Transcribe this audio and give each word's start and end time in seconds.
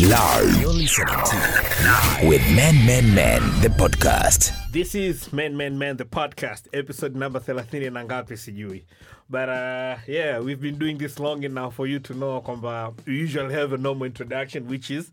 Live. 0.00 0.58
You're 0.58 0.72
listening 0.72 1.06
to 1.06 1.36
Live 1.84 2.26
with 2.26 2.40
Men, 2.56 2.74
Men, 2.86 3.14
Men, 3.14 3.42
the 3.60 3.68
podcast. 3.68 4.61
This 4.72 4.94
is 4.94 5.30
Men 5.32 5.56
Men 5.56 5.76
Men 5.78 5.96
the 5.98 6.04
podcast 6.06 6.66
episode 6.72 7.14
number 7.14 7.40
30 7.40 7.90
na 7.92 8.04
ngapi 8.04 8.36
sijui. 8.36 8.84
But 9.28 9.48
uh, 9.48 9.96
yeah, 10.06 10.38
we've 10.40 10.60
been 10.60 10.78
doing 10.78 10.98
this 10.98 11.18
long 11.18 11.42
enough 11.44 11.74
for 11.74 11.86
you 11.86 11.98
to 12.00 12.14
know 12.14 12.40
kwamba 12.40 12.94
we 13.06 13.14
usually 13.18 13.54
have 13.54 13.72
a 13.74 13.78
normal 13.78 14.06
introduction 14.06 14.66
which 14.68 14.90
is 14.90 15.10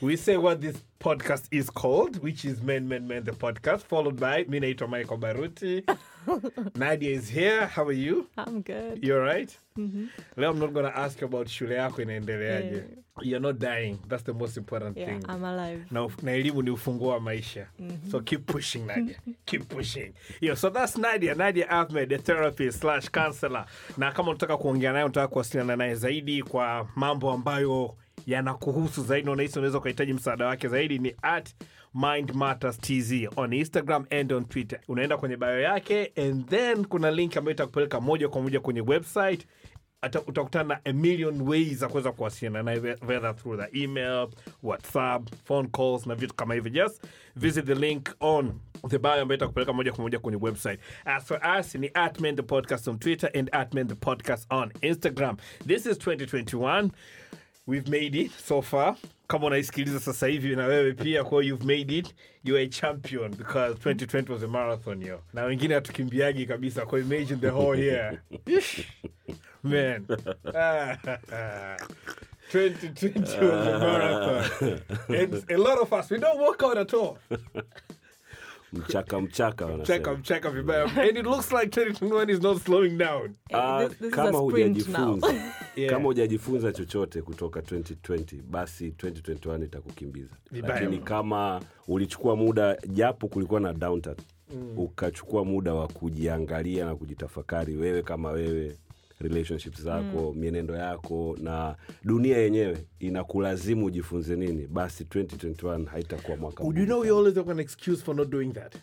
we 0.00 0.16
say 0.16 0.36
what 0.36 0.60
this 0.60 0.76
podcast 1.00 1.46
is 1.50 1.70
called 1.70 2.20
which 2.22 2.44
is 2.44 2.60
Men 2.62 2.88
Men 2.88 3.06
Men 3.06 3.24
the 3.24 3.32
podcast 3.32 3.82
followed 3.82 4.18
by 4.18 4.44
mi 4.48 4.58
naitwa 4.60 4.88
Michael 4.88 5.18
Baruti. 5.18 5.82
Nadia 6.76 7.10
is 7.14 7.28
here. 7.28 7.66
How 7.66 7.84
are 7.84 7.92
you? 7.92 8.26
I'm 8.36 8.60
good. 8.62 9.04
You 9.04 9.14
alright? 9.16 9.56
Leo 9.76 10.50
I'm 10.50 10.58
not 10.58 10.72
going 10.72 10.86
to 10.86 10.98
ask 10.98 11.20
you 11.20 11.26
about 11.28 11.46
shule 11.48 11.70
yako 11.74 12.02
inaendeleaje. 12.02 12.72
Yeah. 12.72 12.82
You're 13.22 13.40
not 13.40 13.58
dying. 13.58 13.98
That's 14.08 14.24
the 14.24 14.34
most 14.34 14.56
important 14.58 14.96
Yeah, 14.98 15.06
thing. 15.06 15.24
I'm 15.28 15.42
alive. 15.44 15.86
na, 15.90 16.00
uf- 16.06 16.22
na 16.22 16.32
elimu 16.32 16.62
ni 16.62 16.70
ufunguo 16.70 17.08
wa 17.08 17.20
maisha 17.20 17.66
so 18.10 18.20
keep 18.20 18.46
pushing 18.46 18.86
nadia 18.96 19.16
keep 19.44 19.68
pushing 19.68 20.12
Yo, 20.40 20.54
so 20.56 20.70
that's 20.70 20.96
nadia. 20.98 21.34
Nadia 21.34 21.66
ahmed 21.70 22.12
a 22.12 22.18
therapist 22.18 22.80
slash 22.80 23.08
counselor. 23.10 23.66
Na 23.96 24.12
kama 24.12 24.28
unataka 24.30 24.56
kuongea 24.56 24.92
naye 24.92 25.04
unataka 25.04 25.28
kuwasiliana 25.28 25.76
naye 25.76 25.94
zaidi 25.94 26.42
kwa 26.42 26.88
mambo 26.96 27.32
ambayo 27.32 27.94
yanakuhusu 28.26 29.02
zaidi 29.04 29.26
na 29.26 29.32
unahisi 29.32 29.58
unaweza 29.58 29.78
ukahitaji 29.78 30.12
msaada 30.12 30.46
wake 30.46 30.68
zaidi 30.68 30.98
ni 30.98 31.14
at 31.22 31.54
mind 31.94 32.34
matters 32.34 32.78
tz 32.80 33.12
on 33.36 33.52
instagram 33.52 34.06
and 34.10 34.32
on 34.32 34.44
twitter. 34.44 34.80
Unaenda 34.88 35.16
kwenye 35.16 35.36
bio 35.36 35.60
yake 35.60 36.12
and 36.16 36.48
then 36.48 36.84
kuna 36.84 37.10
link 37.10 37.36
ambayo 37.36 37.54
itakupeleka 37.54 38.00
moja 38.00 38.28
kwa 38.28 38.42
moja 38.42 38.60
kwenye 38.60 38.80
website. 38.80 39.46
Utakutana 40.26 40.64
na 40.74 40.80
a 40.84 40.92
million 40.92 41.42
ways 41.42 41.78
za 41.78 41.88
kuweza 41.88 42.12
kuwasiliana 42.12 42.62
naye 42.62 42.78
whether 43.08 43.36
through 43.36 43.60
the 43.60 43.82
email 43.82 44.28
whatsapp 44.62 45.28
phone 45.44 45.68
calls 45.68 46.06
na 46.06 46.14
vitu 46.14 46.34
kama 46.34 46.54
hivyo. 46.54 46.70
Just 46.70 47.04
visit 47.36 47.64
the 47.66 47.74
link 47.74 48.08
on 48.20 48.52
the 48.88 48.98
bio 48.98 49.12
ambayo 49.12 49.36
itakupeleka 49.36 49.72
moja 49.72 49.92
kwa 49.92 50.02
moja 50.02 50.18
kwenye 50.18 50.38
website. 50.42 50.80
As 51.04 51.24
for 51.24 51.40
us 51.60 51.74
ni 51.74 51.90
at 51.94 52.20
men 52.20 52.36
the 52.36 52.42
podcast 52.42 52.88
on 52.88 52.98
twitter 52.98 53.30
and 53.38 53.48
at 53.52 53.74
men 53.74 53.88
the 53.88 53.94
podcast 53.94 54.46
on 54.50 54.72
instagram. 54.80 55.36
This 55.66 55.86
is 55.86 55.98
2021 55.98 56.90
we've 57.66 57.88
made 57.90 58.14
it 58.14 58.30
so 58.32 58.62
far. 58.62 58.96
Kama 59.28 59.46
unaisikiliza 59.46 60.00
sasa 60.00 60.26
hivi 60.26 60.56
na 60.56 60.66
wewe 60.66 60.92
pia 60.92 61.24
kwa 61.24 61.42
hiyo 61.42 61.54
you've 61.54 61.76
made 61.78 61.98
it. 61.98 62.14
You're 62.44 62.64
a 62.64 62.68
champion 62.68 63.30
because 63.30 63.74
2020 63.74 64.32
was 64.32 64.42
a 64.42 64.48
marathon 64.48 65.02
yo. 65.02 65.20
Na 65.32 65.42
wengine 65.44 65.74
hatukimbiagi 65.74 66.46
kabisa 66.46 66.86
kwa 66.86 67.00
imagine 67.00 67.36
the 67.40 67.50
whole 67.50 67.80
year. 67.84 68.20
Man. 69.62 70.06
Ah, 70.54 70.96
2020 72.52 73.20
was 73.20 73.66
a 73.66 73.78
marathon. 73.78 74.80
And 75.08 75.44
a 75.50 75.56
lot 75.56 75.78
of 75.82 75.92
us 75.92 76.10
we 76.10 76.18
don't 76.18 76.38
work 76.40 76.62
out 76.62 76.78
at 76.78 76.94
all 76.94 77.18
mchaka 78.72 79.20
mchaka 79.20 79.66
mchaka 79.68 79.84
check 79.86 80.06
up 80.06 80.22
check 80.22 80.44
up 80.44 80.52
vibaya. 80.54 80.84
And 80.84 81.18
it 81.18 81.24
looks 81.24 81.52
like 81.52 81.66
2021 81.66 82.30
is 82.30 82.42
not 82.42 82.58
slowing 82.62 82.98
down. 82.98 83.34
Ah, 83.52 83.84
This- 83.88 83.98
this 83.98 84.10
kama 84.14 84.38
a 84.38 84.50
sprint 84.50 84.88
now. 84.88 85.06
hujajifunza. 85.14 85.34
Yeah. 85.76 85.92
kama 85.92 86.04
hujajifunza 86.04 86.72
chochote 86.72 87.22
kutoka 87.22 87.60
2020 87.60 88.42
basi 88.42 88.88
2021 88.90 89.64
itakukimbiza 89.64 90.34
lakini 90.52 90.98
kama 90.98 91.60
ulichukua 91.88 92.36
muda 92.36 92.76
japo 92.88 93.28
kulikuwa 93.28 93.60
na 93.60 93.72
downturn 93.72 94.16
ukachukua 94.76 95.44
muda 95.44 95.74
wa 95.74 95.88
kujiangalia 95.88 96.84
na 96.84 96.94
kujitafakari 96.96 97.76
wewe 97.76 98.02
kama 98.02 98.30
wewe 98.30 98.76
relationships 99.20 99.82
zako 99.82 100.32
mienendo 100.36 100.74
yako 100.74 101.36
na 101.40 101.76
dunia 102.04 102.38
yenyewe 102.38 102.86
inakulazimu 102.98 103.84
ujifunze 103.86 104.36
nini 104.36 104.66
basi 104.66 105.04
2021 105.04 105.84
haitakuwa 105.86 106.36
mwaka 106.36 106.62
Would 106.64 106.78
you 106.78 106.84
know 106.86 107.00
we 107.00 107.08
always 107.08 107.34
have 107.34 107.50
an 107.50 107.60
excuse 107.60 108.02
for 108.04 108.14
not 108.16 108.28
doing 108.28 108.52
that? 108.52 108.74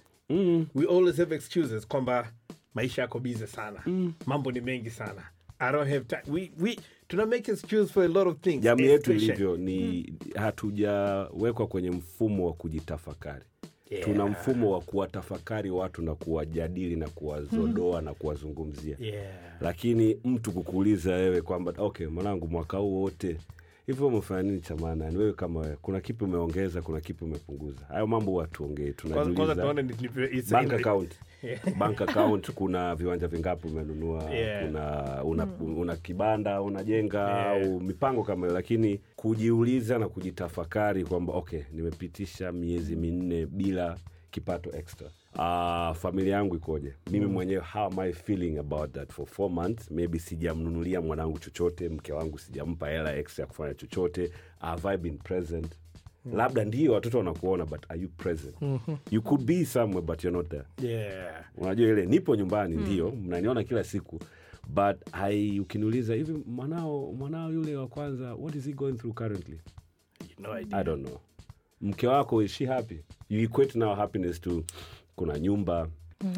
We 0.75 0.85
always 0.89 1.17
have 1.17 1.35
excuses 1.35 1.87
kwamba 1.87 2.31
maisha 2.73 3.01
yako 3.01 3.19
bize 3.19 3.47
sana. 3.47 3.83
Mambo 4.25 4.51
ni 4.51 4.61
mengi 4.61 4.89
sana. 4.89 5.21
I 5.59 5.71
don't 5.71 5.89
have 5.89 6.05
time. 6.05 6.21
We, 6.27 6.51
we, 6.61 6.77
tuna 7.07 7.25
make 7.25 7.51
excuse 7.51 7.93
for 7.93 8.03
a 8.03 8.07
lot 8.07 8.29
of 8.29 8.39
things. 8.39 8.63
jamii 8.63 8.83
yetu 8.85 9.13
ilivyo 9.13 9.57
ni 9.57 10.13
hatujawekwa 10.35 11.67
kwenye 11.67 11.91
mfumo 11.91 12.47
wa 12.47 12.53
kujitafakari 12.53 13.45
Yeah. 13.89 14.05
tuna 14.05 14.25
mfumo 14.25 14.71
wa 14.71 14.81
kuwatafakari 14.81 15.69
watu 15.69 16.01
na 16.01 16.15
kuwajadili 16.15 16.95
na 16.95 17.09
kuwazodoa 17.09 18.01
na 18.01 18.13
kuwazungumzia. 18.13 18.95
Yeah. 18.99 19.33
lakini 19.61 20.17
mtu 20.25 20.51
kukuuliza 20.51 21.13
wewe 21.13 21.41
kwamba 21.41 21.73
okay 21.77 22.07
mwanangu 22.07 22.47
mwaka 22.47 22.77
huu 22.77 23.01
wote 23.01 23.37
hivyo 23.85 24.07
umefanya 24.07 24.41
nini 24.43 24.61
cha 24.61 24.75
maana? 24.75 25.05
Yani 25.05 25.17
wewe 25.17 25.33
kama 25.33 25.59
wewe 25.59 25.77
kuna 25.81 26.01
kipi 26.01 26.23
umeongeza 26.23 26.81
kuna 26.81 27.01
kipi 27.01 27.23
umepunguza? 27.25 27.85
Hayo 27.87 28.07
mambo 28.07 28.33
watu 28.33 28.63
ongee 28.63 28.91
Kwanza 28.93 29.15
kwanza 29.15 29.33
tunajiuliza. 29.33 29.55
tunaona 29.55 29.81
ni- 29.81 30.27
ni- 30.31 30.37
it's 30.39 30.51
bank 30.51 30.73
account 30.73 31.11
Yeah. 31.43 31.59
bank 31.79 32.01
account 32.01 32.51
kuna 32.51 32.95
viwanja 32.95 33.27
vingapi 33.27 33.67
umenunua? 33.67 34.23
Yeah. 34.31 34.65
kuna 34.65 35.23
una, 35.23 35.47
una 35.77 35.95
kibanda 35.95 36.61
unajenga 36.61 37.19
Yeah. 37.19 37.51
au 37.65 37.79
mipango 37.79 38.23
kama 38.23 38.45
hiyo? 38.45 38.53
Lakini 38.53 39.01
kujiuliza 39.15 39.99
na 39.99 40.09
kujitafakari 40.09 41.03
kwamba 41.03 41.33
okay 41.33 41.61
nimepitisha 41.71 42.51
miezi 42.51 42.95
minne 42.95 43.45
bila 43.45 43.97
kipato 44.31 44.71
extra. 44.77 45.07
Uh, 45.35 45.95
familia 45.97 46.35
yangu 46.35 46.55
ikoje? 46.55 46.93
Mimi 47.11 47.25
mwenyewe 47.25 47.63
how 47.73 47.83
am 47.85 47.99
I 47.99 48.13
feeling 48.13 48.57
about 48.57 48.91
that 48.93 49.11
for 49.13 49.25
four 49.25 49.49
months? 49.51 49.91
Maybe 49.91 50.19
sijamnunulia 50.19 51.01
mwanangu 51.01 51.39
chochote 51.39 51.89
mke 51.89 52.13
wangu 52.13 52.39
sijampa 52.39 52.89
hela 52.89 53.15
extra 53.15 53.41
ya 53.41 53.47
kufanya 53.47 53.73
chochote. 53.73 54.31
Have 54.59 54.89
I 54.89 54.97
been 54.97 55.17
present 55.17 55.67
labda 56.33 56.65
ndio 56.65 56.93
watoto 56.93 57.17
wanakuona 57.17 57.65
but 57.65 57.85
are 57.89 58.01
you 58.01 58.09
present? 58.09 58.55
You 59.11 59.21
could 59.21 59.43
be 59.45 59.65
somewhere 59.65 60.01
but 60.01 60.23
you're 60.23 60.37
not 60.37 60.49
there. 60.49 60.91
Yeah. 60.93 61.43
unajua 61.57 61.87
ile 61.89 62.05
nipo 62.05 62.35
nyumbani 62.35 62.75
ndio 62.75 63.11
mnaniona 63.11 63.63
kila 63.63 63.83
siku 63.83 64.19
but 64.67 64.95
I, 65.11 65.59
ukiniuliza 65.59 66.13
hivi 66.15 66.33
mwanao 66.45 67.11
mwanao 67.13 67.51
yule 67.51 67.75
wa 67.75 67.87
kwanza 67.87 68.33
what 68.35 68.55
is 68.55 68.65
he 68.65 68.73
going 68.73 68.93
through 68.93 69.13
currently? 69.15 69.59
No 70.39 70.59
idea. 70.59 70.79
i 70.79 70.83
don't 70.83 71.05
know. 71.07 71.19
Mke 71.81 72.07
wako 72.07 72.43
is 72.43 72.51
she 72.51 72.65
happy? 72.65 72.99
You 73.29 73.39
equate 73.41 73.79
now 73.79 73.95
happiness 73.95 74.41
to 74.41 74.63
kuna 75.15 75.39
nyumba 75.39 75.87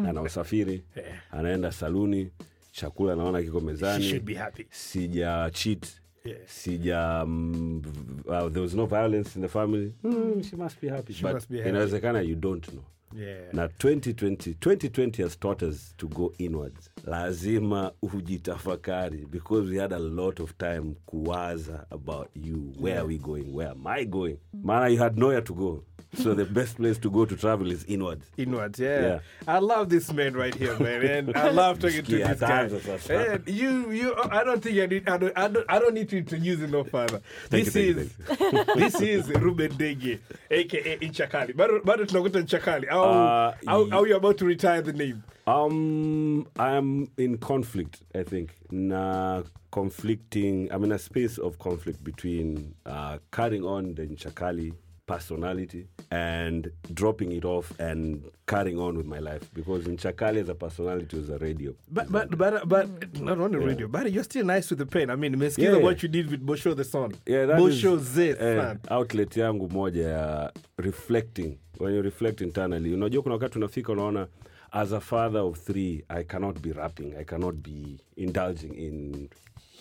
ana 0.08 0.22
usafiri 0.22 0.84
Yeah. 0.96 1.18
anaenda 1.32 1.72
saluni 1.72 2.32
chakula 2.72 3.14
anaona 3.14 3.42
kiko 3.44 3.60
mezani 3.62 4.04
should 4.04 4.26
sija 4.70 5.50
cheat 5.54 5.88
Yeah. 6.26 6.38
sija 6.48 7.22
um, 7.24 7.82
uh, 8.28 8.50
there 8.50 8.62
was 8.62 8.74
no 8.74 8.86
violence 8.86 9.36
in 9.36 9.42
the 9.42 9.48
family 9.48 9.94
mm, 10.04 10.50
she 10.50 10.56
must 10.56 10.82
be 10.82 10.90
happy 10.90 11.14
She 11.14 11.24
but 11.24 11.34
must 11.34 11.50
be 11.50 11.58
happy. 11.58 11.70
inawezekana 11.70 12.20
you 12.20 12.36
don't 12.36 12.68
know 12.74 12.84
Yeah. 13.18 13.54
na 13.54 13.68
2020 13.68 14.54
2020 14.60 15.24
has 15.24 15.40
taught 15.40 15.64
us 15.64 15.94
to 15.98 16.08
go 16.08 16.34
inwards 16.38 16.90
lazima 17.06 17.92
ujitafakari 18.02 19.26
because 19.32 19.70
we 19.70 19.78
had 19.78 19.94
a 19.96 20.00
lot 20.00 20.44
of 20.44 20.58
time 20.58 20.96
kuwaza 21.06 21.86
about 21.92 22.28
you 22.36 22.74
where 22.80 22.98
are 23.00 23.08
we 23.08 23.18
going 23.18 23.46
where 23.54 23.70
am 23.72 23.88
i 23.88 24.06
going 24.06 24.38
maana 24.64 24.88
you 24.88 24.98
had 25.00 25.18
nowhere 25.18 25.42
to 25.42 25.54
go 25.54 25.84
so 26.24 26.34
the 26.36 26.46
best 26.46 26.78
place 26.78 26.98
to 27.00 27.10
go 27.10 27.26
to 27.26 27.36
travel 27.36 27.72
is 27.72 27.84
inwards 27.88 28.26
Inwards, 28.38 28.80
yeah. 28.80 29.02
Yeah. 29.02 29.20
I 29.48 29.60
love 29.60 29.90
this 29.90 30.12
man 30.14 30.34
right 30.34 30.56
here, 30.56 30.78
man, 30.80 31.04
and 31.06 31.36
I 31.38 31.50
love 31.50 31.80
talking 31.80 32.04
to 32.04 32.18
this 32.18 32.40
guy. 32.40 32.70
And 33.10 33.44
you, 33.48 33.92
you, 33.92 34.16
I 34.32 34.44
don't 34.44 34.62
think 34.64 34.78
I 34.80 34.86
need, 34.86 35.10
I 35.10 35.18
don't, 35.18 35.34
I 35.38 35.48
don't, 35.48 35.66
I 35.70 35.80
don't 35.80 35.94
need 35.94 36.10
to 36.10 36.18
introduce 36.18 36.60
him 36.60 36.72
no 36.72 36.84
further. 36.84 37.22
Thank 37.50 37.66
this 37.66 37.76
you, 37.76 37.94
thank 38.24 38.40
you, 38.40 38.60
is, 38.86 38.94
this 38.94 39.02
is 39.02 39.30
Reuben 39.30 39.72
Ndege, 39.72 40.20
aka 40.52 40.98
Inchakali. 41.00 41.54
Bado, 41.54 42.06
tunakuta 42.06 42.40
Inchakali. 42.40 42.88
Au, 42.90 43.05
Uh, 43.06 43.54
au, 43.68 43.86
ye- 43.86 43.94
au 43.94 44.06
you 44.06 44.16
about 44.16 44.38
to 44.38 44.46
retire 44.46 44.82
the 44.82 44.94
name? 44.94 45.24
Um, 45.48 46.48
I'm 46.58 47.08
in 47.18 47.38
conflict. 47.38 48.02
I 48.16 48.24
think 48.24 48.56
na 48.72 49.44
conflicting. 49.72 50.70
I'm 50.72 50.84
in 50.84 50.92
a 50.92 50.98
space 51.00 51.38
of 51.38 51.60
conflict 51.60 52.04
between 52.04 52.74
uh, 52.86 53.20
carrying 53.32 53.64
on 53.64 53.94
the 53.96 54.08
Nchakali 54.08 54.74
personality 55.06 55.88
and 56.12 56.72
dropping 56.94 57.32
it 57.32 57.46
off 57.46 57.72
and 57.80 58.24
carrying 58.48 58.80
on 58.80 58.98
with 58.98 59.06
my 59.06 59.20
life 59.20 59.50
because 59.54 59.86
Nchakali 59.86 60.42
as 60.42 60.50
a 60.50 60.56
personality 60.56 61.18
was 61.18 61.30
a 61.30 61.38
radio. 61.38 61.74
But, 61.92 62.12
but, 62.12 62.38
but, 62.38 62.68
but 62.68 62.88
not 63.22 63.40
on 63.40 63.52
the 63.52 63.60
radio. 63.60 63.88
But 63.88 64.12
you're 64.12 64.24
still 64.24 64.46
nice 64.46 64.70
with 64.70 64.80
the 64.80 64.86
pen. 64.86 65.10
I 65.10 65.16
mean, 65.16 65.36
umesikiza 65.36 65.72
Yeah. 65.78 65.84
what 65.84 66.04
you 66.04 66.10
did 66.10 66.30
with 66.32 66.46
Bosho 66.46 66.76
the 66.76 66.84
Son. 66.84 67.14
Yeah, 67.26 67.46
that 67.46 67.58
Bosho 67.60 67.96
is, 67.98 68.04
Z, 68.04 68.36
eh, 68.40 68.76
outlet 68.90 69.38
yangu 69.38 69.70
moja 69.70 70.04
ya 70.10 70.52
reflecting 70.78 71.58
when 71.78 71.94
you 71.94 72.02
reflect 72.02 72.42
internally 72.42 72.94
unajua 72.94 73.24
kuna 73.24 73.36
wakati 73.36 73.58
unafika 73.58 73.92
unaona 73.92 74.28
as 74.72 74.94
a 74.94 75.00
father 75.00 75.42
of 75.42 75.60
three 75.66 76.04
i 76.10 76.24
cannot 76.24 76.60
be 76.60 76.74
rapping 76.74 77.14
i 77.20 77.24
cannot 77.26 77.56
be 77.56 77.98
indulging 78.16 78.74
in 78.78 79.30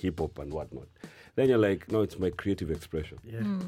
hip 0.00 0.18
hop 0.20 0.38
and 0.40 0.52
whatnot 0.54 0.88
then 1.36 1.48
you're 1.48 1.68
like 1.70 1.92
no 1.92 2.02
it's 2.02 2.18
my 2.18 2.30
creative 2.30 2.70
expression. 2.74 3.18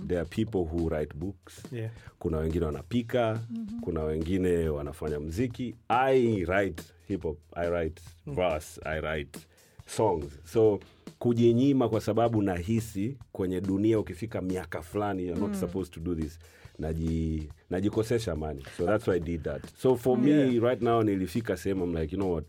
There 0.06 0.18
are 0.20 0.24
people 0.28 0.64
who 0.64 0.88
write 0.88 1.14
books. 1.14 1.62
Yeah. 1.72 1.90
kuna 2.18 2.36
wengine 2.38 2.64
wanapika. 2.66 3.40
Kuna 3.80 4.02
wengine 4.02 4.68
wanafanya 4.68 5.20
mziki 5.20 5.74
i 5.88 6.44
write 6.44 6.82
hip 7.08 7.22
hop. 7.22 7.38
I 7.52 7.68
write 7.70 8.02
verse. 8.26 8.80
I 8.84 9.00
write 9.00 9.38
songs. 9.86 10.38
So 10.44 10.80
kujinyima 11.18 11.88
kwa 11.88 12.00
sababu 12.00 12.42
nahisi 12.42 13.18
kwenye 13.32 13.60
dunia 13.60 13.98
ukifika 13.98 14.40
miaka 14.40 14.82
fulani 14.82 15.26
you're 15.26 15.40
not 15.40 15.54
supposed 15.54 15.94
to 15.94 16.00
do 16.00 16.14
this. 16.14 16.38
Naji 16.78 17.48
najikosesha 17.70 18.32
amani. 18.32 18.64
So 18.76 18.86
that's 18.86 19.08
why 19.08 19.16
i 19.16 19.20
did 19.20 19.42
that. 19.42 19.62
So 19.78 19.96
for 19.96 20.18
me 20.18 20.58
right 20.60 20.82
now 20.82 21.02
nilifika 21.02 21.56
sehemu 21.56 21.84
i'm 21.84 21.94
like 21.96 22.16
you 22.16 22.22
know 22.22 22.32
what? 22.34 22.44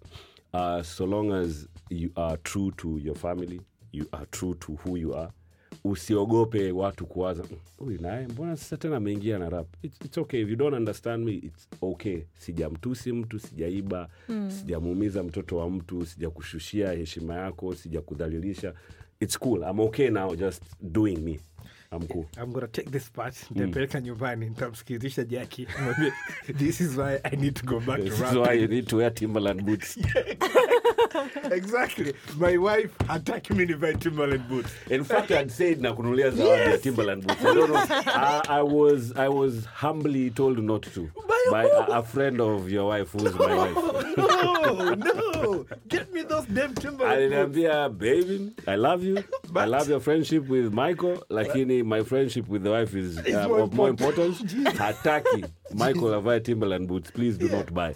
Uh, 0.54 0.82
so 0.84 1.06
long 1.06 1.32
as 1.32 1.68
you 1.90 2.10
are 2.16 2.38
true 2.38 2.72
to 2.72 3.00
your 3.04 3.16
family 3.16 3.62
you 3.98 4.06
are 4.12 4.26
true 4.26 4.54
to 4.54 4.72
who 4.86 4.98
you 4.98 5.16
are. 5.18 5.32
Usiogope 5.84 6.72
watu 6.72 7.06
kuwaza 7.06 7.44
"Mm, 7.44 7.58
huyu 7.78 8.02
naye 8.02 8.28
mbona 8.28 8.58
sasa 8.58 8.78
tena 8.78 8.98
ameingia 8.98 9.40
na 9.40 9.50
rap? 9.50 9.68
It's, 9.84 10.02
it's 10.06 10.18
okay. 10.18 10.42
If 10.42 10.50
you 10.50 10.56
don't 10.56 10.76
understand 10.76 11.26
me 11.26 11.32
it's 11.34 11.68
okay. 11.82 12.20
Sijamtusi 12.40 13.12
mtu 13.14 13.40
sijaiba 13.40 14.10
mm. 14.30 14.52
sijamuumiza 14.52 15.24
mtoto 15.24 15.58
wa 15.58 15.70
mtu 15.70 16.06
sijakushushia 16.06 16.92
heshima 16.92 17.36
yako 17.36 17.76
sijakudhalilisha. 17.76 18.74
It's 19.20 19.40
cool. 19.40 19.62
I'm 19.72 19.80
okay 19.80 20.10
now 20.10 20.36
just 20.36 20.64
doing 20.82 21.18
me. 21.18 21.40
I'm 21.92 22.08
cool. 22.08 22.26
I'm 22.44 22.52
gonna 22.52 22.68
take 22.68 22.90
this 22.90 23.12
part 23.12 23.52
nitapeleka 23.52 24.02
nyumbani 24.02 24.50
nitamsikizisha 24.50 25.24
jaki 25.24 25.68
this 26.58 26.82
is 26.82 26.98
why 26.98 27.20
i 27.24 27.36
need 27.36 27.54
to 27.54 27.66
go 27.66 27.80
back 27.80 28.02
this 28.04 28.18
to 28.20 28.26
is 28.26 28.34
why 28.48 28.62
you 28.62 28.68
need 28.68 28.88
to 28.88 28.98
wear 28.98 29.14
timberland 29.14 29.62
boots 29.64 29.98
exactly 31.52 32.14
my 32.38 32.58
wife 32.58 32.92
hataki 33.08 33.54
mi 33.54 33.66
nivae 33.66 33.94
timberland 33.96 34.44
boots 34.50 34.70
In 34.90 35.04
fact, 35.04 35.32
I'd 35.32 35.52
said 35.52 35.82
na 35.82 35.94
kununulia 35.94 36.30
zawadi 36.32 36.72
ya 36.72 36.78
Timberland 36.78 37.28
boots. 37.28 37.42
I 37.46 37.54
don't 37.54 37.70
know. 37.70 37.86
I, 38.06 38.42
I 38.50 38.62
was 38.62 39.14
I 39.16 39.28
was 39.28 39.66
humbly 39.66 40.30
told 40.30 40.60
not 40.64 40.82
to 40.94 41.10
by 41.52 41.64
a, 41.66 42.00
a 42.00 42.04
friend 42.04 42.42
of 42.42 42.70
your 42.72 42.88
wife 42.90 43.12
who's 43.12 43.34
my 43.36 43.56
wife. 43.56 43.76
no 44.18 44.94
no 44.96 45.66
get 45.88 46.14
me 46.14 46.24
those 46.24 46.46
damn 46.46 46.74
timberland 46.76 46.98
boots 46.98 47.18
Aliniambia, 47.18 47.90
baby, 47.90 48.52
I 48.68 48.76
love 48.76 49.04
you. 49.04 49.24
I 49.56 49.66
love 49.66 49.90
your 49.90 50.00
friendship 50.00 50.48
with 50.48 50.74
Michael, 50.74 51.24
lakini 51.30 51.84
my 51.86 52.04
friendship 52.04 52.48
with 52.48 52.64
the 52.64 52.72
wife 52.72 52.94
is 52.96 53.18
uh, 53.18 53.48
more 53.48 53.60
of 53.60 53.74
more 53.74 53.90
importance. 53.90 54.42
Hataki. 54.82 55.50
Michael 55.74 56.14
avae 56.14 56.40
Timberland 56.44 56.88
boots. 56.88 57.12
Please 57.12 57.38
do 57.38 57.50
not 57.50 57.74
buy. 57.74 57.94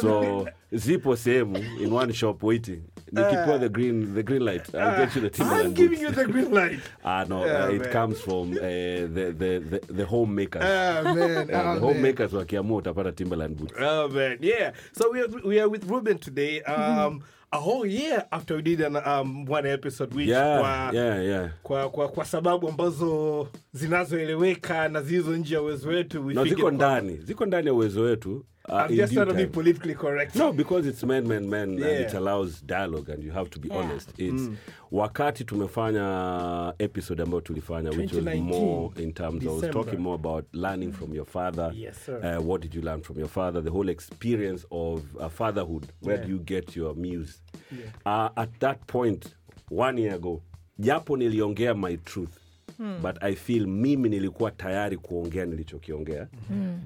So 0.00 0.46
zipo 0.72 1.16
sehemu 1.16 1.56
in 1.80 1.90
one 1.92 2.12
shop 2.12 2.42
waiting. 2.42 2.82
Nikipewa 3.12 3.58
the 3.60 3.68
green 3.68 4.14
the 4.14 4.22
green 4.22 4.44
light, 4.44 4.72
I'll 4.74 4.96
get 5.04 5.14
you 5.16 5.22
the 5.22 5.30
Timberland. 5.30 5.66
i'm 5.66 5.74
giving 5.74 5.98
boots. 5.98 6.16
you 6.16 6.24
the 6.24 6.32
green 6.32 6.52
light 6.52 6.78
Ah 7.04 7.24
no, 7.28 7.44
Yeah, 7.44 7.64
uh, 7.64 7.68
it 7.70 7.80
man. 7.82 7.90
comes 7.92 8.20
from 8.20 8.52
uh, 8.52 8.60
the, 8.60 9.34
the, 9.36 9.58
the, 9.70 9.92
the 9.92 10.04
homemakers. 10.06 10.62
ah 10.62 11.02
man 11.02 11.48
Yeah, 11.48 11.58
ah, 11.58 11.74
the 11.74 11.80
man. 11.80 11.80
homemakers 11.80 12.32
wakiamua 12.32 12.78
utapata 12.78 13.12
Timberland 13.12 13.56
boots. 13.56 13.74
Oh 13.80 14.08
man, 14.08 14.38
yeah. 14.40 14.72
So 14.92 15.10
we 15.12 15.20
are 15.22 15.28
we 15.44 15.60
are 15.60 15.68
with 15.68 15.90
Reuben 15.90 16.18
today. 16.18 16.62
Um, 16.62 17.22
a 17.52 17.58
whole 17.58 17.84
year 17.86 18.24
after 18.30 18.56
we 18.56 18.62
did 18.62 18.80
an 18.80 18.96
um 18.96 19.44
one 19.44 19.66
episode, 19.66 20.14
which 20.14 20.28
Yeah, 20.28 20.60
kwa, 20.60 20.90
yeah, 21.00 21.24
yeah. 21.24 21.48
kwa, 21.62 21.90
kwa, 21.90 22.08
kwa 22.08 22.24
sababu 22.24 22.68
ambazo 22.68 23.48
zinazoeleweka 23.72 24.88
na 24.88 25.02
zilizo 25.02 25.36
nje 25.36 25.54
ya 25.54 25.62
uwezo 25.62 25.88
wetu. 25.88 26.26
we 26.26 26.34
No, 26.34 26.44
ziko 26.44 26.70
ndani, 26.70 27.16
ziko 27.16 27.46
ndani 27.46 27.66
ya 27.66 27.74
uwezo 27.74 28.00
wetu. 28.02 28.44
Uh, 28.70 28.76
I'm 28.76 28.96
just 28.96 29.12
due 29.12 29.24
trying 29.24 29.28
to 29.28 29.34
be 29.34 29.46
politically 29.46 29.94
correct. 29.94 30.36
No, 30.36 30.52
because 30.52 30.86
it's 30.86 31.02
men, 31.04 31.26
men, 31.28 31.48
men, 31.50 31.70
and 31.70 31.82
it 31.82 32.14
allows 32.14 32.60
dialogue, 32.60 33.08
and 33.08 33.22
you 33.24 33.32
have 33.32 33.50
to 33.50 33.58
be 33.58 33.68
Yeah. 33.68 33.78
honest. 33.78 34.12
It's 34.18 34.48
wakati 34.92 35.44
tumefanya 35.44 36.74
episode 36.78 37.22
ambayo 37.22 37.40
tulifanya, 37.40 37.90
which 37.90 38.12
was 38.12 38.24
more 38.24 38.90
in 38.96 39.12
terms. 39.12 39.44
I 39.44 39.48
was 39.48 39.68
talking 39.70 39.98
more 40.00 40.14
about 40.14 40.44
learning 40.52 40.92
from 40.92 41.14
your 41.14 41.26
father. 41.26 41.72
Yes, 41.74 41.96
sir. 42.06 42.20
Uh, 42.38 42.42
what 42.42 42.60
did 42.62 42.74
you 42.74 42.82
learn 42.82 43.02
from 43.02 43.18
your 43.18 43.28
father? 43.28 43.60
The 43.60 43.70
whole 43.70 43.88
experience 43.88 44.66
of 44.70 45.02
uh, 45.20 45.28
fatherhood. 45.28 45.86
Where 46.00 46.16
Yeah. 46.18 46.24
do 46.26 46.30
you 46.32 46.38
get 46.38 46.76
your 46.76 46.94
muse? 46.94 47.40
Uh, 48.06 48.28
at 48.36 48.50
that 48.60 48.86
point, 48.86 49.34
one 49.70 49.98
year 49.98 50.14
ago, 50.14 50.42
japo 50.78 51.16
niliongea 51.16 51.74
my 51.76 51.96
truth. 51.96 52.39
But 53.02 53.22
i 53.22 53.34
feel 53.34 53.66
mimi 53.66 54.08
nilikuwa 54.08 54.50
tayari 54.50 54.96
kuongea 54.96 55.46
nilichokiongea. 55.46 56.28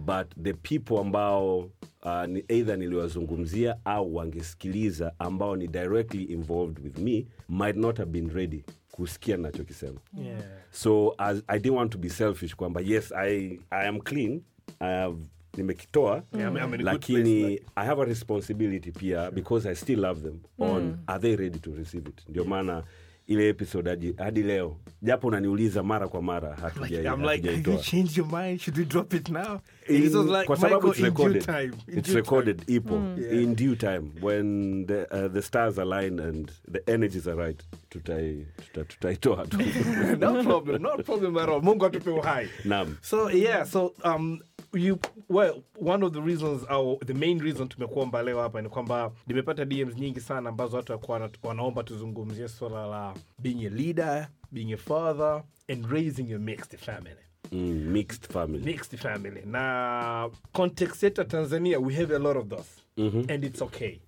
But 0.06 0.26
the 0.43 0.52
people 0.52 0.99
ambao 1.00 1.58
uh, 2.02 2.25
ni 2.29 2.44
either 2.49 2.79
niliwazungumzia 2.79 3.76
au 3.85 4.14
wangesikiliza 4.17 5.12
ambao 5.19 5.56
ni 5.56 5.69
directly 5.69 6.23
involved 6.23 6.85
with 6.85 6.99
me 6.99 7.26
might 7.49 7.76
not 7.76 7.99
have 7.99 8.11
been 8.11 8.31
ready 8.31 8.64
kusikia 8.91 9.37
nachokisema 9.37 10.00
Yeah. 10.25 10.41
so 10.70 11.14
as, 11.19 11.43
i 11.46 11.58
didn't 11.61 11.79
want 11.79 11.93
to 11.93 11.99
be 11.99 12.08
selfish 12.08 12.56
kwamba 12.56 12.81
yes 12.81 13.12
i, 13.12 13.61
I 13.70 13.88
am 13.88 14.00
clean 14.00 14.40
I 14.81 14.87
have 15.00 15.17
nimekitoa 15.56 16.23
Yeah, 16.38 16.52
I'm- 16.52 16.64
I'm 16.64 16.75
in 16.75 16.82
lakini 16.82 17.23
place, 17.40 17.55
like- 17.55 17.62
i 17.76 17.87
have 17.87 18.02
a 18.02 18.05
responsibility 18.05 18.93
pia 18.93 19.31
because 19.31 19.69
i 19.70 19.75
still 19.75 20.00
love 20.00 20.20
them 20.20 20.38
on 20.58 20.97
are 21.06 21.20
they 21.23 21.37
ready 21.37 21.58
to 21.58 21.75
receive 21.75 22.08
it? 22.11 22.29
Ndio 22.29 22.44
maana 22.44 22.82
ile 23.26 23.49
episode 23.49 23.91
hadi, 23.91 24.15
hadi 24.19 24.43
leo 24.43 24.76
japo 25.03 25.26
unaniuliza 25.29 25.82
mara 25.82 26.09
kwa 26.09 26.23
mara 26.23 26.49
Like, 26.50 26.62
hatujai- 26.62 27.15
I'm 27.15 27.23
like, 27.23 27.49
have 27.49 27.71
you 27.71 27.76
hatujaitoa. 27.79 28.17
your 28.17 28.43
mind? 28.43 28.61
Should 28.61 28.79
we 28.79 28.85
drop 28.85 29.15
it 29.15 29.29
now? 29.29 29.61
In- 29.88 30.05
It 30.06 30.15
was 30.15 30.26
like, 30.26 30.44
kwa 30.44 30.56
sababu 30.56 30.87
Michael, 30.88 30.91
it's 30.91 31.00
recorded. 31.05 31.75
It's 31.99 32.09
recorded 32.15 32.62
ipo 32.67 32.94
Yeah. 33.19 33.43
in 33.43 33.55
due 33.56 33.76
time 33.76 34.03
when 34.23 34.87
the, 34.87 35.06
uh, 35.11 35.32
the 35.32 35.43
stars 35.43 35.79
align 35.79 36.21
and 36.21 36.53
the 36.73 36.93
energies 36.93 37.26
are 37.29 37.37
right 37.47 37.62
tutai- 37.91 38.44
tuta- 38.56 38.85
tutaitoa 38.85 39.47
tu 39.47 39.56
time. 39.59 40.17
no 40.21 40.43
problem, 40.43 40.82
no 40.82 40.97
problem 40.97 41.37
at 41.37 41.49
all. 41.49 41.62
Mungu 41.62 41.87
atupe 41.87 42.11
uhai. 42.11 42.49
Naam. 42.65 42.97
So 43.03 43.31
yeah, 43.31 43.67
so 43.67 43.94
um, 44.05 44.41
you 44.75 44.99
well, 45.29 45.62
one 45.81 46.06
of 46.06 46.12
the 46.12 46.21
reasons 46.21 46.62
au 46.69 46.99
the 47.06 47.15
main 47.15 47.41
reason 47.41 47.69
tumekuomba 47.69 48.23
leo 48.23 48.41
hapa 48.41 48.62
ni 48.62 48.69
kwamba 48.69 49.12
nimepata 49.26 49.65
DMs 49.65 49.97
nyingi 49.97 50.21
sana 50.21 50.49
ambazo 50.50 50.76
watu 50.76 50.93
walikuwa 50.93 51.19
wana- 51.19 51.31
wanaomba 51.43 51.82
tuzungumzie 51.82 52.49
swala 52.49 52.87
la 52.87 53.15
being 53.38 53.67
a 53.67 53.71
leader, 53.71 54.29
being 54.53 54.73
a 54.73 54.76
father 54.76 55.43
and 55.69 55.87
raising 55.91 56.32
a 56.35 56.38
mixed 56.38 56.79
family. 56.79 57.17
mm, 57.53 57.59
mixed 57.93 58.32
family 58.32 58.65
Mixed 58.65 58.99
family. 58.99 59.43
Na 59.47 60.31
context 60.53 61.03
yetu 61.03 61.21
ya 61.21 61.25
Tanzania 61.26 61.79
we 61.81 61.94
have 61.94 62.17
a 62.17 62.19
lot 62.19 62.38
of 62.38 62.49
those. 62.49 62.69
And 63.35 63.44
it's 63.44 63.62
okay. 63.62 64.00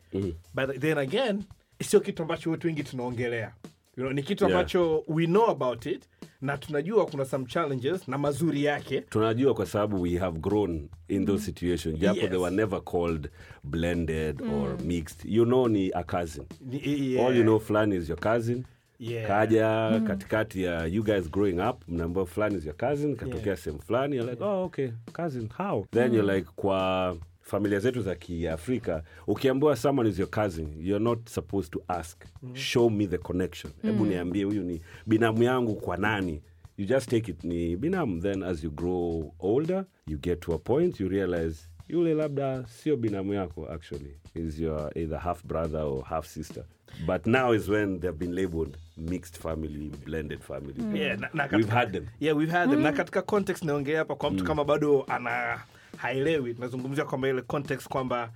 But 0.55 0.81
then 0.81 0.99
again, 0.99 1.45
sio 1.83 2.01
kitu 2.01 2.23
ambacho 2.23 2.51
watu 2.51 2.67
wengi 2.67 2.85
tunaongelea. 2.85 3.53
You 3.97 4.03
know, 4.03 4.13
ni 4.13 4.23
kitu 4.23 4.49
Yeah. 4.49 4.67
we 5.09 5.27
know 5.27 5.51
about 5.51 5.87
it 5.87 6.05
na 6.41 6.57
tunajua 6.59 7.07
kuna 7.07 7.25
some 7.25 7.47
challenges 7.47 8.09
na 8.09 8.19
mazuri 8.19 8.65
yake. 8.65 9.01
Tunajua 9.01 9.55
kwa 9.55 9.67
sababu 9.67 10.03
we 10.03 10.17
have 10.19 10.39
grown 10.39 10.89
in 11.09 11.27
those 11.27 11.45
situation 11.45 11.97
japo 11.97 12.21
Yes. 12.21 12.31
they 12.31 12.39
were 12.39 12.57
never 12.57 12.81
called 12.85 13.29
blended 13.65 14.43
or 14.43 14.83
mixed. 14.85 15.25
You 15.25 15.45
know 15.45 15.69
ni 15.69 15.91
a 15.95 16.03
cousin. 16.05 16.45
Yeah. 16.71 17.27
all 17.27 17.37
you 17.37 17.43
know 17.43 17.59
fulani 17.59 17.97
is 17.97 18.09
your 18.09 18.21
cousin. 18.21 18.65
Yeah. 18.99 19.27
kaja 19.29 20.01
katikati 20.07 20.63
ya 20.63 20.87
you 20.87 21.03
guys 21.05 21.31
growing 21.31 21.59
up 21.71 21.83
mnaambia 21.89 22.25
fulani 22.27 22.55
is 22.57 22.67
your 22.67 22.77
cousin 22.77 23.17
katokea 23.17 23.47
Yeah. 23.47 23.59
sehemu 23.59 23.83
fulani 23.83 24.17
you're 24.17 24.31
like 24.33 24.45
oh 24.45 24.65
okay 24.65 24.91
cousin 25.13 25.49
how? 25.59 25.87
Then 25.93 26.15
you're 26.15 26.35
like 26.37 26.49
kwa 26.57 27.17
familia 27.47 27.79
zetu 27.81 28.03
za 28.03 28.15
kiafrika 28.15 29.03
ukiambiwa 29.27 29.77
someone 29.77 30.09
is 30.11 30.19
your 30.19 30.31
cousin 30.31 30.69
you're 30.81 31.05
not 31.05 31.29
supposed 31.29 31.71
to 31.73 31.83
ask. 31.89 32.25
Show 32.55 32.91
me 32.91 33.07
the 33.07 33.19
connection. 33.19 33.73
Hebu 33.83 34.07
niambie 34.07 34.45
huyu 34.45 34.63
ni 34.63 34.81
binamu 35.07 35.43
yangu 35.43 35.75
kwa 35.75 35.97
nani? 35.97 36.43
You 36.79 36.87
just 36.87 37.09
take 37.11 37.31
it 37.31 37.45
ni 37.45 37.77
binamu. 37.77 38.21
Then 38.23 38.43
as 38.43 38.65
you 38.65 38.71
grow 38.71 39.33
older 39.41 39.85
you 40.07 40.19
get 40.19 40.41
to 40.41 40.53
a 40.55 40.59
point 40.59 41.01
you 41.01 41.09
realize 41.09 41.57
yule 41.89 42.15
labda 42.15 42.65
sio 42.69 42.97
binamu 42.97 43.35
yako 43.35 43.69
actually. 43.73 44.17
Is 44.35 44.59
your 44.61 44.91
either 44.99 45.19
half 45.19 45.45
brother 45.45 45.81
or 45.81 46.05
half 46.05 46.27
sister. 46.27 46.65
But 47.07 47.27
now 47.27 47.55
is 47.55 47.69
when 47.69 48.01
they've 48.01 48.19
been 48.19 48.35
labeled 48.35 48.77
mixed 48.97 49.39
family 49.39 49.93
blended 50.05 50.41
family. 50.41 51.01
Yeah, 51.01 51.19
na- 51.21 51.29
na 51.35 51.49
we've 51.53 51.73
had 51.73 51.93
them. 51.93 52.07
Yeah, 52.21 52.37
we've 52.37 52.53
had 52.53 52.71
them. 52.71 52.81
na 52.83 52.93
katika 52.93 53.23
context 53.23 53.65
naongea 53.65 53.99
hapa 53.99 54.15
kwa 54.15 54.31
mtu 54.31 54.45
kama 54.45 54.65
bado 54.65 55.05
ana 55.09 55.61
haelewi. 55.97 56.55
Tunazungumzia 56.55 57.05
kwamba 57.05 57.29
ile 57.29 57.43
context 57.43 57.89
kwamba 57.89 58.33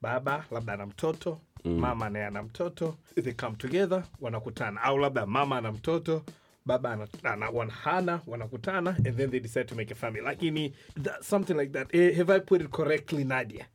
baba 0.00 0.44
labda 0.50 0.72
ana 0.72 0.86
mtoto 0.86 1.40
mama 1.64 2.10
naye 2.10 2.26
ana 2.26 2.42
mtoto 2.42 2.96
they 3.22 3.32
come 3.32 3.56
together 3.56 4.04
wanakutana. 4.20 4.82
Au 4.82 4.98
labda 4.98 5.26
mama 5.26 5.58
ana 5.58 5.72
mtoto 5.72 6.22
baba 6.66 7.08
hana 7.82 8.20
wanakutana 8.26 8.90
and 9.06 9.16
then 9.16 9.30
they 9.30 9.40
decide 9.40 9.64
to 9.64 9.74
make 9.74 9.90
a 9.92 9.94
family. 9.94 10.20
Lakini 10.24 10.72
that, 11.02 11.22
something 11.22 11.54
like 11.54 11.72
that. 11.72 11.94
Eh, 11.94 12.16
have 12.16 12.30
i 12.34 12.40
put 12.40 12.60
it 12.60 12.70
correctly 12.70 13.24
nadia? 13.24 13.66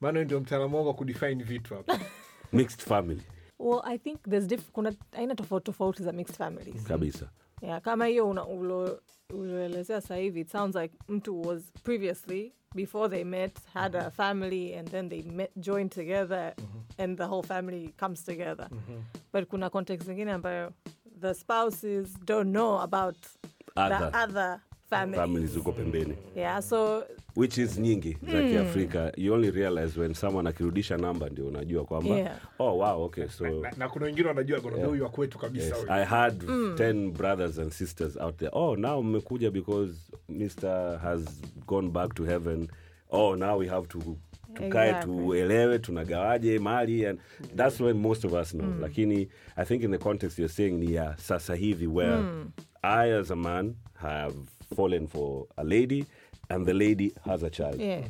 Maana 0.00 0.24
ndio 0.24 0.40
mtaalamu 0.40 0.76
wangu 0.76 0.88
wa 0.88 0.94
kudefine 0.94 1.44
vitu 1.44 1.74
hapa. 1.74 1.98
Mixed 2.52 2.80
family. 2.82 3.22
Well 3.58 3.80
i 3.84 3.98
think 3.98 4.22
there's 4.22 4.46
diff 4.46 4.70
kuna 4.72 4.92
aina 5.12 5.34
tofauti 5.34 5.64
tofauti 5.64 6.02
za 6.02 6.12
mixed 6.12 6.36
families. 6.36 6.82
Kabisa. 6.84 7.30
Yeah, 7.62 7.80
kama 7.80 8.06
hiyo 8.06 8.28
una- 8.30 8.44
ulo- 8.44 8.98
ulioelezea 9.32 10.00
sasa 10.00 10.16
hivi 10.16 10.40
it 10.40 10.50
sounds 10.50 10.76
like 10.76 10.94
mtu 11.08 11.42
was 11.42 11.62
previously 11.84 12.52
before 12.74 13.08
they 13.08 13.24
met 13.24 13.58
had 13.74 13.96
a 13.98 14.10
family 14.10 14.74
and 14.78 14.88
then 14.90 15.08
they 15.08 15.22
met, 15.22 15.50
joined 15.56 15.90
together 15.90 16.54
and 16.98 17.18
the 17.18 17.24
whole 17.24 17.42
family 17.42 17.88
comes 17.96 18.24
together. 18.24 18.68
But 19.32 19.48
kuna 19.48 19.70
context 19.70 20.06
zingine 20.06 20.32
ambayo 20.32 20.72
the 21.20 21.34
spouses 21.34 22.14
don't 22.24 22.50
know 22.52 22.78
about 22.80 23.16
Other. 23.76 24.10
the 24.10 24.18
other 24.18 24.60
families. 24.90 25.20
families 25.20 25.56
uko 25.56 25.72
pembeni. 25.72 26.16
Yeah 26.36 26.60
so 26.62 27.04
which 27.36 27.58
is 27.58 27.78
nyingi 27.78 28.16
za 28.32 28.42
kiafrika 28.42 29.12
you 29.16 29.34
only 29.34 29.50
realize 29.50 30.00
when 30.00 30.14
someone 30.14 30.48
akirudisha 30.48 30.96
namba 30.96 31.28
ndio 31.28 31.46
unajua 31.46 31.84
kwamba 31.84 32.14
Yeah. 32.16 32.38
oh 32.58 32.78
wow 32.78 33.02
okay 33.04 33.28
so 33.28 33.44
na, 33.60 33.70
na 33.76 33.88
kuna 33.88 34.06
wengine 34.06 34.28
wanajua 34.28 34.60
gonodo 34.60 34.88
huyu 34.88 35.02
wa 35.04 35.08
kwetu 35.10 35.38
kabisa 35.38 35.76
Yes. 35.76 35.84
I 35.88 36.04
had 36.04 36.44
10 36.44 37.10
brothers 37.12 37.58
and 37.58 37.70
sisters 37.72 38.16
out 38.16 38.36
there. 38.36 38.50
Oh, 38.54 38.76
now 38.76 39.02
mmekuja 39.02 39.50
because 39.50 39.92
Mr. 40.28 40.98
has 40.98 41.24
gone 41.66 41.88
back 41.90 42.14
to 42.14 42.24
heaven. 42.24 42.68
Oh, 43.10 43.36
now 43.36 43.58
we 43.58 43.68
have 43.68 43.86
to 43.88 43.98
tukae 44.54 44.88
Exactly. 44.88 45.14
tuelewe 45.14 45.78
tunagawaje 45.78 46.58
mali 46.58 47.06
and 47.06 47.18
that's 47.56 47.80
when 47.80 47.96
most 47.96 48.24
of 48.24 48.32
us 48.32 48.50
know 48.50 48.74
lakini 48.80 49.28
i 49.56 49.64
think 49.64 49.82
in 49.82 49.90
the 49.90 49.98
context 49.98 50.38
you're 50.38 50.54
saying 50.54 50.70
ni 50.72 50.94
ya 50.94 51.14
sasa 51.18 51.54
hivi 51.54 51.86
where 51.86 52.22
i 52.82 53.12
as 53.12 53.30
a 53.30 53.36
man 53.36 53.74
have 53.94 54.34
fallen 54.76 55.06
for 55.06 55.46
a 55.56 55.64
lady 55.64 56.04
and 56.52 56.66
the 56.66 56.72
lady 56.72 57.12
has 57.24 57.42
a 57.42 57.50
child. 57.50 57.80
Yeah. 57.80 58.04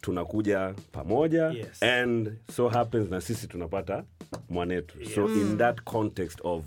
tunakuja 0.00 0.74
pamoja 0.92 1.50
Yes. 1.52 1.82
and 1.82 2.32
so 2.56 2.68
happens 2.68 3.10
na 3.10 3.20
sisi 3.20 3.46
tunapata 3.46 4.04
mwanetu. 4.50 5.06
So 5.14 5.26
in 5.28 5.58
that 5.58 5.80
context 5.84 6.40
of 6.44 6.64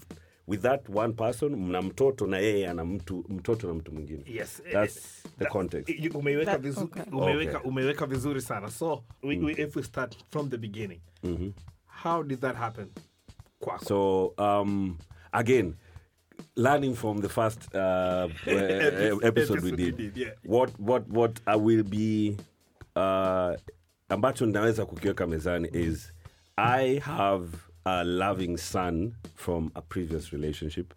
with 0.47 0.61
that 0.61 0.89
one 0.89 1.13
person 1.13 1.55
mna 1.55 1.81
mtoto 1.81 2.27
na 2.27 2.37
yeye 2.39 2.69
ana 2.69 2.85
mtu 2.85 3.25
mtoto 3.29 3.67
na 3.67 3.73
mtu 3.73 3.91
mwingine. 3.91 4.23
Yes, 4.27 4.61
eh, 4.65 4.71
that's 4.73 4.97
eh, 5.25 5.31
the 5.39 5.45
that- 5.45 5.51
context. 5.51 5.89
eh, 5.89 6.15
umeiweka 6.15 6.51
That- 6.57 6.61
vizu- 6.61 6.83
okay. 6.83 7.03
umeweka, 7.11 7.57
Okay. 7.57 7.69
umeweka 7.69 8.05
vizuri 8.05 8.41
sana. 8.41 8.71
So 8.71 9.03
we, 9.23 9.37
we, 9.37 9.51
if 9.53 9.75
we 9.75 9.83
start 9.83 10.15
from 10.31 10.49
the 10.49 10.57
beginning 10.57 10.99
how 12.03 12.23
did 12.23 12.39
that 12.39 12.55
happen? 12.55 12.87
Kwako. 13.59 13.85
So 13.85 14.33
um 14.37 14.97
again 15.31 15.73
learning 16.59 16.93
from 16.95 17.21
the 17.21 17.29
first 17.29 17.73
uh, 17.73 18.27
uh, 18.47 19.17
episode 19.23 19.61
we 19.61 19.71
did, 19.71 19.97
we 19.97 20.09
did, 20.09 20.17
yeah. 20.17 20.27
what 20.43 20.69
what 20.79 21.07
what 21.07 21.39
i 21.47 21.55
will 21.55 21.83
be 21.83 22.37
uh 22.95 23.55
ambacho 24.09 24.45
ninaweza 24.45 24.85
kukiweka 24.85 25.27
mezani 25.27 25.69
is 25.73 26.13
i 26.57 26.99
have 26.99 27.47
a 27.85 28.03
loving 28.03 28.57
son 28.57 29.13
from 29.35 29.71
a 29.75 29.81
previous 29.81 30.31
relationship 30.33 30.93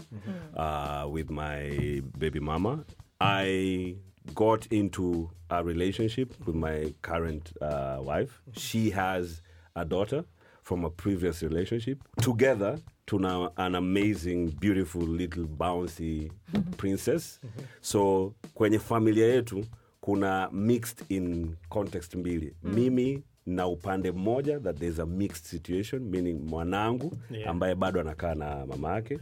uh, 0.56 1.14
with 1.14 1.30
my 1.30 2.00
baby 2.18 2.40
mama 2.40 2.84
i 3.20 3.96
got 4.34 4.72
into 4.72 5.30
a 5.48 5.62
relationship 5.62 6.46
with 6.46 6.56
my 6.56 6.94
current 7.02 7.52
uh, 7.60 8.08
wife 8.08 8.32
she 8.52 8.90
has 8.90 9.42
a 9.74 9.84
daughter 9.84 10.24
from 10.62 10.84
a 10.84 10.90
previous 10.90 11.42
relationship. 11.42 11.98
Together, 12.20 12.78
tuna 13.16 13.50
an 13.56 13.74
amazing, 13.74 14.50
beautiful 14.60 15.02
little 15.02 15.44
bouncy 15.46 16.30
princess. 16.78 17.40
So 17.80 18.34
kwenye 18.54 18.78
familia 18.78 19.26
yetu 19.26 19.64
kuna 20.00 20.48
mixed 20.52 21.04
in 21.08 21.56
context 21.68 22.14
mbili. 22.14 22.54
Mimi 22.62 23.22
na 23.46 23.66
upande 23.68 24.12
mmoja 24.12 24.60
that 24.60 24.76
there's 24.78 24.98
a 24.98 25.06
mixed 25.06 25.44
situation 25.46 26.02
meaning 26.02 26.40
mwanangu 26.40 27.12
Yeah. 27.30 27.50
ambaye 27.50 27.74
bado 27.74 28.00
anakaa 28.00 28.34
na 28.34 28.66
mama 28.66 28.92
yake. 28.94 29.18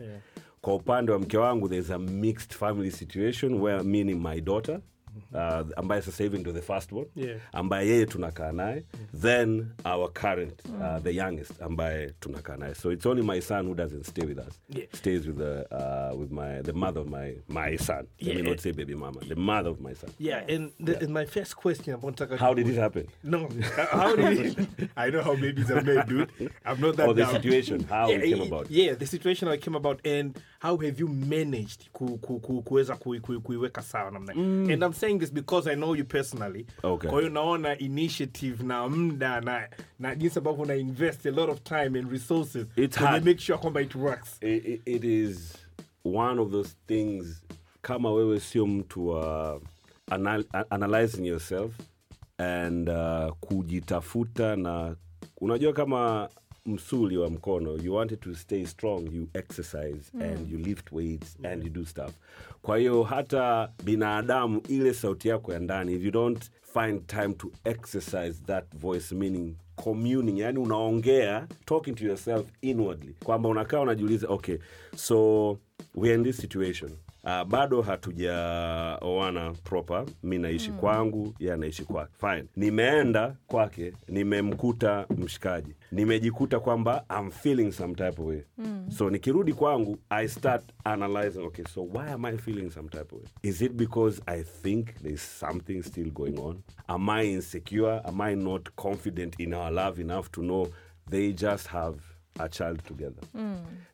Kwa 0.61 0.75
upande 0.75 1.13
wa 1.13 1.19
mke 1.19 1.39
wangu 1.39 1.69
there's 1.69 1.91
a 1.91 1.99
mixed 1.99 2.55
family 2.55 2.91
situation 2.91 3.55
where 3.55 3.83
meaning 3.83 4.21
my 4.29 4.41
daughter 4.41 4.81
uh, 5.33 5.67
ambaye 5.79 6.03
sasa 6.03 6.23
hivi 6.25 6.39
ndio 6.39 6.53
the 6.53 6.61
first 6.63 6.93
one 6.93 7.07
Yeah. 7.17 7.39
ambaye 7.53 7.89
yeye 7.89 8.07
tunakaa 8.07 8.53
naye 8.53 8.85
then 9.21 9.67
our 9.85 10.13
current 10.13 10.63
uh, 10.81 10.99
the 11.03 11.15
youngest 11.17 11.63
ambaye 11.63 12.11
tunakaa 12.21 12.57
naye. 12.57 12.75
So 12.75 12.93
it's 12.93 13.07
only 13.07 13.23
my 13.23 13.41
son 13.41 13.67
who 13.67 13.75
doesn't 13.75 14.05
stay 14.07 14.25
with 14.27 14.39
us. 14.39 14.61
Yeah. 14.69 14.87
stays 14.93 15.27
with 15.27 15.37
the 15.39 15.67
uh, 15.71 16.21
with 16.21 16.31
my 16.31 16.63
the 16.63 16.73
mother 16.73 17.01
of 17.01 17.09
my 17.09 17.35
my 17.49 17.77
son. 17.79 18.07
Let 18.21 18.37
me 18.37 18.43
not 18.43 18.61
say 18.61 18.73
baby 18.73 18.95
mama 18.95 19.21
the 19.29 19.37
mother 19.37 19.71
of 19.71 19.81
my 19.81 19.95
son. 19.95 20.11
Yeah 20.19 20.45
and, 20.55 20.71
the, 20.81 20.99
and 21.01 21.09
my 21.15 21.25
first 21.27 21.57
question 21.57 21.95
about 21.95 22.17
Taka- 22.17 22.37
how 22.37 22.55
did 22.55 22.69
it 22.69 22.77
happen? 22.77 23.07
No. 23.23 23.49
How 23.91 24.17
did 24.17 24.39
it 24.59 24.69
i 24.97 25.11
know 25.11 25.23
how 25.23 25.35
babies 25.37 25.71
are 25.71 25.83
made 25.83 26.07
dude. 26.07 26.31
I'm 26.65 26.81
not 26.81 26.97
that 26.97 27.09
or 27.09 27.15
the 27.15 27.23
down. 27.23 27.33
situation 27.35 27.85
how 27.89 28.09
yeah, 28.11 28.17
it 28.19 28.31
came 28.31 28.43
about. 28.43 28.71
yeah 28.71 28.95
the 28.95 29.07
situation 29.07 29.49
how 29.49 29.55
it 29.55 29.63
came 29.63 29.75
about. 29.77 30.01
And 30.07 30.39
how 30.63 30.77
have 30.77 31.01
you 31.01 31.09
managed 31.09 31.91
ku, 31.93 32.19
ku, 32.19 32.41
ku, 32.41 32.63
kuweza 32.63 32.97
kui- 32.97 33.21
kui- 33.21 33.39
kuiweka 33.41 33.83
sawa 33.83 34.11
namna 34.11 34.35
mm. 34.35 34.71
and 34.71 34.83
i'm 34.83 34.93
saying 34.93 35.19
this 35.19 35.33
because 35.33 35.71
i 35.71 35.75
know 35.77 35.95
you 35.97 36.05
personally 36.05 36.67
Okay. 36.83 37.11
kwa 37.11 37.19
hiyo 37.21 37.33
naona 37.33 37.79
initiative 37.79 38.63
na 38.65 38.89
muda 38.89 39.41
na, 39.41 39.69
na 39.99 40.15
jinsi 40.15 40.39
ambavyo 40.39 40.63
una 40.63 40.75
invest 40.77 41.27
a 41.27 41.31
lot 41.31 41.53
of 41.53 41.63
time 41.63 41.99
and 41.99 42.13
resources 42.13 42.67
It's 42.77 42.97
hard. 42.97 43.25
make 43.25 43.41
sure 43.41 43.59
kwamba 43.59 43.81
it 43.83 43.95
works 43.95 44.37
it, 44.41 44.67
it, 44.67 44.81
it 44.87 45.05
is 45.05 45.55
one 46.05 46.41
of 46.41 46.51
those 46.51 46.77
things 46.87 47.43
kama 47.83 48.13
wewe 48.13 48.41
sio 48.41 48.67
mtu 48.67 49.09
wa 49.09 49.61
anal, 50.11 50.45
analyzing 50.71 51.27
yourself 51.27 51.73
and 52.39 52.89
uh, 52.89 53.33
kujitafuta 53.41 54.57
na 54.57 54.97
unajua 55.41 55.73
kama 55.73 56.29
msuli 56.71 57.17
wa 57.17 57.31
mkono. 57.31 57.77
You 57.85 57.95
wanted 57.95 58.21
to 58.21 58.35
stay 58.35 58.65
strong 58.67 59.13
you 59.15 59.29
exercise 59.35 60.13
and 60.21 60.51
you 60.53 60.59
lift 60.59 60.93
weights 60.93 61.37
and 61.45 61.65
you 61.65 61.71
do 61.71 61.85
stuff. 61.85 62.13
Kwa 62.63 62.79
hiyo 62.79 63.03
hata 63.03 63.73
binadamu 63.85 64.61
ile 64.69 64.95
sauti 64.95 65.29
yako 65.29 65.53
ya 65.53 65.59
ndani 65.59 65.93
if 65.95 66.05
you 66.05 66.11
don't 66.11 66.51
find 66.75 67.07
time 67.07 67.35
to 67.35 67.51
exercise 67.65 68.33
that 68.47 68.77
voice 68.77 69.15
meaning 69.15 69.55
communing 69.77 70.39
yani 70.39 70.59
unaongea 70.59 71.47
talking 71.65 71.95
to 71.95 72.05
yourself 72.05 72.47
inwardly. 72.63 73.15
Kwamba 73.25 73.49
unakaa 73.49 73.81
unajiuliza 73.81 74.29
okay 74.29 74.57
so 74.97 75.59
we're 75.95 76.15
in 76.15 76.25
this 76.25 76.37
situation 76.37 76.91
Uh, 77.25 77.45
bado 77.45 77.83
hatujaoana 77.83 79.53
proper. 79.65 80.07
Mi 80.23 80.39
naishi 80.39 80.71
kwangu 80.73 81.35
ye 81.39 81.53
anaishi 81.53 81.85
kwake. 81.85 82.13
Fine. 82.21 82.45
Nimeenda 82.57 83.37
kwake 83.47 83.93
nimemkuta 84.09 85.07
mshikaji. 85.19 85.75
Nimejikuta 85.93 86.61
kwamba 86.61 87.05
I'm 87.21 87.31
feeling 87.31 87.73
some 87.73 87.95
type 87.95 88.23
of 88.23 88.29
way. 88.29 88.43
So 88.89 89.11
nikirudi 89.11 89.53
kwangu 89.53 89.99
i 90.11 90.29
start 90.29 90.63
analyzing 90.85 91.39
okay 91.41 91.65
so 91.75 91.83
why 91.83 92.13
am 92.13 92.25
i 92.25 92.37
feeling 92.37 92.71
some 92.71 92.89
type 92.89 93.15
of 93.17 93.23
way? 93.23 93.29
Is 93.43 93.63
it 93.63 93.73
because 93.73 94.23
i 94.27 94.43
think 94.43 94.95
there's 95.03 95.39
something 95.41 95.83
still 95.83 96.11
going 96.11 96.39
on? 96.39 96.63
Am 96.89 97.09
i 97.11 97.25
insecure? 97.33 98.01
Am 98.05 98.21
i 98.21 98.35
not 98.37 98.69
confident 98.77 99.41
in 99.41 99.55
our 99.55 99.73
love 99.73 100.01
enough 100.01 100.31
to 100.33 100.43
know 100.43 100.69
they 101.11 101.33
just 101.33 101.67
have 101.69 101.97
a 102.39 102.49
child 102.49 102.83
together? 102.85 103.23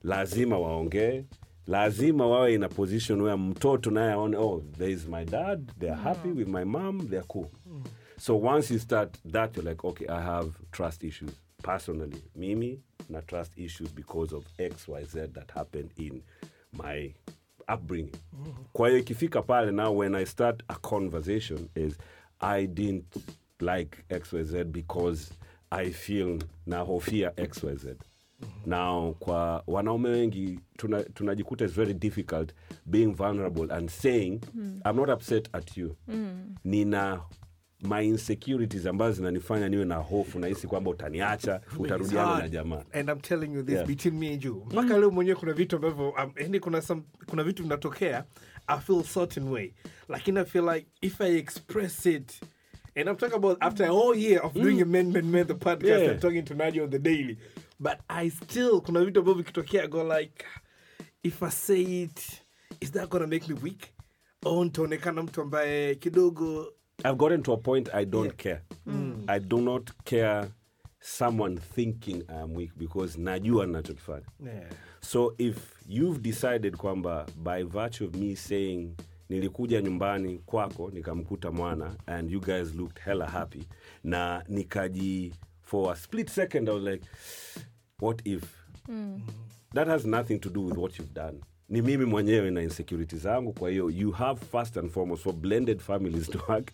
Lazima 0.04 0.58
waongee 0.58 1.24
lazima 1.66 2.26
wawe 2.26 2.54
in 2.54 2.62
a 2.62 2.68
position 2.68 3.20
where 3.22 3.36
mtoto 3.36 3.90
naye 3.90 4.12
aone 4.12 4.36
oh 4.36 4.62
there 4.78 4.92
is 4.92 5.06
my 5.08 5.24
dad 5.24 5.72
they're 5.78 6.02
happy 6.02 6.28
with 6.28 6.48
my 6.48 6.64
mom 6.64 7.08
they're 7.08 7.26
cool. 7.28 7.50
So 8.18 8.36
once 8.36 8.70
you 8.74 8.80
start 8.80 9.18
that 9.32 9.56
you're 9.56 9.70
like 9.70 9.84
okay 9.88 10.06
i 10.08 10.20
have 10.22 10.50
trust 10.72 11.04
issues. 11.04 11.30
Personally 11.62 12.22
mimi 12.36 12.80
na 13.08 13.20
trust 13.20 13.52
issues 13.58 13.92
because 13.94 14.32
of 14.36 14.44
xyz 14.58 15.32
that 15.32 15.50
happened 15.54 15.90
in 15.96 16.22
my 16.72 17.14
upbringing. 17.68 18.16
Kwa 18.72 18.88
hiyo 18.88 19.00
ikifika 19.00 19.42
pale 19.42 19.70
now 19.72 19.98
when 19.98 20.14
i 20.14 20.26
start 20.26 20.62
a 20.68 20.74
conversation 20.74 21.68
is 21.74 21.98
i 22.40 22.66
didn't 22.66 23.16
like 23.60 23.98
xyz 24.08 24.64
because 24.64 25.32
i 25.70 25.90
feel 25.90 26.38
nahofia 26.66 27.30
xyz 27.30 27.94
now 28.66 29.14
kwa 29.14 29.62
wanaume 29.66 30.08
wengi 30.08 30.60
tuna- 30.76 31.02
tunajikuta 31.02 31.66
very 31.66 31.94
difficult 31.94 32.52
being 32.86 33.06
vulnerable 33.14 33.74
and 33.74 33.88
saying 33.90 34.40
i'm 34.84 34.96
not 34.96 35.08
upset 35.10 35.48
at 35.52 35.76
you. 35.76 35.96
Nina 36.64 37.20
my 37.82 38.06
insecurities 38.06 38.86
ambazo 38.86 39.12
zinanifanya 39.16 39.68
niwe 39.68 39.84
na 39.84 39.94
hofu 39.96 40.38
nahisi 40.38 40.66
kwamba 40.66 40.90
utaniacha 40.90 41.60
utarudiana 41.78 42.26
na 42.30 42.34
hard. 42.36 42.52
jamaa. 42.52 42.84
And 42.92 43.08
i'm 43.08 43.20
telling 43.20 43.54
you 43.54 43.62
this 43.62 43.74
Yeah. 43.74 43.86
between 43.86 44.14
me 44.18 44.32
and 44.32 44.44
you. 44.44 44.66
Mpaka 44.70 44.98
leo 44.98 45.10
mwenyewe 45.10 45.36
kuna 45.36 45.52
vitu 45.52 45.76
ambavyo 45.76 46.08
um, 46.10 46.32
yani 46.36 46.60
kuna, 46.60 46.82
some, 46.82 47.02
kuna 47.26 47.42
vitu 47.44 47.62
vinatokea 47.62 48.24
i 48.66 48.78
feel 48.80 49.02
certain 49.14 49.48
way. 49.48 49.72
Lakini 50.08 50.38
i 50.40 50.44
feel 50.44 50.68
like 50.74 50.86
if 51.00 51.20
i 51.20 51.36
express 51.38 52.06
it 52.06 52.40
and 52.94 53.08
i'm 53.08 53.16
talking 53.16 53.36
about 53.36 53.56
after 53.60 53.86
a 53.86 53.90
whole 53.92 54.20
year 54.22 54.46
of 54.46 54.54
doing 54.54 54.80
a 54.82 54.84
men 54.84 55.12
men 55.12 55.24
men 55.26 55.46
the 55.46 55.54
podcast 55.54 55.84
Yeah. 56.00 56.10
and 56.10 56.20
talking 56.20 56.42
to 56.44 56.54
nadia 56.54 56.84
on 56.84 56.90
the 56.90 56.98
daily 56.98 57.38
but 57.78 57.94
i 58.08 58.30
still 58.30 58.80
kuna 58.80 59.04
vitu 59.04 59.20
ambavyo 59.20 59.34
vikitokea 59.42 59.84
I 59.84 59.88
go 59.88 60.18
like 60.18 60.44
if 61.22 61.42
i 61.42 61.50
say 61.50 62.02
it 62.02 62.20
is 62.80 62.92
that 62.92 63.10
gonna 63.10 63.26
make 63.26 63.52
me 63.52 63.58
weak 63.62 63.82
au 64.44 64.64
nitaonekana 64.64 65.22
mtu 65.22 65.40
ambaye 65.42 65.94
kidogo 65.94 66.72
I've 67.04 67.16
gotten 67.16 67.42
to 67.42 67.52
a 67.52 67.56
point 67.56 67.88
I 67.94 68.04
don't 68.06 68.34
care. 68.36 68.60
I 69.26 69.40
do 69.40 69.60
not 69.60 69.90
care 70.04 70.48
someone 71.00 71.56
thinking 71.74 72.22
I'm 72.28 72.54
weak 72.56 72.72
because 72.78 73.18
najua 73.20 73.66
nachokifanya. 73.66 74.26
yeah. 74.44 74.70
So 75.00 75.34
if 75.38 75.56
you've 75.88 76.18
decided 76.22 76.76
kwamba 76.76 77.26
by 77.36 77.62
virtue 77.62 78.04
of 78.06 78.14
me 78.14 78.36
saying 78.36 78.96
nilikuja 79.28 79.80
nyumbani 79.82 80.38
kwako 80.38 80.90
nikamkuta 80.90 81.50
mwana 81.50 81.96
and 82.06 82.30
you 82.30 82.40
guys 82.40 82.74
looked 82.74 83.02
hella 83.04 83.26
happy 83.26 83.68
na 84.04 84.44
nikaji 84.48 85.34
for 85.66 85.92
a 85.92 85.96
split 85.96 86.30
second 86.30 86.68
I 86.68 86.72
was 86.72 86.82
like 86.84 87.04
what 88.00 88.20
if? 88.24 88.42
That 89.74 89.88
has 89.88 90.04
nothing 90.06 90.38
to 90.40 90.48
do 90.50 90.60
with 90.60 90.76
what 90.78 90.98
you've 90.98 91.14
done. 91.14 91.40
Ni 91.68 91.82
mimi 91.82 92.04
mwenyewe 92.04 92.50
na 92.50 92.62
insecurity 92.62 93.16
zangu 93.16 93.52
kwa 93.52 93.70
hiyo 93.70 93.90
you 93.90 94.10
have 94.10 94.40
first 94.52 94.76
and 94.76 94.90
foremost 94.90 95.22
for 95.22 95.32
blended 95.34 95.80
families 95.80 96.30
to 96.30 96.38
work 96.48 96.70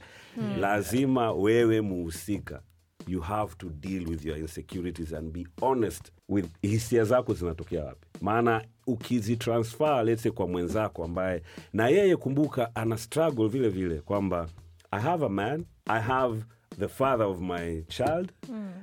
lazima 0.60 1.32
wewe 1.32 1.80
muhusika 1.80 2.62
you 3.06 3.20
have 3.20 3.54
to 3.58 3.68
deal 3.70 4.08
with 4.08 4.24
your 4.24 4.38
insecurities 4.38 5.12
and 5.12 5.32
be 5.32 5.46
honest 5.60 6.12
with 6.28 6.46
hisia 6.62 7.04
zako 7.04 7.34
zinatokea 7.34 7.84
wapi. 7.84 8.06
Maana 8.20 8.64
ukizitransfer 8.86 10.04
let's 10.04 10.22
say 10.22 10.32
kwa 10.32 10.48
mwenzako 10.48 11.04
ambaye 11.04 11.42
na 11.72 11.88
yeye 11.88 12.16
kumbuka 12.16 12.74
ana 12.76 12.98
struggle 12.98 13.48
vile 13.48 13.68
vile 13.68 14.00
kwamba 14.00 14.48
i 14.90 15.00
have 15.00 15.24
a 15.26 15.28
man 15.28 15.64
i 15.86 16.00
have 16.00 16.42
the 16.78 16.88
father 16.88 17.24
of 17.24 17.40
my 17.40 17.82
child. 17.88 18.32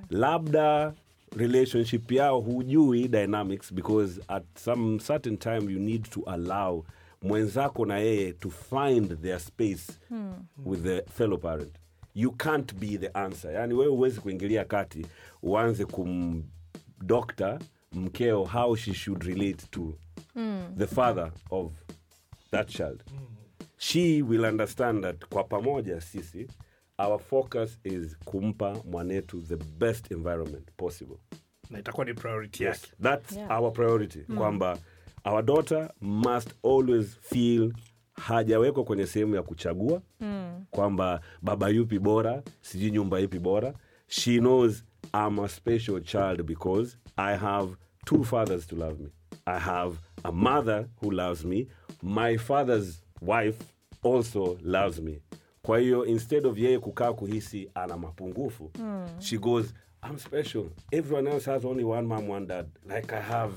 Labda 0.09 0.93
relationship 1.35 2.11
yao 2.11 2.41
hujui 2.41 3.07
dynamics 3.07 3.71
because 3.71 4.19
at 4.29 4.43
some 4.55 4.99
certain 4.99 5.37
time 5.37 5.69
you 5.69 5.79
need 5.79 6.03
to 6.11 6.23
allow 6.27 6.83
mwenzako 7.23 7.85
na 7.85 7.97
yeye 7.97 8.33
to 8.33 8.49
find 8.49 9.21
their 9.21 9.39
space 9.39 9.99
with 10.65 10.83
the 10.83 11.03
fellow 11.11 11.37
parent. 11.37 11.75
You 12.15 12.31
can't 12.31 12.73
be 12.79 12.97
the 12.97 13.09
answer. 13.17 13.51
Yani 13.53 13.73
wewe 13.73 13.91
huwezi 13.91 14.19
kuingilia 14.21 14.65
kati 14.65 15.05
uanze 15.43 15.85
kumdokta 15.85 17.59
mkeo 17.93 18.43
how 18.45 18.75
she 18.75 18.93
should 18.93 19.23
relate 19.23 19.65
to 19.71 19.93
the 20.77 20.87
father 20.87 21.31
of 21.49 21.71
that 22.51 22.67
child. 22.69 23.03
She 23.77 24.21
will 24.21 24.45
understand 24.45 25.03
that 25.03 25.25
kwa 25.29 25.43
pamoja 25.43 26.01
sisi 26.01 26.47
our 26.99 27.19
focus 27.19 27.79
is 27.83 28.17
kumpa 28.25 28.77
mwanetu 28.91 29.41
the 29.41 29.55
best 29.55 30.11
environment 30.11 30.69
possible. 30.77 31.17
Na 31.69 31.79
itakuwa 31.79 32.05
ni 32.05 32.13
priority 32.13 32.63
yake. 32.63 32.87
that's 33.01 33.35
Yeah. 33.35 33.51
our 33.59 33.71
priority 33.73 34.19
kwamba 34.19 34.77
our 35.25 35.43
daughter 35.45 35.89
must 36.01 36.53
always 36.63 37.17
feel 37.21 37.73
hajawekwa 38.13 38.83
kwenye 38.83 39.05
sehemu 39.07 39.35
ya 39.35 39.43
kuchagua 39.43 40.01
mm. 40.19 40.65
kwamba 40.71 41.21
baba 41.41 41.69
yupi 41.69 41.99
bora 41.99 42.43
sijui 42.61 42.91
nyumba 42.91 43.19
ipi 43.19 43.39
bora. 43.39 43.73
She 44.07 44.37
knows 44.39 44.83
i'm 45.13 45.39
a 45.39 45.47
special 45.49 46.01
child 46.01 46.43
because 46.43 46.97
i 47.17 47.37
have 47.37 47.75
two 48.05 48.23
fathers 48.23 48.67
to 48.67 48.75
love 48.75 48.99
me. 49.03 49.09
I 49.45 49.59
have 49.59 49.97
a 50.23 50.31
mother 50.31 50.87
who 51.01 51.11
loves 51.11 51.45
me. 51.45 51.67
My 52.03 52.37
father's 52.37 53.01
wife 53.21 53.57
also 54.03 54.57
loves 54.61 54.99
me 55.01 55.21
kwa 55.61 55.79
hiyo 55.79 56.05
instead 56.05 56.47
of 56.47 56.57
yeye 56.57 56.79
kukaa 56.79 57.13
kuhisi 57.13 57.69
ana 57.75 57.97
mapungufu 57.97 58.71
hmm. 58.77 59.07
she 59.19 59.37
goes 59.37 59.73
i'm 60.09 60.19
special 60.19 60.65
everyone 60.91 61.29
else 61.31 61.51
has 61.51 61.65
only 61.65 61.83
one 61.83 62.07
mom 62.07 62.29
one 62.29 62.45
dad 62.45 62.65
like 62.95 63.15
i 63.15 63.21
have 63.21 63.53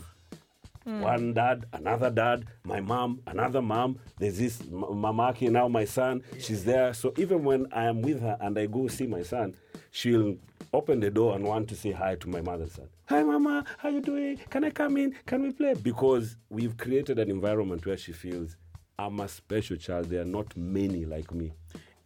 hmm. 0.84 1.02
one 1.02 1.32
dad, 1.32 1.66
another 1.72 2.10
dad, 2.10 2.44
my 2.64 2.80
mom, 2.80 3.20
another 3.26 3.62
mom. 3.62 3.98
There's 4.18 4.38
this 4.38 4.62
Mamaki, 4.62 5.48
now 5.48 5.68
my 5.68 5.84
son. 5.84 6.22
She's 6.40 6.64
there. 6.64 6.92
So 6.94 7.12
even 7.16 7.44
when 7.44 7.66
I 7.72 7.84
am 7.84 8.02
with 8.02 8.20
her 8.20 8.36
and 8.40 8.58
I 8.58 8.66
go 8.66 8.88
see 8.88 9.06
my 9.06 9.22
son, 9.22 9.54
she'll 9.92 10.36
open 10.72 11.00
the 11.00 11.10
door 11.10 11.36
and 11.36 11.44
want 11.44 11.68
to 11.68 11.76
say 11.76 11.92
hi 11.92 12.16
to 12.16 12.28
my 12.28 12.40
mother's 12.40 12.72
son. 12.72 12.88
Hi, 13.06 13.22
mama. 13.22 13.64
How 13.78 13.90
you 13.90 14.00
doing? 14.00 14.40
Can 14.50 14.64
I 14.64 14.70
come 14.70 14.96
in? 14.96 15.14
Can 15.26 15.42
we 15.42 15.52
play? 15.52 15.74
Because 15.74 16.36
we've 16.48 16.76
created 16.76 17.18
an 17.18 17.30
environment 17.30 17.84
where 17.86 17.96
she 17.96 18.12
feels 18.12 18.56
I'm 18.98 19.20
a 19.20 19.28
special 19.28 19.76
child. 19.76 20.06
There 20.06 20.22
are 20.22 20.24
not 20.24 20.56
many 20.56 21.04
like 21.04 21.32
me. 21.32 21.52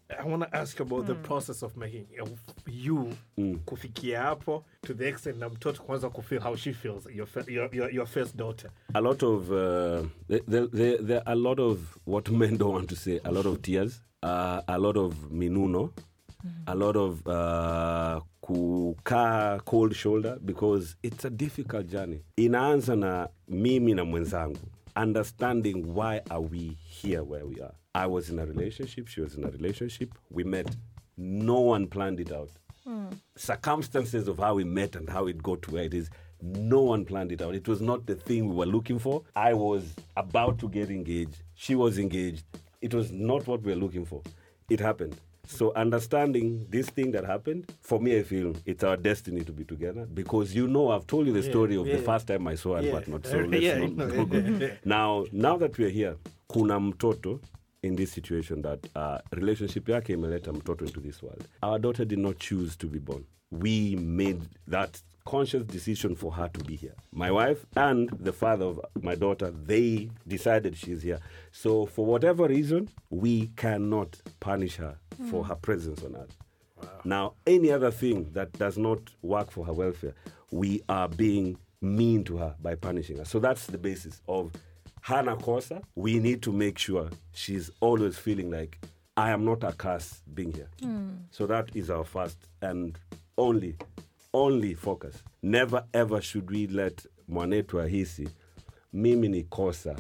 I 0.09 0.25
want 0.25 0.43
to 0.43 0.57
ask 0.57 0.81
about 0.81 1.07
the 1.07 1.15
process 1.15 1.63
of 1.63 1.77
making 1.77 2.07
of 2.23 2.31
you 2.67 3.13
kufikia 3.65 4.23
hapo 4.23 4.65
to 4.83 4.95
the 4.95 5.09
extent 5.09 5.37
na 5.39 5.49
mtoto 5.49 5.83
kwanza 5.83 6.11
kufeel 6.11 6.41
how 6.43 6.57
she 6.57 6.73
feels 6.73 7.07
your, 7.07 7.29
your, 7.49 7.75
your, 7.75 7.95
your 7.95 8.07
first 8.07 8.37
daughter. 8.37 8.71
A 8.95 9.01
lot 9.01 9.27
of 9.27 9.51
uh, 9.51 10.07
there, 10.29 10.67
there, 10.67 10.99
there 11.03 11.23
are 11.27 11.33
a 11.33 11.35
lot 11.35 11.63
of 11.63 11.99
what 12.07 12.31
men 12.39 12.57
don't 12.57 12.75
want 12.75 12.89
to 12.89 12.97
say 12.97 13.21
a 13.25 13.31
lot 13.33 13.47
of 13.49 13.63
tears 13.63 14.01
uh, 14.23 14.61
a 14.69 14.79
lot 14.79 14.97
of 14.97 15.15
minuno 15.31 15.91
a 16.67 16.75
lot 16.75 16.97
of 16.97 17.27
uh, 17.27 18.21
kukaa 18.41 19.61
cold 19.65 19.95
shoulder 19.97 20.39
because 20.45 20.95
it's 21.03 21.25
a 21.25 21.31
difficult 21.31 21.87
journey. 21.89 22.21
Inaanza 22.37 22.97
na 22.97 23.29
mimi 23.49 23.95
na 23.95 24.05
mwenzangu 24.05 24.59
understanding 24.97 25.75
why 25.95 26.21
are 26.31 26.41
we 26.53 26.77
here 27.03 27.21
where 27.21 27.45
we 27.45 27.61
are 27.63 27.75
i 28.03 28.07
was 28.15 28.31
in 28.33 28.39
a 28.39 28.47
relationship 28.53 29.09
she 29.09 29.21
was 29.21 29.35
in 29.39 29.45
a 29.45 29.51
relationship. 29.59 30.11
We 30.31 30.45
met. 30.45 30.69
No 31.17 31.61
one 31.75 31.87
planned 31.95 32.21
it 32.21 32.31
out. 32.39 32.51
Hmm. 32.85 33.07
Circumstances 33.37 34.29
of 34.29 34.39
how 34.39 34.55
we 34.55 34.65
met 34.65 34.97
and 34.97 35.09
how 35.09 35.27
it 35.33 35.43
got 35.43 35.63
to 35.63 35.71
where 35.75 35.85
it 35.85 35.95
is 35.95 36.11
no 36.43 36.81
one 36.83 37.05
planned 37.11 37.33
it 37.33 37.41
out. 37.41 37.55
It 37.55 37.67
was 37.67 37.81
not 37.81 38.05
the 38.07 38.15
thing 38.15 38.41
we 38.51 38.55
were 38.55 38.67
looking 38.77 38.99
for. 38.99 39.23
I 39.35 39.55
was 39.55 39.83
about 40.17 40.59
to 40.59 40.69
get 40.69 40.91
engaged. 40.91 41.37
She 41.55 41.75
was 41.75 41.99
engaged. 41.99 42.45
It 42.83 42.93
was 42.93 43.11
not 43.11 43.47
what 43.47 43.63
we 43.63 43.73
were 43.73 43.81
looking 43.85 44.05
for. 44.05 44.21
It 44.69 44.81
happened. 44.81 45.17
So 45.47 45.73
understanding 45.75 46.67
this 46.69 46.91
thing 46.91 47.13
that 47.13 47.25
happened 47.25 47.73
for 47.81 47.99
me 48.01 48.19
i 48.19 48.23
feel 48.25 48.53
it's 48.67 48.83
our 48.85 48.97
destiny 48.97 49.43
to 49.45 49.53
be 49.53 49.65
together 49.65 50.05
because 50.21 50.55
you 50.59 50.67
know 50.67 50.91
i've 50.91 51.07
told 51.07 51.25
you 51.29 51.33
the 51.33 51.43
story 51.51 51.77
of 51.77 51.87
the 51.87 51.99
first 51.99 52.27
time 52.27 52.49
i 52.49 52.57
saw 52.57 52.75
her 52.77 52.83
Yeah. 52.83 52.93
but 52.97 53.07
not 53.13 53.27
so 53.27 53.39
let's 53.39 53.63
Yeah, 53.63 53.79
not 53.79 53.93
no, 53.97 54.25
go- 54.25 54.41
go. 54.43 54.71
now 54.97 55.25
now 55.33 55.57
that 55.63 55.79
we're 55.79 55.95
here 56.01 56.17
kuna 56.53 56.81
mtoto 56.81 57.39
in 57.87 57.97
this 57.97 58.13
situation 58.13 58.63
that 58.63 58.87
uh, 58.95 59.19
relationship 59.33 59.89
yake 59.89 60.13
imeleta 60.13 60.53
mtoto 60.53 60.85
into 60.87 61.01
this 61.01 61.23
world. 61.23 61.45
Our 61.63 61.79
daughter 61.79 62.05
did 62.05 62.19
not 62.19 62.39
choose 62.39 62.77
to 62.77 62.87
be 62.87 62.99
born. 62.99 63.25
We 63.51 63.97
made 63.97 64.43
that 64.69 65.01
conscious 65.25 65.65
decision 65.65 66.15
for 66.17 66.33
her 66.33 66.49
to 66.49 66.65
be 66.65 66.77
here. 66.77 66.95
My 67.13 67.31
wife 67.31 67.67
and 67.77 68.09
the 68.21 68.33
father 68.33 68.65
of 68.67 68.81
my 69.03 69.15
daughter 69.15 69.51
they 69.51 70.11
decided 70.27 70.77
she's 70.77 71.03
here. 71.03 71.21
So 71.53 71.87
for 71.87 72.07
whatever 72.07 72.47
reason 72.49 72.89
we 73.11 73.49
cannot 73.57 74.21
punish 74.41 74.77
her 74.77 74.97
for 75.31 75.45
her 75.45 75.57
presence 75.57 76.03
on 76.03 76.17
earth. 76.17 76.37
Now, 77.05 77.35
any 77.47 77.71
other 77.73 77.91
thing 77.91 78.31
that 78.33 78.53
does 78.53 78.77
not 78.79 78.99
work 79.23 79.51
for 79.51 79.65
her 79.65 79.73
welfare, 79.73 80.15
we 80.51 80.83
are 80.89 81.09
being 81.09 81.57
mean 81.81 82.25
to 82.25 82.37
her 82.37 82.55
by 82.63 82.75
punishing 82.75 83.19
her. 83.19 83.25
So 83.25 83.39
that's 83.39 83.67
the 83.67 83.79
basis 83.79 84.21
of 84.29 84.53
Hana 85.07 85.37
Kosa. 85.37 85.81
We 85.95 86.19
need 86.19 86.43
to 86.43 86.51
make 86.53 86.79
sure 86.79 87.11
she's 87.33 87.71
always 87.79 88.19
feeling 88.19 88.51
like 88.51 88.81
I 89.17 89.31
am 89.31 89.45
not 89.45 89.63
a 89.63 89.71
curse 89.71 90.21
being 90.35 90.53
here. 90.53 90.69
Hmm. 90.81 91.11
So 91.31 91.47
that 91.47 91.71
is 91.77 91.91
our 91.91 92.03
first 92.03 92.49
and 92.61 92.99
only, 93.39 93.77
only 94.35 94.75
focus. 94.75 95.23
Never 95.43 95.85
ever 95.95 96.21
should 96.21 96.51
we 96.51 96.67
let 96.67 97.07
mwanetu 97.29 97.81
ahisi 97.81 98.29
mimi 98.93 99.29
ni 99.29 99.43
kosa 99.43 99.97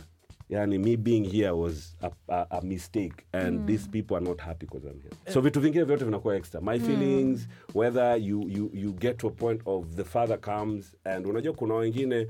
yani 0.48 0.78
me 0.78 0.96
being 0.96 1.24
here 1.24 1.50
was 1.50 1.96
a, 2.02 2.10
a, 2.28 2.46
a 2.50 2.60
mistake 2.62 3.26
and 3.32 3.58
hmm. 3.58 3.66
these 3.66 3.88
people 3.88 4.16
are 4.16 4.24
not 4.24 4.40
happy 4.40 4.66
because 4.66 4.84
i'm 4.84 5.00
here 5.02 5.32
so 5.32 5.40
vitu 5.40 5.60
vingine 5.60 5.84
vyote 5.84 6.04
vinakuwa 6.04 6.36
extra 6.36 6.60
my 6.60 6.78
hmm. 6.78 6.86
feelings 6.86 7.48
whether 7.74 8.16
you, 8.16 8.48
you, 8.48 8.70
you 8.74 8.92
get 8.92 9.16
to 9.16 9.28
a 9.28 9.30
point 9.30 9.60
of 9.66 9.86
the 9.96 10.04
father 10.04 10.40
comes 10.40 10.96
and 11.04 11.26
unajua 11.26 11.52
kuna 11.52 11.74
wengine 11.74 12.26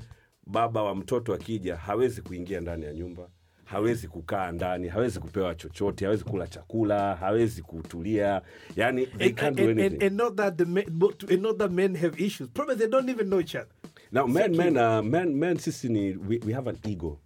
baba 0.47 0.83
wa 0.83 0.95
mtoto 0.95 1.33
akija 1.33 1.75
hawezi 1.75 2.21
kuingia 2.21 2.61
ndani 2.61 2.85
ya 2.85 2.93
nyumba 2.93 3.29
hawezi 3.65 4.07
kukaa 4.07 4.51
ndani 4.51 4.87
hawezi 4.87 5.19
kupewa 5.19 5.55
chochote 5.55 6.05
hawezi 6.05 6.23
kula 6.23 6.47
chakula 6.47 7.15
hawezi 7.15 7.61
kutulia 7.61 8.41
yani 8.75 9.05
they 9.07 9.27
and, 9.27 9.35
can't 9.37 9.57
do 9.57 9.63
anything 9.63 9.93
and, 9.93 10.03
and 10.03 10.15
not 10.17 10.35
that 10.35 10.57
the 10.57 10.65
men, 10.65 10.85
but, 10.89 11.31
and 11.31 11.41
not 11.41 11.57
that 11.57 11.71
men 11.71 11.95
have 11.95 12.25
issues 12.25 12.49
probably 12.49 12.75
they 12.75 12.87
don't 12.87 13.09
even 13.09 13.27
know 13.27 13.39
each 13.39 13.55
other 13.55 13.67
Now, 14.11 14.25
men, 14.25 14.55
men, 14.57 14.77
uh, 14.77 15.01
men, 15.01 15.37
men, 15.39 15.57
sisi 15.57 15.89
ni, 15.89 16.15
we, 16.15 16.39
we 16.45 16.53
have 16.53 16.67
an 16.69 16.79
ego. 16.85 17.19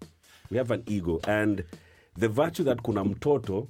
We 0.50 0.58
have 0.58 0.72
an 0.72 0.82
ego. 0.88 1.20
And 1.28 1.64
the 2.18 2.28
virtue 2.28 2.64
that 2.64 2.82
kuna 2.82 3.04
mtoto 3.04 3.68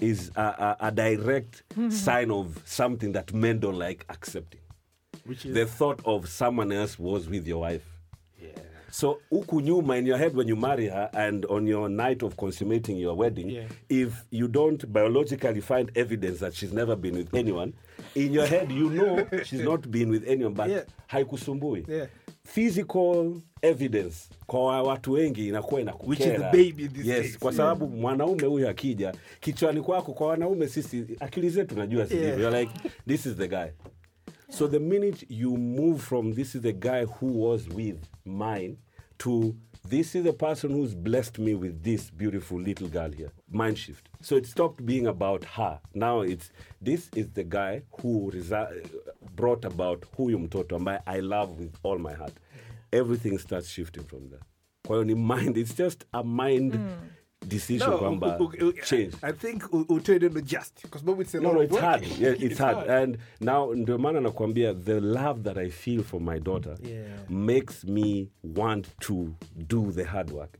is 0.00 0.32
a, 0.34 0.42
a, 0.42 0.76
a 0.88 0.90
direct 0.90 1.62
sign 1.90 2.30
of 2.32 2.60
something 2.64 3.12
that 3.12 3.32
men 3.32 3.60
don't 3.60 3.78
like 3.78 4.04
accepting. 4.08 4.60
which 5.26 5.46
is 5.46 5.54
The 5.54 5.64
thought 5.66 6.00
of 6.04 6.28
someone 6.28 6.72
else 6.72 6.98
was 6.98 7.28
with 7.28 7.46
your 7.46 7.60
wife. 7.60 7.84
So 8.90 9.18
huku 9.30 9.60
nyuma 9.60 9.96
in 9.98 10.06
your 10.06 10.18
head 10.18 10.36
when 10.36 10.48
you 10.48 10.56
marry 10.56 10.88
her 10.88 11.10
and 11.12 11.46
on 11.48 11.68
your 11.68 11.88
night 11.90 12.22
of 12.22 12.34
consummating 12.36 12.98
your 13.00 13.18
wedding, 13.18 13.50
Yeah. 13.50 13.68
if 13.88 14.12
you 14.30 14.48
don't 14.48 14.86
biologically 14.86 15.60
find 15.60 15.90
evidence 15.94 16.38
that 16.38 16.54
she's 16.54 16.72
never 16.72 16.96
been 16.96 17.16
with 17.16 17.34
anyone, 17.34 17.72
in 18.14 18.32
your 18.34 18.46
head 18.46 18.70
you 18.72 18.90
know 18.90 19.26
she's 19.44 19.64
not 19.64 19.88
been 19.88 20.10
with 20.10 20.28
anyone, 20.28 20.54
but 20.54 20.68
Yeah. 20.68 20.82
haikusumbui. 21.06 21.84
Yeah. 21.88 22.06
Physical 22.44 23.34
evidence 23.62 24.28
kwa 24.46 24.82
watu 24.82 25.12
wengi 25.12 25.48
inakuwa 25.48 25.80
inakukera. 25.80 26.52
Yes, 27.04 27.38
kwa 27.38 27.52
sababu 27.52 27.86
mwanaume 27.88 28.46
huyo 28.46 28.68
akija 28.70 29.14
kichwani 29.40 29.80
kwako, 29.80 30.12
kwa 30.12 30.26
wanaume 30.26 30.68
sisi 30.68 31.04
akili 31.20 31.50
zetu 31.50 31.74
najua 31.76 32.04
zilivyo. 32.04 32.38
Yeah. 32.50 32.60
Like 32.60 32.72
this 33.08 33.26
is 33.26 33.36
the 33.36 33.48
guy. 33.48 33.66
So 34.50 34.66
the 34.66 34.80
minute 34.80 35.24
you 35.30 35.56
move 35.56 36.02
from 36.02 36.32
this 36.34 36.54
is 36.54 36.62
the 36.62 36.72
guy 36.72 37.04
who 37.04 37.26
was 37.26 37.68
with 37.68 38.08
mine 38.24 38.78
to 39.18 39.56
this 39.88 40.14
is 40.14 40.24
the 40.24 40.32
person 40.32 40.70
who's 40.72 40.94
blessed 40.94 41.38
me 41.38 41.54
with 41.54 41.82
this 41.82 42.10
beautiful 42.10 42.60
little 42.60 42.88
girl 42.88 43.10
here, 43.10 43.32
mind 43.48 43.78
shift. 43.78 44.08
So 44.20 44.36
it 44.36 44.46
stopped 44.46 44.84
being 44.84 45.06
about 45.06 45.44
her. 45.44 45.80
Now 45.94 46.20
it's 46.20 46.50
this 46.82 47.08
is 47.14 47.30
the 47.30 47.44
guy 47.44 47.82
who 48.00 48.30
resi- 48.34 48.90
brought 49.34 49.64
about 49.64 50.04
huyu 50.16 50.38
mtoto 50.38 50.76
ambaye 50.76 51.00
I 51.06 51.20
love 51.20 51.58
with 51.58 51.74
all 51.82 51.98
my 51.98 52.12
heart. 52.12 52.34
Everything 52.92 53.38
starts 53.38 53.68
shifting 53.68 54.04
from 54.04 54.28
there. 54.28 54.42
kwa 54.86 55.04
mind 55.04 55.56
it's 55.56 55.74
just 55.74 56.04
a 56.12 56.24
mind 56.24 56.74
hmm. 56.74 56.88
Decision 57.48 57.98
kwamba 57.98 58.38
change 58.84 59.10
I 59.22 59.32
think 59.32 59.62
utoe 59.88 60.18
neno 60.18 60.40
just 60.40 60.88
kwa 60.88 61.00
sababu 61.00 61.22
it's 61.22 61.34
a 61.34 61.40
no, 61.40 61.52
no, 61.52 61.62
it's 61.62 61.76
hard. 61.78 62.02
Yeah, 62.20 62.42
it's, 62.42 62.58
hard. 62.58 62.90
And 62.90 63.18
now 63.40 63.74
ndio 63.74 63.98
maana 63.98 64.20
nakwambia 64.20 64.74
the 64.74 65.00
love 65.00 65.42
that 65.42 65.58
I 65.58 65.70
feel 65.70 66.02
for 66.02 66.20
my 66.20 66.38
daughter 66.40 66.76
Yeah. 66.82 67.30
makes 67.30 67.84
me 67.84 68.28
want 68.56 68.88
to 69.00 69.28
do 69.56 69.92
the 69.92 70.04
hard 70.04 70.30
work. 70.30 70.58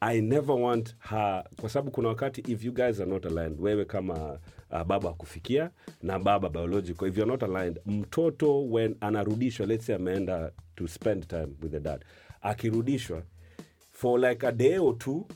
I 0.00 0.20
never 0.20 0.54
want 0.56 0.94
her 0.98 1.44
kwa 1.60 1.70
sababu 1.70 1.90
kuna 1.90 2.08
wakati 2.08 2.40
if 2.52 2.64
you 2.64 2.72
guys 2.72 3.00
are 3.00 3.10
not 3.10 3.26
aligned, 3.26 3.60
wewe 3.60 3.84
kama 3.84 4.38
uh, 4.70 4.82
baba 4.82 5.10
akufikia 5.10 5.70
na 6.02 6.18
baba 6.18 6.48
biological, 6.48 7.08
if 7.08 7.16
you're 7.16 7.32
not 7.32 7.42
aligned, 7.42 7.78
mtoto 7.86 8.64
when 8.70 8.96
anarudishwa, 9.00 9.66
let's 9.66 9.86
say 9.86 9.94
ameenda 9.94 10.50
to 10.76 10.88
spend 10.88 11.26
time 11.28 11.48
with 11.62 11.72
the 11.72 11.80
dad, 11.80 12.04
akirudishwa 12.42 13.22
for 13.92 14.18
like 14.20 14.46
a 14.46 14.52
day 14.52 14.78
or 14.78 14.98
two, 14.98 15.26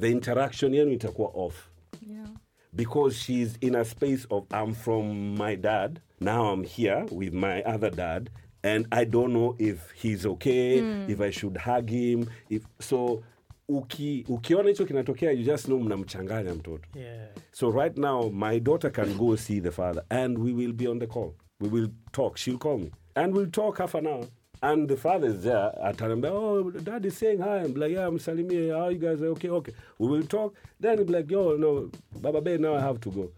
the 0.00 0.10
interaction 0.10 0.74
yenu 0.74 0.92
itakuwa 0.92 1.30
off 1.34 1.70
Yeah. 2.08 2.28
because 2.72 3.16
she's 3.16 3.56
in 3.60 3.74
a 3.74 3.84
space 3.84 4.26
of 4.30 4.44
I'm 4.52 4.74
from 4.74 5.34
my 5.38 5.56
dad. 5.56 6.00
Now 6.20 6.52
I'm 6.52 6.64
here 6.64 7.06
with 7.10 7.32
my 7.34 7.62
other 7.62 7.90
dad, 7.90 8.30
and 8.62 8.86
I 8.92 9.04
don't 9.04 9.32
know 9.32 9.56
if 9.58 9.90
he's 10.02 10.26
okay, 10.26 10.80
hmm. 10.80 11.10
if 11.10 11.20
I 11.20 11.30
should 11.30 11.56
hug 11.56 11.90
him. 11.90 12.26
If 12.50 12.62
so, 12.80 13.22
uki 13.68 14.24
ukiona 14.28 14.68
hicho 14.68 14.86
kinatokea, 14.86 15.32
you 15.38 15.44
just 15.44 15.66
know 15.66 15.78
mnamchanganya 15.78 16.54
mtoto. 16.54 16.84
Yeah. 16.94 17.26
So 17.52 17.70
right 17.70 17.96
now, 17.98 18.28
my 18.32 18.58
daughter 18.60 18.90
can 18.90 19.16
go 19.18 19.36
see 19.36 19.60
the 19.60 19.70
father, 19.72 20.02
and 20.10 20.38
we 20.38 20.52
will 20.52 20.72
be 20.72 20.86
on 20.86 20.98
the 20.98 21.06
call. 21.06 21.34
We 21.60 21.68
will 21.68 21.88
talk. 22.12 22.36
She'll 22.38 22.58
call 22.58 22.78
me, 22.78 22.90
and 23.16 23.34
we'll 23.34 23.50
talk 23.50 23.78
half 23.78 23.94
an 23.94 24.06
hour. 24.06 24.26
And 24.62 24.88
the 24.88 24.96
father 24.96 25.28
is 25.28 25.42
there. 25.42 25.72
Ataniambia, 25.82 26.30
oh, 26.30 26.70
dad 26.70 27.06
is 27.06 27.16
saying 27.16 27.40
hi. 27.40 27.58
I'm 27.60 27.74
like, 27.74 27.92
yeah, 27.92 28.06
I'm 28.06 28.18
Salimia. 28.18 28.76
How 28.78 28.88
you 28.88 28.98
guys 28.98 29.22
are 29.22 29.28
okay? 29.28 29.48
Okay. 29.48 29.72
We 29.98 30.08
will 30.08 30.22
talk. 30.22 30.54
Then 30.78 30.98
he'll 30.98 31.06
be 31.06 31.14
like, 31.14 31.30
yo, 31.30 31.56
no, 31.56 31.90
Baba 32.20 32.40
Bay, 32.42 32.58
now 32.58 32.74
I 32.74 32.80
have 32.80 33.00
to 33.02 33.10
go. 33.10 33.30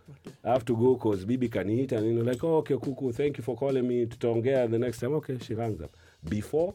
I 0.45 0.51
have 0.51 0.65
to 0.65 0.77
go 0.77 0.95
because 0.95 1.25
Bibi 1.25 1.49
can 1.49 1.71
eat. 1.71 1.93
And 1.93 2.07
you 2.07 2.13
know, 2.15 2.23
like, 2.23 2.43
oh, 2.43 2.57
okay, 2.59 2.75
Kuku, 2.75 3.15
thank 3.15 3.39
you 3.39 3.45
for 3.45 3.57
calling 3.57 3.87
me. 3.87 4.07
to 4.07 4.17
Tutaongea 4.17 4.69
the 4.69 4.79
next 4.79 4.99
time. 4.99 5.15
Okay, 5.15 5.39
she 5.41 5.55
hangs 5.55 5.81
up. 5.81 5.97
Before, 6.29 6.75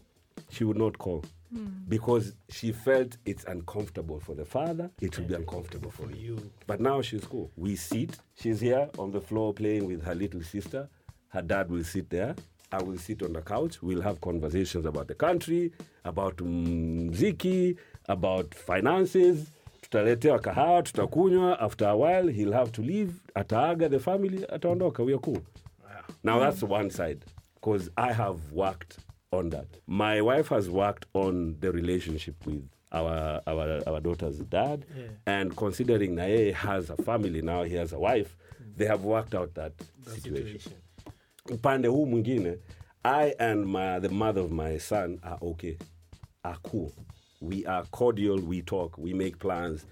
she 0.50 0.64
would 0.64 0.78
not 0.78 0.98
call. 0.98 1.26
Hmm. 1.54 1.68
Because 1.88 2.34
she 2.50 2.72
felt 2.72 3.18
it's 3.26 3.44
uncomfortable 3.46 4.20
for 4.20 4.36
the 4.36 4.46
father, 4.46 4.90
it 5.02 5.18
will 5.18 5.26
be 5.26 5.34
uncomfortable 5.34 5.92
for 5.92 6.10
you. 6.12 6.18
You. 6.36 6.52
But 6.68 6.80
now 6.82 7.02
she's 7.02 7.24
cool. 7.26 7.52
We 7.58 7.76
sit. 7.76 8.18
She's 8.36 8.60
here 8.62 8.90
on 8.98 9.12
the 9.12 9.22
floor 9.22 9.54
playing 9.54 9.86
with 9.88 10.04
her 10.04 10.16
little 10.16 10.42
sister. 10.42 10.90
Her 11.30 11.42
dad 11.42 11.70
will 11.70 11.84
sit 11.84 12.10
there. 12.10 12.36
I 12.72 12.82
will 12.84 12.98
sit 12.98 13.24
on 13.24 13.34
the 13.34 13.42
couch. 13.42 13.82
We'll 13.82 14.02
have 14.02 14.20
conversations 14.22 14.86
about 14.86 15.08
the 15.08 15.16
country, 15.16 15.72
about 16.04 16.38
mziki, 16.38 17.78
about 18.08 18.54
finances. 18.54 19.48
Tutaletewa 19.82 20.40
kahawa, 20.40 20.84
tutakunywa. 20.84 21.62
After 21.62 21.86
a 21.88 21.96
while, 21.96 22.28
he'll 22.28 22.52
have 22.52 22.72
to 22.74 22.82
leave. 22.82 23.14
Ataaga 23.36 23.90
the 23.90 24.00
family, 24.00 24.40
ataondoka. 24.40 25.06
We 25.06 25.14
are 25.14 25.20
cool. 25.20 25.42
Now 26.24 26.40
that's 26.40 26.62
one 26.64 26.90
side 26.90 27.24
because 27.56 27.90
I 27.98 28.12
have 28.12 28.52
worked 28.52 28.98
on 29.32 29.50
that. 29.52 29.68
My 29.88 30.22
wife 30.22 30.50
has 30.50 30.70
worked 30.70 31.06
on 31.14 31.56
the 31.60 31.72
relationship 31.72 32.36
with 32.46 32.68
our 32.92 33.42
our, 33.48 33.82
our 33.88 34.00
daughter's 34.02 34.40
dad, 34.40 34.86
and 35.26 35.56
considering 35.56 36.16
Naye 36.16 36.54
has 36.54 36.90
a 36.90 36.98
family 36.98 37.42
now, 37.42 37.64
he 37.64 37.76
has 37.76 37.94
a 37.94 38.00
wife. 38.00 38.36
They 38.76 38.86
have 38.86 39.04
worked 39.04 39.36
out 39.36 39.54
that 39.56 39.74
situation. 40.06 40.60
Situation. 40.60 40.74
Upande 41.52 41.88
huu 41.88 42.06
mwingine, 42.06 42.58
I 43.04 43.34
and 43.40 43.66
my, 43.66 44.00
the 44.00 44.10
mother 44.10 44.42
of 44.44 44.52
my 44.52 44.80
son 44.80 45.20
are 45.24 45.38
okay, 45.42 45.78
are 46.44 46.58
cool. 46.64 46.92
We 47.42 47.66
are 47.66 47.86
cordial. 47.92 48.40
We 48.40 48.62
talk. 48.62 48.98
We 48.98 49.14
make 49.14 49.38
plans. 49.38 49.86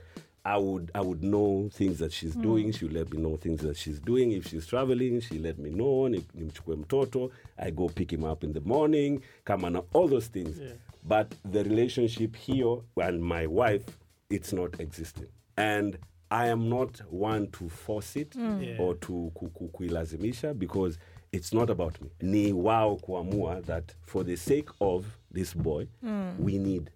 I 0.43 0.57
would 0.57 0.91
I 0.95 1.01
would 1.01 1.23
know 1.23 1.69
things 1.73 1.97
that 1.99 2.11
she's 2.11 2.33
hmm. 2.33 2.41
doing. 2.41 2.71
She 2.71 2.85
would 2.85 2.93
let 2.93 3.11
me 3.13 3.17
know 3.21 3.37
things 3.37 3.61
that 3.61 3.77
she's 3.77 3.99
doing. 3.99 4.31
If 4.31 4.47
she's 4.47 4.65
traveling, 4.67 5.21
she 5.21 5.39
let 5.39 5.57
me 5.57 5.69
know. 5.71 6.07
Ni- 6.07 6.25
nimchukue 6.35 6.75
mtoto. 6.75 7.31
I 7.57 7.71
go 7.71 7.87
pick 7.89 8.11
him 8.13 8.23
up 8.23 8.43
in 8.43 8.53
the 8.53 8.61
morning. 8.61 9.21
Kama 9.43 9.69
na 9.69 9.81
all 9.93 10.07
those 10.07 10.27
things. 10.27 10.59
But 11.07 11.33
the 11.51 11.63
relationship 11.63 12.35
here 12.35 12.77
and 12.97 13.21
my 13.23 13.45
wife, 13.47 13.85
it's 14.29 14.53
not 14.53 14.79
existing. 14.79 15.27
And 15.57 15.97
I 16.31 16.47
am 16.47 16.67
not 16.69 16.99
one 17.11 17.47
to 17.51 17.69
force 17.69 18.15
it 18.15 18.35
Yeah. 18.35 18.77
or 18.79 18.95
to 18.95 19.31
ku- 19.35 19.49
ku- 19.49 19.69
kuilazimisha 19.69 20.53
because 20.57 20.97
it's 21.35 21.53
not 21.53 21.69
about 21.69 22.01
me. 22.01 22.09
Ni 22.21 22.53
wao 22.53 22.95
kuamua 22.95 23.61
that 23.65 23.91
for 24.05 24.25
the 24.25 24.37
sake 24.37 24.69
of 24.79 25.05
this 25.33 25.53
boy, 25.57 25.87
mm. 26.03 26.39
we 26.39 26.57
need 26.57 26.89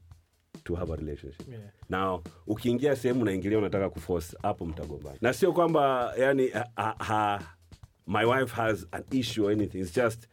to 0.63 0.75
have 0.75 0.89
a 0.93 0.95
relationship. 0.95 1.43
Yeah. 1.49 1.57
Now, 1.89 2.23
ukiingia 2.47 2.95
sehemu 2.95 3.21
unaingilia 3.21 3.57
unataka 3.57 3.89
kuforce, 3.89 4.37
hapo 4.41 4.65
mtagombana. 4.65 5.17
Na 5.21 5.33
sio 5.33 5.53
kwamba 5.53 6.13
yani 6.19 6.47
ha, 6.47 6.65
ha, 6.75 6.95
ha, 6.99 7.39
my 8.07 8.25
wife 8.25 8.55
has 8.55 8.85
an 8.91 9.03
issue 9.11 9.45
or 9.45 9.51
anything. 9.51 9.79
It's 9.81 9.95
just 9.95 10.27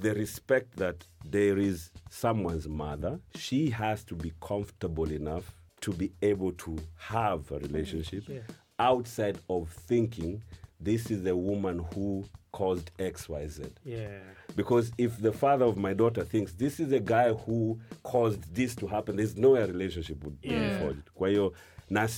the 0.00 0.14
respect 0.14 0.76
that 0.76 1.04
there 1.30 1.62
is 1.62 1.92
someone's 2.10 2.66
mother. 2.66 3.18
She 3.38 3.70
has 3.70 4.04
to 4.06 4.14
be 4.16 4.32
comfortable 4.48 5.12
enough 5.14 5.44
to 5.80 5.92
be 5.92 6.12
able 6.22 6.52
to 6.52 6.76
have 6.96 7.54
a 7.54 7.58
relationship 7.58 8.28
Yeah. 8.28 8.42
outside 8.78 9.38
of 9.48 9.68
thinking 9.88 10.42
this 10.80 11.10
is 11.10 11.22
the 11.22 11.34
woman 11.36 11.78
who 11.94 12.24
caused 12.52 12.90
XYZ. 12.98 13.70
Yeah. 13.84 14.20
Because 14.56 14.92
if 14.98 15.18
the 15.20 15.32
father 15.32 15.64
of 15.66 15.76
my 15.76 15.94
daughter 15.94 16.24
thinks 16.24 16.52
this 16.54 16.80
is 16.80 16.92
a 16.92 17.00
guy 17.00 17.32
who 17.32 17.78
caused 18.02 18.54
this 18.54 18.74
to 18.76 18.86
happen, 18.86 19.16
there's 19.16 19.36
no 19.36 19.50
way 19.50 19.62
a 19.62 19.66
relationship 19.66 20.24
would 20.24 20.38
Yeah. 20.42 20.78
be 20.78 20.84
forged. 20.84 21.10
Kwa 21.14 21.28
hiyo 21.28 21.52
na 21.90 22.08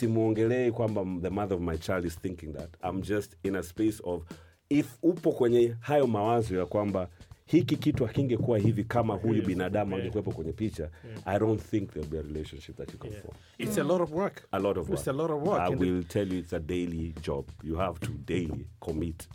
kwamba 0.72 1.04
the 1.22 1.30
mother 1.30 1.54
of 1.56 1.62
my 1.62 1.76
child 1.76 2.04
is 2.04 2.16
thinking 2.20 2.52
that. 2.52 2.76
I'm 2.82 3.02
just 3.02 3.36
in 3.44 3.56
a 3.56 3.62
space 3.62 4.00
of 4.04 4.24
if 4.68 4.98
upo 5.02 5.32
kwenye 5.32 5.76
hayo 5.80 6.06
mawazo 6.06 6.58
ya 6.58 6.66
kwamba 6.66 7.08
hiki 7.50 7.76
kitu 7.76 8.06
hakingekuwa 8.06 8.58
hivi 8.58 8.84
kama 8.84 9.14
huyu 9.14 9.34
Yes. 9.36 9.46
binadamu 9.46 9.90
Yeah. 9.90 10.00
angekuwepo 10.02 10.32
kwenye 10.32 10.52
picha, 10.52 10.90
I 11.24 11.38
don't 11.38 11.62
think 11.62 11.90
there'll 11.90 12.10
be 12.10 12.18
a 12.18 12.22
relationship 12.22 12.76
that 12.76 12.92
you 12.92 12.98
can 12.98 13.10
Yeah. 13.10 13.22
form. 13.22 13.36
It's 13.58 13.78
a 13.78 13.84
lot 13.84 14.02
of 14.02 14.12
work. 14.12 14.42
A 14.52 14.58
lot 14.58 14.80
of 14.80 14.88
work. 14.88 14.98
It's 15.00 15.08
a 15.08 15.12
lot 15.12 15.32
of 15.34 15.42
work. 15.46 15.60
I 15.60 15.74
will 15.76 16.04
tell 16.04 16.32
you 16.32 16.38
it's 16.38 16.52
a 16.52 16.58
daily 16.60 17.14
job. 17.22 17.48
You 17.64 17.76
have 17.76 17.98
to 18.00 18.12
daily 18.26 18.66
commit. 18.80 19.28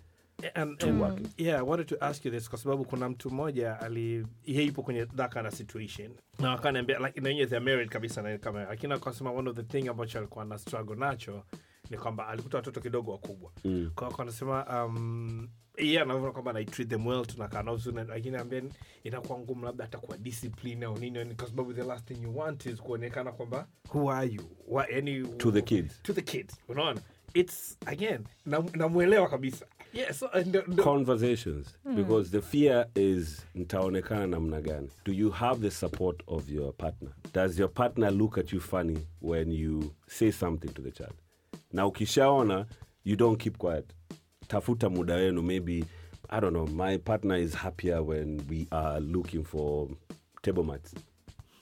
And, 0.54 0.78
to 0.78 0.88
and, 0.90 1.02
work. 1.02 1.20
yeah, 1.38 1.60
I 1.60 1.64
wanted 1.64 1.88
to 1.88 1.96
ask 2.06 2.26
you 2.26 2.32
this 2.32 2.50
kwa 2.50 2.60
sababu 2.60 2.86
kuna 2.86 3.10
mtu 3.10 3.30
mmoja 3.30 3.80
ali 3.80 4.26
yeye 4.46 4.66
yupo 4.66 4.84
kwenye 4.84 5.06
that 5.06 5.34
kind 5.34 5.48
of 5.48 5.54
situation 5.54 6.12
na 6.40 6.54
akaniambia 6.54 7.00
like 7.00 7.22
na 7.22 7.30
yeye 7.30 7.46
they're 7.48 7.66
married 7.66 7.90
kabisa 7.90 8.22
na 8.22 8.38
kama 8.38 8.64
lakini 8.64 8.94
akasema 8.94 9.32
one 9.32 9.50
of 9.50 9.56
the 9.56 9.64
thing 9.64 9.88
ambacho 9.90 10.18
alikuwa 10.20 10.46
na 10.46 10.58
struggle 10.58 10.96
nacho 10.96 11.44
ni 11.90 11.98
kwamba 11.98 12.28
alikuta 12.28 12.58
watoto 12.58 12.82
kidogo 12.82 13.12
wakubwa. 13.12 13.52
Mm. 13.66 13.92
kwa 13.96 14.08
hiyo 14.08 14.22
anasema 14.22 14.86
um, 14.86 15.48
yeye 15.78 16.02
anaona 16.02 16.32
kwamba 16.32 16.54
na 16.54 16.64
treat 16.66 16.90
them 16.90 17.08
well 17.08 17.26
tunakaa 17.26 17.64
nao 17.64 17.76
vizuri 17.76 17.96
na- 17.96 18.04
lakini 18.04 18.38
ambia 18.38 18.62
inakuwa 19.04 19.40
ngumu 19.40 19.66
labda 19.66 19.84
hata 19.84 19.98
kwa 19.98 20.18
discipline 20.18 20.86
au 20.86 20.98
nini 21.00 21.36
kwa 21.36 21.48
sababu 21.48 21.74
the 21.74 21.84
last 21.84 22.08
thing 22.08 22.24
you 22.24 22.38
want 22.38 22.66
is 22.66 22.76
kuonekana 22.82 23.32
kwamba 23.32 23.68
who 23.94 24.12
are 24.12 24.28
you? 24.28 24.42
Wa, 24.68 24.88
yani, 24.88 25.28
To 25.38 25.52
the 25.52 25.62
kids. 25.62 26.02
to 26.04 26.14
the 26.14 26.22
kids 26.22 26.56
unaona? 26.68 27.02
It's 27.34 27.78
again 27.86 28.24
nam- 28.48 28.78
namwelewa 28.78 29.30
kabisa. 29.30 29.66
Yeah, 29.94 30.14
so, 30.14 30.26
uh, 30.26 30.36
ndo- 30.48 30.64
ndo- 30.68 30.84
conversations 30.84 31.78
because 31.96 32.30
the 32.30 32.42
fear 32.42 32.88
is 32.96 33.46
nitaonekana 33.56 34.28
namna 34.28 34.62
gani? 34.62 34.90
Do 35.06 35.14
you 35.14 35.30
have 35.30 35.62
the 35.62 35.72
support 35.72 36.24
of 36.28 36.50
your 36.50 36.74
partner? 36.78 37.12
Does 37.34 37.60
your 37.60 37.74
partner 37.74 38.12
look 38.14 38.38
at 38.38 38.54
you 38.54 38.60
funny 38.62 39.00
when 39.22 39.52
you 39.52 39.94
say 40.08 40.32
something 40.32 40.68
to 40.70 40.82
the 40.82 40.92
child 40.92 41.14
na 41.74 41.88
ukishaona 41.88 42.66
you 43.06 43.16
don't 43.16 43.44
keep 43.44 43.58
quiet 43.58 43.86
tafuta 44.48 44.90
muda 44.90 45.16
wenu 45.16 45.42
maybe 45.42 45.86
i 46.30 46.42
don't 46.42 46.54
know 46.54 46.68
my 46.68 46.98
partner 46.98 47.38
is 47.38 47.54
happier 47.56 48.02
when 48.02 48.42
we 48.50 48.68
are 48.72 49.00
looking 49.00 49.44
for 49.44 49.90
table 50.42 50.64
mats 50.64 50.96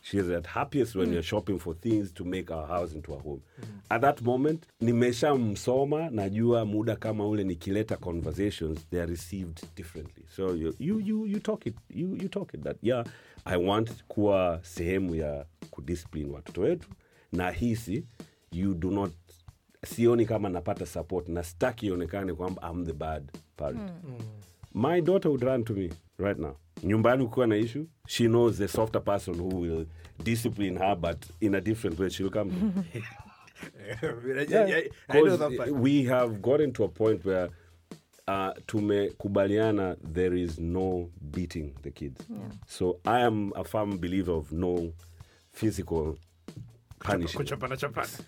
She's 0.06 0.30
at 0.30 0.46
happiest 0.46 0.96
when 0.96 1.14
you're 1.14 1.22
mm. 1.22 1.26
shopping 1.26 1.58
for 1.60 1.74
things 1.74 2.12
to 2.12 2.26
make 2.26 2.52
our 2.52 2.68
house 2.68 2.92
into 2.92 3.14
a 3.14 3.20
home. 3.20 3.42
At 3.90 4.02
that 4.02 4.22
moment, 4.22 4.66
nimeshamsoma 4.82 6.10
najua 6.10 6.66
muda 6.66 6.96
kama 6.96 7.28
ule 7.28 7.44
nikileta 7.44 7.98
conversations 7.98 8.86
they 8.92 9.00
are 9.00 9.10
received 9.12 9.64
differently. 9.76 10.26
So 10.36 10.54
you 10.56 10.76
you 10.80 11.00
you, 11.00 11.26
you 11.26 11.40
talk 11.40 11.66
it 11.68 11.76
you, 11.90 12.18
you 12.22 12.28
talk 12.28 12.54
it 12.54 12.64
that 12.64 12.78
yeah, 12.82 13.06
I 13.46 13.58
want 13.58 14.04
kuwa 14.08 14.60
sehemu 14.64 15.16
ya 15.16 15.46
kudiscipline 15.72 16.32
watoto 16.34 16.62
wetu 16.62 16.90
na 17.32 17.52
hisi 17.52 18.06
you 18.52 18.74
do 18.74 18.92
not 18.92 19.12
sioni 19.86 20.26
kama 20.26 20.50
napata 20.50 20.86
support 20.86 21.30
na 21.30 21.44
staki 21.44 21.86
ionekane 21.88 22.34
kwamba 22.34 22.70
I'm 22.72 22.86
the 22.86 22.94
bad 22.94 23.32
parent. 23.58 23.92
My 24.74 25.02
daughter 25.02 25.30
would 25.30 25.44
run 25.44 25.64
to 25.64 25.74
me 25.74 25.90
right 26.18 26.40
now. 26.40 26.56
Nyumbani 26.84 27.24
ukiwa 27.24 27.48
na 27.48 27.56
issue, 27.56 27.86
she 28.08 28.28
knows 28.28 28.58
the 28.58 28.68
softer 28.68 29.02
person 29.04 29.36
who 29.36 29.48
will 29.48 29.86
discipline 30.24 30.78
her, 30.78 30.96
but 30.96 31.18
in 31.42 31.56
a 31.56 31.62
different 31.62 32.00
way 32.00 32.10
she'll 32.10 32.30
come. 32.30 32.52
Yeah, 32.94 34.44
yeah, 34.50 34.82
I 35.10 35.22
know 35.22 35.38
that 35.38 35.58
fact. 35.58 35.72
we 35.72 36.04
have 36.06 36.42
gotten 36.42 36.74
to 36.74 36.84
a 36.84 36.90
point 36.90 37.24
where 37.26 37.50
uh, 38.28 38.52
tumekubaliana 38.68 39.96
there 40.02 40.34
is 40.34 40.60
no 40.60 41.10
beating 41.32 41.74
the 41.84 41.92
kids. 41.92 42.22
So 42.68 43.00
I 43.06 43.20
am 43.22 43.54
a 43.56 43.64
firm 43.64 43.98
believer 44.00 44.34
of 44.34 44.52
no 44.52 44.92
physical 45.52 46.18
punishment. 47.00 47.50
kuchapana 47.50 47.78
chapana 47.78 48.20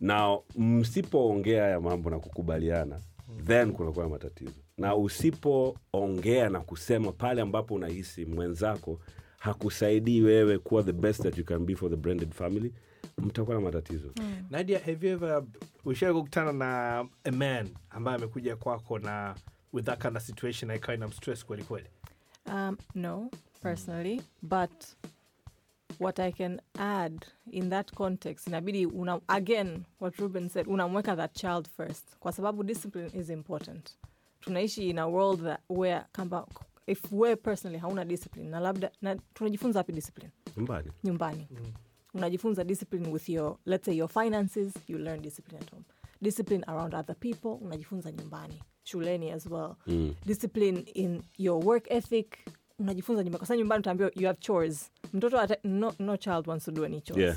na 0.00 0.38
msipoongea 0.56 1.62
haya 1.62 1.80
mambo 1.80 2.10
na 2.10 2.18
kukubaliana 2.18 3.00
then 3.46 3.72
kunakuwa 3.72 4.04
na 4.04 4.10
matatizo. 4.10 4.60
Na 4.78 4.96
usipoongea 4.96 6.48
na 6.48 6.60
kusema 6.60 7.12
pale 7.12 7.42
ambapo 7.42 7.74
unahisi 7.74 8.24
mwenzako 8.24 9.00
hakusaidii 9.38 10.20
wewe 10.20 10.58
kuwa 10.58 10.82
the 10.82 10.92
best 10.92 11.22
that 11.22 11.38
you 11.38 11.44
can 11.44 11.64
be 11.66 11.76
for 11.76 11.90
the 11.90 11.96
branded 11.96 12.32
family 12.32 12.72
mtakuwa 13.18 13.56
na 13.56 13.60
matatizo. 13.62 14.10
Nadia 14.50 14.78
have 14.78 15.06
you 15.08 15.12
ever 15.12 15.42
ushawai 15.84 16.14
kukutana 16.14 16.52
na 16.52 16.98
a 17.24 17.30
man 17.32 17.68
ambaye 17.90 18.16
amekuja 18.16 18.56
kwako 18.56 18.98
na 18.98 19.34
with 19.72 19.84
that 19.84 20.02
kind 20.02 20.16
of 20.16 20.22
situation 20.22 20.70
ikawa 20.70 20.94
ina 20.94 21.08
mstress 21.08 21.44
kweli 21.46 21.62
kweli? 21.64 21.86
Um, 22.46 22.76
no, 22.94 23.30
personally, 23.62 24.22
but 24.42 24.70
what 25.98 26.18
I 26.20 26.32
can 26.32 26.60
add 26.78 27.26
in 27.52 27.70
that 27.70 27.92
context, 27.94 28.46
inabidi 28.48 28.86
una, 28.86 29.20
again, 29.28 29.84
what 29.98 30.18
Ruben 30.18 30.48
said, 30.48 30.66
unamweka 30.66 31.16
that 31.16 31.34
child 31.34 31.68
first, 31.76 32.04
kwa 32.20 32.32
sababu 32.32 32.62
discipline 32.64 33.10
is 33.14 33.30
important. 33.30 33.96
Tunaishi 34.40 34.90
in 34.90 34.98
a 34.98 35.08
world 35.08 35.40
that 35.42 35.60
where 35.68 36.04
kamba, 36.12 36.44
if 36.86 37.10
we 37.12 37.34
personally 37.36 37.78
hauna 37.78 38.04
discipline, 38.04 38.50
na 38.50 38.60
labda, 38.60 38.90
na 39.02 39.16
tunajifunza 39.34 39.78
wapi 39.78 39.92
discipline? 39.92 40.30
Nyumbani, 40.56 40.90
Nyumbani. 41.04 41.48
Unajifunza 42.14 42.64
discipline 42.64 43.10
with 43.10 43.28
your, 43.28 43.56
let's 43.66 43.84
say 43.84 43.94
your 43.94 44.08
finances, 44.08 44.72
you 44.86 44.98
learn 44.98 45.20
discipline 45.22 45.62
at 45.62 45.70
home. 45.70 45.84
Discipline 46.22 46.64
around 46.68 46.94
other 46.94 47.14
people, 47.16 47.58
unajifunza 47.62 48.12
nyumbani. 48.12 48.62
Shuleni 48.84 49.32
as 49.32 49.46
well. 49.46 49.76
mm. 49.86 50.14
discipline 50.26 50.84
in 50.94 51.22
your 51.38 51.58
work 51.64 51.86
ethic 51.90 52.38
unajifunza 52.78 53.22
nyumbani 53.24 53.38
kwa 53.38 53.46
sababu 53.46 53.58
nyumbani 53.60 53.80
utaambiwa 53.80 54.10
you 54.16 54.26
have 54.26 54.38
chores. 54.40 54.90
Mtoto 55.12 55.40
ata, 55.40 55.56
no, 55.64 55.92
no 55.98 56.16
child 56.16 56.48
wants 56.48 56.64
to 56.64 56.70
do 56.70 56.84
any 56.84 57.00
chores. 57.00 57.22
Yeah. 57.22 57.36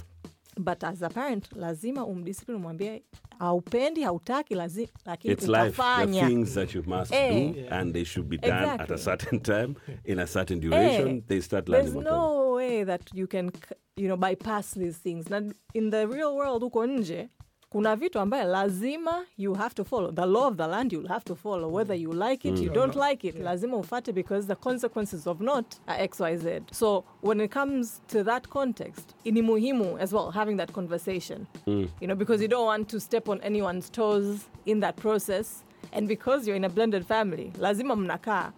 but 0.58 0.84
as 0.84 1.04
a 1.04 1.10
parent 1.10 1.52
lazima 1.56 2.06
umdiscipline 2.06 2.58
umwambie 2.58 3.04
haupendi 3.40 4.02
hautaki 4.04 4.56
lakini 4.56 5.34
it's 5.34 5.48
life. 5.48 5.60
The 5.64 5.68
utafanya. 5.70 6.28
things 6.28 6.54
that 6.54 6.76
you 6.76 6.84
must 6.88 7.12
Eh. 7.14 7.54
do 7.54 7.76
and 7.76 7.94
they 7.94 8.06
should 8.06 8.30
be 8.30 8.38
done 8.38 8.54
at 8.70 8.92
a 8.92 8.98
certain 8.98 9.40
time 9.40 9.76
in 10.06 10.20
a 10.20 10.28
certain 10.28 10.60
duration 10.60 11.08
Eh. 11.08 11.22
they 11.28 11.42
start 11.42 11.70
learning 11.70 11.92
there's 11.94 12.06
no 12.12 12.52
way 12.54 12.86
that 12.86 13.02
you 13.14 13.28
can 13.28 13.52
you 13.98 14.06
know 14.08 14.18
bypass 14.18 14.74
these 14.74 15.00
things. 15.04 15.30
Na 15.30 15.42
in 15.74 15.92
the 15.92 16.06
real 16.06 16.36
world 16.36 16.64
huko 16.64 16.86
nje 16.88 17.30
kuna 17.70 17.96
vitu 17.96 18.20
ambaye 18.20 18.44
lazima 18.44 19.26
you 19.38 19.54
have 19.54 19.76
to 19.76 19.84
follow. 19.84 20.12
The 20.12 20.26
law 20.26 20.48
of 20.48 20.56
the 20.58 20.68
land 20.68 20.94
you'll 20.94 21.08
have 21.08 21.26
to 21.26 21.36
follow 21.36 21.70
whether 21.76 21.96
you 21.96 22.14
like 22.14 22.50
it 22.50 22.60
you 22.60 22.70
don't 22.70 22.96
like 22.96 23.28
it 23.28 23.36
lazima 23.40 23.78
ufate 23.78 24.12
because 24.14 24.48
the 24.48 24.56
consequences 24.56 25.28
of 25.28 25.42
not 25.42 25.66
are 25.88 26.08
xyz 26.08 26.62
so 26.72 27.04
when 27.22 27.42
it 27.42 27.52
comes 27.52 28.02
to 28.08 28.24
that 28.24 28.48
context 28.50 29.16
ni 29.26 29.42
muhimu 29.42 29.98
as 30.00 30.14
well 30.14 30.32
having 30.32 30.58
that 30.58 30.72
conversation. 30.72 31.48
You 31.68 31.88
know 32.08 32.16
because 32.16 32.42
you 32.42 32.48
don't 32.48 32.66
want 32.66 32.88
to 32.90 33.00
step 33.00 33.30
on 33.30 33.40
anyone's 33.42 33.90
toes 33.92 34.50
in 34.66 34.80
that 34.80 34.96
process. 34.96 35.64
And 35.94 36.08
because 36.08 36.48
you're 36.48 36.58
in 36.58 36.66
a 36.66 36.70
blended 36.70 37.06
family 37.06 37.52
lazima 37.60 37.96
mnakaa 37.96 38.52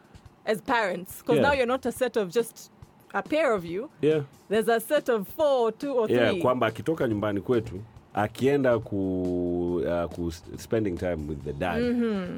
as 0.45 0.61
parents. 0.61 1.17
Because 1.21 1.35
Yeah. 1.39 1.47
now 1.49 1.53
you're 1.53 1.67
not 1.67 1.85
a 1.85 1.91
set 1.91 2.17
of 2.17 2.29
just 2.31 2.71
a 3.13 3.21
pair 3.21 3.53
of 3.53 3.65
you. 3.65 3.89
Yeah. 4.01 4.21
There's 4.49 4.69
a 4.69 4.79
set 4.79 5.09
of 5.09 5.27
four 5.27 5.71
two 5.71 5.93
or 5.93 6.09
yeah, 6.11 6.29
three. 6.31 6.41
kwamba 6.41 6.67
akitoka 6.67 7.07
nyumbani 7.07 7.41
kwetu 7.41 7.81
akienda 8.13 8.79
ku, 8.79 9.83
uh, 9.85 10.05
ku 10.15 10.31
spending 10.57 10.97
time 10.97 11.27
with 11.27 11.43
the 11.43 11.53
dad 11.53 11.81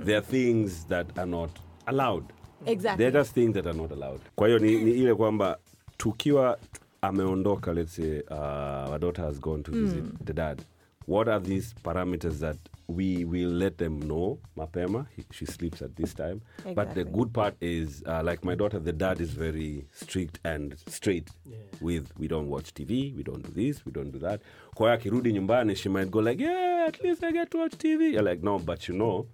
there 0.05 0.17
are 0.17 0.25
things 0.25 0.85
that 0.87 1.17
are 1.19 1.25
not 1.31 1.49
allowed. 1.85 2.23
Exactly. 2.65 2.97
There 2.97 3.07
are 3.07 3.19
just 3.23 3.33
things 3.33 3.53
that 3.53 3.67
are 3.67 3.77
not 3.77 3.91
allowed. 3.91 4.21
Kwa 4.35 4.47
hiyo 4.47 4.59
ni, 4.59 4.75
ni 4.75 4.91
ile 4.91 5.15
kwamba 5.15 5.57
tukiwa 5.97 6.57
ameondoka 7.01 7.73
let's 7.73 7.95
say 7.95 8.19
uh, 8.31 8.89
our 8.89 8.99
daughter 8.99 9.25
has 9.25 9.39
gone 9.39 9.63
to 9.63 9.71
visit 9.71 10.03
the 10.25 10.33
dad 10.33 10.61
what 11.07 11.27
are 11.27 11.39
these 11.39 11.73
parameters 11.83 12.39
that 12.39 12.57
we 12.87 13.23
will 13.25 13.49
let 13.49 13.77
them 13.77 13.99
know 13.99 14.39
mapema? 14.57 15.05
He, 15.15 15.23
she 15.31 15.45
sleeps 15.45 15.81
at 15.81 15.95
this 15.95 16.13
time. 16.13 16.41
But 16.75 16.93
the 16.95 17.03
good 17.03 17.33
part 17.33 17.55
is 17.61 18.03
uh, 18.05 18.21
like 18.23 18.43
my 18.43 18.55
daughter 18.55 18.79
the 18.79 18.93
dad 18.93 19.21
is 19.21 19.31
very 19.31 19.85
strict 19.91 20.39
and 20.43 20.75
straight 20.87 21.29
with 21.81 22.11
we 22.17 22.27
don't 22.27 22.47
watch 22.49 22.73
tv 22.73 23.15
we 23.15 23.23
don't 23.23 23.41
do 23.43 23.51
this 23.51 23.85
we 23.85 23.91
don't 23.91 24.11
do 24.11 24.19
that. 24.19 24.41
Kwa 24.75 24.87
hiyo 24.87 24.93
akirudi 24.93 25.33
nyumbani 25.33 25.75
she 25.75 25.89
might 25.89 26.09
go 26.09 26.21
like 26.21 26.43
yeah 26.43 26.85
at 26.87 27.01
least 27.03 27.23
i 27.23 27.31
get 27.31 27.49
to 27.49 27.57
watch 27.59 27.73
tv 27.77 28.01
you're 28.13 28.29
like 28.31 28.43
no 28.43 28.59
but 28.59 28.89
you 28.89 28.95
know 28.95 29.25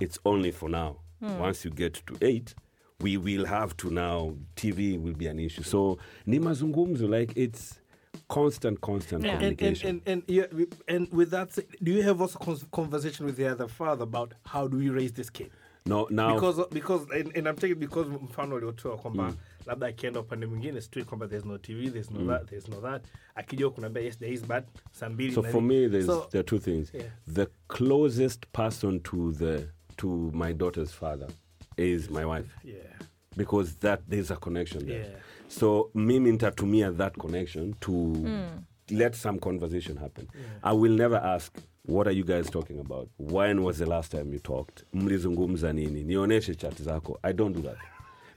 it's 0.00 0.18
only 0.24 0.52
for 0.52 0.70
now. 0.70 0.96
Once 1.40 1.64
you 1.68 1.74
get 1.74 1.94
to 2.06 2.14
eight 2.20 2.54
we 3.00 3.16
will 3.18 3.44
have 3.46 3.74
to 3.76 3.90
now 3.90 4.34
tv 4.54 4.98
will 4.98 5.14
be 5.14 5.26
an 5.28 5.38
issue. 5.38 5.62
So 5.62 5.98
ni 6.26 6.38
mazungumzo 6.38 7.08
like 7.08 7.32
it's 7.36 7.80
constant 8.28 8.80
constant 8.80 9.24
Yeah. 9.24 9.40
and, 9.40 9.62
and, 9.62 9.84
and, 9.84 10.02
and, 10.06 10.22
yeah, 10.26 10.46
and 10.88 11.08
with 11.12 11.30
that 11.30 11.56
do 11.82 11.92
you 11.92 12.02
have 12.02 12.20
also 12.20 12.38
conversation 12.72 13.26
with 13.26 13.36
the 13.36 13.46
other 13.46 13.68
father 13.68 14.02
about 14.02 14.34
how 14.44 14.66
do 14.66 14.76
we 14.78 14.90
raise 14.90 15.12
this 15.12 15.30
kid? 15.30 15.50
No 15.86 16.08
now 16.10 16.34
because 16.34 16.66
because 16.70 17.06
and, 17.10 17.36
and 17.36 17.46
I'm 17.48 17.56
taking 17.56 17.78
because 17.78 18.08
mfano 18.08 18.56
uliotoa 18.56 18.96
kwamba 18.96 19.24
mm. 19.24 19.36
labda 19.66 19.86
akienda 19.86 20.20
upande 20.20 20.46
mwingine 20.46 20.80
street 20.80 21.06
kwamba 21.06 21.28
there's 21.28 21.44
no 21.44 21.58
tv 21.58 21.90
there's 21.90 22.10
no 22.10 22.20
mm. 22.20 22.28
that 22.28 22.46
there's 22.50 22.68
no 22.68 22.80
that. 22.80 23.04
Akija 23.34 23.70
kunaambia 23.70 24.02
yes 24.02 24.18
there 24.18 24.34
is 24.34 24.42
but 24.46 24.64
saa 24.92 25.08
mbili 25.08 25.32
so 25.32 25.42
for 25.42 25.62
me 25.62 25.88
there's 25.88 26.06
so, 26.06 26.28
there 26.30 26.40
are 26.40 26.46
two 26.46 26.58
things. 26.58 26.94
Yeah. 26.94 27.06
the 27.34 27.46
closest 27.68 28.46
person 28.52 29.00
to 29.00 29.32
the 29.32 29.68
to 29.96 30.30
my 30.34 30.52
daughter's 30.52 30.92
father 30.92 31.28
is 31.76 32.10
my 32.10 32.24
wife. 32.24 32.48
Yeah. 32.64 32.76
Because 33.36 33.76
that 33.80 34.00
there's 34.08 34.30
a 34.30 34.36
connection 34.36 34.86
there. 34.86 35.00
Yeah. 35.00 35.20
So 35.48 35.90
mimi 35.94 36.32
nitatumia 36.32 36.96
that 36.96 37.16
connection 37.18 37.74
to 37.80 37.92
hmm. 37.92 38.42
let 38.90 39.14
some 39.14 39.38
conversation 39.38 39.96
happen. 39.96 40.28
I 40.62 40.72
will 40.72 40.92
never 40.92 41.16
ask 41.16 41.56
what 41.86 42.08
are 42.08 42.12
you 42.12 42.24
guys 42.24 42.50
talking 42.50 42.80
about? 42.80 43.08
When 43.16 43.62
was 43.62 43.78
the 43.78 43.86
last 43.86 44.10
time 44.10 44.32
you 44.32 44.40
talked? 44.40 44.84
Mlizungumza 44.92 45.72
nini? 45.72 46.04
Nionyeshe 46.04 46.58
chat 46.58 46.74
zako. 46.74 47.16
I 47.22 47.32
don't 47.32 47.52
do 47.52 47.62
that. 47.62 47.76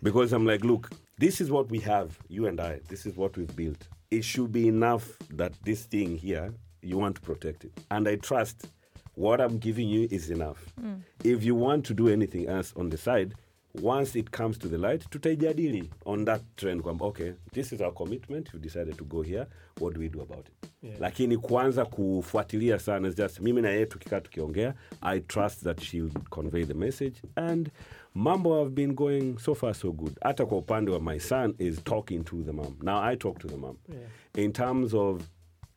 Because 0.02 0.32
i'm 0.34 0.46
like 0.46 0.64
look 0.64 0.90
this 1.18 1.42
is 1.42 1.52
what 1.52 1.70
we 1.70 1.80
have 1.80 2.18
you 2.30 2.48
and 2.48 2.60
i. 2.60 2.80
This 2.88 3.06
is 3.06 3.18
what 3.18 3.36
we've 3.38 3.56
built. 3.56 3.88
It 4.12 4.24
should 4.24 4.52
be 4.52 4.68
enough 4.68 5.18
that 5.32 5.54
this 5.64 5.84
thing 5.84 6.18
here 6.18 6.54
you 6.82 6.98
want 6.98 7.16
to 7.16 7.22
protect 7.22 7.66
it. 7.66 7.72
And 7.92 8.08
i 8.08 8.16
trust 8.16 8.68
what 9.16 9.42
I'm 9.42 9.58
giving 9.58 9.90
you 9.90 10.08
is 10.10 10.30
enough. 10.30 10.64
Hmm. 10.80 10.94
If 11.24 11.44
you 11.44 11.54
want 11.54 11.86
to 11.88 11.94
do 11.94 12.08
anything 12.08 12.48
else 12.48 12.74
on 12.78 12.90
the 12.90 12.98
side, 12.98 13.36
once 13.84 14.20
it 14.20 14.30
comes 14.32 14.58
to 14.58 14.68
the 14.68 14.78
light, 14.78 15.10
tutaijadili 15.10 15.90
on 16.06 16.26
that 16.26 16.42
trend 16.56 16.82
kwamba 16.82 17.06
okay, 17.06 17.34
this 17.54 17.72
is 17.72 17.82
our 17.82 17.94
commitment, 17.94 18.50
you 18.54 18.60
decided 18.60 18.98
to 18.98 19.04
go 19.06 19.22
here, 19.22 19.46
what 19.80 19.94
do 19.94 20.00
we 20.00 20.10
do 20.10 20.22
about 20.22 20.48
it? 20.48 20.70
Yeah. 20.82 21.00
Lakini 21.00 21.38
kuanza 21.38 21.86
kufuatilia 21.86 22.80
sana 22.80 23.08
is 23.08 23.16
just 23.16 23.40
mimi 23.40 23.62
na 23.62 23.70
yeye 23.70 23.86
tukikaa 23.86 24.22
tukiongea, 24.22 24.74
I 25.02 25.20
trust 25.20 25.64
that 25.64 25.82
she'll 25.82 26.12
convey 26.30 26.66
the 26.66 26.74
message 26.74 27.22
and 27.36 27.70
mambo 28.16 28.58
have 28.64 28.76
been 28.76 28.94
going 28.94 29.38
so 29.40 29.56
far 29.56 29.74
so 29.76 29.92
good. 29.92 30.18
Hata 30.22 30.46
kwa 30.46 30.58
upande 30.58 30.92
wa 30.92 31.00
my 31.00 31.20
son 31.20 31.56
is 31.60 31.84
talking 31.84 32.24
to 32.24 32.44
the 32.44 32.54
mom. 32.54 32.76
Now 32.82 33.02
I 33.12 33.16
talk 33.16 33.40
to 33.40 33.48
the 33.48 33.58
mom. 33.58 33.78
In 34.36 34.52
terms 34.54 34.94
of 34.94 35.22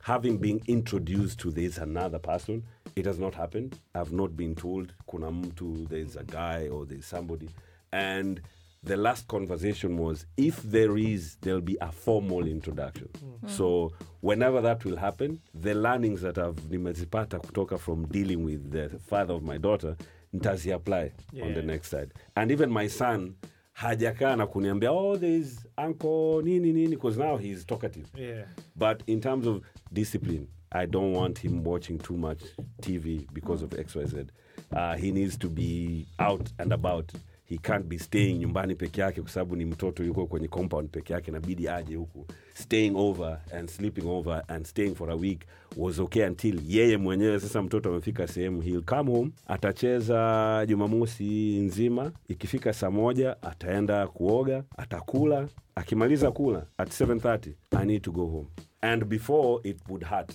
having 0.02 0.38
been 0.38 0.61
introduced 0.66 1.38
to 1.38 1.50
this 1.52 1.78
another 1.78 2.18
person 2.18 2.62
it 2.96 3.07
has 3.07 3.18
not 3.20 3.35
happened 3.35 3.76
i've 3.94 4.12
not 4.12 4.31
been 4.33 4.55
told 4.55 4.92
kuna 5.07 5.31
mtu 5.31 5.87
there's 5.88 6.16
a 6.16 6.24
guy 6.24 6.68
or 6.68 6.85
there's 6.88 7.07
somebody 7.11 7.48
and 7.92 8.40
the 8.85 8.96
last 8.96 9.28
conversation 9.28 9.96
was 9.96 10.26
if 10.37 10.61
there 10.62 10.96
is 10.96 11.37
there'll 11.40 11.61
be 11.61 11.76
a 11.81 11.92
formal 11.92 12.46
introduction. 12.46 13.09
So 13.46 13.92
whenever 14.20 14.61
that 14.61 14.85
will 14.85 14.96
happen 14.96 15.40
the 15.55 15.74
learnings 15.74 16.20
that 16.22 16.38
i've 16.38 16.57
nimezipata 16.70 17.38
kutoka 17.38 17.78
from 17.78 18.07
dealing 18.07 18.44
with 18.44 18.70
the 18.72 18.88
father 18.98 19.35
of 19.35 19.42
my 19.42 19.59
daughter 19.59 19.96
ntazi 20.35 20.72
apply 20.72 21.12
on 21.42 21.55
the 21.55 21.62
next 21.62 21.90
side. 21.90 22.12
And 22.37 22.50
even 22.50 22.70
my 22.70 22.88
son 22.88 23.35
hajakaa 23.72 24.37
na 24.37 24.46
kuniambia 24.46 24.90
oh 24.90 25.16
there 25.16 25.37
is 25.38 25.66
uncle 25.78 26.42
nini 26.44 26.72
nini 26.72 26.96
because 26.96 27.16
now 27.18 27.37
he's 27.37 27.64
talkative. 27.64 28.07
Yeah. 28.16 28.44
But 28.76 29.02
in 29.07 29.20
terms 29.20 29.46
of 29.46 29.62
discipline, 29.92 30.48
I 30.72 30.87
don't 30.87 31.12
want 31.12 31.38
him 31.38 31.62
watching 31.64 31.98
too 31.98 32.16
much 32.16 32.40
TV 32.81 33.26
because 33.33 33.62
of 33.62 33.70
XYZ. 33.70 34.28
Uh, 34.72 34.94
he 34.96 35.12
needs 35.12 35.37
to 35.38 35.48
be 35.48 36.07
out 36.18 36.50
and 36.59 36.72
about. 36.72 37.12
He 37.44 37.59
can't 37.59 37.85
be 37.87 37.98
staying 37.98 38.38
nyumbani 38.38 38.74
peke 38.74 39.00
yake 39.00 39.20
kwa 39.22 39.31
sababu 39.31 39.57
ni 39.57 39.64
mtoto 39.64 40.05
yuko 40.05 40.26
kwenye 40.26 40.48
compound 40.48 40.90
peke 40.90 41.12
yake, 41.12 41.31
inabidi 41.31 41.68
aje 41.68 41.94
huku. 41.96 42.26
Staying 42.55 42.92
over 42.96 43.40
and 43.59 43.68
sleeping 43.70 44.07
over 44.07 44.42
and 44.48 44.66
staying 44.66 44.94
for 44.94 45.11
a 45.11 45.14
week 45.14 45.40
was 45.76 45.98
okay 45.98 46.26
until 46.26 46.61
yeye 46.66 46.96
mwenyewe 46.96 47.40
sasa 47.40 47.62
mtoto 47.62 47.88
amefika 47.90 48.26
sehemu, 48.28 48.61
he'll 48.62 48.83
come 48.83 49.11
home, 49.11 49.31
atacheza 49.46 50.66
Jumamosi 50.68 51.59
nzima, 51.61 52.12
ikifika 52.28 52.72
saa 52.72 52.90
moja 52.90 53.42
ataenda 53.42 54.07
kuoga, 54.07 54.64
atakula, 54.76 55.48
akimaliza 55.74 56.31
kula 56.31 56.66
at 56.78 57.00
7:30 57.00 57.52
I 57.81 57.87
need 57.87 58.02
to 58.02 58.12
go 58.12 58.26
home 58.26 58.46
and 58.81 59.05
before 59.05 59.68
it 59.70 59.78
would 59.88 60.05
hurt 60.05 60.33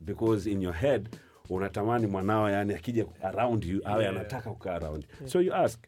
because 0.00 0.50
in 0.50 0.62
your 0.62 0.74
head 0.74 1.08
unatamani 1.50 2.06
mwanao 2.06 2.50
yani 2.50 2.74
akija 2.74 3.04
around 3.22 3.64
you 3.64 3.80
awe 3.84 4.02
Yeah. 4.02 4.14
anataka 4.16 4.50
kukaa 4.50 4.74
around 4.74 5.04
yeah. 5.20 5.32
so 5.32 5.40
you 5.42 5.54
ask 5.54 5.80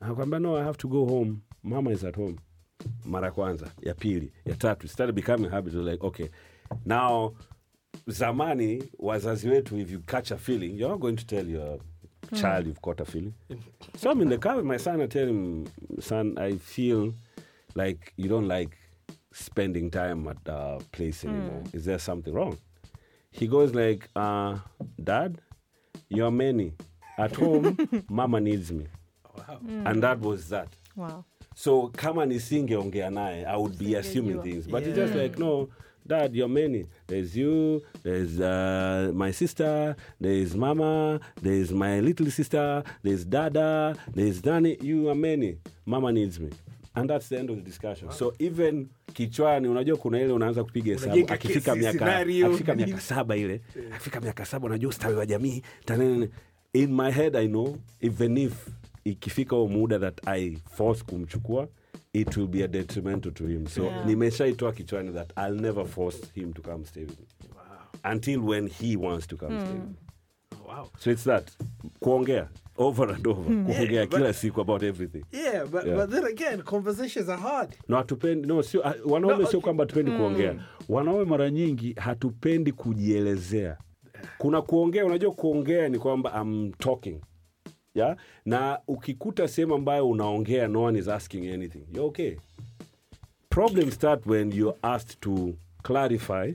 anakwambia 0.00 0.38
no 0.38 0.56
i 0.56 0.64
have 0.64 0.78
to 0.78 0.88
go 0.88 1.04
home. 1.06 1.36
Mama 1.62 1.90
is 1.90 2.04
at 2.04 2.16
home. 2.16 2.36
Mara 3.04 3.26
ya 3.26 3.32
kwanza 3.32 3.70
ya 3.82 3.94
pili 3.94 4.32
ya 4.44 4.54
tatu 4.56 4.88
started 4.88 5.14
becoming 5.14 5.48
habit 5.50 5.74
like 5.74 6.06
okay. 6.06 6.26
Now 6.86 7.36
zamani 8.06 8.84
wazazi 8.98 9.48
wetu 9.48 9.78
if 9.78 9.90
you 9.92 10.00
catch 10.00 10.32
a 10.32 10.36
feeling 10.36 10.70
you're 10.78 10.88
not 10.88 11.00
going 11.00 11.16
to 11.16 11.24
tell 11.26 11.50
your 11.50 11.78
child 12.34 12.66
you've 12.66 12.80
caught 12.80 13.00
a 13.00 13.04
feeling. 13.04 13.32
So 13.98 14.10
i'm 14.10 14.20
in 14.22 14.28
the 14.28 14.38
car 14.38 14.56
with 14.56 14.66
my 14.66 14.78
son 14.78 15.00
i 15.00 15.06
tell 15.06 15.28
him 15.28 15.66
son 16.00 16.34
i 16.38 16.56
feel 16.58 17.12
like 17.74 18.12
you 18.16 18.28
don't 18.28 18.48
like 18.48 18.76
spending 19.32 19.90
time 19.90 20.28
at 20.28 20.44
the 20.44 20.84
place 20.92 21.24
anymore. 21.24 21.62
Is 21.72 21.84
there 21.84 21.98
something 21.98 22.32
wrong? 22.34 22.56
He 23.30 23.46
goes 23.48 23.74
like 23.74 24.08
uh, 24.16 24.58
dad 25.02 25.40
you're 26.08 26.30
many. 26.30 26.72
At 27.18 27.36
home 27.36 27.76
mama 28.10 28.40
needs 28.40 28.72
me 28.72 28.86
Wow. 29.36 29.60
and 29.86 30.02
that 30.02 30.20
was 30.24 30.48
that. 30.48 30.68
Wow. 30.96 31.24
so 31.56 31.88
kama 31.96 32.26
nisingeongea 32.26 33.10
naye 33.10 33.46
i 33.46 33.54
I 33.54 33.56
would 33.56 33.78
be 33.78 33.96
assuming 33.98 34.42
things. 34.42 34.66
But 34.68 34.84
he's 34.84 34.96
Yeah. 34.96 35.06
just 35.08 35.14
like 35.22 35.38
no 35.40 35.68
dad 36.06 36.34
you're 36.36 36.52
many. 36.62 36.86
There's 37.06 37.36
you 37.36 37.80
there's 38.02 38.40
uh, 38.40 39.12
my 39.14 39.32
sister 39.32 39.96
there's 40.20 40.54
mama 40.54 41.20
there's 41.42 41.72
my 41.72 42.00
little 42.00 42.30
sister 42.30 42.82
there's 43.02 43.24
dada 43.28 43.96
there's 44.14 44.44
nani. 44.44 44.76
You 44.82 45.08
are 45.10 45.14
many. 45.14 45.58
Mama 45.86 46.12
needs 46.12 46.38
me. 46.40 46.50
And 46.96 47.10
that's 47.10 47.28
the 47.28 47.38
end 47.38 47.50
of 47.50 47.56
the 47.56 47.62
discussion. 47.62 48.10
So 48.12 48.32
even 48.38 48.88
kichwani 49.14 49.68
unajua 49.68 49.96
kuna 49.96 50.20
ile 50.20 50.32
unaanza 50.32 50.64
kupiga 50.64 50.92
hesabu 50.92 51.06
Unajenga 51.12 51.34
akifika 51.34 51.60
kesi, 51.74 51.78
miaka 51.82 51.98
scenario, 51.98 52.46
akifika 52.46 52.74
nini. 52.74 52.86
miaka 52.86 53.00
saba 53.14 53.36
ile 53.36 53.60
akifika 53.94 54.20
miaka 54.20 54.44
saba 54.46 54.66
unajua 54.66 54.90
ustawi 54.90 55.14
wa 55.14 55.26
jamii 55.26 55.62
tanene 55.84 56.28
in 56.72 56.94
my 56.94 57.10
head 57.10 57.36
i 57.36 57.48
know 57.48 57.76
even 58.00 58.36
if 58.38 58.52
ikifika 59.04 59.56
huo 59.56 59.68
muda 59.68 59.98
that 59.98 60.28
i 60.28 60.58
force 60.70 61.04
kumchukua 61.04 61.68
it 62.12 62.36
will 62.36 62.46
be 62.46 62.64
a 62.64 62.68
detrimental 62.68 63.32
to 63.32 63.46
him. 63.46 63.66
So 63.66 63.84
Yeah. 63.84 64.06
nimeshaitoa 64.06 64.72
kichwani 64.72 65.12
that 65.12 65.32
i'll 65.38 65.60
never 65.60 65.86
force 65.86 66.18
him 66.34 66.52
to 66.52 66.62
come 66.62 66.84
stay 66.84 67.02
with 67.04 67.18
me. 67.20 67.26
Until 68.12 68.40
when 68.48 68.68
he 68.68 68.96
wants 68.96 69.26
to 69.26 69.36
come 69.36 69.60
stay 69.60 69.72
with 69.72 69.82
me. 69.88 69.94
Wow. 70.68 70.88
so 70.98 71.10
it's 71.10 71.24
that. 71.24 71.50
Kuongea. 72.00 72.48
Over 72.76 73.10
and 73.14 73.26
over. 73.26 73.42
Kuongea 73.42 73.90
Yeah, 73.92 74.08
kila 74.08 74.32
siku 74.32 74.60
about 74.60 74.82
everything. 74.82 75.24
Yeah, 75.32 75.66
but, 75.66 75.84
Yeah. 75.86 75.96
but 75.96 76.10
then 76.10 76.24
again, 76.24 76.62
conversations 76.62 77.28
are 77.28 77.42
hard. 77.42 77.68
no 77.88 77.96
hatupendi. 77.96 78.48
No 78.48 78.62
sio 78.62 78.86
ah, 78.88 78.94
wanaume 79.06 79.38
No, 79.38 79.46
sio 79.46 79.60
kwamba 79.60 79.84
hatupendi 79.84 80.10
kuongea. 80.12 80.54
Wanaume 80.88 81.24
mara 81.24 81.50
nyingi 81.50 81.92
hatupendi 81.92 82.72
kujielezea. 82.72 83.76
Kuna 84.38 84.62
kuongea 84.62 85.04
unajua 85.06 85.32
kuongea 85.32 85.88
ni 85.88 85.98
kwamba 85.98 86.40
I'm 86.42 86.72
talking 86.72 87.20
yeah? 87.94 88.16
na 88.44 88.78
ukikuta 88.88 89.48
sehemu 89.48 89.74
ambayo 89.74 90.08
unaongea 90.10 90.68
no 90.68 90.82
one 90.82 90.98
is 90.98 91.08
asking 91.08 91.46
anything. 91.52 91.82
You're 91.92 92.08
okay. 92.08 92.36
Problem 93.48 93.90
start 93.90 94.26
when 94.26 94.52
you're 94.52 94.78
asked 94.82 95.20
to 95.20 95.54
clarify 95.82 96.52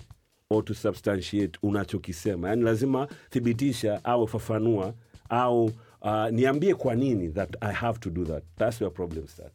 or 0.50 0.66
to 0.66 0.74
substantiate 0.74 1.60
unachokisema. 1.64 2.50
Yani 2.50 2.64
lazima 2.64 3.08
thibitisha 3.30 4.06
au 4.06 4.28
fafanua 4.28 4.94
au 5.30 5.66
uh, 6.02 6.28
niambie 6.32 6.76
kwa 6.76 6.96
nini 6.96 7.30
that 7.30 7.56
i 7.62 7.74
have 7.74 8.00
to 8.00 8.10
do 8.10 8.26
that. 8.26 8.44
That's 8.58 8.82
where 8.82 8.94
problem 8.96 9.28
start. 9.28 9.54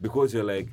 Because 0.00 0.36
you're 0.36 0.56
like 0.56 0.70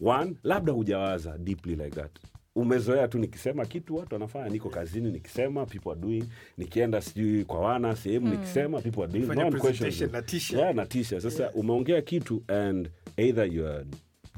one 0.00 0.34
labda 0.42 0.72
hujawaza 0.72 1.38
deeply 1.38 1.76
like 1.76 1.90
that 1.90 2.10
umezoea 2.56 3.08
tu 3.08 3.18
nikisema 3.18 3.66
kitu 3.66 3.96
watu 3.96 4.14
wanafanya 4.14 4.48
niko 4.48 4.68
kazini 4.70 5.10
nikisema 5.12 5.66
people 5.66 5.90
are 5.90 6.00
doing 6.00 6.24
nikienda 6.58 7.00
sijui 7.00 7.44
kwa 7.44 7.60
wana 7.60 7.96
sehemu 7.96 8.28
nikisema 8.28 8.80
people 8.80 9.02
are 9.02 9.12
doing 9.12 9.26
no 9.26 9.52
questions 9.52 10.00
natisha 10.00 10.58
yeah, 10.58 10.74
natisha 10.74 11.16
t-shirt. 11.20 11.24
yeah, 11.24 11.46
sasa 11.48 11.58
umeongea 11.58 12.02
kitu 12.02 12.42
and 12.48 12.90
either 13.16 13.52
your 13.52 13.84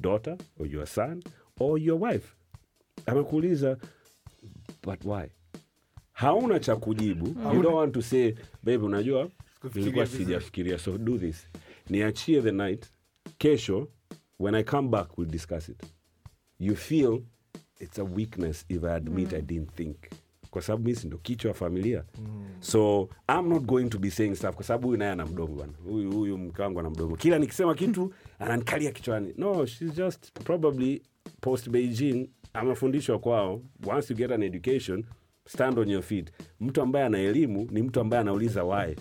daughter 0.01 0.37
or 0.61 0.67
your 0.67 0.87
son 0.87 1.23
or 1.61 1.79
your 1.79 2.03
wife. 2.03 2.33
Amekuuliza 3.07 3.77
but 4.83 5.05
why? 5.05 5.29
Hauna 6.13 6.61
cha 6.61 6.77
kujibu. 6.77 7.27
You 7.55 7.63
don't 7.63 7.75
want 7.75 7.95
to 7.95 8.03
say 8.03 8.35
babe 8.63 8.85
unajua 8.85 9.31
nilikuwa 9.75 10.07
sijafikiria 10.07 10.79
so 10.79 10.99
do 10.99 11.19
this. 11.19 11.49
Niachie 11.91 12.43
the 12.43 12.53
night. 12.53 12.87
Kesho 13.39 13.89
when 14.39 14.55
i 14.55 14.65
come 14.65 14.89
back 14.89 15.19
we'll 15.19 15.31
discuss 15.31 15.69
it. 15.69 15.83
You 16.59 16.77
feel 16.77 17.23
it's 17.81 17.99
a 17.99 18.05
weakness 18.05 18.65
if 18.69 18.85
i 18.85 18.95
admit 18.97 19.33
i 19.33 19.41
didn't 19.43 19.71
think. 19.75 19.97
Kwa 20.51 20.63
sababu 20.63 20.85
mi 20.89 20.95
si 20.95 21.07
ndo 21.07 21.19
kichwa 21.19 21.49
wa 21.49 21.55
familia. 21.55 22.05
So 22.61 23.09
i'm 23.29 23.49
not 23.49 23.63
going 23.63 23.89
to 23.89 23.99
be 23.99 24.11
saying 24.11 24.35
stuff 24.35 24.55
kwa 24.55 24.65
sababu 24.65 24.87
huyu 24.87 24.99
naye 24.99 25.11
ana 25.11 25.27
mdomo 25.27 25.55
bana 25.55 25.73
huyu 25.85 26.13
huyu 26.13 26.39
mke 26.39 26.63
wangu 26.63 26.81
ana 26.81 26.91
mdomo. 26.91 27.17
Kila 27.17 27.39
nikisema 27.39 27.75
kitu 27.75 28.15
ananikalia 28.39 28.93
kichwani. 28.93 29.35
No 29.37 29.67
she's 29.67 29.95
just 29.95 30.33
probably 30.45 31.03
post 31.41 31.69
beijing 31.71 32.31
amefundishwa 32.53 33.19
kwao. 33.19 33.63
Once 33.87 34.13
you 34.13 34.17
get 34.17 34.31
an 34.33 34.43
education 34.43 35.05
stand 35.47 35.79
on 35.79 35.89
your 35.91 36.03
feet. 36.03 36.31
Mtu 36.61 36.83
ambaye 36.83 37.05
ana 37.07 37.19
elimu 37.19 37.69
ni 37.71 37.83
mtu 37.83 38.01
ambaye 38.01 38.21
anauliza 38.21 38.65
why. 38.65 38.97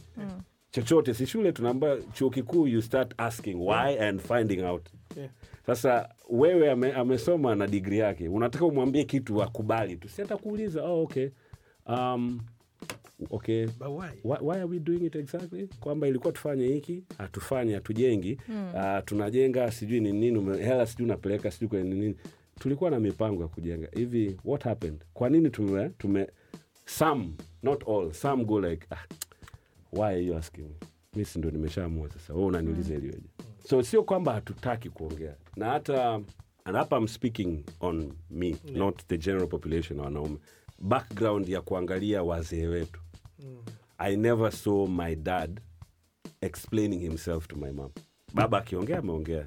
Chochote 0.72 1.14
si 1.14 1.26
shule 1.28 1.52
tunaamba 1.52 1.98
chuo 2.14 2.30
kikuu 2.30 2.68
you 2.68 2.82
start 2.82 3.14
asking 3.18 3.56
why 3.56 4.00
and 4.00 4.22
finding 4.22 4.62
out 4.64 4.90
Yeah. 5.18 5.30
sasa 5.66 6.10
wewe 6.30 6.72
ame, 6.72 6.94
amesoma 6.94 7.56
na 7.56 7.68
digri 7.68 7.98
yake. 7.98 8.28
Unataka 8.28 8.66
umwambie 8.66 9.04
kitu 9.04 9.44
akubali 9.44 9.96
tu. 9.98 10.10
Si 10.10 10.22
atakuuliza 10.22 10.84
oh, 10.84 11.02
okay. 11.04 11.30
Um, 11.88 12.40
okay. 13.30 13.66
Why? 13.66 14.10
why, 14.24 14.38
why 14.42 14.56
are 14.56 14.66
we 14.66 14.80
doing 14.80 15.06
it 15.06 15.16
exactly? 15.16 15.68
Kwamba 15.80 16.08
ilikuwa 16.08 16.34
tufanye 16.34 16.68
hiki 16.68 17.04
hatufanye 17.18 17.74
hatujengi. 17.76 18.38
Uh, 18.74 19.04
tunajenga 19.06 19.72
sijui 19.72 20.00
ni 20.00 20.12
nini 20.12 20.58
hela 20.58 20.86
sijui 20.86 21.06
unapeleka 21.06 21.52
sijui 21.52 21.70
kwenye 21.70 21.90
nini. 21.96 22.16
Tulikuwa 22.60 22.90
na 22.92 23.00
mipango 23.00 23.42
ya 23.42 23.48
kujenga. 23.48 23.88
Hivi 23.96 24.38
what 24.46 24.64
happened? 24.64 25.02
Kwa 25.14 25.30
nini 25.30 25.50
tume, 25.50 25.90
tume 25.90 26.28
some 26.86 27.30
not 27.64 27.88
all 27.88 28.14
some 28.14 28.44
go 28.46 28.60
like 28.62 28.88
ah, 28.92 29.06
why 29.94 30.04
are 30.14 30.24
you 30.26 30.36
asking 30.38 30.62
me? 30.64 30.76
Mi 31.16 31.26
si 31.26 31.40
ndo 31.40 31.52
nimeshaamua 31.52 32.10
sasa. 32.10 32.34
We 32.34 32.44
unaniuliza 32.46 32.96
iliyoje 32.96 33.28
so 33.68 33.84
sio 33.84 34.04
kwamba 34.04 34.34
hatutaki 34.34 34.90
kuongea. 34.90 35.36
Na 35.56 35.66
hata 35.70 36.14
and 36.66 36.76
hapa 36.78 36.98
I'm 36.98 37.08
speaking 37.08 37.64
on 37.80 38.14
me 38.30 38.56
not 38.74 39.02
the 39.08 39.18
general 39.18 39.48
population 39.48 40.00
ya 40.00 40.06
wanaume. 40.06 40.38
Background 40.80 41.50
ya 41.50 41.62
kuangalia 41.62 42.24
wazee 42.24 42.68
wetu. 42.68 43.00
I 43.98 44.16
never 44.16 44.52
saw 44.52 44.88
my 44.88 45.16
dad 45.16 45.62
explaining 46.42 47.00
himself 47.00 47.48
to 47.48 47.56
my 47.56 47.72
mom. 47.72 47.90
Baba 48.34 48.58
akiongea 48.58 48.98
ameongea. 49.00 49.46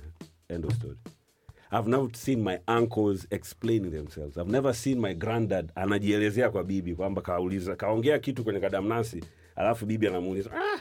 End 0.49 0.65
of 0.67 0.73
story. 0.75 0.97
I've 1.73 1.89
never 1.91 2.09
seen 2.15 2.43
my 2.43 2.59
uncles 2.69 3.27
explaining 3.31 3.91
themselves. 3.91 4.37
I've 4.37 4.51
never 4.51 4.75
seen 4.75 5.01
my 5.01 5.15
granddad 5.15 5.73
anajielezea 5.75 6.51
kwa 6.51 6.65
bibi 6.65 6.95
kwamba 6.95 7.23
kauliza 7.23 7.77
kaongea 7.77 8.19
kitu 8.19 8.45
kwenye 8.45 8.61
kadamnasi 8.61 9.25
alafu 9.57 9.87
bibi 9.87 10.07
anamuuliza 10.07 10.51
ah, 10.53 10.81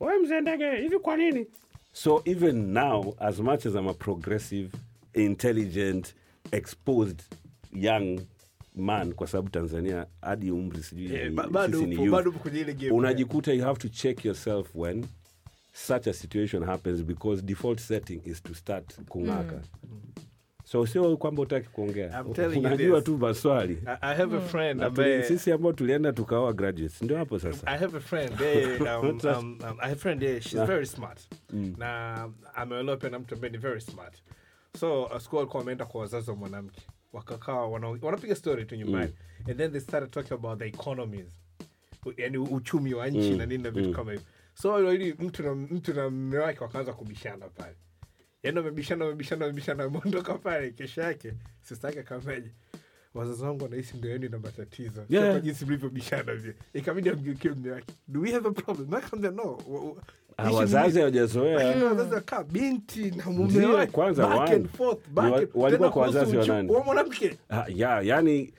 wewe 0.00 0.18
mzee 0.18 0.40
ndege 0.40 0.70
hivi 0.76 0.98
kwa 0.98 1.16
nini? 1.16 1.46
So 1.92 2.22
even 2.24 2.72
now 2.72 3.14
as 3.20 3.38
much 3.40 3.66
as 3.66 3.74
I'm 3.74 3.88
a 3.88 3.94
progressive, 3.94 4.70
intelligent, 5.14 6.14
exposed 6.52 7.22
young 7.72 8.20
man 8.76 9.12
kwa 9.12 9.26
sababu 9.26 9.48
Tanzania 9.48 10.06
hadi 10.20 10.50
umri 10.50 10.82
sijui 10.82 11.12
Yeah, 11.14 11.32
ile 12.54 12.74
game. 12.74 12.90
unajikuta 12.90 13.52
you 13.52 13.62
have 13.64 13.78
to 13.78 13.88
check 13.88 14.24
yourself 14.24 14.68
when 14.74 15.06
such 15.72 16.06
a 16.06 16.12
situation 16.12 16.64
happens 16.64 17.02
because 17.02 17.42
default 17.42 17.80
setting 17.80 18.20
is 18.24 18.42
to 18.42 18.54
start 18.54 18.98
kung'aka 19.08 19.60
so 20.72 20.86
sio 20.86 21.16
kwamba 21.16 21.42
utaki 21.42 21.68
kuongea. 21.68 22.20
I'm 22.20 22.32
telling 22.32 22.54
you 22.54 22.60
unajua 22.60 23.00
tu 23.02 23.18
maswali. 23.18 23.78
I, 23.86 23.96
I 24.00 24.16
have 24.16 24.36
a 24.36 24.40
friend 24.40 24.82
ambaye 24.82 25.22
sisi 25.22 25.52
ambao 25.52 25.72
tulienda 25.72 26.12
tukaoa 26.12 26.52
graduates. 26.52 27.02
Ndio 27.02 27.16
hapo 27.16 27.38
sasa. 27.38 27.66
I 27.66 27.78
have 27.78 27.96
a 27.96 28.00
friend 28.00 28.40
eh, 28.40 28.80
um, 28.80 29.20
um, 29.24 29.28
um, 29.34 29.58
I 29.60 29.88
have 29.88 29.92
a 29.92 29.96
friend 29.96 30.22
eh, 30.22 30.40
she's 30.40 30.62
very 30.66 30.86
smart. 30.86 31.20
Na 31.78 32.28
ameolewa 32.54 32.96
pia 32.96 33.10
na 33.10 33.18
mtu 33.18 33.34
ambaye 33.34 33.50
ni 33.50 33.58
very 33.58 33.80
smart. 33.80 34.22
So 34.80 35.02
uh, 35.02 35.18
siku 35.18 35.38
alikuwa 35.38 35.58
wameenda 35.60 35.84
kwa 35.84 36.00
wazazi 36.00 36.30
wa 36.30 36.36
mwanamke. 36.36 36.82
Wakakaa 37.12 37.54
wanapiga 38.02 38.34
story 38.34 38.64
tu 38.64 38.76
nyumbani. 38.76 39.12
And 39.48 39.56
then 39.56 39.72
they 39.72 39.80
started 39.80 40.10
talking 40.10 40.32
about 40.34 40.58
the 40.58 40.66
economies. 40.66 41.40
Yani 42.16 42.38
uchumi 42.38 42.94
wa 42.94 43.08
nchi 43.08 43.34
na 43.34 43.46
nini 43.46 43.62
na 43.62 43.70
vitu 43.70 43.92
kama 43.92 44.12
hivyo. 44.12 44.26
So 44.54 44.94
ili 44.94 45.14
mtu 45.18 45.42
na 45.42 45.54
mtu 45.54 45.94
na 45.94 46.10
mme 46.10 46.38
wake 46.38 46.60
wakaanza 46.60 46.92
kubishana 46.92 47.48
pale 47.48 47.76
yani 48.42 48.58
wamebishana 48.58 49.04
wamebishana 49.04 49.44
wamebishana 49.44 49.84
wameondoka 49.84 50.34
pale 50.34 50.70
kesho 50.70 51.00
yake 51.00 51.32
sista 51.62 51.88
yake 51.88 52.00
akameja 52.00 52.50
wazazi 53.14 53.44
wangu 53.44 53.64
wanahisi 53.64 53.96
ndio 53.96 54.10
yenu 54.10 54.28
na 54.28 54.38
matatizo. 54.38 55.04
Yeah. 55.08 55.30
kwa 55.30 55.40
jinsi 55.40 55.64
mlivyobishana 55.66 56.34
vile. 56.34 56.54
Ikabidi 56.74 57.08
amgeukie 57.10 57.50
mme 57.50 57.70
wake. 57.70 57.94
Do 58.08 58.20
we 58.20 58.32
have 58.32 58.48
a 58.48 58.50
problem? 58.52 58.90
Nakamwambia 58.90 59.30
no 59.44 59.58
Ah, 60.36 60.50
wazazi 60.50 60.98
hawajazoea. 60.98 61.84
Wazazi 61.84 62.14
wakaa 62.14 62.42
binti 62.44 63.10
na 63.10 63.24
mume 63.26 63.66
wake 63.66 63.92
kwanza 63.92 64.26
back 64.26 64.50
and 64.50 64.68
forth, 64.68 65.08
back 65.08 65.24
Ni 65.26 65.30
wa- 65.32 65.48
walikuwa 65.64 65.90
kwa 65.90 66.02
wazazi 66.02 66.36
wa 66.36 66.46
nani? 66.46 66.72
wa 66.72 66.84
mwanamke. 66.84 67.38
Ah, 67.50 67.64
ya 67.68 68.00
yani 68.00 68.52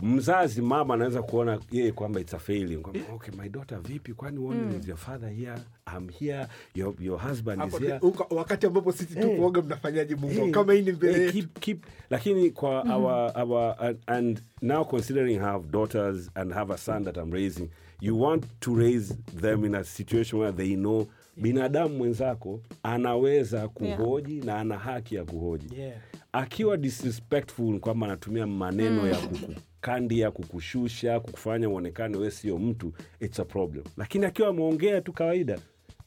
mzazi 0.00 0.62
mama 0.62 0.94
anaweza 0.94 1.22
kuona 1.22 1.58
yeye 1.72 1.92
kwamba 1.92 2.20
it's 2.20 2.34
a 2.34 2.38
failing 2.38 2.76
kwamba 2.76 3.00
okay 3.14 3.34
my 3.34 3.48
daughter 3.48 3.78
vipi 3.80 4.12
kwani 4.14 4.38
mm. 4.38 4.76
is 4.80 4.88
your 4.88 4.98
father 4.98 5.28
here 5.30 5.58
i'm 5.96 6.08
here 6.08 6.46
your, 6.74 6.94
your 7.00 7.20
husband 7.28 7.62
is 7.68 7.78
here. 7.80 7.98
uka- 8.02 8.34
wakati 8.34 8.66
ambapo 8.66 8.92
sisi 8.92 9.14
hey. 9.14 9.22
tukuoga 9.22 9.62
mnafanyaje 9.62 10.14
mungu? 10.14 10.34
Hey. 10.40 10.50
kama 10.50 10.72
hii 10.72 10.82
ni 10.82 10.92
mbele 10.92 11.18
hey, 11.18 11.32
keep, 11.32 11.58
keep, 11.58 11.84
lakini 12.10 12.50
kwa 12.50 12.82
our, 12.96 13.32
our 13.42 13.76
and, 13.80 13.98
and 14.06 14.40
now 14.62 14.84
considering 14.84 15.36
I 15.36 15.38
have 15.44 15.68
daughters 15.70 16.30
and 16.34 16.52
have 16.52 16.74
a 16.74 16.78
son 16.78 17.04
that 17.04 17.16
I'm 17.16 17.32
raising 17.32 17.68
you 18.00 18.20
want 18.22 18.44
to 18.60 18.74
raise 18.74 19.14
them 19.40 19.64
in 19.64 19.74
a 19.74 19.84
situation 19.84 20.40
where 20.40 20.52
they 20.56 20.74
know 20.76 21.06
binadamu 21.36 21.96
mwenzako 21.96 22.60
anaweza 22.82 23.68
kuhoji 23.68 24.40
na 24.40 24.58
ana 24.58 24.78
haki 24.78 25.14
ya 25.14 25.24
kuhoji. 25.24 25.76
Yeah. 25.80 25.96
Akiwa 26.36 26.76
disrespectful 26.76 27.80
kwamba 27.80 28.06
anatumia 28.06 28.46
maneno 28.46 29.06
ya 29.08 29.16
kukukandia 29.16 30.30
kukushusha 30.30 31.20
kukufanya 31.20 31.68
uonekane 31.68 32.16
we 32.16 32.30
sio 32.30 32.58
mtu 32.58 32.92
it's 33.20 33.40
a 33.40 33.44
problem. 33.44 33.84
Lakini 33.96 34.26
akiwa 34.26 34.48
ameongea 34.48 35.00
tu 35.00 35.12
kawaida. 35.12 35.58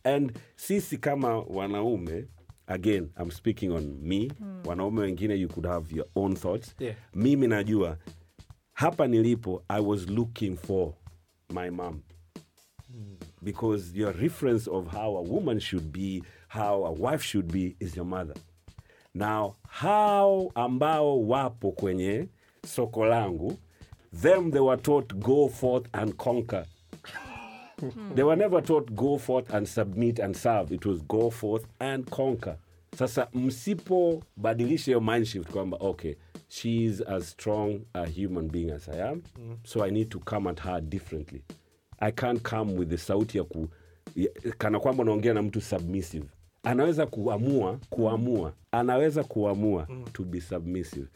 And 0.04 0.32
sisi 0.56 0.98
kama 0.98 1.40
wanaume 1.40 2.26
again 2.68 3.10
i'm 3.22 3.32
speaking 3.32 3.72
on 3.72 3.98
me. 4.02 4.32
Wanaume 4.66 5.02
wengine 5.02 5.36
you 5.36 5.48
could 5.48 5.66
have 5.68 5.96
your 5.96 6.08
own 6.16 6.36
thoughts. 6.36 6.76
Yeah. 6.80 6.96
mimi 7.16 7.48
najua 7.48 7.98
hapa 8.74 9.08
nilipo 9.08 9.64
i 9.68 9.82
was 9.82 10.08
looking 10.10 10.56
for 10.58 10.94
my 11.54 11.70
mom. 11.70 12.02
Because 13.42 14.00
your 14.00 14.16
reference 14.22 14.70
of 14.70 14.88
how 14.88 15.18
a 15.18 15.22
woman 15.22 15.60
should 15.60 15.92
be 15.92 16.24
how 16.48 16.86
a 16.86 16.92
wife 16.92 17.24
should 17.24 17.52
be 17.52 17.76
is 17.80 17.98
your 17.98 18.06
mother 18.06 18.36
now 19.20 19.56
hao 19.70 20.52
ambao 20.56 21.28
wapo 21.28 21.72
kwenye 21.72 22.28
soko 22.68 23.06
langu 23.06 23.58
them 24.22 24.52
they 24.52 24.62
were 24.62 24.82
taught 24.82 25.14
go 25.16 25.48
forth 25.50 25.86
and 25.96 26.14
conquer. 26.16 26.66
Hmm. 27.80 28.16
They 28.16 28.24
were 28.24 28.36
never 28.36 28.64
taught 28.64 28.92
go 28.92 29.18
forth 29.18 29.54
and 29.54 29.68
submit 29.68 30.20
and 30.20 30.36
serve. 30.36 30.76
It 30.76 30.86
was 30.86 31.02
go 31.08 31.30
forth 31.30 31.66
and 31.80 32.10
conquer. 32.10 32.58
Sasa 32.98 33.28
msipobadilisha 33.34 34.86
hiyo 34.86 35.02
mind 35.02 35.26
shift 35.26 35.52
kwamba 35.52 35.78
okay 35.80 36.16
she 36.48 36.70
is 36.86 37.02
as 37.08 37.30
strong 37.32 37.80
a 37.94 38.06
human 38.06 38.48
being 38.50 38.72
as 38.72 38.90
i 38.90 39.02
am 39.02 39.22
hmm. 39.36 39.56
so 39.64 39.84
i 39.84 39.92
need 39.92 40.10
to 40.10 40.20
come 40.20 40.50
at 40.50 40.60
her 40.62 40.82
differently. 40.82 41.42
I 42.00 42.12
can't 42.12 42.42
come 42.50 42.74
with 42.78 42.90
the 42.90 42.98
sauti 42.98 43.38
ya 43.38 43.44
ku 43.44 43.68
ya- 44.16 44.30
kana 44.58 44.80
kwamba 44.80 45.04
unaongea 45.04 45.34
na 45.34 45.42
mtu 45.42 45.62
submissive 45.62 46.26
anaweza 46.64 47.06
kuamua 47.06 47.80
kuamua 47.90 48.54
anaweza 48.72 49.24
kuamua 49.24 49.88
mm. 49.90 50.06
to 50.14 50.24
be 50.24 50.42
submissive 50.42 51.08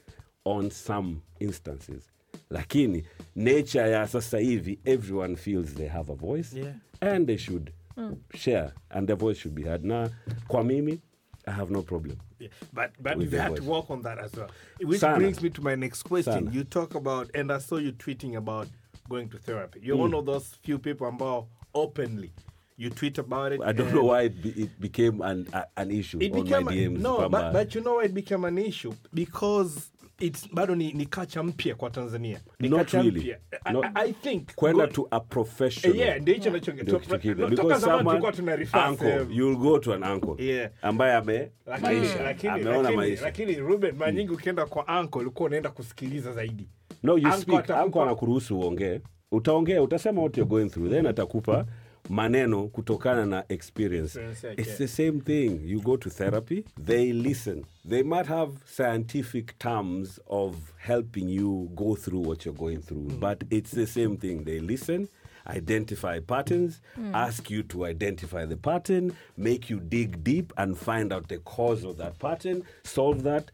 on 0.46 0.70
some 0.70 1.16
instances 1.40 2.12
lakini 2.50 3.06
nature 3.36 3.92
ya 3.92 4.08
sasa 4.08 4.38
hivi 4.38 4.80
everyone 4.86 5.36
feels 5.36 5.74
they 5.74 5.88
have 5.88 6.12
a 6.12 6.16
voice 6.16 6.60
Yeah. 6.60 6.76
and 7.02 7.28
they 7.28 7.38
should 7.38 7.72
mm. 7.98 8.16
share 8.36 8.72
and 8.90 9.08
their 9.08 9.18
voice 9.20 9.40
should 9.40 9.56
be 9.56 9.64
heard 9.64 9.86
na 9.86 10.10
kwa 10.48 10.64
mimi 10.64 11.00
i 11.46 11.52
have 11.54 11.74
no 11.74 11.82
problem 11.82 12.18
Yeah, 12.40 12.52
but 12.74 12.90
but 13.00 13.18
we 13.18 13.26
the 13.26 13.38
had 13.42 13.56
to 13.56 13.64
work 13.64 13.90
on 13.90 14.02
that 14.02 14.20
as 14.20 14.34
well. 14.36 14.50
Which 14.86 15.00
Sana. 15.00 15.18
brings 15.18 15.42
me 15.42 15.50
to 15.50 15.62
my 15.62 15.76
next 15.76 16.04
question. 16.04 16.34
Sana. 16.34 16.52
You 16.52 16.64
talk 16.66 16.96
about, 16.96 17.34
and 17.36 17.52
I 17.52 17.60
saw 17.60 17.78
you 17.78 17.92
tweeting 17.94 18.36
about 18.36 18.68
going 19.10 19.30
to 19.30 19.38
therapy. 19.38 19.80
You're 19.82 19.96
mm. 19.98 20.02
one 20.02 20.14
of 20.14 20.26
those 20.26 20.46
few 20.62 20.78
people 20.80 21.08
ambao 21.08 21.48
openly 21.74 22.32
you 22.78 22.90
tweet 22.90 23.20
about 23.20 23.54
it. 23.54 23.62
i 23.66 23.74
don't 23.74 23.92
know 23.92 24.08
why 24.12 24.26
it, 24.26 24.34
be, 24.44 24.50
it 24.64 24.70
became 24.80 25.22
an, 25.24 25.48
uh, 25.54 25.62
an 25.76 25.92
issue 25.92 26.18
It 26.22 26.34
on 26.34 26.44
became 26.44 26.66
my 26.66 26.76
dms 26.76 27.02
no, 27.02 27.30
but, 27.30 27.52
but 27.54 27.76
you 27.76 27.82
know 27.82 27.96
why 27.98 28.06
it 28.06 28.14
became 28.14 28.48
an 28.48 28.58
issue 28.58 28.94
because 29.14 29.90
it's 30.20 30.48
bado 30.54 30.76
ni, 30.76 30.94
ni 30.94 31.06
kacha 31.06 31.44
mpya 31.44 31.76
kwa 31.76 31.90
Tanzania. 31.90 32.40
Ni 32.60 32.70
Not 32.70 32.80
kacha 32.80 33.02
really. 33.02 33.20
mpya. 33.20 33.38
I, 33.66 33.74
Not- 33.74 33.86
I, 33.96 34.04
I 34.04 34.12
think 34.14 34.56
kwenda 34.56 34.88
to 34.88 35.08
a 35.12 35.20
professional 35.20 35.98
yeah, 35.98 36.22
ndio 36.22 36.34
hicho 36.34 36.50
nacho 36.52 36.72
ndio 36.72 37.00
kitu 37.00 37.20
kipya. 37.20 37.36
toka 37.36 37.50
Because 37.50 37.86
someone- 37.86 38.04
tulikuwa 38.10 38.32
tuna 38.32 38.56
refer 38.56 39.28
you'll 39.30 39.58
go 39.58 39.80
to 39.80 39.94
an 39.94 40.04
uncle 40.04 40.46
Yeah. 40.46 40.72
ambaye 40.82 41.14
ame 41.14 41.52
lakini, 41.66 42.00
maisha 42.00 42.24
lakini, 42.24 42.54
ameona 42.54 42.78
lakini, 42.82 42.96
maisha 42.98 43.24
lakini 43.24 43.56
Ruben 43.56 43.96
mara 43.96 44.12
nyingi 44.12 44.32
ukienda 44.32 44.66
kwa 44.66 45.02
uncle 45.02 45.22
ulikuwa 45.22 45.48
unaenda 45.48 45.70
kusikiliza 45.70 46.32
zaidi 46.34 46.68
no 47.04 47.18
you 47.18 47.26
Uncle 47.28 47.42
speak 47.42 47.66
atakupa- 47.70 47.86
uncle 47.86 48.02
anakuruhusu 48.02 48.60
uongee 48.60 49.02
utaongea 49.32 49.82
utasema 49.82 50.22
what 50.22 50.38
you're 50.38 50.50
going 50.50 50.70
through 50.70 50.90
then 50.92 51.06
atakupa 51.06 51.66
maneno 52.10 52.68
kutokana 52.68 53.26
na 53.26 53.44
experience. 53.50 54.20
Experience 54.20 54.62
it's 54.62 54.78
the 54.78 54.88
same 54.88 55.22
thing. 55.22 55.60
You 55.66 55.82
go 55.82 55.98
to 55.98 56.10
therapy 56.10 56.66
they 56.86 57.14
listen. 57.14 57.66
They 57.90 58.04
might 58.04 58.28
have 58.28 58.52
scientific 58.66 59.58
terms 59.60 60.20
of 60.28 60.56
helping 60.78 61.30
you 61.30 61.70
go 61.76 61.96
through 61.96 62.28
what 62.28 62.46
you're 62.46 62.58
going 62.60 62.82
through 62.82 63.08
but 63.20 63.44
it's 63.50 63.72
the 63.72 63.88
same 63.88 64.18
thing. 64.18 64.44
They 64.44 64.60
listen 64.60 65.08
identify 65.48 66.20
patterns 66.22 66.80
ask 67.14 67.50
you 67.50 67.64
to 67.64 67.86
identify 67.86 68.46
the 68.46 68.56
pattern 68.58 69.12
make 69.38 69.70
you 69.70 69.80
dig 69.80 70.24
deep 70.24 70.54
and 70.58 70.78
find 70.78 71.12
out 71.12 71.28
the 71.28 71.38
cause 71.40 71.84
of 71.84 71.98
that 71.98 72.18
pattern 72.20 72.64
solve 72.84 73.24
that 73.24 73.52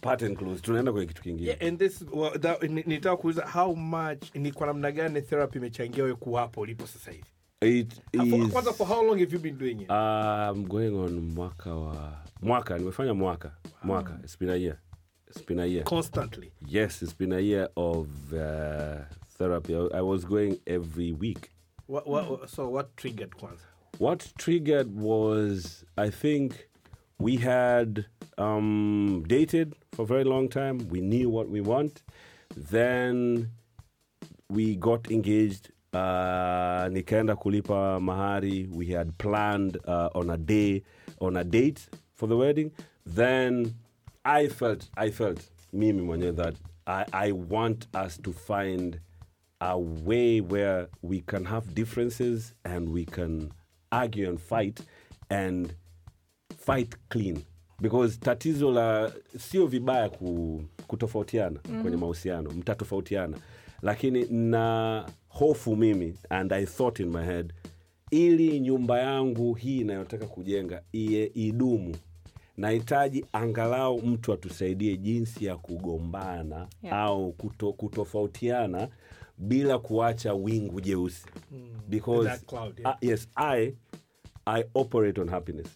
pattern 0.00 0.34
close. 0.36 0.60
Tunaenda 0.62 0.92
kwenye 0.92 1.06
kitu 1.06 1.22
kingine. 1.22 1.48
Yeah, 1.50 1.68
and 1.68 1.78
this 1.78 2.04
well, 2.12 2.38
that, 2.38 2.62
ni- 2.62 2.82
nitaka 2.86 3.16
kuuliza 3.16 3.46
how 3.46 3.74
much 3.74 4.34
ni 4.34 4.52
kwa 4.52 4.66
namna 4.66 4.92
gani 4.92 5.22
therapy 5.22 5.58
imechangia 5.58 6.04
wewe 6.04 6.16
kuwapo 6.16 6.60
ulipo 6.60 6.86
sasa 6.86 7.10
hivi 7.10 7.24
It 7.62 7.92
For- 8.16 8.24
is, 8.24 8.52
kwanza 8.52 8.72
for 8.74 8.86
how 8.86 9.02
long 9.02 9.18
have 9.18 9.32
you 9.32 9.38
been 9.38 9.56
doing 9.58 9.80
it? 9.82 9.90
I'm 9.90 10.64
going 10.64 10.94
on 10.94 11.20
mwaka 11.34 11.74
wa 11.74 12.18
mwaka 12.42 12.78
nimefanya 12.78 13.14
mwaka 13.14 13.52
mwaka. 13.84 14.18
It's 14.24 14.38
been 14.38 14.50
a 14.50 14.56
year. 14.56 14.78
It's 15.28 15.46
been 15.46 15.60
a 15.60 15.66
year. 15.66 15.84
Constantly? 15.84 16.52
Yes 16.68 17.02
it's 17.02 17.14
been 17.18 17.32
a 17.32 17.40
year 17.40 17.68
of 17.76 18.08
uh, 18.32 19.04
therapy. 19.38 19.74
I, 19.76 19.98
I 19.98 20.00
was 20.02 20.24
going 20.24 20.58
every 20.66 21.12
week. 21.12 21.50
What, 21.86 22.06
what, 22.06 22.50
so 22.50 22.68
what 22.68 22.96
triggered 22.96 23.30
kwanza? 23.30 23.64
What 23.98 24.32
triggered 24.38 24.94
was 24.96 25.84
I 25.96 26.10
think 26.10 26.68
we 27.18 27.36
had 27.36 28.06
um, 28.38 29.24
dated 29.28 29.74
for 29.92 30.02
a 30.02 30.06
very 30.06 30.24
long 30.24 30.48
time. 30.48 30.78
We 30.88 31.00
knew 31.00 31.30
what 31.30 31.48
we 31.48 31.60
want. 31.60 32.02
Then 32.56 33.50
we 34.50 34.76
got 34.76 35.10
engaged. 35.10 35.70
Uh, 35.94 36.88
nikaenda 36.92 37.36
kulipa 37.36 38.00
mahari. 38.00 38.68
We 38.74 38.86
had 38.86 39.12
planned 39.18 39.76
uh, 39.86 40.08
on 40.14 40.30
a 40.30 40.36
day, 40.38 40.82
on 41.20 41.36
a 41.36 41.44
date 41.44 41.80
for 42.14 42.28
the 42.28 42.34
wedding. 42.36 42.70
Then 43.06 43.74
I 44.24 44.48
felt, 44.48 44.88
I 44.96 45.10
felt, 45.10 45.40
mimi 45.72 46.00
mwenyewe 46.02 46.32
that 46.36 46.54
I, 46.86 47.04
I 47.12 47.32
want 47.32 47.86
us 48.06 48.18
to 48.22 48.32
find 48.32 49.00
a 49.60 49.76
way 49.78 50.40
where 50.40 50.88
we 51.02 51.20
can 51.20 51.44
have 51.44 51.74
differences 51.74 52.54
and 52.64 52.88
we 52.88 53.04
can 53.04 53.52
argue 53.90 54.28
and 54.28 54.40
fight 54.40 54.80
and 55.30 55.74
fight 56.58 56.94
clean 57.10 57.42
because 57.80 58.16
tatizo 58.18 58.70
la 58.72 59.12
sio 59.38 59.66
vibaya 59.66 60.08
ku, 60.08 60.64
kutofautiana 60.86 61.60
kwenye 61.82 61.96
mahusiano 61.96 62.50
mtatofautiana 62.50 63.38
lakini 63.82 64.24
na 64.30 65.06
hofu 65.32 65.76
mimi 65.76 66.14
and 66.30 66.52
i 66.52 66.66
thought 66.66 67.00
in 67.00 67.08
my 67.10 67.24
head 67.24 67.52
ili 68.10 68.60
nyumba 68.60 68.98
yangu 69.00 69.54
hii 69.54 69.80
inayotaka 69.80 70.26
kujenga 70.26 70.82
iye 70.92 71.30
idumu 71.34 71.96
nahitaji 72.56 73.24
angalau 73.32 74.02
mtu 74.02 74.32
atusaidie 74.32 74.96
jinsi 74.96 75.44
ya 75.44 75.56
kugombana 75.56 76.68
Yeah. 76.82 76.98
au 76.98 77.32
kuto, 77.32 77.72
kutofautiana 77.72 78.88
bila 79.38 79.78
kuacha 79.78 80.34
wingu 80.34 80.80
jeusi. 80.80 81.26
Because 81.88 82.28
That 82.28 82.44
cloud, 82.46 82.78
yeah. 82.80 82.96
uh, 83.02 83.08
yes 83.08 83.28
i 83.36 83.74
i 84.46 84.64
operate 84.74 85.20
on 85.20 85.28
happiness. 85.28 85.66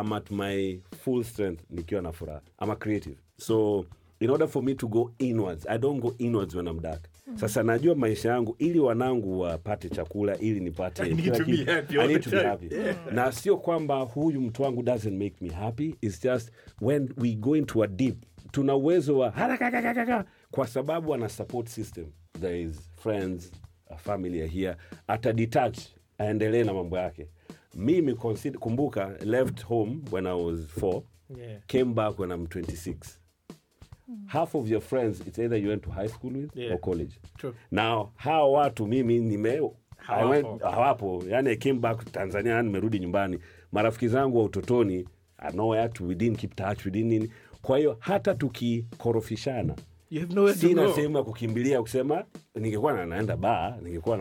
I'm 0.00 0.12
at 0.12 0.30
my 0.30 0.80
full 1.04 1.24
strength 1.24 1.64
nikiwa 1.70 2.02
na 2.02 2.12
furaha. 2.12 2.40
I'm 2.62 2.70
a 2.70 2.76
creative. 2.76 3.16
So 3.38 3.86
in 4.20 4.30
order 4.30 4.48
for 4.48 4.62
me 4.62 4.74
to 4.74 4.88
go 4.88 5.12
inwards 5.18 5.66
i 5.68 5.78
don't 5.78 6.00
go 6.00 6.14
inwards 6.18 6.54
when 6.54 6.66
i'm 6.68 6.80
dark 6.80 7.08
sasa 7.40 7.62
najua 7.62 7.94
maisha 7.94 8.28
yangu 8.28 8.56
ili 8.58 8.78
wanangu 8.78 9.40
wapate 9.40 9.88
chakula 9.88 10.38
ili 10.38 10.60
nipate 10.60 11.14
kila 11.14 11.32
kitu, 11.44 12.00
I 12.00 12.08
need 12.08 12.22
to 12.22 12.30
be 12.30 12.42
happy. 12.42 12.68
na 13.12 13.32
sio 13.32 13.56
kwamba 13.56 14.00
huyu 14.00 14.40
mtu 14.40 14.62
wangu 14.62 14.82
doesn't 14.82 15.22
make 15.22 15.34
me 15.40 15.48
happy 15.50 15.94
it's 16.00 16.22
just 16.22 16.50
when 16.80 17.08
we 17.16 17.34
go 17.34 17.56
into 17.56 17.82
a 17.82 17.86
deep 17.86 18.16
tuna 18.52 18.74
uwezo 18.76 19.18
wa 19.18 19.30
haraka 19.30 20.24
kwa 20.50 20.66
sababu 20.66 21.14
ana 21.14 21.28
support 21.28 21.68
system. 21.68 22.06
There 22.40 22.62
is 22.62 22.90
friends 22.96 23.52
a 23.90 23.96
family 23.96 24.48
here, 24.48 24.76
ata 25.06 25.32
detach 25.32 25.78
aendelee 26.18 26.64
na 26.64 26.74
mambo 26.74 26.98
yake. 26.98 27.28
Mimi 27.74 28.14
consider, 28.14 28.58
kumbuka 28.60 29.16
left 29.24 29.64
home 29.64 30.00
when 30.12 30.26
i 30.26 30.42
was 30.44 30.60
four 30.66 31.02
Yeah. 31.38 31.60
came 31.66 31.84
back 31.94 32.18
when 32.18 32.30
i'm 32.30 32.44
26 32.46 32.96
half 34.26 34.54
of 34.54 34.70
your 34.70 34.80
friends 34.82 35.20
it's 35.26 35.38
either 35.38 35.58
you 35.62 35.68
went 35.68 35.82
to 35.82 35.90
high 35.90 36.08
school 36.08 36.32
with 36.36 36.56
Yeah. 36.56 36.72
or 36.74 36.80
college. 36.80 37.18
True. 37.38 37.54
now 37.70 38.10
hawa 38.16 38.48
watu 38.50 38.86
mimi 38.86 39.18
nime 39.18 39.60
Hawapo. 39.96 40.28
went, 40.30 40.62
hawapo. 40.62 41.24
yani 41.28 41.50
I 41.50 41.56
came 41.56 41.78
back 41.78 42.12
tanzania 42.12 42.62
nimerudi 42.62 42.98
nyumbani. 42.98 43.38
Marafiki 43.72 44.08
zangu 44.08 44.38
wa 44.38 44.44
utotoni 44.44 45.08
keep 46.36 46.56
touch 46.56 46.84
we 46.84 46.90
nini. 47.08 47.30
Kwa 47.62 47.78
hiyo 47.78 47.96
hata 48.00 48.34
tukikorofishana 48.34 49.74
no 50.34 50.52
sina 50.54 50.94
sehemu 50.94 51.16
ya 51.16 51.22
kukimbilia 51.22 51.82
kusema 51.82 52.24
ningekuwa 52.54 52.92
na 52.92 53.06
naenda 53.06 53.36
baa 53.36 53.76
ningekuwa 53.82 54.16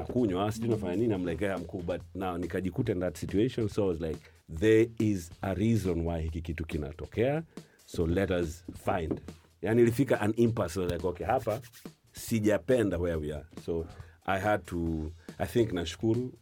sijui 0.52 0.70
nafanya 0.70 0.96
nini 0.96 1.14
amlekea 1.14 1.58
mkuu 1.58 1.82
but 1.82 2.02
now 2.16 2.38
nikajikuta 2.38 2.92
in 2.94 3.00
that 3.00 3.18
situation 3.18 3.68
so 3.70 3.84
I 3.84 3.88
was 3.90 4.02
like 4.02 4.20
there 4.60 4.90
is 5.00 5.32
a 5.42 5.54
reason 5.54 6.08
why 6.08 6.22
hiki 6.22 6.42
kitu 6.42 6.66
kinatokea 6.66 7.44
so 7.86 8.08
let 8.08 8.32
us 8.32 8.66
find 8.86 9.22
yani 9.62 9.82
ilifika 9.82 10.22
an 10.22 10.34
impasse 10.38 10.80
like 10.86 11.08
okay 11.08 11.28
hapa 11.28 11.62
sijapenda 12.12 12.98
where 12.98 13.16
we 13.18 13.34
are. 13.34 13.46
So 13.66 13.86
i 14.26 14.40
had 14.40 14.64
to 14.66 15.12
i 15.38 15.48
think 15.48 15.72
nashukuru 15.72 16.34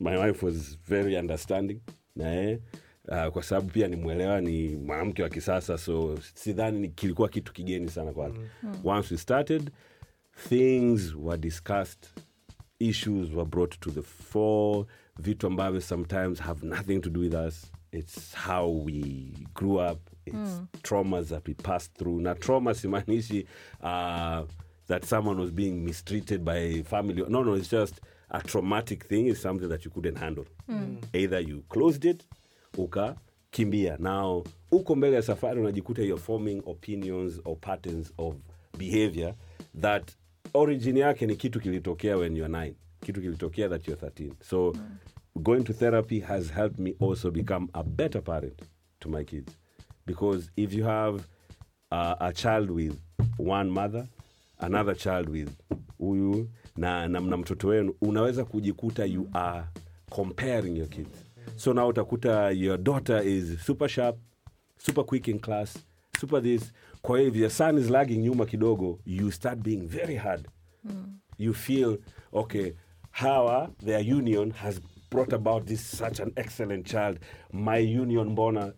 my 0.00 0.16
wife 0.26 0.46
was 0.46 0.78
very 0.88 1.16
understanding 1.16 1.80
na 2.16 2.28
yeye 2.28 2.60
uh, 3.08 3.26
kwa 3.32 3.42
sababu 3.42 3.68
pia 3.70 3.88
nimwelewa 3.88 4.40
ni 4.40 4.76
mwanamke 4.76 5.22
wa 5.22 5.28
kisasa 5.28 5.78
so 5.78 6.18
sidhani 6.34 6.78
ni- 6.78 6.88
kilikuwa 6.88 7.28
kitu 7.28 7.52
kigeni 7.52 7.90
sana 7.90 8.12
kwake. 8.12 8.38
Once 8.84 9.14
we 9.14 9.18
started 9.18 9.70
things 10.48 11.14
were 11.14 11.38
discussed 11.38 12.08
issues 12.78 13.30
were 13.30 13.44
brought 13.44 13.80
to 13.80 13.90
the 13.90 14.02
fore 14.02 14.86
vitu 15.18 15.46
ambavyo 15.46 15.80
sometimes 15.80 16.40
have 16.40 16.66
nothing 16.66 17.00
to 17.00 17.10
do 17.10 17.20
with 17.20 17.34
us 17.34 17.72
it's 17.92 18.36
how 18.46 18.84
we 18.84 19.32
grew 19.54 19.76
up 19.92 19.98
it's 20.26 20.34
hmm. 20.36 20.64
traumas 20.82 21.28
that 21.28 21.46
we 21.46 21.54
passed 21.54 21.94
through. 21.94 22.20
Na 22.20 22.34
trauma 22.34 22.70
simaanishi 22.74 23.46
uh, 23.82 24.44
that 24.86 25.04
someone 25.04 25.40
was 25.40 25.50
being 25.50 25.84
mistreated 25.84 26.44
by 26.44 26.82
family. 26.82 27.24
No 27.28 27.42
no 27.42 27.54
it's 27.54 27.68
just 27.68 28.00
a 28.30 28.40
traumatic 28.40 29.04
thing. 29.04 29.26
Is 29.26 29.40
something 29.40 29.68
that 29.68 29.84
you 29.84 29.90
couldn't 29.90 30.16
handle. 30.16 30.46
Hmm. 30.66 30.96
Either 31.12 31.40
you 31.40 31.64
closed 31.68 32.04
it 32.04 32.24
ukakimbia. 32.76 33.98
Now 33.98 34.44
uko 34.70 34.94
mbele 34.96 35.16
ya 35.16 35.22
safari 35.22 35.60
unajikuta 35.60 36.02
you're 36.02 36.22
forming 36.22 36.62
opinions 36.66 37.40
or 37.44 37.56
patterns 37.56 38.12
of 38.18 38.34
behavior 38.78 39.34
that 39.80 40.12
origin 40.54 40.96
yake 40.96 41.26
ni 41.26 41.36
kitu 41.36 41.60
kilitokea 41.60 42.16
when 42.16 42.36
you're 42.36 42.54
9 42.54 42.72
kitu 43.00 43.20
kilitokea 43.20 43.68
that 43.68 43.88
you're 43.88 44.06
13 44.06 44.32
so 44.40 44.70
hmm. 44.70 45.42
going 45.42 45.64
to 45.64 45.72
therapy 45.72 46.20
has 46.20 46.52
helped 46.52 46.78
me 46.78 46.94
also 47.00 47.30
become 47.30 47.68
a 47.72 47.82
better 47.82 48.22
parent 48.22 48.62
to 49.00 49.08
my 49.08 49.24
kids 49.24 49.52
because 50.06 50.50
if 50.56 50.72
you 50.72 50.84
have 50.84 51.22
uh, 51.90 52.14
a 52.20 52.32
child 52.32 52.70
with 52.70 52.94
one 53.38 53.70
mother 53.70 54.06
another 54.58 54.96
child 54.96 55.28
with 55.28 55.50
huyu 55.98 56.48
na, 56.76 57.08
na, 57.08 57.20
na 57.20 57.36
mtoto 57.36 57.68
wenu 57.68 57.94
unaweza 58.00 58.44
kujikuta 58.44 59.04
you 59.04 59.28
are 59.32 59.64
comparing 60.10 60.76
your 60.76 60.88
kids. 60.88 61.24
So 61.56 61.72
now 61.72 61.88
utakuta 61.88 62.50
your 62.50 62.78
daughter 62.78 63.26
is 63.26 63.64
super 63.66 63.88
sharp 63.88 64.16
super 64.78 65.04
quick 65.04 65.28
in 65.28 65.38
class 65.38 65.78
super 66.20 66.42
this. 66.42 66.72
Kwa 67.02 67.18
hiyo 67.18 67.28
if 67.30 67.36
your 67.36 67.50
son 67.50 67.78
is 67.78 67.90
lagging 67.90 68.18
nyuma 68.18 68.46
kidogo 68.46 68.98
you 69.06 69.30
start 69.32 69.58
being 69.58 69.86
very 69.88 70.16
hard. 70.16 70.48
You 71.38 71.54
feel 71.54 71.98
okay 72.32 72.72
hawa 73.10 73.70
their 73.84 74.12
union 74.14 74.50
has 74.50 74.80
brought 75.10 75.32
about 75.32 75.66
this 75.66 75.98
such 75.98 76.20
an 76.20 76.32
excellent 76.36 76.86
child. 76.86 77.18
My 77.52 77.78
union 78.00 78.28
mbona 78.28 78.72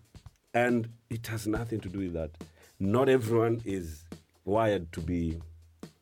and 0.56 0.88
it 1.10 1.26
has 1.28 1.46
nothing 1.46 1.78
to 1.80 1.88
do 1.88 1.98
with 1.98 2.12
that 2.12 2.30
not 2.80 3.08
everyone 3.08 3.60
is 3.64 4.04
wired 4.44 4.90
to 4.92 5.00
be 5.00 5.38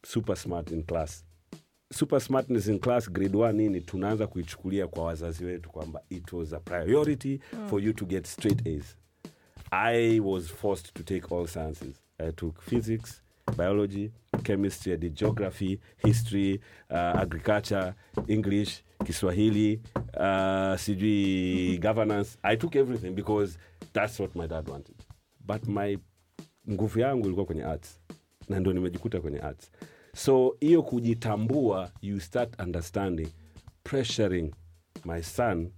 super 0.02 0.36
smart 0.36 0.70
in 0.72 0.82
class 0.82 1.24
super 1.92 2.20
smartness 2.20 2.66
in 2.68 2.78
class 2.78 3.10
grade 3.12 3.36
1 3.36 3.52
nini 3.52 3.80
tunaanza 3.80 4.26
kuichukulia 4.26 4.86
kwa 4.86 5.04
wazazi 5.04 5.44
wetu 5.44 5.70
kwamba 5.70 6.00
it 6.10 6.32
was 6.32 6.52
a 6.52 6.60
priority 6.60 7.40
for 7.70 7.82
you 7.82 7.92
to 7.92 8.04
get 8.06 8.26
straight 8.26 8.66
a's 8.66 8.96
I 9.70 10.20
was 10.20 10.46
forced 10.52 10.94
to 10.94 11.02
take 11.02 11.32
all 11.32 11.46
sciences. 11.48 11.96
I 12.20 12.30
took 12.30 12.62
physics, 12.62 13.22
biology, 13.56 14.12
chemistry, 14.44 14.92
I 14.92 14.96
did 14.96 15.16
geography, 15.16 15.80
history, 15.96 16.60
uh, 16.90 16.94
agriculture, 17.22 17.94
English, 18.28 18.84
Kiswahili, 19.04 19.80
uh, 20.16 20.76
sijui 20.76 21.78
governance. 21.80 22.38
I 22.44 22.56
took 22.56 22.76
everything 22.76 23.14
because 23.14 23.58
that's 23.94 24.20
what 24.20 24.34
my 24.36 24.46
dad 24.46 24.68
wanted. 24.68 24.96
But 25.46 25.66
my 25.68 25.98
nguvu 26.70 27.00
yangu 27.00 27.26
ilikuwa 27.26 27.46
kwenye 27.46 27.64
arts 27.64 28.00
na 28.48 28.60
ndo 28.60 28.72
nimejikuta 28.72 29.20
kwenye 29.20 29.38
arts 29.40 29.70
so 30.16 30.56
hiyo 30.60 30.82
kujitambua 30.82 31.90
you 32.02 32.20
start 32.20 32.60
understanding 32.62 33.28
pressuring 33.82 34.54
my 35.04 35.22
son 35.22 35.70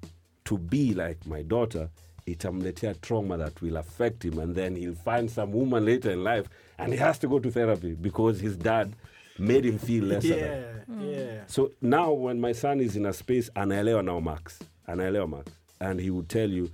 to 0.44 0.56
be 0.56 0.76
like 0.78 1.16
my 1.26 1.42
daughter 1.42 1.88
itamletea 2.26 2.94
trauma 2.94 3.38
that 3.38 3.62
will 3.62 3.76
affect 3.76 4.22
him 4.24 4.38
and 4.38 4.54
then 4.54 4.76
he'll 4.76 4.94
find 4.94 5.28
some 5.30 5.52
woman 5.56 5.84
later 5.84 6.12
in 6.12 6.24
life 6.24 6.48
and 6.78 6.92
he 6.92 6.98
has 6.98 7.18
to 7.20 7.28
go 7.28 7.40
to 7.40 7.50
therapy 7.50 7.94
because 7.94 8.42
his 8.42 8.58
dad 8.58 8.92
made 9.38 9.68
him 9.68 9.78
feel 9.78 10.04
lesser 10.04 10.28
than. 10.36 11.02
Yeah, 11.02 11.10
yeah. 11.10 11.46
So 11.46 11.70
now 11.82 12.12
when 12.12 12.40
my 12.40 12.52
son 12.54 12.80
is 12.80 12.96
in 12.96 13.06
a 13.06 13.12
space, 13.12 13.50
anaelewa 13.54 14.02
now 14.04 14.20
Max, 14.20 14.58
anaelewa 14.88 15.28
Max, 15.28 15.52
and 15.80 16.00
he 16.00 16.10
would 16.10 16.28
tell 16.28 16.50
you, 16.50 16.70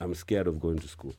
"I'm 0.00 0.14
scared 0.14 0.46
of 0.46 0.60
going 0.60 0.78
to 0.78 0.88
school, 0.88 1.14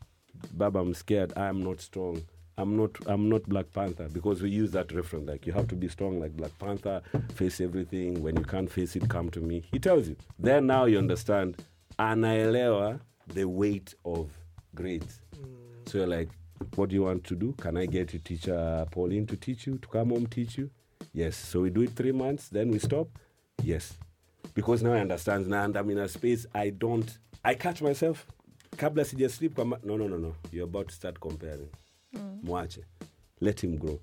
Baba. 0.54 0.80
I'm 0.80 0.94
scared. 0.94 1.34
I'm 1.38 1.64
not 1.64 1.82
strong. 1.82 2.22
I'm 2.58 2.76
not. 2.76 2.92
I'm 3.06 3.30
not 3.30 3.44
Black 3.44 3.72
Panther 3.72 4.10
because 4.12 4.42
we 4.42 4.50
use 4.50 4.72
that 4.72 4.92
reference 4.92 5.28
like 5.28 5.48
you 5.48 5.54
have 5.54 5.68
to 5.70 5.76
be 5.76 5.88
strong 5.88 6.20
like 6.20 6.36
Black 6.36 6.58
Panther, 6.60 7.02
face 7.36 7.62
everything. 7.62 8.22
When 8.22 8.36
you 8.36 8.44
can't 8.44 8.70
face 8.70 8.96
it, 8.96 9.10
come 9.10 9.30
to 9.32 9.40
me." 9.40 9.64
He 9.72 9.80
tells 9.80 10.08
you. 10.08 10.16
Then 10.38 10.68
now 10.68 10.86
you 10.86 10.98
understand, 10.98 11.64
anaelewa 11.98 13.00
the 13.34 13.46
weight 13.46 13.96
of 14.06 14.30
grades. 14.76 15.22
Mm. 15.36 15.90
So 15.90 15.98
you're 16.00 16.08
like, 16.08 16.30
what 16.76 16.90
do 16.90 16.96
you 16.96 17.04
want 17.04 17.24
to 17.26 17.36
do? 17.36 17.54
Can 17.54 17.78
I 17.78 17.86
get 17.86 18.14
your 18.14 18.22
teacher 18.22 18.86
Pauline 18.92 19.28
to 19.28 19.36
teach 19.38 19.68
you, 19.68 19.78
to 19.78 19.88
come 19.88 20.10
home 20.10 20.28
teach 20.28 20.58
you? 20.58 20.70
Yes. 21.14 21.36
So 21.36 21.62
we 21.62 21.70
do 21.70 21.82
it 21.82 21.92
three 21.92 22.12
months, 22.12 22.50
then 22.50 22.70
we 22.70 22.80
stop? 22.80 23.08
Yes. 23.64 23.98
Because 24.54 24.84
now 24.84 24.94
I 24.94 25.00
understand 25.00 25.48
now 25.48 25.64
and 25.64 25.76
I'm 25.76 25.90
in 25.90 25.98
a 26.00 26.08
space 26.08 26.46
I 26.54 26.70
don't 26.70 27.18
I 27.44 27.56
catch 27.56 27.82
myself. 27.82 28.26
Kabla 28.78 29.06
sija 29.06 29.30
sleep 29.30 29.54
kwamba 29.56 29.80
no 29.84 29.98
no 29.98 30.08
no 30.08 30.18
no. 30.18 30.36
You're 30.52 30.64
about 30.70 30.88
to 30.88 30.94
start 30.96 31.20
comparing. 31.20 31.70
Mm. 32.16 32.44
Mwache. 32.44 32.84
Let 33.40 33.64
him 33.64 33.78
grow. 33.78 34.00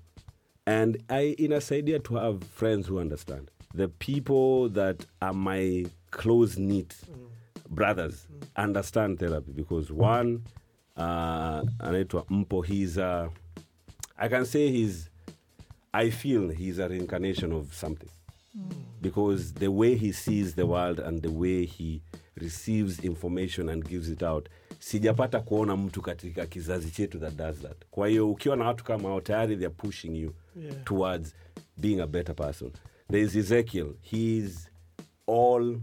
And 0.65 0.97
I 1.09 1.35
inasaidia 1.39 2.03
to 2.03 2.15
have 2.15 2.43
friends 2.43 2.87
who 2.87 2.99
understand. 2.99 3.51
The 3.73 3.87
people 3.87 4.69
that 4.69 5.05
are 5.21 5.33
my 5.33 5.85
close 6.11 6.57
knit 6.57 6.95
mm. 7.11 7.29
brothers 7.69 8.27
mm. 8.31 8.47
understand 8.63 9.19
therapy 9.19 9.51
because 9.51 9.91
one 9.91 10.43
uh, 10.97 11.61
anaitwa 11.79 12.25
mpo 12.29 12.61
he's 12.61 12.97
a, 12.97 13.29
i 14.17 14.27
can 14.29 14.45
say 14.45 14.69
he's 14.69 15.09
i 15.93 16.09
feel 16.09 16.49
he's 16.49 16.79
a 16.79 16.87
reincarnation 16.87 17.51
of 17.53 17.73
something 17.73 18.09
because 19.01 19.53
the 19.53 19.67
way 19.71 19.95
he 19.95 20.11
sees 20.11 20.55
the 20.55 20.65
world 20.65 20.99
and 20.99 21.21
the 21.21 21.31
way 21.31 21.65
he 21.65 22.01
receives 22.35 22.99
information 22.99 23.69
and 23.69 23.87
gives 23.87 24.09
it 24.09 24.23
out 24.23 24.49
sijapata 24.79 25.39
kuona 25.39 25.77
mtu 25.77 26.01
katika 26.01 26.45
kizazi 26.45 26.91
chetu 26.91 27.19
that 27.19 27.35
does 27.35 27.57
that. 27.59 27.77
Kwa 27.91 28.07
hiyo 28.07 28.31
ukiwa 28.31 28.55
na 28.55 28.65
watu 28.65 28.83
kama 28.83 29.09
hao 29.09 29.21
tayari 29.21 29.55
theyare 29.57 29.75
pushing 29.77 30.21
you 30.21 30.33
Yeah. 30.55 30.83
towards 30.83 31.35
being 31.77 31.99
a 32.01 32.07
better 32.07 32.35
person. 32.35 32.71
Thereis 33.11 33.35
ezekiel. 33.35 33.93
Heis 34.01 34.69
all 35.27 35.77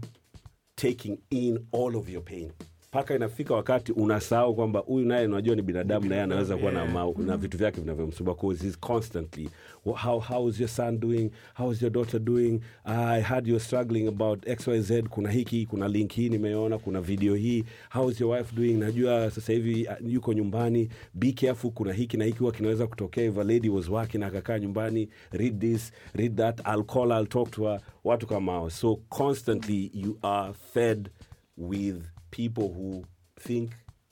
taking 0.75 1.17
in 1.29 1.59
all 1.73 1.95
of 1.95 2.09
your 2.09 2.23
pain 2.23 2.51
mpaka 2.89 3.15
inafika 3.15 3.53
wakati 3.55 3.91
unasahau 3.91 4.55
kwamba 4.55 4.79
huyu 4.79 5.05
naye 5.05 5.25
unajua 5.27 5.55
ni 5.55 5.61
binadamu 5.61 6.09
naye 6.09 6.21
anaweza 6.21 6.57
kuwa 6.57 6.71
na, 6.71 6.85
mau, 6.85 7.15
ma, 7.17 7.23
na 7.23 7.37
vitu 7.37 7.57
vyake 7.57 7.81
vinavyomsumbua. 7.81 8.35
Cause 8.35 8.63
he's 8.65 8.79
constantly 8.79 9.49
"Wha- 9.85 9.97
how, 9.99 10.19
how's 10.19 10.59
your 10.59 10.69
son 10.69 10.99
doing? 10.99 11.31
How's 11.53 11.81
your 11.81 11.91
daughter 11.91 12.19
doing? 12.19 12.61
I 12.85 13.21
had 13.21 13.47
you 13.49 13.59
struggling 13.59 14.07
about 14.07 14.45
xyz 14.45 15.03
kuna 15.09 15.31
hiki 15.31 15.65
kuna 15.65 15.87
link 15.87 16.13
hii 16.13 16.29
nimeona 16.29 16.77
kuna 16.77 17.01
video 17.01 17.35
hii. 17.35 17.63
How's 17.89 18.21
your 18.21 18.37
wife 18.37 18.55
doing? 18.55 18.73
Najua 18.73 19.31
sasa 19.31 19.53
hivi 19.53 19.87
uh, 19.87 20.11
yuko 20.13 20.33
nyumbani. 20.33 20.89
Be 21.13 21.31
careful 21.31 21.71
kuna 21.71 21.93
hiki 21.93 22.17
na 22.17 22.25
hiki 22.25 22.39
huwa 22.39 22.51
kinaweza 22.51 22.87
kutokea. 22.87 23.23
If 23.25 23.37
a 23.37 23.43
lady 23.43 23.69
was 23.69 23.89
working 23.89 24.23
akakaa 24.23 24.59
nyumbani 24.59 25.09
read 25.31 25.59
this 25.59 25.91
read 26.13 26.35
that 26.35 26.59
i'll 26.67 26.83
call 26.83 27.11
i'll 27.11 27.27
talk 27.27 27.51
to 27.51 27.63
her. 27.63 27.79
Watu 28.03 28.27
kama 28.27 28.51
hao. 28.51 28.69
So 28.69 28.95
constantly 29.09 29.91
you 29.93 30.17
are 30.21 30.53
fed 30.73 31.09
with 31.57 32.03
people 32.37 32.63
who 32.63 33.05
think 33.39 33.71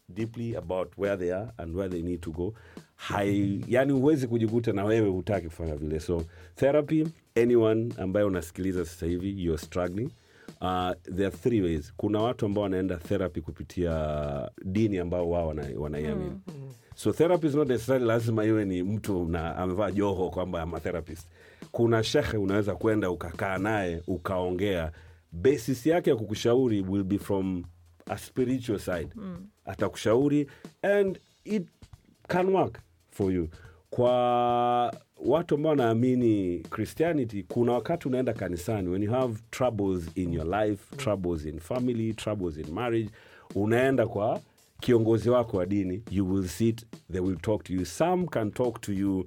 deeply 0.09 0.55
about 0.55 0.97
where 0.97 1.17
they 1.17 1.34
are 1.34 1.51
and 1.57 1.76
where 1.76 1.89
they 1.89 2.01
need 2.01 2.21
to 2.21 2.32
go 2.32 2.53
hai 2.95 3.61
yani 3.67 3.93
huwezi 3.93 4.28
kujikuta 4.28 4.73
na 4.73 4.86
wewe 4.86 5.09
hutaki 5.09 5.45
kufanya 5.47 5.76
vile. 5.76 5.99
So 5.99 6.23
therapy 6.55 7.07
anyone 7.36 7.93
ambaye 7.97 8.26
unasikiliza 8.26 8.86
sasa 8.86 9.05
hivi 9.05 9.43
you're 9.45 9.63
struggling 9.63 10.09
uh, 10.61 10.91
there 11.15 11.26
are 11.28 11.38
three 11.38 11.61
ways. 11.61 11.93
Kuna 11.97 12.19
watu 12.21 12.45
ambao 12.45 12.63
wanaenda 12.63 12.97
therapy 12.97 13.41
kupitia 13.41 14.51
dini 14.65 14.97
ambao 14.97 15.30
wao 15.30 15.47
wana- 15.47 15.80
wanaiamini. 15.80 16.32
So 16.95 17.11
therapy 17.13 17.47
is 17.47 17.55
not 17.55 17.67
necessarily 17.67 18.05
lazima 18.05 18.45
iwe 18.45 18.65
ni 18.65 18.84
mtu 18.84 19.26
na 19.26 19.55
amevaa 19.55 19.91
joho 19.91 20.30
kwamba 20.30 20.61
ama 20.61 20.80
therapist. 20.80 21.28
Kuna 21.71 22.03
shekhe 22.03 22.38
unaweza 22.38 22.76
kwenda 22.76 23.09
ukakaa 23.11 23.57
naye 23.57 24.01
ukaongea. 24.07 24.91
Basis 25.32 25.86
yake 25.86 26.09
ya 26.09 26.15
kukushauri 26.15 26.82
will 26.82 27.03
be 27.03 27.17
from 27.17 27.63
a 28.10 28.18
spiritual 28.18 28.80
side. 28.80 29.10
Atakushauri 29.66 30.47
and 30.84 31.20
it 31.45 31.68
can 32.28 32.47
work 32.53 32.80
for 33.12 33.32
you. 33.32 33.49
Kwa 33.89 34.93
watu 35.18 35.56
ambao 35.56 35.70
wanaamini 35.70 36.60
christianity 36.60 37.43
kuna 37.43 37.72
wakati 37.74 38.08
unaenda 38.08 38.34
kanisani 38.34 38.89
when 38.89 39.03
you 39.03 39.12
have 39.12 39.39
troubles 39.51 40.10
in 40.16 40.34
your 40.34 40.47
life 40.62 40.95
troubles 40.95 41.45
in 41.45 41.60
family 41.60 42.14
troubles 42.14 42.58
in 42.58 42.72
marriage 42.74 43.10
unaenda 43.56 44.08
kwa 44.08 44.41
kiongozi 44.80 45.30
wako 45.30 45.58
wa 45.58 45.66
dini 45.66 46.03
you 46.12 46.32
will 46.34 46.47
sit 46.47 46.86
they 47.12 47.22
will 47.22 47.38
talk 47.38 47.64
to 47.64 47.74
you. 47.74 47.86
Some 47.86 48.28
can 48.28 48.51
talk 48.51 48.82
to 48.82 48.93
you 48.93 49.20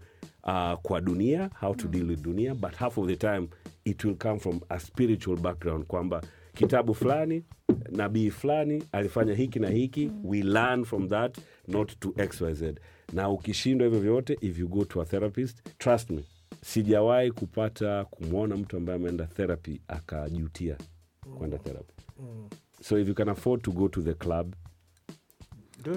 uh, 0.44 0.74
kwa 0.82 1.00
dunia 1.00 1.50
how 1.60 1.74
to 1.74 1.88
deal 1.88 2.08
with 2.10 2.20
dunia 2.22 2.54
but 2.54 2.74
half 2.74 2.98
of 2.98 3.06
the 3.06 3.16
time 3.16 3.48
it 3.84 4.04
will 4.04 4.16
come 4.16 4.38
from 4.40 4.60
a 4.68 4.80
spiritual 4.80 5.36
background 5.36 5.84
kwamba 5.86 6.22
kitabu 6.58 6.94
fulani 6.94 7.42
nabii 7.90 8.30
fulani 8.30 8.82
alifanya 8.92 9.34
hiki 9.34 9.58
na 9.58 9.68
hiki. 9.68 10.10
We 10.24 10.42
learn 10.42 10.84
from 10.84 11.08
that 11.08 11.38
not 11.68 12.00
to 12.00 12.14
xyz 12.28 12.62
na 13.12 13.30
ukishindwa 13.30 13.86
hivyo 13.86 14.00
vyote 14.00 14.38
if 14.40 14.58
you 14.58 14.68
go 14.68 14.84
to 14.84 15.00
a 15.02 15.04
therapist 15.04 15.78
trust 15.78 16.10
me 16.10 16.24
sijawahi 16.62 17.30
kupata 17.30 18.04
kumwona 18.04 18.56
mtu 18.56 18.76
ambaye 18.76 18.96
ameenda 18.98 19.26
therapy 19.26 19.80
akajutia 19.88 20.76
kwenda 21.38 21.56
mm. 21.56 21.62
therapy. 21.64 21.92
Mm. 22.20 22.48
So 22.82 22.98
if 22.98 23.08
you 23.08 23.14
can 23.14 23.28
afford 23.28 23.62
to 23.62 23.72
go 23.72 23.88
to 23.88 24.02
the 24.02 24.14
club 24.14 24.54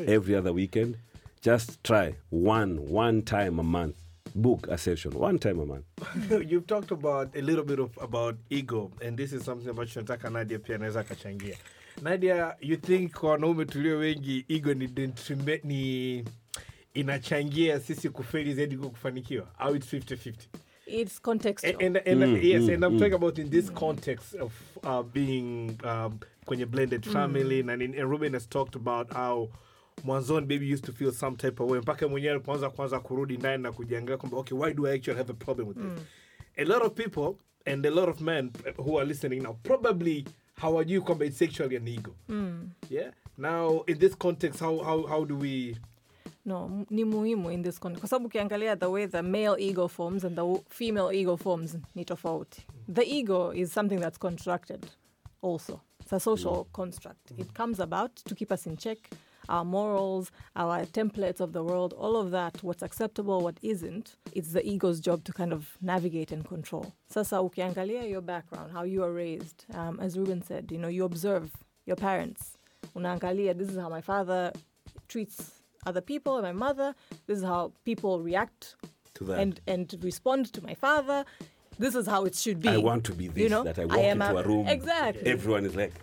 every 0.07 0.35
other 0.35 0.51
weekend 0.53 0.95
just 1.43 1.83
try 1.83 2.15
one 2.31 2.79
one 2.91 3.21
time 3.21 3.59
a 3.59 3.63
month 3.63 3.95
book 4.35 4.67
a 4.71 4.77
session 4.77 5.13
one 5.17 5.39
time 5.39 5.59
a 5.61 5.65
month 5.65 5.85
You've 6.51 6.67
talked 6.67 6.91
about 6.91 7.35
a 7.35 7.41
little 7.41 7.63
bit 7.63 7.79
of 7.79 7.97
about 8.01 8.35
ego 8.49 8.91
and 9.05 9.17
this 9.17 9.33
is 9.33 9.43
something 9.45 9.69
ambacho 9.69 9.99
nataka 9.99 10.29
Nadia 10.29 10.59
pia 10.59 10.75
anaweza 10.75 10.99
akachangia. 10.99 11.57
Nadia, 12.01 12.55
you 12.61 12.77
think 12.77 13.11
kwa 13.11 13.29
wanaume 13.31 13.65
tulio 13.65 13.97
wengi 13.97 14.45
ego 14.49 14.73
ni, 14.73 14.87
detriment- 14.87 15.63
ni 15.63 16.23
inachangia 16.93 17.79
sisi 17.79 18.09
kufeli 18.09 18.53
zaidi 18.53 18.75
kuliko 18.75 18.91
kufanikiwa 18.91 19.47
au 19.59 19.75
it's 19.75 19.93
50-50? 19.93 20.33
It's 20.87 21.21
contextual. 21.21 21.75
And, 21.85 21.97
and, 21.97 22.23
and 22.23 22.43
yes, 22.43 22.69
and 22.69 22.83
I'm 22.83 22.99
talking 22.99 23.13
about 23.13 23.37
in 23.39 23.49
this 23.49 23.69
context 23.71 24.35
of 24.35 24.51
uh, 24.83 25.01
being 25.03 25.77
um, 25.83 26.19
kwenye 26.45 26.65
blended 26.65 27.05
family 27.05 27.59
and, 27.59 27.69
and 27.81 27.95
Reuben 27.95 28.33
has 28.33 28.45
talked 28.49 28.75
about 28.75 29.13
how 29.13 29.49
mwanzoni 30.03 30.45
baby 30.47 30.73
used 30.73 30.85
to 30.85 30.91
feel 30.91 31.11
some 31.11 31.37
type 31.37 31.63
of 31.63 31.71
way. 31.71 31.79
Mpaka 31.79 32.07
mwenyewe 32.07 32.33
alipoanza 32.33 32.69
kwanza 32.69 32.99
kurudi 32.99 33.37
ndani 33.37 33.63
na 33.63 33.71
kujiangalia 33.71 34.17
kwamba 34.17 34.37
okay 34.37 34.57
why 34.57 34.73
do 34.73 34.87
I 34.87 34.95
actually 34.95 35.17
have 35.17 35.31
a 35.31 35.35
problem 35.35 35.67
with 35.67 35.77
this? 35.77 36.05
A 36.57 36.63
lot 36.63 36.85
of 36.85 36.93
people 36.93 37.35
and 37.65 37.85
a 37.85 37.89
lot 37.89 38.09
of 38.11 38.21
men 38.21 38.51
who 38.77 38.99
are 38.99 39.05
listening 39.07 39.43
now 39.43 39.53
probably 39.63 40.25
hawajui 40.53 41.01
kwamba 41.01 41.25
it's 41.25 41.41
actually 41.41 41.77
an 41.77 41.87
ego. 41.87 42.15
Hmm. 42.27 42.69
Yeah? 42.89 43.11
Now 43.37 43.83
in 43.87 43.97
this 43.99 44.15
context 44.15 44.59
how, 44.59 44.79
how, 44.83 45.07
how 45.07 45.25
do 45.25 45.37
we 45.37 45.75
no 46.45 46.85
ni 46.89 47.03
muhimu 47.03 47.51
in 47.51 47.63
this 47.63 47.79
context. 47.79 47.99
Kwa 47.99 48.09
sababu 48.09 48.25
ukiangalia 48.25 48.75
the 48.75 48.85
way 48.85 49.07
the 49.07 49.21
male 49.21 49.55
ego 49.59 49.87
forms 49.87 50.25
and 50.25 50.35
the 50.35 50.61
female 50.69 51.11
ego 51.13 51.37
forms 51.37 51.77
ni 51.95 52.05
tofauti. 52.05 52.61
The 52.93 53.03
ego 53.03 53.53
is 53.53 53.73
something 53.73 53.99
that's 53.99 54.17
constructed 54.19 54.85
also. 55.41 55.81
It's 55.99 56.13
a 56.13 56.19
social 56.19 56.65
mm. 56.65 56.71
construct. 56.71 57.31
It 57.37 57.53
comes 57.53 57.79
about 57.79 58.15
to 58.15 58.35
keep 58.35 58.51
us 58.51 58.65
in 58.67 58.77
check 58.77 58.97
our 59.51 59.65
morals 59.65 60.31
our 60.55 60.77
templates 60.99 61.39
of 61.45 61.51
the 61.57 61.63
world 61.69 61.91
all 62.03 62.15
of 62.23 62.31
that 62.31 62.53
what's 62.63 62.83
acceptable 62.89 63.37
what 63.41 63.57
isn't 63.61 64.15
it's 64.33 64.51
the 64.57 64.63
ego's 64.73 64.99
job 65.07 65.23
to 65.27 65.31
kind 65.33 65.53
of 65.53 65.61
navigate 65.81 66.31
and 66.31 66.43
control. 66.47 66.85
Sasa 67.07 67.35
ukiangalia 67.35 68.09
your 68.09 68.21
background 68.33 68.71
how 68.71 68.83
you 68.83 69.03
are 69.03 69.13
raised 69.25 69.65
um, 69.73 69.99
as 69.99 70.17
reuben 70.17 70.41
said 70.41 70.63
you 70.71 70.77
know 70.77 70.87
you 70.97 71.03
observe 71.03 71.51
your 71.85 71.97
parents. 71.97 72.41
Unaangalia 72.95 73.53
this 73.53 73.69
is 73.69 73.77
how 73.77 73.89
my 73.89 74.01
father 74.01 74.51
treats 75.07 75.37
other 75.85 76.01
people 76.01 76.37
and 76.37 76.43
my 76.43 76.57
mother. 76.67 76.93
This 77.27 77.39
is 77.39 77.43
how 77.43 77.73
people 77.83 78.21
react 78.21 78.75
to 79.15 79.23
that. 79.25 79.39
and 79.39 79.59
and 79.67 79.85
respond 80.01 80.53
to 80.53 80.59
my 80.63 80.75
father. 80.75 81.25
This 81.79 81.95
is 81.95 82.05
how 82.13 82.25
it 82.25 82.35
should 82.35 82.59
be. 82.61 82.69
I 82.69 82.77
want 82.77 83.03
to 83.05 83.13
be 83.13 83.27
this 83.27 83.43
you 83.43 83.49
know? 83.49 83.63
that 83.63 83.79
I 83.79 83.85
walk 83.85 83.97
am 83.97 84.21
into 84.21 84.37
a, 84.37 84.43
room 84.43 84.67
exactly. 84.67 85.25
everyone 85.25 85.65
is 85.65 85.75
like 85.75 85.93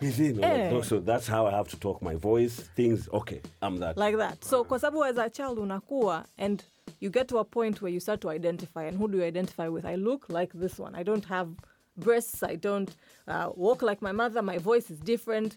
he's 0.00 0.20
in 0.20 0.36
I'm 0.44 0.50
like, 0.72 0.72
Eh. 0.72 0.82
so 0.82 1.00
that's 1.00 1.26
how 1.26 1.46
I 1.46 1.50
have 1.50 1.68
to 1.68 1.76
talk 1.80 2.02
my 2.02 2.14
voice 2.16 2.54
things 2.76 3.08
okay 3.12 3.40
I'm 3.62 3.78
that. 3.80 3.96
Like 3.96 4.16
that. 4.18 4.44
So 4.44 4.64
kwa 4.64 4.78
sababu 4.78 5.04
as 5.04 5.18
a 5.18 5.30
child 5.30 5.58
unakuwa 5.58 6.24
and 6.38 6.62
you 7.00 7.10
get 7.10 7.28
to 7.28 7.38
a 7.38 7.44
point 7.44 7.82
where 7.82 7.92
you 7.92 8.00
start 8.00 8.20
to 8.20 8.30
identify 8.30 8.84
and 8.84 8.96
who 8.98 9.08
do 9.08 9.18
you 9.18 9.24
identify 9.24 9.68
with? 9.68 9.84
I 9.84 9.96
look 9.96 10.28
like 10.28 10.52
this 10.54 10.78
one. 10.78 10.94
I 10.94 11.02
don't 11.02 11.24
have 11.26 11.48
breasts. 11.96 12.42
I 12.42 12.56
don't 12.56 12.90
uh, 13.26 13.50
walk 13.56 13.82
like 13.82 14.00
my 14.02 14.12
mother. 14.12 14.42
My 14.42 14.58
voice 14.58 14.90
is 14.90 14.98
different. 15.00 15.56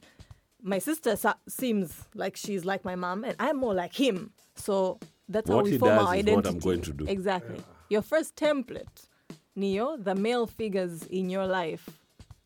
My 0.62 0.80
sister 0.80 1.16
sa- 1.16 1.36
seems 1.48 2.04
like 2.16 2.36
she's 2.38 2.66
like 2.66 2.84
my 2.86 2.96
mom 2.96 3.24
and 3.24 3.36
i'm 3.40 3.58
more 3.58 3.74
like 3.74 3.94
him. 3.94 4.32
So 4.56 5.00
that's 5.30 5.50
how 5.50 5.62
we 5.62 5.78
form 5.78 5.92
our 5.98 6.16
is 6.16 6.26
what 6.26 6.46
I'm 6.46 6.56
identity. 6.56 6.60
going 6.60 6.82
to 6.82 6.94
do. 6.94 7.06
exactly. 7.08 7.62
Your 7.90 8.02
first 8.04 8.36
template 8.36 9.08
neo 9.56 9.98
the 9.98 10.16
male 10.16 10.48
figures 10.48 11.04
in 11.10 11.30
your 11.30 11.46
life 11.48 11.90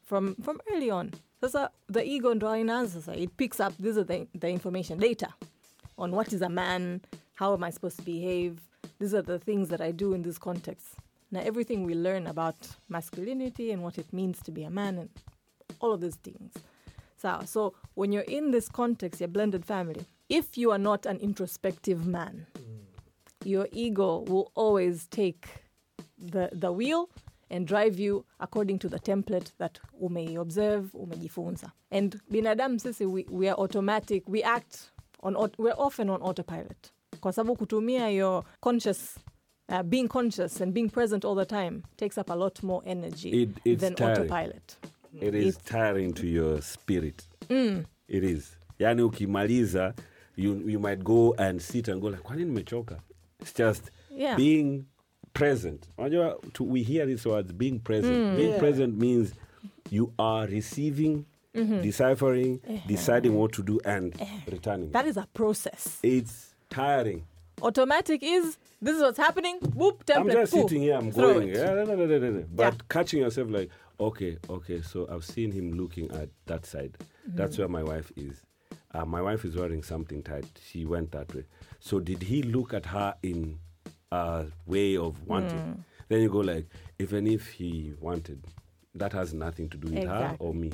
from 0.03 0.35
from 0.41 0.59
early 0.73 0.89
on 0.89 1.11
sasa 1.41 1.69
the 1.87 2.03
ego 2.03 2.33
ndo 2.33 2.55
inaanza 2.55 3.01
sasa 3.01 3.15
it 3.15 3.29
picks 3.37 3.59
up 3.59 3.73
this 3.79 3.97
is 3.97 4.05
the, 4.05 4.27
the 4.39 4.49
information 4.49 4.99
later 4.99 5.29
on 5.97 6.11
what 6.11 6.33
is 6.33 6.41
a 6.41 6.49
man 6.49 7.01
how 7.35 7.53
am 7.53 7.63
i 7.63 7.71
supposed 7.71 7.97
to 7.97 8.03
behave. 8.03 8.61
These 8.99 9.13
are 9.13 9.21
the 9.21 9.39
things 9.39 9.69
that 9.69 9.81
i 9.81 9.91
do 9.91 10.13
in 10.13 10.23
this 10.23 10.37
context. 10.37 10.95
Now 11.31 11.41
everything 11.41 11.83
we 11.85 11.95
learn 11.95 12.27
about 12.27 12.55
masculinity 12.87 13.71
and 13.71 13.83
what 13.83 13.97
it 13.97 14.11
means 14.13 14.41
to 14.43 14.51
be 14.51 14.63
a 14.63 14.69
man 14.69 14.97
and 14.97 15.09
all 15.79 15.91
of 15.91 16.01
these 16.01 16.15
things. 16.15 16.53
So, 17.17 17.41
so 17.45 17.73
when 17.95 18.11
you're 18.11 18.23
in 18.23 18.51
this 18.51 18.69
context 18.69 19.19
your 19.21 19.27
blended 19.27 19.65
family. 19.65 20.05
If 20.29 20.57
you 20.57 20.71
are 20.71 20.79
not 20.79 21.05
an 21.05 21.17
introspective 21.19 22.05
man 22.05 22.47
mm. 22.57 22.63
your 23.43 23.67
ego 23.71 24.19
will 24.27 24.51
always 24.55 25.05
take 25.07 25.47
the, 26.17 26.49
the 26.51 26.71
wheel 26.71 27.09
and 27.55 27.67
drive 27.67 27.99
you 28.03 28.25
according 28.39 28.79
to 28.79 28.89
the 28.89 28.99
template 28.99 29.51
that 29.57 29.79
umeobserve 30.01 30.89
umejifunza. 30.93 31.71
And 31.91 32.19
binadamu 32.31 32.79
sisi 32.79 33.05
we, 33.05 33.25
we 33.31 33.49
are 33.49 33.61
automatic. 33.61 34.23
We 34.29 34.43
act 34.43 34.77
on 35.23 35.35
we're 35.57 35.75
often 35.77 36.09
on 36.09 36.21
autopilot. 36.21 36.91
Kwa 37.19 37.33
sababu 37.33 37.55
kutumia 37.55 38.09
your 38.09 38.43
conscious 38.61 39.15
uh, 39.69 39.81
being 39.81 40.07
conscious 40.07 40.61
and 40.61 40.73
being 40.73 40.89
present 40.89 41.25
all 41.25 41.35
the 41.35 41.45
time 41.45 41.81
takes 41.97 42.17
up 42.17 42.29
a 42.31 42.35
lot 42.35 42.63
more 42.63 42.81
energy 42.89 43.29
It- 43.29 43.49
it's 43.65 43.81
than 43.81 43.95
tiring. 43.95 44.17
autopilot. 44.19 44.77
It 45.21 45.33
is 45.35 45.55
It's- 45.57 45.63
tiring 45.71 46.13
to 46.13 46.27
your 46.27 46.61
spirit. 46.61 47.23
It 48.07 48.23
is. 48.23 48.57
Yani 48.79 49.01
ukimaliza 49.01 49.93
you, 50.37 50.69
you 50.69 50.79
might 50.79 51.03
go 51.03 51.33
and 51.37 51.59
sit 51.61 51.87
and 51.89 52.01
go 52.01 52.09
like 52.09 52.21
kwani 52.23 52.45
nimechoka? 52.45 52.99
It's 53.41 53.53
just 53.57 53.91
Yeah. 54.17 54.37
being 54.37 54.83
present 55.35 55.89
unajua 55.97 56.39
we 56.59 56.83
hear 56.83 57.05
these 57.07 57.29
words 57.29 57.53
being 57.53 57.79
present 57.79 58.15
mm. 58.15 58.35
being 58.35 58.59
present 58.59 58.97
means 58.97 59.33
you 59.91 60.13
are 60.17 60.51
receiving 60.51 61.25
mm-hmm. 61.53 61.81
deciphering 61.81 62.59
deciding 62.87 63.35
what 63.35 63.51
to 63.51 63.63
do 63.63 63.79
and 63.85 64.15
returning 64.51 64.91
that 64.91 65.05
is 65.07 65.17
a 65.17 65.27
process 65.33 65.99
it's 66.03 66.55
tiring 66.69 67.21
automatic 67.61 68.23
is 68.23 68.57
this 68.81 68.95
is 68.95 69.01
what's 69.01 69.17
happening 69.17 69.57
whoop 69.73 70.05
template 70.05 70.19
I'm 70.19 70.29
just 70.31 70.51
sitting 70.51 70.81
here, 70.81 70.95
I'm 70.95 71.11
throw 71.11 71.33
going. 71.33 71.49
Yeah, 71.49 71.73
no, 71.73 71.85
no, 71.85 71.95
no. 71.95 72.43
But 72.53 72.73
Yeah. 72.73 72.79
catching 72.89 73.21
yourself 73.21 73.49
like, 73.49 73.69
okay, 73.99 74.37
okay, 74.49 74.81
so 74.81 75.07
I've 75.09 75.23
seen 75.25 75.51
him 75.51 75.73
looking 75.73 76.11
at 76.11 76.29
that 76.45 76.65
side. 76.65 76.97
Mm-hmm. 76.99 77.37
That's 77.37 77.57
where 77.57 77.67
my 77.67 77.83
wife 77.83 78.11
is. 78.15 78.43
Uh, 78.93 79.05
my 79.05 79.21
wife 79.21 79.45
is 79.45 79.55
wearing 79.55 79.83
something 79.83 80.23
tight. 80.23 80.45
She 80.69 80.85
went 80.85 81.11
that 81.11 81.33
way. 81.33 81.45
So 81.79 81.99
did 81.99 82.23
he 82.23 82.43
look 82.43 82.73
at 82.73 82.85
her 82.87 83.15
in 83.23 83.59
a 84.15 84.45
way 84.67 84.97
of 84.97 85.15
wanting? 85.27 85.59
Hmm. 85.59 85.73
Then 86.09 86.21
you 86.21 86.29
go 86.29 86.39
like, 86.43 86.67
even 86.99 87.27
if 87.27 87.49
he 87.59 87.93
wanted, 88.01 88.39
that 88.99 89.13
has 89.13 89.33
nothing 89.33 89.69
to 89.69 89.77
do 89.77 89.87
with 89.93 90.07
her 90.07 90.35
or 90.39 90.53
me. 90.53 90.71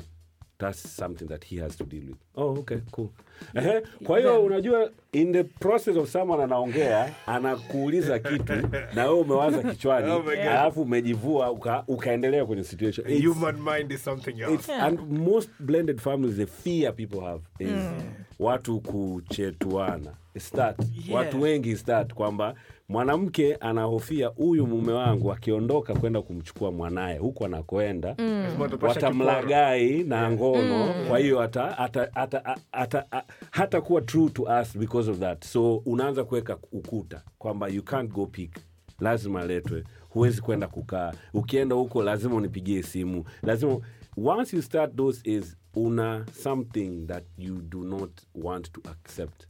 That's 0.58 0.88
something 0.96 1.26
that 1.28 1.44
he 1.44 1.56
has 1.56 1.76
to 1.76 1.84
deal 1.84 2.04
with. 2.06 2.18
Oh, 2.36 2.58
okay, 2.58 2.80
cool. 2.92 3.10
Ehe, 3.54 3.80
kwa 4.04 4.18
hiyo 4.18 4.30
Yeah. 4.32 4.44
unajua 4.44 4.90
in 5.12 5.32
the 5.32 5.44
process 5.44 5.96
of 5.96 6.10
someone 6.10 6.42
anaongea 6.42 7.14
anakuuliza 7.26 8.18
kitu 8.18 8.52
na 8.94 9.04
wewe 9.04 9.20
umewaza 9.20 9.62
kichwani 9.62 10.10
Oh 10.10 10.18
my 10.22 10.36
God. 10.36 10.38
alafu 10.38 10.82
umejivua 10.82 11.50
uka, 11.50 11.84
ukaendelea 11.88 12.46
kwenye 12.46 12.64
situation 12.64 13.06
It's- 13.06 13.26
human 13.34 13.56
mind 13.56 13.92
is 13.92 14.04
something 14.04 14.40
else 14.40 14.54
it's, 14.54 14.70
and 14.70 15.00
most 15.18 15.50
blended 15.60 15.98
families 16.00 16.36
the 16.36 16.46
fear 16.46 16.94
people 16.96 17.20
have 17.20 17.40
is 17.58 17.68
hmm. 17.68 18.02
watu 18.38 18.80
kuchetuana 18.80 20.12
It's 20.34 20.50
that 20.52 20.76
Yeah. 20.80 21.14
watu 21.14 21.40
wengi 21.40 21.76
start 21.76 22.14
kwamba 22.14 22.54
mwanamke 22.92 23.54
anahofia 23.54 24.26
huyu 24.28 24.66
mume 24.66 24.92
wangu 24.92 25.32
akiondoka 25.32 25.94
kwenda 25.94 26.22
kumchukua 26.22 26.72
mwanaye 26.72 27.18
huko 27.18 27.44
anakoenda. 27.44 28.14
Mm. 28.18 28.46
watamlagai 28.82 30.04
na 30.04 30.30
ngono. 30.30 30.94
Kwa 31.08 31.18
hiyo 31.18 31.38
hata, 31.38 31.62
hata, 31.70 32.08
hata, 32.14 32.38
hata, 32.72 33.04
hata, 33.10 33.24
hata 33.50 33.80
kuwa 33.80 34.00
true 34.00 34.30
to 34.30 34.42
us 34.42 34.78
because 34.78 35.10
of 35.10 35.18
that. 35.18 35.44
So 35.44 35.76
unaanza 35.76 36.24
kuweka 36.24 36.58
ukuta 36.72 37.22
kwamba 37.38 37.68
you 37.68 37.82
can't 37.82 38.10
go 38.12 38.26
pick. 38.26 38.56
Lazima 39.00 39.40
aletwe 39.40 39.84
huwezi 40.08 40.40
kwenda 40.42 40.68
kukaa. 40.68 41.12
Ukienda 41.34 41.74
huko 41.76 42.02
lazima 42.02 42.34
unipigie 42.34 42.82
simu. 42.82 43.24
Lazima 43.42 43.78
once 44.16 44.56
you 44.56 44.62
start 44.62 44.96
those 44.96 45.20
is 45.30 45.56
una 45.74 46.26
something 46.42 47.06
that 47.06 47.24
you 47.38 47.54
do 47.62 47.84
not 47.84 48.10
want 48.34 48.72
to 48.72 48.80
accept. 48.90 49.42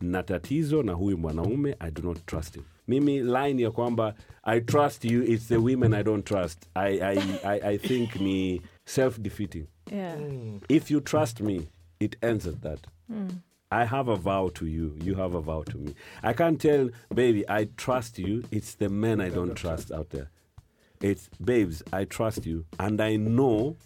Na 0.00 0.22
tatizo 0.22 0.82
na 0.82 0.92
huyu 0.92 1.18
mwanaume 1.18 1.76
i 1.78 1.90
do 1.90 2.02
not 2.02 2.26
trust 2.26 2.54
him 2.54 2.64
mimi 2.90 3.20
line 3.22 3.62
ya 3.62 3.70
kwamba 3.70 4.14
i 4.44 4.60
trust 4.60 5.04
you 5.04 5.22
it's 5.22 5.46
the 5.48 5.56
women 5.56 5.94
i 5.94 6.02
don't 6.02 6.24
trust 6.24 6.58
i, 6.74 7.00
I, 7.00 7.16
I, 7.44 7.60
I 7.72 7.78
think 7.78 8.16
ni 8.20 8.60
self 8.86 9.18
defeating 9.18 9.66
Yeah. 9.92 10.16
Mm. 10.18 10.60
if 10.68 10.90
you 10.90 11.00
trust 11.00 11.40
me 11.40 11.68
it 12.00 12.16
ends 12.22 12.46
at 12.46 12.60
that 12.62 12.78
mm. 13.12 13.30
I 13.72 13.84
have 13.84 14.08
a 14.08 14.16
vow 14.16 14.48
to 14.54 14.66
you. 14.66 14.96
You 15.00 15.14
have 15.14 15.34
a 15.36 15.40
vow 15.40 15.62
to 15.62 15.78
me. 15.78 15.94
I 16.24 16.32
can't 16.32 16.60
tell, 16.60 16.90
baby, 17.14 17.44
I 17.48 17.68
trust 17.76 18.18
you. 18.18 18.42
It's 18.50 18.74
the 18.74 18.88
men 18.88 19.20
I 19.20 19.28
don't 19.28 19.54
trust 19.54 19.92
out 19.92 20.10
there. 20.10 20.28
It's, 21.00 21.28
babes, 21.44 21.80
I 21.92 22.04
trust 22.04 22.46
you. 22.46 22.64
And 22.80 23.00
I 23.00 23.14
know 23.14 23.76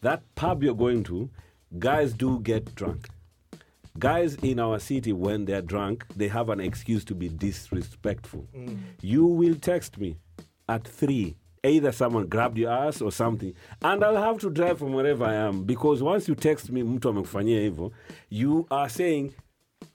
that 0.00 0.22
pub 0.36 0.62
you're 0.62 0.74
going 0.86 1.04
to, 1.04 1.28
guys 1.78 2.14
do 2.14 2.40
get 2.40 2.74
drunk. 2.74 3.08
Guys 3.98 4.34
in 4.42 4.58
our 4.60 4.78
city, 4.80 5.12
when 5.12 5.44
they're 5.44 5.62
drunk, 5.62 6.04
they 6.16 6.28
have 6.28 6.48
an 6.50 6.60
excuse 6.60 7.04
to 7.04 7.14
be 7.14 7.28
disrespectful. 7.28 8.46
Mm. 8.56 8.78
You 9.02 9.26
will 9.26 9.54
text 9.56 9.98
me 9.98 10.16
at 10.68 10.84
three. 10.88 11.36
Either 11.64 11.90
someone 11.92 12.26
grabbed 12.28 12.58
your 12.58 12.70
ass 12.70 13.02
or 13.02 13.10
something, 13.10 13.52
and 13.82 14.04
I'll 14.04 14.22
have 14.22 14.38
to 14.38 14.50
drive 14.50 14.78
from 14.78 14.92
wherever 14.92 15.24
I 15.24 15.34
am 15.34 15.64
because 15.64 16.00
once 16.02 16.28
you 16.28 16.34
text 16.36 16.70
me, 16.70 16.82
mtu 16.82 17.08
amekufanyia 17.08 17.60
hivyo, 17.60 17.92
you 18.30 18.66
are 18.70 18.88
saying 18.90 19.30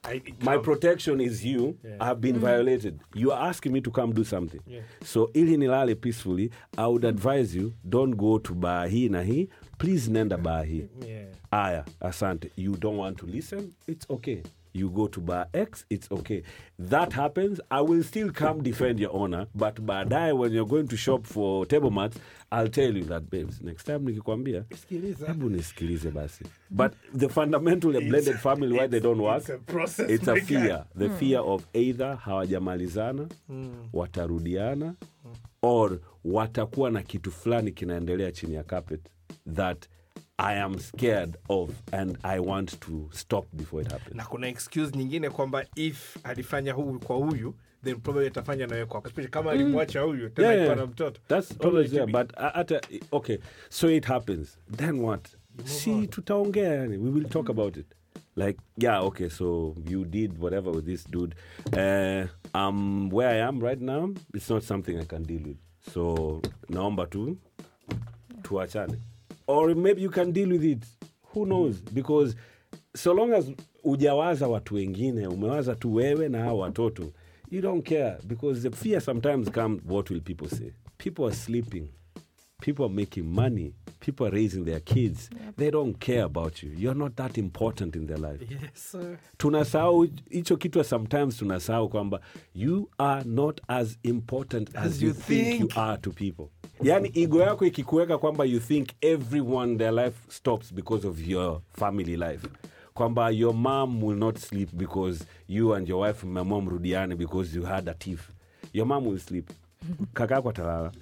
I, 0.04 0.22
my 0.40 0.58
protection 0.58 1.20
is 1.20 1.44
you 1.44 1.76
Yeah. 1.84 1.96
i 2.00 2.04
have 2.04 2.20
been 2.20 2.36
mm. 2.36 2.40
violated 2.40 3.00
you 3.14 3.32
are 3.32 3.48
asking 3.48 3.72
me 3.72 3.80
to 3.80 3.90
come 3.90 4.12
do 4.12 4.24
something 4.24 4.60
Yeah. 4.66 4.82
so 5.04 5.30
ili 5.34 5.56
nilale 5.56 5.94
peacefully 5.94 6.50
i 6.76 6.86
would 6.86 7.04
advise 7.04 7.58
you 7.58 7.72
don't 7.84 8.14
go 8.16 8.38
to 8.38 8.54
bar 8.54 8.88
hii 8.88 9.08
na 9.08 9.22
hii 9.22 9.48
please 9.82 10.10
nenda 10.10 10.36
bar 10.36 10.64
hii. 10.64 10.84
Yeah. 11.08 11.26
aya 11.50 11.84
asante. 12.00 12.50
You 12.56 12.76
don't 12.76 12.96
want 12.98 13.18
to 13.18 13.26
listen? 13.26 13.72
It's 13.88 14.06
okay. 14.10 14.42
You 14.74 14.88
go 14.90 15.06
to 15.08 15.20
bar 15.20 15.46
x 15.52 15.84
it's 15.90 16.08
okay. 16.12 16.42
That 16.78 17.12
happens. 17.12 17.60
I 17.70 17.80
will 17.82 18.02
still 18.04 18.30
come 18.32 18.62
defend 18.62 19.00
your 19.00 19.10
honor 19.14 19.46
but 19.54 19.74
baadaye 19.86 20.32
when 20.38 20.52
you're 20.52 20.68
going 20.68 20.88
to 20.88 20.96
shop 20.96 21.26
for 21.26 21.66
table 21.66 21.90
mats 21.90 22.16
i'll 22.52 22.68
tell 22.68 22.96
you 22.96 23.04
that 23.04 23.28
babes 23.30 23.60
next 23.60 23.84
time 23.84 23.98
nikikwambia 23.98 24.64
Sikiliza. 24.80 25.26
hebu 25.26 25.50
nisikilize 25.50 26.10
basi. 26.10 26.44
But 26.70 26.92
the 27.18 27.28
fundamental 27.28 27.92
blended 27.92 28.38
family 28.38 28.78
why 28.78 28.88
they 28.88 29.00
don't 29.00 29.20
work 29.20 29.48
it's 29.48 29.98
a 29.98 30.14
it's 30.14 30.28
a 30.28 30.36
fear. 30.36 30.84
The 30.96 31.08
hmm. 31.08 31.16
fear 31.16 31.40
of 31.40 31.66
either 31.74 32.16
hawajamalizana 32.24 33.28
hmm. 33.48 33.72
watarudiana 33.92 34.86
hmm. 34.86 35.32
or 35.62 35.98
watakuwa 36.24 36.90
na 36.90 37.02
kitu 37.02 37.30
fulani 37.32 37.72
kinaendelea 37.72 38.32
chini 38.32 38.54
ya 38.54 38.62
carpet 38.62 39.00
that 39.54 39.88
i 40.36 40.60
am 40.60 40.78
scared 40.78 41.38
of 41.48 41.70
and 41.92 42.18
i 42.22 42.38
want 42.38 42.80
to 42.80 43.08
stop 43.12 43.46
before 43.52 43.82
it 43.84 43.90
happens 43.92 44.16
na 44.16 44.24
kuna 44.24 44.48
excuse 44.48 44.96
nyingine 44.98 45.30
kwamba 45.30 45.64
if 45.74 46.16
alifanya 46.24 46.72
huyu 46.72 47.00
kwa 47.00 47.16
huyu 47.16 47.54
then 47.84 47.96
probably 48.00 48.26
atafanya 48.26 48.66
nawe 48.66 48.86
kwako 48.86 49.08
especially 49.08 49.30
kama 49.30 49.50
alimwacha 49.50 50.00
huyu 50.00 50.28
tena 50.30 50.48
Yeah, 50.52 50.64
yeah. 50.64 50.76
na 50.76 50.86
mtoto 50.86 51.20
That's 51.28 51.48
Probably 51.54 51.68
always 51.68 51.86
it 51.86 51.92
there. 51.92 52.12
could 52.12 52.28
be- 52.28 52.34
But 52.34 52.42
uh, 52.54 52.58
at 52.58 52.72
a, 52.72 52.80
okay, 53.16 53.38
so 53.68 53.90
it 53.90 54.04
happens. 54.04 54.58
Then 54.76 54.98
what? 55.00 55.28
See, 55.64 56.06
tutaongea 56.06 56.74
yani. 56.74 56.96
We 56.96 57.10
will 57.10 57.28
talk 57.28 57.48
about 57.50 57.76
it. 57.76 57.86
Like, 58.36 58.58
yeah, 58.78 59.04
okay, 59.04 59.28
so 59.28 59.76
you 59.90 60.04
did 60.04 60.38
whatever 60.38 60.72
with 60.72 60.86
this 60.86 61.04
dude. 61.10 61.34
Uh, 61.72 62.26
um, 62.54 63.10
where 63.10 63.28
I 63.28 63.48
am 63.48 63.60
right 63.60 63.80
now, 63.80 64.14
it's 64.34 64.50
not 64.50 64.62
something 64.62 64.96
I 64.98 65.04
can 65.04 65.22
deal 65.22 65.42
with. 65.42 65.56
So, 65.92 66.40
naomba 66.68 67.06
tu, 67.06 67.36
tuachane. 68.42 68.96
Or 69.46 69.74
maybe 69.74 70.02
you 70.02 70.10
can 70.10 70.32
deal 70.32 70.48
with 70.50 70.64
it. 70.64 70.84
Who 71.32 71.46
knows? 71.46 71.80
Because 71.80 72.36
so 72.94 73.12
long 73.12 73.32
as 73.32 73.50
ujawaza 73.84 74.48
watu 74.48 74.74
wengine, 74.74 75.26
umewaza 75.26 75.74
tu 75.74 75.94
wewe 75.94 76.28
na 76.28 76.38
hao 76.44 76.58
watoto, 76.58 77.12
you 77.50 77.60
don't 77.60 77.88
care 77.88 78.16
because 78.26 78.62
the 78.70 78.76
fear 78.76 79.00
sometimes 79.00 79.50
comes, 79.50 79.80
what 79.88 80.10
will 80.10 80.20
people 80.20 80.48
say? 80.48 80.72
People 80.98 81.24
are 81.26 81.34
sleeping. 81.34 81.88
People 82.62 82.84
are 82.84 82.94
making 82.94 83.24
money. 83.34 83.74
People 84.00 84.26
are 84.26 84.30
raising 84.30 84.64
their 84.64 84.80
kids. 84.80 85.28
They 85.56 85.70
don't 85.70 85.94
care 85.98 86.22
about 86.24 86.62
you. 86.62 86.70
You're 86.76 86.94
not 86.98 87.16
that 87.16 87.36
important 87.38 87.96
in 87.96 88.06
their 88.06 88.18
life. 88.18 88.40
yes, 88.50 88.96
tunasahau 89.38 90.08
hicho 90.30 90.56
kitu 90.56 90.84
sometimes 90.84 91.36
tunasahau 91.36 91.88
kwamba 91.88 92.20
you 92.54 92.88
are 92.98 93.24
not 93.24 93.60
as 93.68 93.98
important 94.04 94.70
as, 94.76 94.86
As 94.92 95.02
you, 95.02 95.08
you 95.08 95.14
think. 95.14 95.60
you 95.60 95.68
are 95.76 95.96
to 95.98 96.10
people 96.12 96.46
yani 96.82 97.10
ego 97.14 97.40
yako 97.42 97.66
ikikuweka 97.66 98.18
kwamba 98.18 98.44
you 98.44 98.60
think 98.60 98.88
everyone 99.00 99.76
their 99.76 99.92
life 99.92 100.16
stops 100.28 100.74
because 100.74 101.06
of 101.08 101.28
your 101.28 101.60
family 101.72 102.16
life 102.16 102.48
kwamba 102.94 103.30
your 103.30 103.54
mom 103.54 104.02
will 104.04 104.16
not 104.18 104.38
sleep 104.38 104.68
because 104.72 105.24
you 105.48 105.74
and 105.74 105.88
your 105.88 106.06
wife 106.06 106.26
mmeamua 106.26 106.60
mrudiane 106.60 107.14
because 107.16 107.56
you 107.58 107.62
had 107.64 107.90
a 107.90 107.94
tiff 107.94 108.30
your 108.72 108.86
mom 108.86 109.06
will 109.06 109.18
sleep 109.18 109.50
kaka 110.14 110.34
yako 110.34 110.50
atalala 110.50 110.92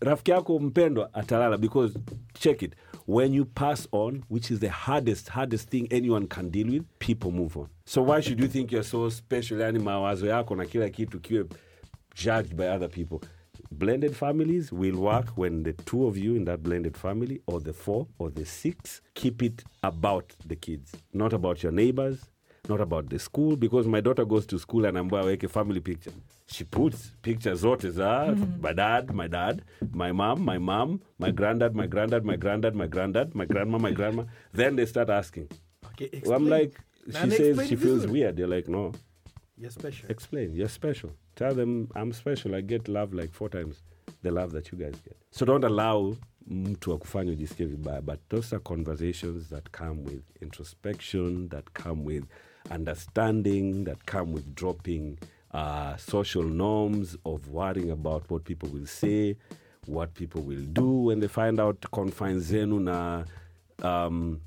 rafiki 0.00 0.30
yako 0.30 0.58
mpendwa 0.58 1.14
atalala 1.14 1.58
because 1.58 1.98
check 2.34 2.62
it 2.62 2.72
when 3.08 3.34
you 3.34 3.44
pass 3.44 3.88
on 3.92 4.22
which 4.30 4.50
is 4.50 4.58
the 4.60 4.68
hardest 4.68 5.28
hardest 5.28 5.68
thing 5.70 5.86
anyone 5.90 6.26
can 6.26 6.50
deal 6.50 6.70
with 6.70 6.82
people 6.98 7.30
move 7.30 7.56
on. 7.58 7.66
So 7.84 8.02
why 8.02 8.20
should 8.22 8.40
you 8.40 8.48
think 8.48 8.72
you're 8.72 8.88
so 8.88 9.10
special? 9.10 9.60
Yani 9.60 9.78
mawazo 9.78 10.26
yako 10.26 10.56
na 10.56 10.64
kila 10.66 10.88
kitu 10.90 11.20
kiwe 11.20 11.44
judged 12.14 12.54
by 12.56 12.68
other 12.68 12.88
people. 12.90 13.20
Blended 13.70 14.12
families 14.14 14.72
will 14.72 14.96
work 14.96 15.38
when 15.38 15.62
the 15.62 15.72
two 15.72 16.06
of 16.06 16.16
you 16.16 16.36
in 16.36 16.44
that 16.44 16.60
blended 16.62 16.96
family 16.96 17.40
or 17.46 17.60
the 17.62 17.72
four 17.72 18.06
or 18.18 18.34
the 18.34 18.44
six 18.44 19.02
keep 19.14 19.42
it 19.42 19.64
about 19.82 20.32
the 20.48 20.56
kids. 20.56 20.92
Not 21.14 21.32
about 21.32 21.62
your 21.62 21.72
neighbors 21.72 22.18
not 22.68 22.80
about 22.80 23.08
the 23.08 23.18
school 23.18 23.56
because 23.56 23.88
my 23.88 24.00
daughter 24.00 24.24
goes 24.24 24.46
to 24.46 24.58
school 24.58 24.84
and 24.86 24.96
ambayo 24.98 25.22
aweke 25.24 25.48
family 25.48 25.80
picture 25.80 26.12
she 26.52 26.64
puts 26.64 27.12
pictures 27.22 27.60
zote 27.62 27.90
za 27.90 28.32
hmm. 28.34 28.60
my 28.60 28.72
dad 28.72 29.14
my 29.14 29.28
dad 29.28 29.62
my 29.92 30.12
mom 30.12 30.44
my 30.44 30.58
mom 30.58 31.00
my 31.18 31.30
granddad 31.30 31.74
my 31.74 31.86
granddad 31.86 32.24
my 32.24 32.36
granddad 32.36 32.74
my 32.74 32.86
granddad 32.86 33.34
my 33.34 33.46
grandma 33.46 33.78
my 33.78 33.90
grandma. 33.92 34.24
Then 34.52 34.76
they 34.76 34.86
start 34.86 35.10
asking. 35.10 35.48
Okay, 35.86 36.22
i'm 36.34 36.46
like 36.48 36.80
she 37.06 37.30
says 37.30 37.68
she 37.68 37.76
feels 37.76 38.06
vizuri. 38.06 38.10
weird. 38.10 38.36
They're 38.36 38.46
like 38.46 38.68
no. 38.68 38.92
You're 39.56 39.70
special. 39.70 40.10
explain 40.10 40.54
you're 40.54 40.68
special. 40.68 41.10
Tell 41.36 41.54
them 41.54 41.88
i'm 41.94 42.12
special. 42.12 42.54
I 42.54 42.60
get 42.60 42.88
love 42.88 43.14
like 43.14 43.32
four 43.32 43.48
times 43.48 43.82
the 44.22 44.30
love 44.30 44.52
that 44.52 44.72
you 44.72 44.78
guys 44.78 45.00
get. 45.00 45.16
So 45.30 45.46
don't 45.46 45.64
allow 45.64 46.16
mtu 46.46 46.92
akufanya 46.92 47.32
ujisikie 47.32 47.64
vibaya 47.64 48.02
but 48.02 48.20
those 48.28 48.52
are 48.56 48.62
conversations 48.62 49.48
that 49.48 49.70
come 49.70 50.04
with 50.04 50.22
introspection 50.40 51.48
that 51.48 51.64
come 51.72 52.04
with 52.04 52.24
understanding 52.70 53.84
that 53.84 54.04
come 54.06 54.32
with 54.32 54.54
dropping 54.54 55.18
uh, 55.52 55.96
social 55.96 56.42
norms 56.44 57.16
of 57.24 57.48
worrying 57.48 57.90
about 57.90 58.30
what 58.30 58.44
people 58.44 58.68
will 58.68 58.86
say 58.86 59.36
what 59.86 60.14
people 60.14 60.42
will 60.42 60.64
do 60.72 60.88
when 61.06 61.20
they 61.20 61.28
find 61.28 61.58
out 61.60 61.76
confines 61.90 62.44
zenu 62.44 62.80
na 62.80 63.24
um, 63.82 64.40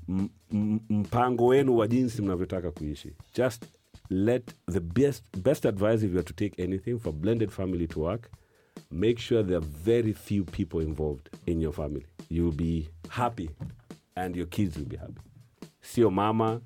mpango 0.90 1.46
wenu 1.46 1.76
wa 1.76 1.86
jinsi 1.88 2.22
mnavyotaka 2.22 2.70
kuishi. 2.70 3.12
Just 3.34 3.64
let 4.10 4.50
the 4.72 4.80
best 4.80 5.24
best 5.38 5.66
advice 5.66 6.06
if 6.06 6.12
you 6.12 6.18
are 6.18 6.22
to 6.22 6.32
take 6.34 6.62
anything 6.62 6.98
for 6.98 7.12
blended 7.12 7.50
family 7.50 7.86
to 7.86 8.00
work 8.00 8.30
make 8.90 9.18
sure 9.18 9.42
there 9.42 9.56
are 9.56 9.66
very 9.84 10.12
few 10.12 10.44
people 10.44 10.80
involved 10.80 11.28
in 11.46 11.60
your 11.60 11.72
family. 11.72 12.06
You'll 12.28 12.52
be 12.56 12.88
happy 13.08 13.50
and 14.16 14.36
your 14.36 14.46
kids 14.46 14.76
will 14.76 14.84
be 14.86 14.96
happy. 14.96 15.20
Sio 15.82 16.10
mama 16.10 16.60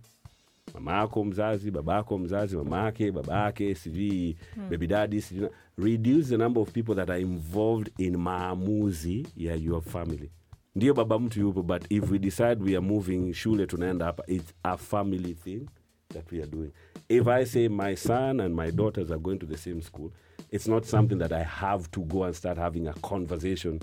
mama 0.75 0.93
yako 0.93 1.25
mzazi 1.25 1.71
baba 1.71 1.95
yako 1.95 2.19
mzazi 2.19 2.57
mama 2.57 2.85
yake 2.85 3.13
baba 3.13 3.45
yake 3.45 3.75
sijui 3.75 4.37
hmm. 4.55 4.71
baby 4.71 4.87
daddy 4.87 5.21
sijui 5.21 5.49
reduce 5.79 6.29
the 6.29 6.37
number 6.37 6.63
of 6.63 6.73
people 6.73 6.95
that 6.95 7.11
are 7.11 7.21
involved 7.21 7.91
in 7.99 8.17
maamuzi 8.17 9.27
ya 9.37 9.55
your 9.55 9.83
family. 9.83 10.31
Ndio 10.75 10.95
baba 10.95 11.19
mtu 11.19 11.41
yupo 11.41 11.63
but 11.63 11.85
if 11.93 12.11
we 12.11 12.19
decide 12.19 12.57
we 12.65 12.71
are 12.77 12.81
moving 12.87 13.33
shule 13.35 13.67
tunaenda 13.67 14.05
hapa 14.05 14.25
it's 14.27 14.55
a 14.63 14.77
family 14.77 15.35
thing 15.35 15.67
that 16.15 16.33
we 16.33 16.39
are 16.43 16.51
doing. 16.51 16.71
If 17.09 17.27
i 17.29 17.45
say 17.47 17.69
my 17.69 17.97
son 17.97 18.41
and 18.41 18.55
my 18.55 18.71
daughters 18.73 19.11
are 19.11 19.21
going 19.21 19.39
to 19.39 19.47
the 19.47 19.57
same 19.57 19.83
school 19.83 20.11
it's 20.51 20.69
not 20.69 20.85
something 20.85 21.19
that 21.19 21.33
i 21.33 21.43
have 21.45 21.89
to 21.91 22.01
go 22.01 22.25
and 22.25 22.35
start 22.35 22.59
having 22.59 22.89
a 22.89 22.93
conversation 22.93 23.81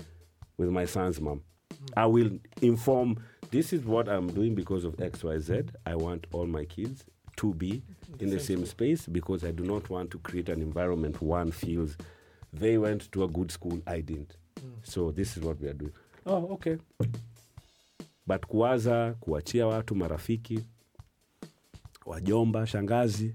with 0.58 0.70
my 0.70 0.86
son's 0.86 1.20
mom. 1.20 1.40
Hmm. 1.70 1.84
I 1.96 2.06
will 2.06 2.30
inform 2.62 3.16
this 3.50 3.72
is 3.72 3.84
what 3.84 4.08
I'm 4.08 4.28
doing 4.28 4.54
because 4.54 4.84
of 4.84 4.96
XYZ. 4.96 5.70
I 5.86 5.94
want 5.94 6.26
all 6.32 6.46
my 6.46 6.64
kids 6.64 7.04
to 7.36 7.54
be 7.54 7.82
in 8.20 8.30
the 8.30 8.40
same 8.40 8.66
space 8.66 9.06
because 9.06 9.44
I 9.44 9.50
do 9.52 9.64
not 9.64 9.88
want 9.90 10.10
to 10.10 10.18
create 10.18 10.48
an 10.48 10.60
environment 10.60 11.22
one 11.22 11.52
feels 11.52 11.96
they 12.52 12.78
went 12.78 13.12
to 13.12 13.24
a 13.24 13.28
good 13.28 13.50
school, 13.52 13.80
I 13.86 14.00
didn't. 14.00 14.36
So 14.82 15.10
this 15.12 15.36
is 15.36 15.42
what 15.42 15.60
we 15.60 15.68
are 15.68 15.74
doing. 15.74 15.92
Oh, 16.26 16.48
okay. 16.52 16.78
But 18.26 18.46
kuwaza, 18.46 19.14
kuachia 19.20 19.66
watu 19.66 19.94
marafiki, 19.94 20.60
wajomba, 22.06 22.66
shangazi, 22.66 23.34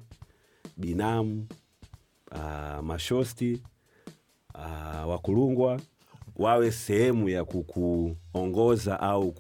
binamu, 0.78 1.48
uh, 2.32 2.80
mashosti, 2.84 3.62
uh, 4.56 5.10
wakulungwa 5.10 5.80
wawe 6.36 6.72
sehemu 6.72 7.30
ya 7.30 7.46
kukuongoza 7.46 9.00
au 9.00 9.32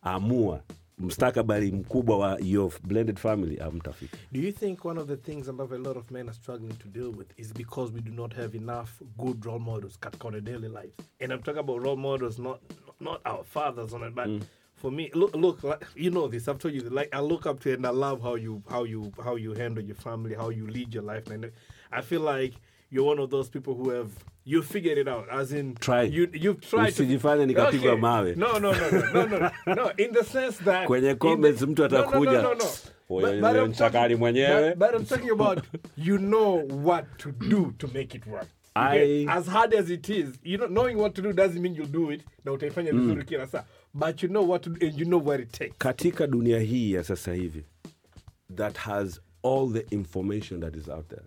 kuamua 0.00 0.62
mstakabali 0.98 1.72
mkubwa 1.72 2.18
wa 2.18 2.38
your 2.42 2.72
blended 2.82 3.18
family 3.18 3.60
ah, 3.60 3.64
amtafika 3.64 4.16
Do 4.32 4.40
you 4.40 4.52
think 4.52 4.84
one 4.84 5.00
of 5.00 5.08
the 5.08 5.16
things 5.16 5.48
ambavyo 5.48 5.76
a 5.76 5.80
lot 5.80 5.98
of 5.98 6.10
men 6.10 6.28
are 6.28 6.34
struggling 6.34 6.74
to 6.74 6.88
deal 6.88 7.08
with 7.18 7.38
is 7.38 7.54
because 7.54 7.92
we 7.94 8.00
do 8.00 8.12
not 8.12 8.34
have 8.34 8.58
enough 8.58 8.88
good 9.16 9.44
role 9.44 9.58
models 9.58 9.98
katika 9.98 10.28
on 10.28 10.34
a 10.34 10.40
daily 10.40 10.68
life? 10.68 10.92
And 11.20 11.32
I'm 11.32 11.42
talking 11.42 11.60
about 11.60 11.82
role 11.82 11.96
models, 11.96 12.38
not 12.38 12.60
not 13.00 13.20
our 13.24 13.44
fathers 13.44 13.94
on 13.94 14.02
it, 14.02 14.14
but 14.14 14.28
mm. 14.28 14.42
for 14.74 14.90
me, 14.90 15.10
look, 15.14 15.34
look, 15.36 15.62
like, 15.64 15.86
you 15.94 16.10
know 16.10 16.28
this. 16.28 16.48
I've 16.48 16.58
told 16.58 16.74
you, 16.74 16.80
like 16.80 17.14
I 17.14 17.20
look 17.20 17.46
up 17.46 17.60
to 17.60 17.68
you 17.68 17.76
and 17.76 17.86
I 17.86 17.90
love 17.90 18.22
how 18.22 18.36
you 18.36 18.62
how 18.68 18.84
you 18.84 19.12
how 19.24 19.36
you 19.36 19.54
handle 19.54 19.84
your 19.84 19.96
family, 19.96 20.34
how 20.34 20.50
you 20.50 20.66
lead 20.66 20.94
your 20.94 21.02
life, 21.02 21.30
and 21.30 21.50
I 21.92 22.02
feel 22.02 22.20
like 22.20 22.54
you're 22.90 23.04
one 23.06 23.18
of 23.18 23.30
those 23.30 23.48
people 23.48 23.74
who 23.74 23.90
have 23.90 24.10
you 24.44 24.62
figured 24.62 24.98
it 24.98 25.08
out. 25.08 25.28
As 25.30 25.52
in, 25.52 25.74
Try. 25.74 26.02
You 26.02 26.28
you've 26.32 26.60
tried. 26.60 26.88
Usijifanye 26.92 27.46
nikapigwa 27.46 27.96
mawe. 27.96 28.34
No, 28.34 28.58
no, 28.58 28.72
no, 28.72 28.90
no, 28.90 29.26
no, 29.26 29.38
no, 29.66 29.74
no. 29.74 29.90
In 29.98 30.12
the 30.12 30.24
sense 30.24 30.64
that 30.64 30.86
Kwenye 30.86 31.14
comments 31.14 31.62
mtu 31.62 31.70
mtu 31.84 31.88
no, 31.94 32.10
no, 32.10 32.24
No, 32.24 32.42
no, 32.42 32.54
no, 32.54 32.64
"Huyo 33.08 33.26
But- 33.26 33.34
ni 33.34 33.40
but 33.40 33.56
I'm 33.56 33.68
mchakari 33.68 34.16
mwenyewe." 34.16 34.74
but- 34.74 34.78
But 34.78 35.00
I'm 35.00 35.04
talking 35.06 35.30
about 35.30 35.64
you 35.96 36.18
know 36.18 36.62
what 36.84 37.04
to 37.18 37.32
do 37.32 37.72
to 37.78 37.88
make 37.94 38.16
it 38.18 38.26
work. 38.26 38.46
I- 38.74 39.26
as 39.28 39.46
hard 39.46 39.74
as 39.74 39.90
it 39.90 40.08
is, 40.08 40.28
you 40.44 40.56
know, 40.58 40.68
knowing 40.68 40.94
what 40.96 41.14
to 41.14 41.22
do 41.22 41.32
doesn't 41.32 41.60
mean 41.60 41.74
you'll 41.74 41.92
do 41.92 42.12
it. 42.12 42.22
Na 42.44 42.52
utaifanya 42.52 42.92
vizuri 42.92 43.24
kila 43.24 43.46
saa. 43.46 43.64
But 43.94 44.22
you 44.22 44.28
know 44.28 44.48
what 44.50 44.62
to 44.62 44.70
do 44.70 44.86
and 44.86 44.98
you 45.00 45.04
know 45.06 45.26
where 45.26 45.42
it 45.42 45.52
takes. 45.52 45.76
katika 45.78 46.26
dunia 46.26 46.58
hii 46.60 46.92
ya 46.92 47.04
sasa 47.04 47.34
hivi 47.34 47.64
that 48.56 48.76
has 48.78 49.20
all 49.42 49.72
the 49.72 49.94
information 49.94 50.60
that 50.60 50.76
is 50.76 50.88
out 50.88 51.08
there 51.08 51.22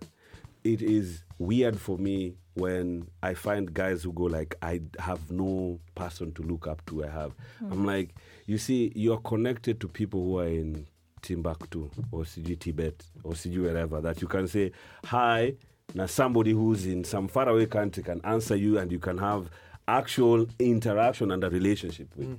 it 0.64 0.82
is 0.82 1.24
weird 1.38 1.78
for 1.78 1.98
me 1.98 2.34
when 2.54 3.06
i 3.22 3.34
find 3.34 3.74
guys 3.74 4.02
who 4.04 4.12
go 4.12 4.24
like 4.24 4.54
i 4.62 4.80
have 4.98 5.30
no 5.30 5.78
person 5.94 6.32
to 6.32 6.42
look 6.42 6.66
up 6.66 6.84
to 6.86 7.04
i 7.04 7.08
have. 7.08 7.32
Hmm. 7.58 7.72
I'm 7.72 7.84
like 7.86 8.14
you 8.46 8.58
see 8.58 8.92
you're 8.94 9.20
connected 9.20 9.80
to 9.80 9.88
people 9.88 10.20
who 10.24 10.38
are 10.38 10.48
in 10.48 10.86
timbuktu 11.22 11.90
or 12.12 12.24
sijui 12.24 12.56
tibet 12.58 13.02
or 13.24 13.32
sijui 13.32 13.62
wherever 13.62 14.00
that 14.00 14.20
you 14.22 14.28
can 14.28 14.46
say 14.48 14.72
hi 15.04 15.54
now 15.94 16.06
somebody 16.06 16.52
who's 16.52 16.86
in 16.86 17.04
some 17.04 17.28
faraway 17.28 17.66
country 17.66 18.02
can 18.02 18.20
answer 18.24 18.56
you 18.56 18.78
and 18.78 18.92
you 18.92 18.98
can 18.98 19.18
have 19.18 19.48
actual 19.88 20.46
interaction 20.58 21.30
and 21.30 21.44
a 21.44 21.50
relationship 21.50 22.08
with. 22.16 22.26
Hmm. 22.28 22.34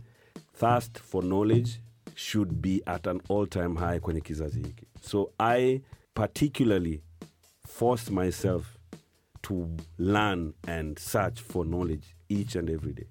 Thirst 0.56 0.98
for 0.98 1.22
knowledge 1.22 1.80
should 2.16 2.62
be 2.62 2.82
at 2.88 3.08
an 3.08 3.22
all-time 3.30 3.76
high 3.76 4.00
kwenye 4.00 4.22
kizazi 4.22 4.60
hiki. 4.64 4.86
So 5.02 5.32
i 5.40 5.82
particularly 6.14 7.02
force 7.80 8.10
myself 8.12 8.78
to 9.42 9.68
learn 9.98 10.54
and 10.68 11.00
search 11.00 11.42
for 11.42 11.66
knowledge 11.66 12.06
each 12.30 12.56
and 12.56 12.70
every 12.70 12.94
day 12.94 13.08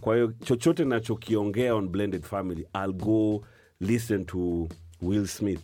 kwa 0.00 0.14
hiyo 0.14 0.32
chochote 0.44 0.84
nachokiongea 0.84 1.74
on 1.74 1.88
blended 1.88 2.22
family 2.22 2.66
i'll 2.74 2.92
go 2.92 3.44
listen 3.80 4.24
to 4.24 4.68
will 5.02 5.26
smith 5.26 5.60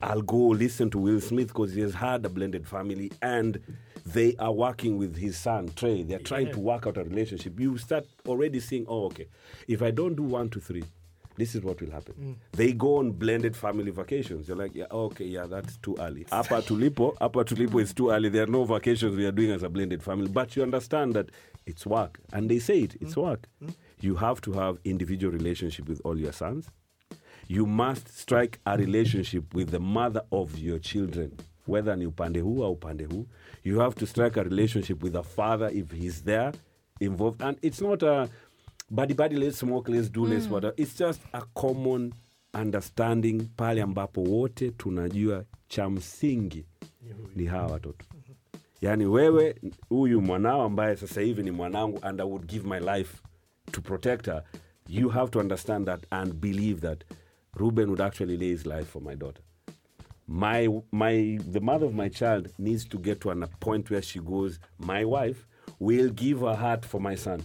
I'll 0.00 0.22
go 0.22 0.54
listen 0.54 0.90
to 0.90 0.98
Will 0.98 1.20
Smith 1.20 1.48
because 1.48 1.72
he 1.72 1.80
has 1.80 1.94
had 1.94 2.26
a 2.26 2.28
blended 2.28 2.66
family 2.68 3.10
and 3.22 3.58
they 4.04 4.36
are 4.38 4.52
working 4.52 4.98
with 4.98 5.16
his 5.16 5.38
son, 5.38 5.70
Trey. 5.74 6.02
They're 6.02 6.18
trying 6.18 6.52
to 6.52 6.60
work 6.60 6.86
out 6.86 6.98
a 6.98 7.04
relationship. 7.04 7.58
You 7.58 7.78
start 7.78 8.04
already 8.28 8.60
seeing, 8.60 8.84
oh, 8.88 9.06
okay, 9.06 9.26
if 9.66 9.80
I 9.80 9.90
don't 9.90 10.14
do 10.14 10.22
one, 10.22 10.50
two, 10.50 10.60
three, 10.60 10.84
this 11.36 11.54
is 11.54 11.62
what 11.62 11.80
will 11.80 11.90
happen. 11.90 12.14
Mm. 12.20 12.34
They 12.52 12.72
go 12.72 12.98
on 12.98 13.12
blended 13.12 13.56
family 13.56 13.90
vacations. 13.90 14.48
You're 14.48 14.56
like, 14.56 14.74
yeah, 14.74 14.86
okay, 14.90 15.24
yeah, 15.24 15.46
that's 15.46 15.76
too 15.78 15.96
early. 15.98 16.24
Apa 16.32 16.62
tulipo, 16.62 17.16
apa 17.20 17.44
tulipo 17.44 17.80
is 17.80 17.92
too 17.94 18.10
early. 18.10 18.28
There 18.28 18.42
are 18.44 18.46
no 18.50 18.64
vacations 18.64 19.16
we 19.16 19.26
are 19.26 19.32
doing 19.32 19.50
as 19.50 19.62
a 19.62 19.68
blended 19.68 20.02
family. 20.02 20.28
But 20.28 20.56
you 20.56 20.62
understand 20.62 21.14
that 21.14 21.30
it's 21.66 21.86
work. 21.86 22.18
And 22.32 22.50
they 22.50 22.58
say 22.58 22.80
it, 22.80 22.96
it's 23.00 23.14
mm. 23.14 23.22
work. 23.22 23.48
Mm. 23.62 23.74
You 24.00 24.16
have 24.16 24.40
to 24.42 24.52
have 24.52 24.78
individual 24.84 25.32
relationship 25.32 25.88
with 25.88 26.00
all 26.04 26.18
your 26.18 26.32
sons 26.32 26.70
you 27.48 27.66
must 27.66 28.08
strike 28.16 28.58
a 28.66 28.76
relationship 28.76 29.54
with 29.54 29.70
the 29.70 29.78
mother 29.80 30.22
of 30.32 30.58
your 30.58 30.78
children 30.78 31.32
whether 31.66 31.96
ni 31.96 32.06
upande 32.06 32.40
huu 32.40 32.64
au 32.64 32.72
upande 32.72 33.04
huu 33.04 33.26
you 33.64 33.78
have 33.80 33.94
to 33.94 34.06
strike 34.06 34.40
a 34.40 34.42
relationship 34.42 35.02
with 35.02 35.16
a 35.16 35.22
father 35.22 35.70
if 35.76 35.92
he's 35.92 36.24
there 36.24 36.52
involved 37.00 37.42
and 37.42 37.58
it's 37.62 37.80
not 37.80 38.02
a 38.02 38.28
buddy 38.90 39.14
buddy 39.14 39.36
let's 39.36 39.58
smoke 39.58 39.88
let's 39.92 40.12
do 40.12 40.26
let's 40.26 40.46
mm. 40.46 40.52
whatever 40.52 40.74
it's 40.76 40.98
just 40.98 41.20
a 41.32 41.40
common 41.54 42.12
understanding 42.54 43.42
pale 43.56 43.82
ambapo 43.82 44.22
wote 44.22 44.70
tunajua 44.70 45.44
cha 45.68 45.90
msingi 45.90 46.64
ni 47.36 47.46
hawa 47.46 47.66
watoto. 47.72 48.06
Yaani 48.80 49.06
wewe 49.06 49.54
huyu 49.88 50.20
mwanao 50.20 50.62
ambaye 50.62 50.96
sasa 50.96 51.20
hivi 51.20 51.42
ni 51.42 51.50
mwanangu 51.50 51.98
and 52.02 52.20
i 52.20 52.24
would 52.26 52.46
give 52.46 52.68
my 52.68 52.80
life 52.80 53.18
to 53.72 53.80
protect 53.80 54.26
her 54.26 54.42
you 54.88 55.08
have 55.08 55.30
to 55.30 55.38
understand 55.38 55.86
that 55.86 56.04
and 56.10 56.34
believe 56.34 56.80
that 56.80 57.04
reuben 57.54 57.88
would 57.88 58.00
actually 58.00 58.36
lay 58.36 58.48
his 58.48 58.66
life 58.66 58.84
for 58.84 59.02
my 59.02 59.16
daughter. 59.16 59.42
My 60.28 60.68
my 60.92 61.38
the 61.52 61.60
mother 61.60 61.86
of 61.86 61.94
my 61.94 62.08
child 62.08 62.48
needs 62.58 62.84
to 62.88 62.98
get 62.98 63.20
to 63.20 63.30
an, 63.30 63.42
a 63.42 63.46
point 63.46 63.90
where 63.90 64.02
she 64.02 64.18
goes 64.20 64.58
my 64.78 65.04
wife 65.04 65.46
will 65.80 66.10
give 66.10 66.40
her 66.40 66.54
heart 66.54 66.84
for 66.84 67.00
my 67.00 67.16
son 67.16 67.42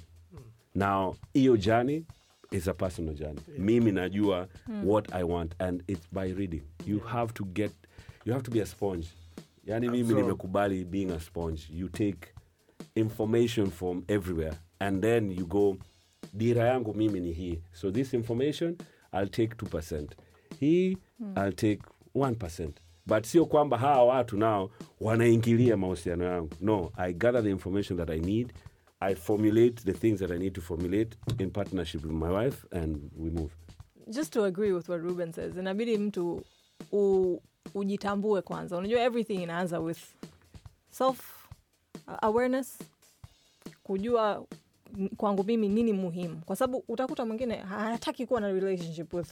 now 0.75 1.15
hiyo 1.33 1.57
journey 1.57 2.05
is 2.51 2.67
a 2.67 2.73
personal 2.73 3.15
journey. 3.15 3.41
Mimi 3.57 3.91
najua 3.91 4.47
what 4.83 5.13
i 5.13 5.23
want 5.23 5.55
and 5.59 5.83
it's 5.87 6.07
by 6.11 6.33
reading. 6.33 6.61
You 6.85 6.99
have 6.99 7.33
to 7.33 7.45
get 7.45 7.71
you 8.25 8.33
have 8.33 8.43
to 8.43 8.51
be 8.51 8.61
a 8.61 8.65
sponge. 8.65 9.07
Yani 9.65 9.89
mimi 9.89 10.13
nimekubali 10.13 10.83
being 10.83 11.11
a 11.11 11.19
sponge. 11.19 11.61
You 11.73 11.89
take 11.89 12.33
information 12.95 13.71
from 13.71 14.03
everywhere 14.07 14.53
and 14.79 15.01
then 15.01 15.31
you 15.31 15.45
go 15.45 15.77
dira 16.33 16.67
yangu 16.67 16.93
mimi 16.93 17.19
ni 17.19 17.33
hii. 17.33 17.59
So 17.73 17.91
this 17.91 18.13
information 18.13 18.77
i'll 19.13 19.29
take 19.29 19.55
2 19.55 20.07
hii 20.59 20.97
i'll 21.37 21.53
take 21.53 21.81
1 22.15 22.69
but 23.05 23.25
sio 23.25 23.45
kwamba 23.45 23.77
hawa 23.77 24.05
watu 24.05 24.37
nao 24.37 24.71
wanaingilia 25.01 25.77
mahusiano 25.77 26.23
yangu. 26.25 26.49
No 26.61 26.91
i 26.97 27.13
gather 27.13 27.43
the 27.43 27.49
information 27.49 27.97
that 27.97 28.09
i 28.09 28.19
need 28.19 28.53
i 29.01 29.15
formulate 29.15 29.83
the 29.83 29.93
things 29.93 30.19
that 30.19 30.31
i 30.31 30.37
need 30.37 30.53
to 30.53 30.61
formulate 30.61 31.17
in 31.39 31.49
partnership 31.51 32.03
with 32.05 32.13
my 32.13 32.29
wife 32.29 32.65
and 32.71 32.97
we 33.17 33.29
move 33.29 33.51
just 34.07 34.33
to 34.33 34.43
agree 34.45 34.71
with 34.73 34.89
what 34.89 35.01
Ruben 35.01 35.33
says, 35.33 35.57
inabidi 35.57 35.97
mtu 35.97 36.43
u, 36.91 37.37
ujitambue 37.73 38.41
kwanza. 38.41 38.77
Unajua 38.77 39.01
everything 39.01 39.33
inaanza 39.43 39.79
with 39.79 39.99
self 40.89 41.47
awareness, 42.21 42.79
kujua 43.83 44.45
kwangu 45.17 45.43
mimi 45.43 45.69
nini 45.69 45.93
muhimu, 45.93 46.41
kwa 46.45 46.55
sababu 46.55 46.83
utakuta 46.87 47.25
mwingine 47.25 47.55
hataki 47.55 48.25
kuwa 48.25 48.41
na 48.41 48.47
relationship 48.51 49.13
with 49.13 49.29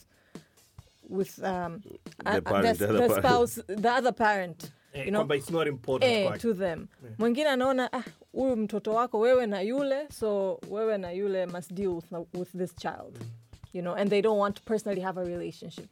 with 1.08 1.38
um, 1.38 1.80
a- 2.24 2.40
parent, 2.40 2.78
the, 2.78 2.86
the 2.86 2.92
the 2.92 3.08
parent. 3.08 3.18
spouse, 3.26 3.62
the 3.82 3.88
other 3.90 4.14
parent, 4.14 4.72
Eh, 4.92 5.04
you 5.04 5.10
know, 5.10 5.20
kwamba 5.20 5.36
it's 5.36 5.50
not 5.50 5.66
important 5.68 6.12
eh, 6.12 6.38
to 6.40 6.54
them. 6.54 6.86
Mwingine 7.18 7.48
anaona 7.48 7.92
ah, 7.92 8.02
huyu 8.32 8.56
mtoto 8.56 8.92
wako 8.94 9.18
wewe 9.20 9.46
na 9.46 9.60
yule 9.60 10.08
so 10.10 10.60
wewe 10.70 10.98
na 10.98 11.10
yule 11.12 11.46
must 11.46 11.72
deal 11.72 11.88
with, 11.88 12.04
with 12.34 12.56
this 12.56 12.76
child 12.76 13.18
you 13.72 13.82
know 13.82 13.94
and 13.94 14.10
they 14.10 14.22
don't 14.22 14.38
want 14.38 14.56
to 14.56 14.62
personally 14.62 15.00
have 15.00 15.20
a 15.20 15.24
relationship. 15.24 15.88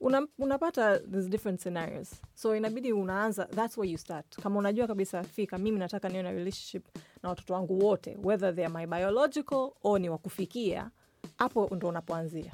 Una, 0.00 0.26
unapata 0.38 0.98
these 1.12 1.28
different 1.28 1.60
scenarios. 1.60 2.10
So 2.34 2.56
inabidi 2.56 2.92
unaanza 2.92 3.44
that's 3.50 3.76
where 3.78 3.90
you 3.92 3.98
start. 3.98 4.36
Kama 4.42 4.58
unajua 4.58 4.86
kabisa 4.86 5.22
fika 5.22 5.58
mimi 5.58 5.78
nataka 5.78 6.08
niwe 6.08 6.22
na 6.22 6.30
relationship 6.32 6.86
na 7.22 7.28
watoto 7.28 7.54
wangu 7.54 7.84
wote 7.86 8.16
whether 8.24 8.54
they 8.54 8.64
are 8.64 8.74
my 8.74 8.86
biological 8.86 9.70
or 9.82 10.00
ni 10.00 10.08
wakufikia 10.08 10.90
hapo 11.38 11.68
ndo 11.76 11.88
unapoanzia. 11.88 12.52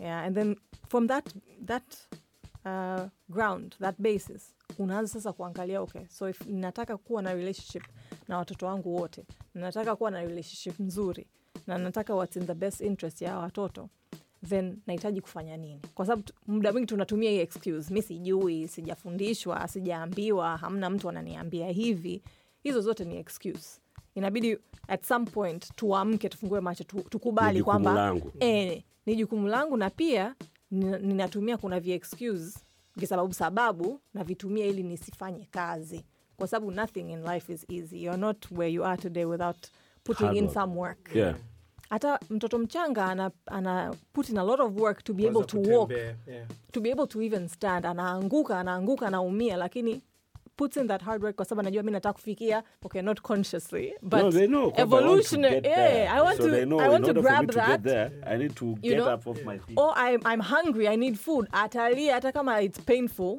Yeah 0.00 0.22
and 0.24 0.34
then 0.36 0.56
from 0.88 1.08
that 1.08 1.34
that 1.66 1.96
uh, 2.64 3.06
ground 3.28 3.74
that 3.80 3.94
basis 3.98 4.55
unaanza 4.82 5.12
sasa 5.12 5.32
kuangalia 5.32 5.80
okay 5.80 6.02
so 6.08 6.28
if 6.28 6.46
nataka 6.46 6.96
kuwa 6.96 7.22
na 7.22 7.34
relationship 7.34 7.82
na 8.28 8.38
watoto 8.38 8.66
wangu 8.66 8.96
wote 8.96 9.24
nataka 9.54 9.96
kuwa 9.96 10.10
na 10.10 10.20
relationship 10.20 10.80
nzuri 10.80 11.26
na 11.66 11.78
nataka 11.78 12.14
what's 12.14 12.36
in 12.36 12.46
the 12.46 12.54
best 12.54 12.80
interest 12.80 13.22
ya 13.22 13.38
watoto 13.38 13.88
then 14.48 14.78
nahitaji 14.86 15.20
kufanya 15.20 15.56
nini? 15.56 15.80
Kwa 15.94 16.06
sababu 16.06 16.22
muda 16.46 16.72
mwingi 16.72 16.86
tunatumia 16.86 17.30
hii 17.30 17.38
excuse 17.40 17.94
mi 17.94 18.02
sijui 18.02 18.68
sijafundishwa 18.68 19.68
sijaambiwa 19.68 20.56
hamna 20.56 20.90
mtu 20.90 21.08
ananiambia 21.08 21.68
hivi. 21.68 22.22
Hizo 22.62 22.80
zote 22.80 23.04
ni 23.04 23.16
excuse. 23.16 23.80
Inabidi 24.14 24.58
at 24.88 25.04
some 25.04 25.24
point 25.26 25.72
tuamke 25.76 26.28
tufungue 26.28 26.60
macho 26.60 26.84
tukubali 26.84 27.62
kwamba 27.62 27.94
langu. 27.94 28.32
e, 28.40 28.84
ni 29.06 29.16
jukumu 29.16 29.46
langu 29.48 29.76
na 29.76 29.90
pia 29.90 30.34
nina- 30.70 30.98
ninatumia 30.98 31.56
kuna 31.56 31.80
vi 31.80 31.92
excuse 31.92 32.58
visababu 32.96 33.34
sababu 33.34 34.00
navitumia 34.14 34.66
ili 34.66 34.82
nisifanye 34.82 35.44
kazi. 35.50 36.04
Kwa 36.36 36.46
sababu 36.48 36.70
nothing 36.70 37.00
in 37.12 37.22
life 37.24 37.52
is 37.52 37.66
easy. 37.70 38.04
You're 38.04 38.20
not 38.20 38.46
where 38.50 38.72
you 38.72 38.84
are 38.84 39.02
today 39.02 39.24
without 39.24 39.56
putting 40.04 40.24
Hard 40.26 40.36
in 40.36 40.44
work. 40.44 40.54
some 40.54 40.74
work. 40.80 41.14
Yeah. 41.14 41.36
Hata 41.90 42.20
mtoto 42.30 42.58
mchanga 42.58 43.04
ana, 43.06 43.30
ana 43.46 43.94
put 44.12 44.28
in 44.28 44.38
a 44.38 44.44
lot 44.44 44.62
of 44.62 44.80
work 44.80 45.04
to 45.04 45.14
be 45.14 45.26
able 45.26 45.44
Kwanza 45.44 45.68
to 45.68 45.78
walk. 45.78 45.90
yeah. 45.90 46.46
to 46.72 46.80
be 46.80 46.90
able 46.90 47.06
to 47.06 47.22
even 47.22 47.48
stand. 47.48 47.86
Anaanguka 47.86 48.60
anaanguka 48.60 49.06
anaumia 49.06 49.56
lakini 49.56 50.00
puts 50.56 50.76
in 50.76 50.88
that 50.88 51.02
hard 51.02 51.22
work 51.22 51.36
kwa 51.36 51.44
sababu 51.44 51.60
anajua 51.60 51.82
mi 51.82 51.90
nataka 51.90 52.12
kufikia 52.12 52.62
okay 52.84 53.02
not 53.02 53.20
consciously 53.20 53.94
but 54.02 54.20
no, 54.20 54.32
they 54.32 54.46
know. 54.46 54.72
evolutionary 54.76 55.60
yeah 55.68 56.14
i 56.16 56.20
want 56.20 56.36
so 56.36 56.50
to 56.50 56.64
know 56.66 56.80
i 56.80 56.88
want 56.88 57.04
to 57.06 57.12
grab 57.14 57.50
that 57.52 57.82
to 57.82 57.88
there, 57.90 58.10
I 58.26 58.38
need 58.38 58.54
to 58.54 58.64
get 58.82 58.94
know? 58.98 59.14
up 59.14 59.26
off 59.26 59.44
my 59.44 59.58
feet. 59.58 59.78
or 59.78 59.92
I'm, 59.96 60.20
I'm 60.24 60.40
hungry 60.40 60.88
i 60.88 60.96
need 60.96 61.16
food 61.18 61.48
atalia 61.52 62.14
hata 62.14 62.32
kama 62.32 62.60
it's 62.62 62.80
painful 62.80 63.38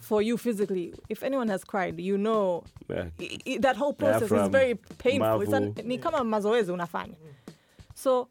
for 0.00 0.22
you 0.22 0.38
physically 0.38 0.94
if 1.08 1.22
anyone 1.22 1.50
has 1.52 1.64
cried 1.64 2.00
you 2.00 2.16
know 2.16 2.64
Yeah. 2.90 3.06
i- 3.20 3.38
i- 3.46 3.58
that 3.58 3.76
whole 3.76 3.92
process 3.92 4.32
is 4.32 4.48
very 4.50 4.74
painful 4.74 5.42
it's 5.42 5.52
an, 5.52 5.74
ni 5.84 5.98
kama 5.98 6.24
mazoezi 6.24 6.72
unafanya 6.72 7.14
so 7.94 8.28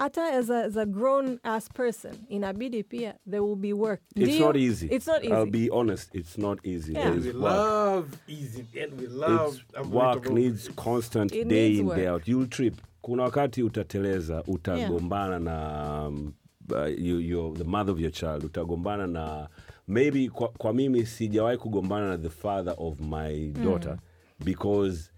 hata 0.00 0.32
as 0.32 0.50
a, 0.50 0.64
as 0.64 0.76
a 0.76 0.86
grown 0.86 1.38
ass 1.42 1.68
person 1.68 2.14
inabidi 2.28 2.82
pia 2.82 3.14
there 3.30 3.40
will 3.42 3.56
be 3.56 3.72
work 3.72 4.00
It's 4.16 4.28
Ndio, 4.28 4.46
not 4.46 4.56
easy. 4.56 4.86
it's 4.86 5.06
not 5.06 5.24
easy 5.24 5.32
I'll 5.34 5.50
be 5.50 5.70
honest. 5.70 6.14
It's 6.14 6.38
not 6.38 6.58
easy. 6.66 6.92
Yeah. 6.92 7.10
We 7.10 7.20
work. 7.32 7.34
love 7.34 8.06
easy 8.28 8.64
and 8.82 9.00
we 9.00 9.06
love 9.06 9.58
It's 9.78 9.88
work 9.88 10.30
needs 10.30 10.70
constant 10.76 11.32
It 11.32 11.48
day 11.48 11.68
needs 11.68 11.80
in 11.80 11.86
work. 11.86 11.98
day 11.98 12.06
out. 12.08 12.28
You'll 12.28 12.46
trip. 12.48 12.74
Kuna 13.02 13.22
wakati 13.22 13.62
utateleza, 13.62 14.42
utagombana 14.46 15.38
na 15.38 16.06
um, 16.08 16.32
uh, 16.72 16.86
you, 16.98 17.18
you're 17.20 17.58
the 17.58 17.64
mother 17.64 17.92
of 17.92 18.00
your 18.00 18.12
child, 18.12 18.44
utagombana 18.44 19.06
na 19.06 19.48
maybe 19.88 20.28
kwa, 20.28 20.48
kwa 20.48 20.72
mimi 20.72 21.06
sijawahi 21.06 21.56
kugombana 21.58 22.08
na 22.08 22.16
the 22.18 22.30
father 22.30 22.74
of 22.78 23.00
my 23.00 23.48
daughter 23.64 23.98
because 24.44 25.10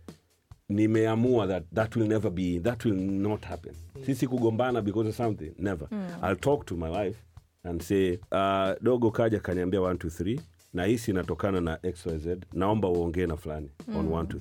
nimeamua 0.73 1.47
that 1.47 1.65
that 1.75 1.97
will 1.97 2.09
never 2.09 2.31
be 2.31 2.59
that 2.61 2.85
will 2.85 2.95
not 3.01 3.45
happen. 3.45 3.75
Sisi 4.07 4.27
kugombana 4.29 4.83
because 4.83 5.09
of 5.09 5.15
something 5.17 5.53
never. 5.59 5.89
I'll 6.23 6.37
talk 6.37 6.67
to 6.67 6.77
my 6.77 6.91
wife 6.91 7.17
and 7.65 7.83
say 7.83 8.19
uh, 8.33 8.73
dogo 8.83 9.11
kaja 9.11 9.41
kaniambia 9.41 9.81
1 9.81 9.93
2 9.95 10.07
3 10.25 10.41
na 10.73 10.85
hisi 10.85 11.11
inatokana 11.11 11.61
na 11.61 11.77
xyz 11.83 12.27
naomba 12.53 12.89
uongee 12.89 13.27
na 13.27 13.37
fulani 13.37 13.71
on 13.99 14.07
1 14.09 14.23
2 14.23 14.37
3 14.37 14.41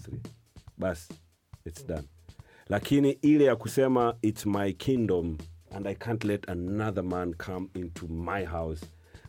bas 0.78 1.10
it's 1.66 1.88
done. 1.88 2.04
Lakini 2.70 3.12
ile 3.12 3.44
ya 3.46 3.56
kusema 3.56 4.16
it's 4.22 4.46
my 4.46 4.74
kingdom 4.74 5.38
and 5.76 5.88
i 5.88 5.96
can't 5.96 6.24
let 6.24 6.50
another 6.50 7.04
man 7.04 7.34
come 7.34 7.68
into 7.76 8.08
my 8.08 8.46
house 8.46 8.86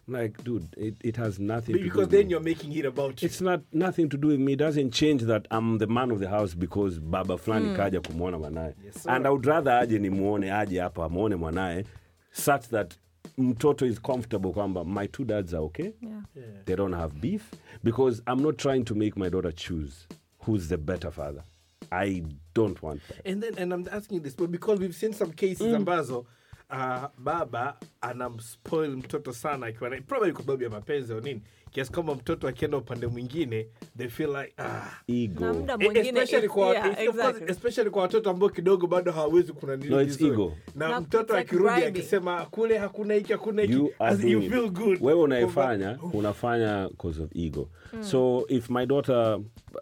like 0.09 0.43
dude 0.45 0.75
it, 0.77 0.95
it 1.03 1.17
has 1.17 1.39
nothing 1.39 1.75
to 1.77 1.79
do 1.83 1.85
because 1.85 2.09
then 2.09 2.25
me. 2.27 2.31
you're 2.31 2.41
making 2.41 2.73
it 2.73 2.85
about 2.85 3.23
you. 3.23 3.27
It's 3.27 3.41
not 3.41 3.63
nothing 3.73 4.09
to 4.09 4.17
do 4.17 4.29
with 4.29 4.41
me. 4.41 4.55
It 4.55 4.57
doesn't 4.57 4.91
change 4.93 5.23
that 5.23 5.47
I'm 5.51 5.79
the 5.79 5.87
man 5.87 6.11
of 6.11 6.19
the 6.19 6.29
house 6.29 6.55
because 6.55 6.99
baba 6.99 7.39
fulani 7.39 7.69
mm. 7.69 7.77
kaja 7.77 8.01
kumwona 8.01 8.39
mwanaye. 8.39 8.75
Yes, 8.85 9.07
and 9.07 9.27
I 9.27 9.31
would 9.31 9.47
rather 9.47 9.73
aje 9.73 9.99
nimuone 9.99 10.53
aje 10.53 10.81
hapa 10.81 11.05
amwone 11.05 11.37
mwanaye 11.37 11.85
such 12.33 12.69
that 12.69 12.95
mtoto 13.39 13.87
is 13.87 14.01
comfortable 14.01 14.53
kwamba 14.53 14.85
my 14.85 15.07
two 15.07 15.25
dads 15.25 15.55
are 15.55 15.63
okay. 15.63 15.93
yeah. 16.01 16.45
They 16.65 16.77
don't 16.77 16.95
have 16.95 17.21
beef 17.21 17.51
because 17.85 18.23
I'm 18.27 18.43
not 18.43 18.59
trying 18.59 18.85
to 18.85 18.95
make 18.95 19.17
my 19.17 19.29
daughter 19.29 19.53
choose 19.53 20.07
who's 20.39 20.69
the 20.69 20.77
better 20.79 21.11
father. 21.11 21.43
I 21.91 22.23
don't 22.55 22.83
want 22.83 23.01
that. 23.09 23.27
And 23.27 23.43
then 23.43 23.55
and 23.59 23.73
I'm 23.73 23.89
asking 23.93 24.23
this, 24.23 24.35
but 24.35 24.51
because 24.51 24.79
we've 24.81 24.95
seen 24.95 25.13
some 25.13 25.33
cases 25.33 25.67
mm. 25.67 25.77
ambazo 25.77 26.27
uh, 26.73 27.05
baba 27.19 27.77
anamspoil 28.01 28.91
mtoto 28.97 29.33
sana 29.33 29.67
akiwa 29.67 29.91
na 29.91 30.01
probably 30.01 30.33
kwa 30.33 30.43
sababu 30.43 30.63
ya 30.63 30.71
mapenzi 30.71 31.13
au 31.13 31.21
nini, 31.21 31.43
kiasi 31.71 31.93
kwamba 31.93 32.15
mtoto 32.15 32.49
akienda 32.49 32.77
upande 32.77 33.07
mwingine 33.07 33.67
they 33.99 34.09
feel 34.09 34.31
like 34.37 34.53
ah, 34.59 34.91
Ego. 35.09 35.45
na 35.45 35.53
muda 35.53 35.75
E- 35.75 35.77
mwingine 35.77 36.09
especially 36.21 36.49
kwa 36.49 36.67
yeah, 36.69 37.03
exactly. 37.03 37.51
especially 37.51 37.91
kwa 37.91 38.03
watoto 38.03 38.31
ambao 38.31 38.49
kidogo 38.49 38.87
bado 38.87 39.13
hawawezi 39.13 39.53
kuna 39.53 39.77
nini 39.77 39.91
No, 39.91 40.03
it's 40.03 40.21
ego. 40.21 40.53
na 40.75 40.89
Na 40.89 41.01
mtoto 41.01 41.37
akirudi 41.37 41.75
like 41.75 41.87
akisema 41.87 42.45
kule 42.47 42.79
hakuna 42.79 43.15
hiki 43.15 43.33
hakuna 43.33 43.63
hiki 43.63 43.75
you 43.75 43.91
as 43.99 44.25
you 44.25 44.43
feel 44.43 44.71
good. 44.71 44.99
Wewe 45.01 45.21
unaifanya 45.23 45.99
unafanya 46.13 46.91
cause 46.99 47.23
of 47.23 47.31
ego. 47.37 47.69
So 48.01 48.45
if 48.49 48.71
my 48.71 48.87
daughter 48.87 49.39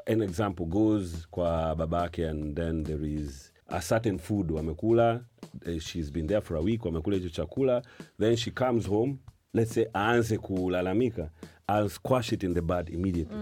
an 0.07 0.23
example 0.23 0.67
goes 0.67 1.29
kwa 1.31 1.77
babake 1.77 2.29
and 2.29 2.57
then 2.57 2.85
there 2.85 3.13
is 3.15 3.50
a 3.71 3.81
certain 3.83 4.19
food 4.19 4.51
wamekula 4.51 5.25
eh, 5.67 5.79
she's 5.81 6.11
been 6.13 6.27
there 6.27 6.41
for 6.41 6.57
a 6.57 6.61
week 6.61 6.85
wamekula 6.85 7.17
hicho 7.17 7.29
chakula 7.29 7.83
then 8.21 8.37
she 8.37 8.51
comes 8.51 8.87
home 8.89 9.17
let's 9.55 9.75
say 9.75 9.87
aanze 9.95 10.39
kulalamika 10.39 11.31
i'll 11.69 11.89
squash 11.89 12.33
it 12.33 12.43
in 12.43 12.55
the 12.55 12.63
bud 12.63 12.89
immediately. 12.91 13.37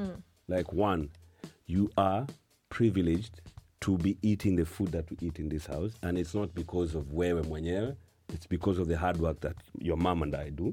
Like 0.48 0.72
one 0.72 1.08
you 1.66 1.90
are 1.96 2.26
privileged 2.68 3.42
to 3.80 3.96
be 3.98 4.16
eating 4.22 4.56
the 4.56 4.64
food 4.64 4.92
that 4.92 5.10
we 5.10 5.16
eat 5.28 5.38
in 5.38 5.48
this 5.48 5.66
house 5.66 5.92
and 6.02 6.18
it's 6.18 6.34
not 6.34 6.54
because 6.54 6.94
of 6.98 7.04
wewe 7.12 7.42
mwenyewe 7.42 7.94
it's 8.34 8.48
because 8.48 8.80
of 8.82 8.88
the 8.88 8.96
hard 8.96 9.20
work 9.20 9.40
that 9.40 9.56
your 9.80 9.96
mom 9.98 10.22
and 10.22 10.34
i 10.34 10.50
do. 10.50 10.70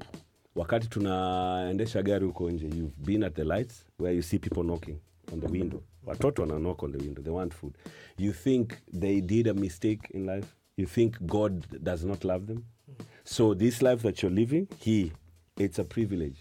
Wakati 0.56 0.88
tunaendesha 0.88 2.02
gari 2.02 2.26
huko 2.26 2.50
nje 2.50 2.66
you've 2.66 2.96
been 3.06 3.22
at 3.22 3.34
the 3.34 3.44
lights 3.44 3.84
where 3.98 4.16
you 4.16 4.22
see 4.22 4.38
people 4.38 4.62
knocking 4.64 4.96
on 5.32 5.40
the 5.40 5.48
window. 5.48 5.82
Watoto 6.06 6.42
wana 6.42 6.58
knock 6.58 6.82
on 6.82 6.92
the 6.92 6.98
window. 6.98 7.22
They 7.22 7.32
want 7.32 7.54
food. 7.54 7.74
You 8.18 8.32
think 8.32 8.76
they 8.92 9.20
did 9.20 9.46
a 9.46 9.54
mistake 9.54 10.10
in 10.10 10.26
life? 10.26 10.54
You 10.76 10.86
think 10.86 11.16
god 11.26 11.66
does 11.82 12.04
not 12.04 12.24
love 12.24 12.46
them? 12.46 12.64
So 13.24 13.54
this 13.54 13.82
life 13.82 14.02
that 14.02 14.22
you're 14.22 14.34
living 14.34 14.68
he 14.78 15.12
it's 15.58 15.78
a 15.78 15.84
privilege. 15.84 16.36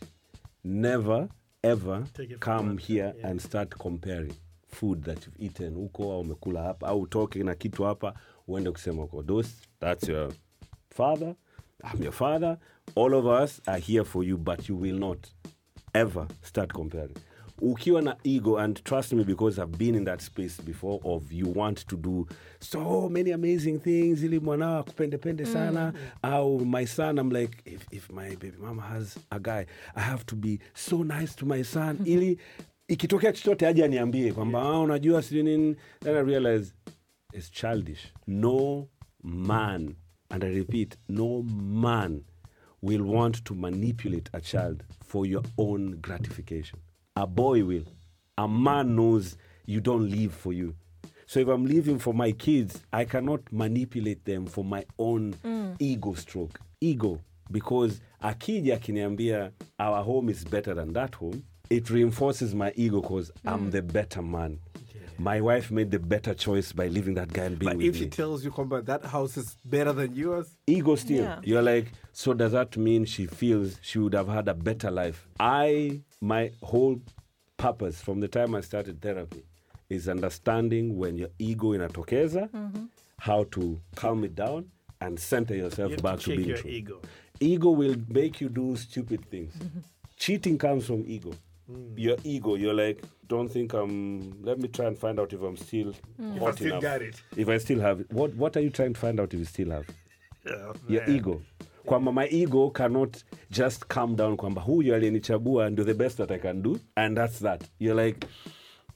Never 0.64 1.30
ever 1.64 2.04
Take 2.14 2.32
it 2.32 2.34
for 2.36 2.40
come 2.40 2.78
here 2.78 3.14
yeah. 3.18 3.28
and 3.30 3.42
start 3.42 3.70
comparing 3.80 4.34
food 4.68 5.04
that 5.04 5.26
you've 5.26 5.40
eaten. 5.40 5.74
Huko 5.76 6.04
au 6.12 6.20
umekula 6.22 6.62
hapa 6.64 6.88
au 6.88 7.02
utoke 7.02 7.44
na 7.44 7.56
kitu 7.56 7.84
hapa 7.84 8.14
uende 8.48 8.72
kusema 8.72 9.02
huko 9.02 9.24
those 9.24 9.50
that's 9.80 10.10
your 10.10 10.32
father 10.90 11.36
i'm 11.94 12.04
your 12.04 12.14
father. 12.14 12.58
All 12.96 13.14
of 13.14 13.26
us 13.44 13.62
are 13.66 13.80
here 13.80 14.04
for 14.04 14.24
you 14.26 14.38
but 14.38 14.70
you 14.70 14.80
will 14.82 15.00
not 15.00 15.28
ever 15.94 16.28
start 16.42 16.74
comparing 16.74 17.16
ukiwa 17.62 18.02
na 18.02 18.16
ego 18.24 18.60
and 18.60 18.84
trust 18.84 19.14
me 19.14 19.24
because 19.24 19.62
i've 19.62 19.78
been 19.78 19.96
in 19.96 20.06
that 20.06 20.22
space 20.22 20.62
before 20.64 21.00
of 21.04 21.32
you 21.32 21.54
want 21.56 21.86
to 21.86 21.96
do 21.98 22.28
so 22.60 23.10
many 23.10 23.34
amazing 23.34 23.80
things 23.80 24.24
ili 24.24 24.40
mwanao 24.40 24.80
akupendepende 24.80 25.46
sana 25.46 25.94
au 26.22 26.66
my 26.66 26.86
son 26.86 27.18
i'm 27.18 27.32
like 27.32 27.58
if, 27.66 27.88
if 27.92 28.10
my 28.10 28.30
baby 28.30 28.58
mama 28.62 28.82
has 28.82 29.18
a 29.30 29.40
guy 29.40 29.66
i 29.96 30.02
have 30.04 30.24
to 30.26 30.36
be 30.36 30.60
so 30.74 31.04
nice 31.04 31.34
to 31.36 31.46
my 31.46 31.64
son 31.64 31.98
ili 32.06 32.40
ikitokea 32.88 33.34
chochote 33.34 33.68
aje 33.68 33.86
aniambie 33.86 34.34
kwamba 34.34 34.62
"Ah, 34.62 34.80
unajua 34.80 35.22
sijui 35.22 35.44
nini. 35.44 35.76
Then 36.00 36.16
i 36.16 36.24
realize 36.24 36.74
it's 37.34 37.52
childish. 37.52 38.00
No 38.28 38.88
man 39.24 39.96
and 40.30 40.44
i 40.44 40.50
repeat 40.56 40.98
no 41.10 41.42
man 41.64 42.22
will 42.84 43.02
want 43.02 43.44
to 43.44 43.56
manipulate 43.56 44.30
a 44.34 44.42
child 44.42 44.84
for 45.06 45.28
your 45.28 45.44
own 45.58 45.96
gratification. 45.96 46.80
A 47.16 47.26
boy 47.26 47.64
will. 47.64 47.84
A 48.38 48.48
man 48.48 48.96
knows 48.96 49.38
you 49.66 49.80
don't 49.80 50.10
live 50.10 50.34
for 50.34 50.52
you. 50.52 50.76
So 51.28 51.40
if 51.40 51.48
I'm 51.48 51.66
living 51.66 51.98
for 51.98 52.14
my 52.14 52.34
kids, 52.34 52.84
I 52.92 53.06
cannot 53.06 53.42
manipulate 53.52 54.26
them 54.26 54.46
for 54.46 54.64
my 54.64 54.86
own 55.00 55.34
mm. 55.44 55.76
ego 55.80 56.14
stroke. 56.14 56.60
Ego. 56.82 57.22
Because 57.52 58.02
akija 58.22 58.78
akiniambia 58.78 59.52
our 59.80 60.04
home 60.04 60.30
is 60.30 60.44
better 60.44 60.74
than 60.74 60.94
that 60.94 61.16
home, 61.16 61.44
it 61.70 61.90
reinforces 61.90 62.54
my 62.54 62.74
ego 62.76 63.02
because 63.02 63.32
I'm 63.46 63.68
mm. 63.68 63.72
the 63.72 63.82
better 63.82 64.22
man. 64.22 64.60
My 65.18 65.40
wife 65.40 65.72
made 65.72 65.92
the 65.92 66.00
better 66.00 66.34
choice 66.34 66.74
by 66.74 66.88
leaving 66.88 67.14
that 67.14 67.32
guy 67.32 67.46
and 67.46 67.58
being 67.58 67.70
but 67.70 67.78
with 67.78 67.86
if 67.86 67.94
me 67.94 68.00
she 68.02 68.08
tells 68.08 68.44
you 68.44 68.52
kwamba 68.52 68.84
that 68.86 69.06
house 69.06 69.38
is 69.38 69.56
better 69.64 69.94
than 69.94 70.14
yours 70.14 70.48
ego 70.68 70.96
still. 70.96 71.24
Yeah. 71.24 71.40
You're 71.44 71.62
like, 71.62 71.94
so 72.12 72.34
does 72.34 72.52
that 72.52 72.76
mean 72.76 73.06
she 73.06 73.26
feels 73.26 73.78
she 73.82 73.98
would 74.00 74.14
have 74.14 74.28
had 74.28 74.50
a 74.50 74.54
better 74.54 74.92
life? 74.92 75.26
I, 75.40 76.02
my 76.26 76.52
whole 76.64 77.00
purpose 77.58 78.02
from 78.02 78.20
the 78.20 78.28
time 78.28 78.56
I 78.56 78.62
started 78.62 79.02
therapy 79.02 79.46
is 79.90 80.10
understanding 80.10 80.98
when 80.98 81.18
your 81.18 81.30
ego 81.38 81.74
in 81.74 81.82
a 81.82 81.88
torchesa, 81.88 82.50
how 83.20 83.44
to 83.52 83.80
calm 83.96 84.24
it 84.24 84.36
down 84.36 84.66
and 85.02 85.20
center 85.20 85.56
yourself 85.56 85.92
you 85.92 85.96
have 85.96 86.04
back 86.04 86.20
to 86.20 86.26
to 86.26 86.30
check 86.32 86.38
being 86.38 86.50
your 86.50 86.58
true. 86.58 86.72
ego 86.72 87.02
Ego 87.40 87.70
will 87.70 87.96
make 88.08 88.40
you 88.40 88.50
do 88.50 88.76
stupid 88.78 89.30
things. 89.30 89.54
Mm-hmm. 89.56 89.80
Cheating 90.18 90.58
comes 90.58 90.86
from 90.88 91.04
ego. 91.06 91.34
Mm. 91.70 91.94
Your 91.98 92.18
ego, 92.24 92.56
you're 92.56 92.74
like, 92.74 93.04
don't 93.28 93.50
think 93.50 93.74
I'm. 93.74 94.42
Let 94.42 94.58
me 94.60 94.70
try 94.70 94.86
and 94.86 94.98
find 94.98 95.20
out 95.20 95.34
if 95.34 95.42
I'm 95.42 95.58
still 95.58 95.94
mm. 96.22 96.38
if 96.38 96.44
I 96.44 96.52
still 96.52 96.68
enough. 96.68 96.82
got 96.82 97.02
it 97.02 97.22
If 97.36 97.50
I 97.50 97.58
still 97.58 97.82
have 97.82 98.00
it. 98.02 98.12
What 98.12 98.34
What 98.36 98.56
are 98.56 98.62
you 98.62 98.70
trying 98.70 98.94
to 98.94 99.00
find 99.00 99.20
out 99.20 99.34
if 99.34 99.40
you 99.40 99.46
still 99.46 99.72
have? 99.72 99.86
Yeah, 100.46 100.54
oh, 100.54 100.74
your 100.88 101.10
ego 101.10 101.42
kwamba 101.86 102.12
my 102.12 102.28
ego 102.32 102.70
cannot 102.70 103.18
just 103.50 103.86
calm 103.86 104.16
down 104.16 104.36
kwamba 104.38 104.62
huyu 104.62 104.96
aliyenichagua 104.96 105.70
ndio 105.70 105.86
the 105.86 105.94
best 105.94 106.18
that 106.18 106.32
i 106.32 106.40
can 106.40 106.62
do 106.62 106.80
and 106.96 107.18
that's 107.18 107.40
that. 107.40 107.64
You're 107.80 108.06
like 108.06 108.28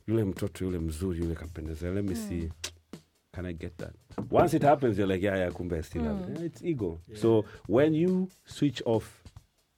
yule 0.08 0.24
mtoto 0.24 0.66
yule 0.66 0.80
mzuri 0.80 1.20
yule 1.20 1.36
kapendeza 1.36 1.92
let 1.92 2.06
me 2.10 2.16
see. 2.16 2.50
Can 3.32 3.46
i 3.46 3.54
get 3.54 3.78
that? 3.78 3.94
Once 4.32 4.58
it 4.58 4.64
happens 4.64 4.98
you're 5.00 5.14
like 5.14 5.26
yeah 5.26 5.40
yeah 5.40 5.52
kumbe 5.54 5.76
i 5.80 5.84
still 5.84 6.04
have 6.04 6.22
it. 6.24 6.30
Mm. 6.30 6.36
Yeah, 6.38 6.46
it's 6.46 6.64
ego. 6.64 7.00
So 7.14 7.46
when 7.68 7.96
you 7.96 8.28
switch 8.46 8.82
off 8.86 9.24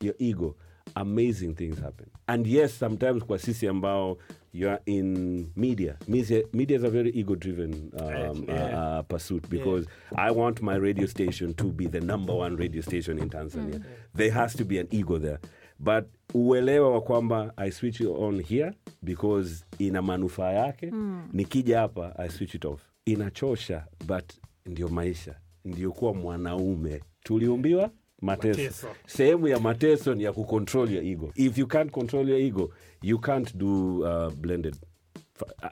your 0.02 0.16
ego 0.20 0.56
amazing 0.96 1.54
things 1.56 1.80
happen. 1.80 2.08
And 2.28 2.48
yes 2.48 2.80
sometimes 2.80 3.24
kwa 3.24 3.40
sisi 3.40 3.68
ambao 3.68 4.18
you're 4.54 4.80
in 4.86 5.48
media 5.56 5.98
media, 6.08 6.44
media 6.54 6.78
is 6.78 6.84
a 6.84 6.90
very 6.90 7.10
ego 7.10 7.36
driven 7.36 7.74
um, 7.94 8.46
Yeah. 8.48 8.74
uh, 8.74 9.00
uh, 9.00 9.02
pursuit 9.08 9.50
because 9.50 9.88
I 10.16 10.32
want 10.32 10.62
my 10.62 10.78
radio 10.80 11.08
station 11.08 11.54
to 11.54 11.64
be 11.72 11.88
the 11.88 12.02
number 12.02 12.34
one 12.36 12.56
radio 12.58 12.82
station 12.82 13.20
in 13.20 13.30
Tanzania. 13.30 13.82
There 14.16 14.32
has 14.32 14.54
to 14.56 14.66
be 14.66 14.80
an 14.80 14.88
ego 14.92 15.18
there. 15.20 15.40
but 15.84 16.06
uelewa 16.34 16.92
wa 16.94 17.02
kwamba 17.02 17.54
i 17.58 17.72
switch 17.72 18.02
it 18.02 18.08
on 18.08 18.40
here 18.44 18.74
because 19.04 19.66
ina 19.80 20.02
manufaa 20.02 20.52
yake. 20.52 20.92
Mm. 20.92 21.30
nikija 21.34 21.80
hapa 21.80 22.14
i 22.18 22.30
switch 22.30 22.56
it 22.56 22.66
off. 22.66 22.82
Inachosha 23.06 23.86
but 24.08 24.32
ndio 24.66 24.88
maisha. 24.88 25.36
Ndio 25.66 25.92
kuwa 25.92 26.14
mwanaume. 26.14 27.02
Tuliumbiwa 27.24 27.92
mateso, 28.22 28.62
Mateso. 28.62 28.88
sehemu 29.08 29.48
ya 29.48 29.60
mateso 29.60 30.16
ni 30.16 30.24
ya 30.24 30.34
kucontrol 30.34 30.92
your 30.94 31.04
ego. 31.06 31.32
If 31.36 31.58
you 31.58 31.68
can't 31.68 31.92
control 31.92 32.30
your 32.30 32.40
ego 32.40 32.72
you 33.02 33.20
can't 33.20 33.56
do 33.58 34.00
uh, 34.00 34.34
blended 34.34 34.76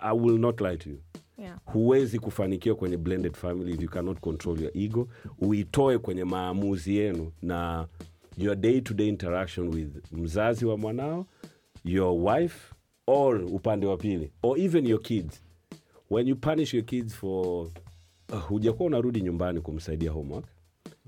i 0.02 0.14
will 0.18 0.38
not 0.40 0.62
lie 0.62 0.78
to 0.78 0.90
you. 0.90 1.00
Yeah. 1.38 1.60
huwezi 1.66 2.20
kufanikiwa 2.20 2.76
kwenye 2.76 2.98
blended 2.98 3.34
family 3.36 3.74
if 3.74 3.82
you 3.82 3.90
cannot 3.90 4.20
control 4.20 4.62
your 4.62 4.72
ego. 4.78 5.08
Uitoe 5.40 5.98
kwenye 5.98 6.24
maamuzi 6.24 6.96
yenu 6.98 7.32
na 7.42 7.88
your 8.38 8.56
day 8.56 8.82
to 8.82 8.94
day 8.94 9.08
interaction 9.08 9.68
with 9.68 10.12
mzazi 10.12 10.66
wa 10.66 10.78
mwanao 10.78 11.26
your 11.86 12.34
wife 12.34 12.74
or 13.08 13.44
upande 13.44 13.86
wa 13.88 13.98
pili 13.98 14.32
or 14.44 14.60
even 14.60 14.88
your 14.88 15.02
kids. 15.02 15.42
When 16.10 16.28
you 16.28 16.36
punish 16.36 16.74
your 16.74 16.86
kids 16.86 17.16
for 17.16 17.68
uh, 18.34 18.40
hujakuwa 18.48 18.88
unarudi 18.88 19.22
nyumbani 19.22 19.62
kumsaidia 19.62 20.12
homework 20.12 20.46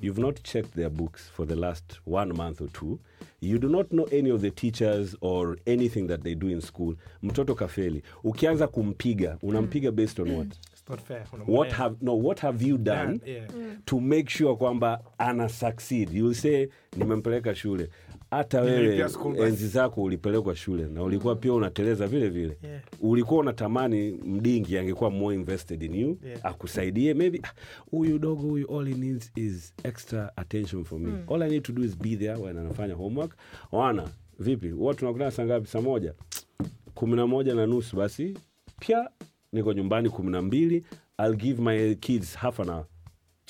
you've 0.02 0.18
not 0.22 0.44
checked 0.44 0.76
their 0.76 0.90
books 0.90 1.30
for 1.36 1.46
the 1.48 1.56
last 1.56 2.00
one 2.06 2.36
month 2.36 2.62
or 2.62 2.68
two. 2.68 3.00
You 3.40 3.58
do 3.60 3.70
not 3.70 3.92
know 3.92 4.06
any 4.12 4.30
of 4.30 4.42
the 4.42 4.52
teachers 4.52 5.16
or 5.22 5.58
anything 5.66 6.08
that 6.08 6.24
they 6.24 6.36
do 6.36 6.48
in 6.48 6.62
school. 6.62 6.96
Mtoto 7.24 7.56
kafeli. 7.56 8.04
Ukianza 8.24 8.68
kumpiga 8.68 9.38
unampiga 9.44 9.92
based 9.92 10.20
on 10.20 10.30
what? 10.38 10.48
Fair. 11.08 11.26
what 11.48 11.72
have 11.72 11.96
no 12.02 12.16
what 12.16 12.40
have 12.42 12.62
you 12.62 12.78
done 12.78 13.22
Yeah. 13.26 13.46
to 13.86 14.02
make 14.02 14.30
sure 14.30 14.56
kwamba 14.58 15.00
ana 15.18 15.48
succeed? 15.50 16.10
You'll 16.12 16.34
say 16.36 16.68
nimempeleka 16.98 17.56
shule 17.56 17.88
hata 18.32 18.62
wewe 18.62 19.06
enzi 19.38 19.68
zako 19.68 20.04
ulipelekwa 20.04 20.56
shule 20.56 20.88
na 20.88 21.04
ulikuwa 21.04 21.36
pia 21.36 21.54
unateleza 21.54 22.08
vile 22.08 22.30
vile. 22.30 22.58
Yeah. 22.64 22.82
ulikuwa 23.02 23.40
unatamani 23.40 24.12
mdingi 24.12 24.78
angekuwa 24.78 25.10
more 25.10 25.36
invested 25.36 25.84
in 25.84 25.96
you 25.96 26.18
Yeah. 26.26 26.40
akusaidie 26.46 27.14
maybe 27.14 27.40
"Ah, 27.44 27.54
huyu 27.92 28.20
dogo 28.20 28.42
huyu 28.42 28.80
all 28.80 28.88
he 28.88 28.94
needs 28.96 29.32
is 29.36 29.74
extra 29.84 30.38
attention 30.38 30.84
for 30.84 31.00
me. 31.00 31.14
All 31.34 31.42
i 31.44 31.50
need 31.50 31.64
to 31.64 31.74
do 31.74 31.84
is 31.84 31.98
be 31.98 32.16
there 32.16 32.36
when 32.36 32.58
anafanya 32.58 32.94
homework. 32.94 33.36
Wana 33.72 34.08
vipi? 34.40 34.70
Huwa 34.70 34.94
tunakutana 34.94 35.32
saa 35.32 35.46
ngapi? 35.46 35.68
Saa 35.68 35.82
moja? 35.82 36.14
Kumi 36.94 37.16
na 37.16 37.28
moja 37.28 37.56
na 37.56 37.66
nusu 37.66 37.96
basi 37.96 38.38
pia 38.80 39.10
niko 39.54 39.74
nyumbani 39.74 40.10
kumi 40.10 40.32
na 40.32 40.42
mbili. 40.42 40.84
Ill 41.26 41.36
give 41.36 41.62
my 41.62 41.96
kids 41.96 42.36
half 42.36 42.60
an 42.60 42.70
hour 42.70 42.86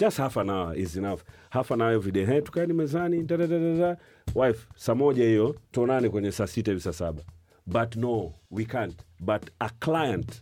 just 0.02 0.18
half 0.18 0.36
an 0.38 0.49
hour 0.49 0.74
is 0.74 0.97
enough. 0.97 1.24
Half 1.52 1.70
an 1.72 1.82
hour 1.82 1.91
every 1.91 2.12
day. 2.12 2.26
Hey, 2.26 2.41
tukaeni 2.41 2.74
mezani 2.74 3.24
da, 3.28 3.38
da, 3.38 3.45
da, 3.45 3.60
da, 3.60 3.78
da. 3.78 3.95
wife 4.36 4.68
saa 4.76 4.95
moja 4.95 5.24
hiyo 5.24 5.56
tuonane 5.72 6.10
kwenye 6.10 6.32
saa 6.32 6.47
sita 6.47 6.72
hivi 6.72 6.82
saa 6.82 6.93
saba. 6.93 7.22
But 7.68 7.95
no 7.95 8.34
we 8.52 8.66
can't. 8.66 8.95
But 9.20 9.49
a 9.60 9.70
client 9.70 10.41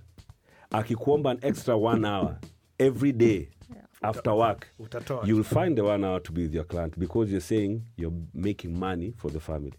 akikuomba 0.71 1.31
an 1.31 1.39
extra 1.41 1.75
one 1.75 2.07
hour 2.07 2.37
every 2.79 3.11
day 3.11 3.47
after 4.01 4.33
work 4.33 4.67
Utatoa. 4.79 5.27
you'll 5.27 5.43
find 5.43 5.75
the 5.75 5.81
one 5.83 6.05
hour 6.07 6.21
to 6.23 6.31
be 6.31 6.41
with 6.41 6.55
your 6.55 6.65
client 6.67 6.99
because 6.99 7.31
you're 7.31 7.41
saying 7.47 7.81
you're 7.97 8.17
making 8.33 8.79
money 8.79 9.13
for 9.17 9.31
the 9.31 9.39
family. 9.39 9.73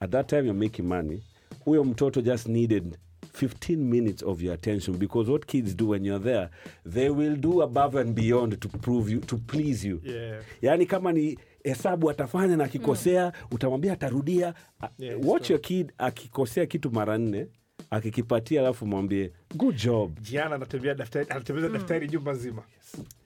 At 0.00 0.10
that 0.10 0.28
time 0.28 0.44
you're 0.44 0.60
making 0.60 0.86
money. 0.88 1.22
Huyo 1.64 1.84
mtoto 1.84 2.20
just 2.20 2.48
needed 2.48 2.98
15 3.34 3.76
minutes 3.76 4.22
of 4.22 4.42
your 4.42 4.54
attention 4.54 4.96
because 4.96 5.30
what 5.30 5.46
kids 5.46 5.74
do 5.76 5.88
when 5.88 6.04
you're 6.04 6.24
there 6.24 6.48
they 6.92 7.08
will 7.10 7.36
do 7.36 7.62
above 7.62 8.00
and 8.00 8.14
beyond 8.14 8.60
to 8.60 8.68
prove 8.68 9.12
you 9.12 9.20
to 9.20 9.36
please 9.36 9.88
you. 9.88 10.00
Yeah. 10.04 10.42
yani 10.62 10.86
kama 10.86 11.12
ni 11.12 11.38
hesabu 11.64 12.10
atafanya 12.10 12.56
na 12.56 12.64
akikosea 12.64 13.32
utamwambia 13.50 13.92
atarudia. 13.92 14.54
Yeah, 14.98 15.26
watch 15.26 15.46
so- 15.46 15.52
your 15.52 15.60
kid 15.62 15.92
akikosea 15.98 16.66
kitu 16.66 16.90
mara 16.90 17.18
nne 17.18 17.46
akikipatia 17.90 18.60
alafu 18.60 18.86
mwambie 18.86 19.32
good 19.54 19.76
job. 19.84 20.20
Jiana 20.20 20.54
anatembea 20.54 20.94
daftari 20.94 21.26
anatembeza 21.30 21.68
daftari 21.68 22.08
nyumba 22.08 22.32
nzima. 22.32 22.62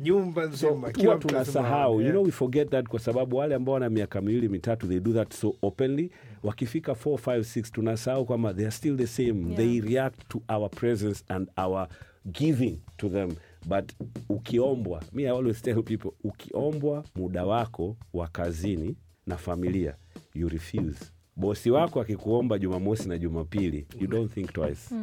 Nyumba 0.01 0.47
nzima 0.47 0.91
kila 0.93 1.17
mtu 1.17 1.29
tunasahau. 1.29 2.01
you 2.01 2.11
know 2.11 2.23
we 2.25 2.31
forget 2.31 2.71
that 2.71 2.87
kwa 2.87 3.01
sababu 3.01 3.37
wale 3.37 3.55
ambao 3.55 3.75
wana 3.75 3.91
miaka 3.91 4.21
miwili 4.21 4.49
mitatu 4.49 4.87
they 4.89 5.01
do 5.01 5.13
that 5.13 5.35
so 5.35 5.55
openly. 5.63 6.11
Wakifika 6.43 6.93
4 6.93 7.15
5 7.15 7.39
6 7.39 7.63
tunasahau 7.71 8.25
kwamba 8.27 8.55
they 8.55 8.65
are 8.65 8.71
still 8.77 8.97
the 8.97 9.07
same. 9.07 9.45
Yeah. 9.45 9.57
they 9.57 9.81
react 9.81 10.29
to 10.29 10.43
our 10.49 10.71
presence 10.71 11.25
and 11.29 11.49
our 11.57 11.89
giving 12.33 12.79
to 12.97 13.09
them. 13.09 13.31
But 13.67 13.93
ukiombwa 14.29 15.03
me 15.13 15.23
i 15.23 15.29
always 15.31 15.63
tell 15.63 15.83
people 15.83 16.11
ukiombwa 16.25 17.05
muda 17.17 17.45
wako 17.45 17.97
wa 18.13 18.29
kazini 18.29 18.97
na 19.27 19.37
familia 19.37 19.95
you 20.35 20.49
refuse 20.49 21.05
bosi 21.39 21.71
wako 21.71 22.01
akikuomba 22.01 22.59
jumamosi 22.59 23.09
na 23.09 23.19
jumapili 23.19 23.87
you 24.01 24.07
don't 24.07 24.33
think 24.33 24.53
twice 24.53 24.95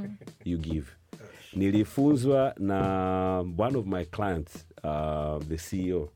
you 0.45 0.57
give. 0.57 0.87
Nilifunzwa 1.53 2.55
na 2.59 3.39
one 3.57 3.77
of 3.77 3.85
my 3.85 4.05
clients 4.05 4.67
uh, 4.83 5.43
the 5.47 5.57
ceo 5.57 6.09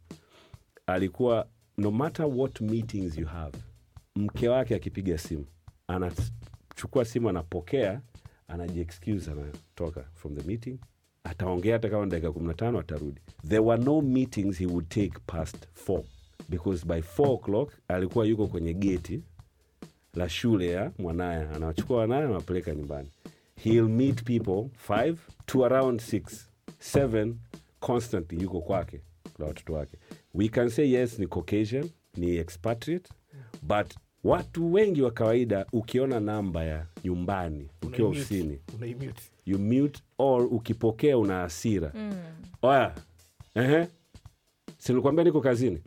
alikuwa 0.87 1.47
no 1.77 1.91
matter 1.91 2.25
what 2.25 2.61
meetings 2.61 3.17
you 3.17 3.25
have 3.27 3.57
mke 4.15 4.49
wake 4.49 4.75
akipiga 4.75 5.17
simu 5.17 5.45
anachukua 5.87 7.05
simu 7.05 7.29
anapokea 7.29 8.01
anajiexcuse 8.47 9.31
anatoka 9.31 10.03
from 10.15 10.35
the 10.35 10.43
meeting. 10.47 10.77
Ataongea 11.23 11.73
hata 11.73 11.89
kama 11.89 12.05
dakika 12.05 12.31
kumi 12.31 12.47
na 12.47 12.53
tano 12.53 12.79
atarudi. 12.79 13.21
there 13.47 13.59
were 13.59 13.83
no 13.83 14.01
meetings 14.01 14.57
he 14.57 14.65
would 14.65 14.87
take 14.89 15.11
past 15.25 15.67
four 15.73 16.03
because 16.49 16.85
by 16.85 17.01
four 17.01 17.29
o'clock 17.29 17.73
alikuwa 17.87 18.25
yuko 18.25 18.47
kwenye 18.47 18.73
geti 18.73 19.21
la 20.13 20.29
shule 20.29 20.67
ya 20.71 20.91
mwanaye 20.99 21.47
anawachukua 21.55 21.97
wanaye 21.97 22.23
anawapeleka 22.23 22.75
nyumbani. 22.75 23.09
He'll 23.63 23.87
meet 23.89 24.23
people 24.23 24.69
five 24.77 25.19
to 25.45 25.65
around 25.65 25.99
six 26.01 26.49
seven 26.79 27.35
constantly. 27.79 28.41
Yuko 28.43 28.61
kwake 28.61 29.01
na 29.39 29.45
watoto 29.45 29.73
wake. 29.73 29.97
We 30.33 30.47
can 30.49 30.69
say 30.69 30.91
yes 30.91 31.19
ni 31.19 31.27
caucasian 31.27 31.89
ni 32.17 32.35
expatriate 32.37 33.09
but 33.61 33.93
watu 34.23 34.73
wengi 34.73 35.01
wa 35.01 35.11
kawaida 35.11 35.65
ukiona 35.73 36.19
namba 36.19 36.63
ya 36.63 36.85
nyumbani 37.03 37.69
ukiwa 37.81 38.09
ofisini 38.09 38.59
you 39.45 39.59
mute 39.59 40.03
or 40.17 40.43
ukipokea 40.53 41.17
una 41.17 41.33
hasira. 41.39 41.93
Oya. 42.61 42.95
Ehe. 43.55 43.87
Silikwambia 44.77 45.23
niko 45.23 45.41
kazini? 45.41 45.81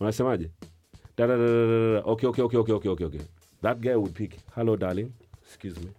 Unasemaje? 0.00 0.50
Da, 1.16 1.26
da, 1.26 1.36
da, 1.36 1.46
da, 1.46 1.66
da, 1.66 1.92
da. 1.92 2.00
okay, 2.04 2.28
okay, 2.28 2.44
okay, 2.44 2.58
okay, 2.60 2.74
okay, 2.74 2.90
okay, 2.90 3.06
okay. 3.06 3.20
That 3.62 3.80
guy 3.80 3.96
would 3.96 4.14
pick 4.14 4.38
hello 4.54 4.76
darling. 4.76 5.12
Excuse 5.46 5.78
me. 5.78 5.90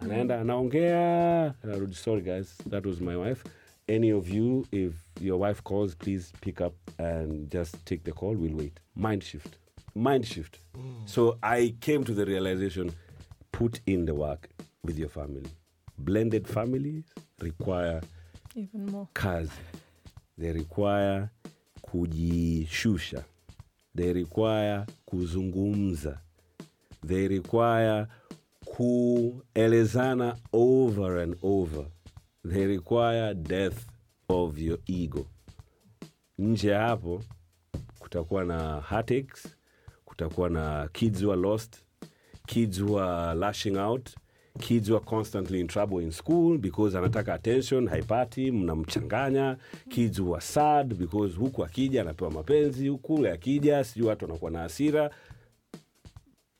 Anaenda 0.00 0.34
mm-hmm. 0.34 0.50
anaongea 0.50 1.54
anarudi 1.64 1.94
sorry 1.94 2.20
guys. 2.22 2.56
That 2.70 2.86
was 2.86 3.00
my 3.00 3.16
wife. 3.16 3.44
Any 3.88 4.10
of 4.12 4.28
you 4.28 4.66
if 4.72 4.92
your 5.20 5.38
wife 5.38 5.62
calls 5.62 5.94
please 5.94 6.32
pick 6.40 6.60
up 6.60 6.74
and 6.98 7.50
just 7.50 7.84
take 7.84 8.04
the 8.04 8.12
call. 8.12 8.34
We'll 8.34 8.56
wait. 8.56 8.80
Mind 8.94 9.22
shift. 9.22 9.58
Mind 9.94 10.26
shift. 10.26 10.58
Mm. 10.76 11.08
So 11.08 11.38
i 11.42 11.74
came 11.80 12.04
to 12.04 12.12
the 12.14 12.26
realization 12.26 12.92
put 13.52 13.80
in 13.86 14.04
the 14.04 14.14
work 14.14 14.48
with 14.82 14.98
your 14.98 15.08
family. 15.08 15.50
Blended 15.98 16.46
families 16.46 17.04
require 17.40 18.00
Even 18.54 18.86
more. 18.86 19.08
kazi 19.14 19.50
they 20.38 20.52
require 20.52 21.30
kujishusha. 21.82 23.24
They 23.94 24.12
require 24.12 24.84
kuzungumza 25.06 26.18
they 27.06 27.28
require 27.28 28.06
kuelezana 28.64 30.36
over 30.52 31.16
and 31.22 31.36
over. 31.42 31.86
They 32.44 32.66
require 32.66 33.34
death 33.34 33.86
of 34.28 34.58
your 34.58 34.78
ego. 34.86 35.26
Nje 36.38 36.68
ya 36.70 36.80
hapo 36.80 37.22
kutakuwa 37.98 38.44
na 38.44 38.80
heartaches 38.80 39.56
kutakuwa 40.04 40.50
na 40.50 40.88
kids 40.92 41.22
who 41.22 41.32
are 41.32 41.40
lost 41.40 41.76
kids 42.46 42.80
who 42.80 43.00
are 43.00 43.38
lashing 43.38 43.76
out 43.76 44.10
kids 44.60 44.88
who 44.88 44.96
are 44.96 45.04
constantly 45.04 45.60
in 45.60 45.66
trouble 45.66 46.02
in 46.04 46.10
school 46.10 46.58
because 46.58 46.98
anataka 46.98 47.34
attention 47.34 47.88
haipati 47.88 48.50
mnamchanganya 48.52 49.56
kids 49.88 50.18
who 50.20 50.34
are 50.34 50.44
sad 50.44 50.94
because 50.94 51.36
huku 51.36 51.64
akija 51.64 52.00
anapewa 52.02 52.30
mapenzi 52.30 52.90
kule 52.90 53.30
akija 53.32 53.84
sijui 53.84 54.08
watu 54.08 54.24
wanakuwa 54.24 54.50
na 54.50 54.58
hasira 54.58 55.10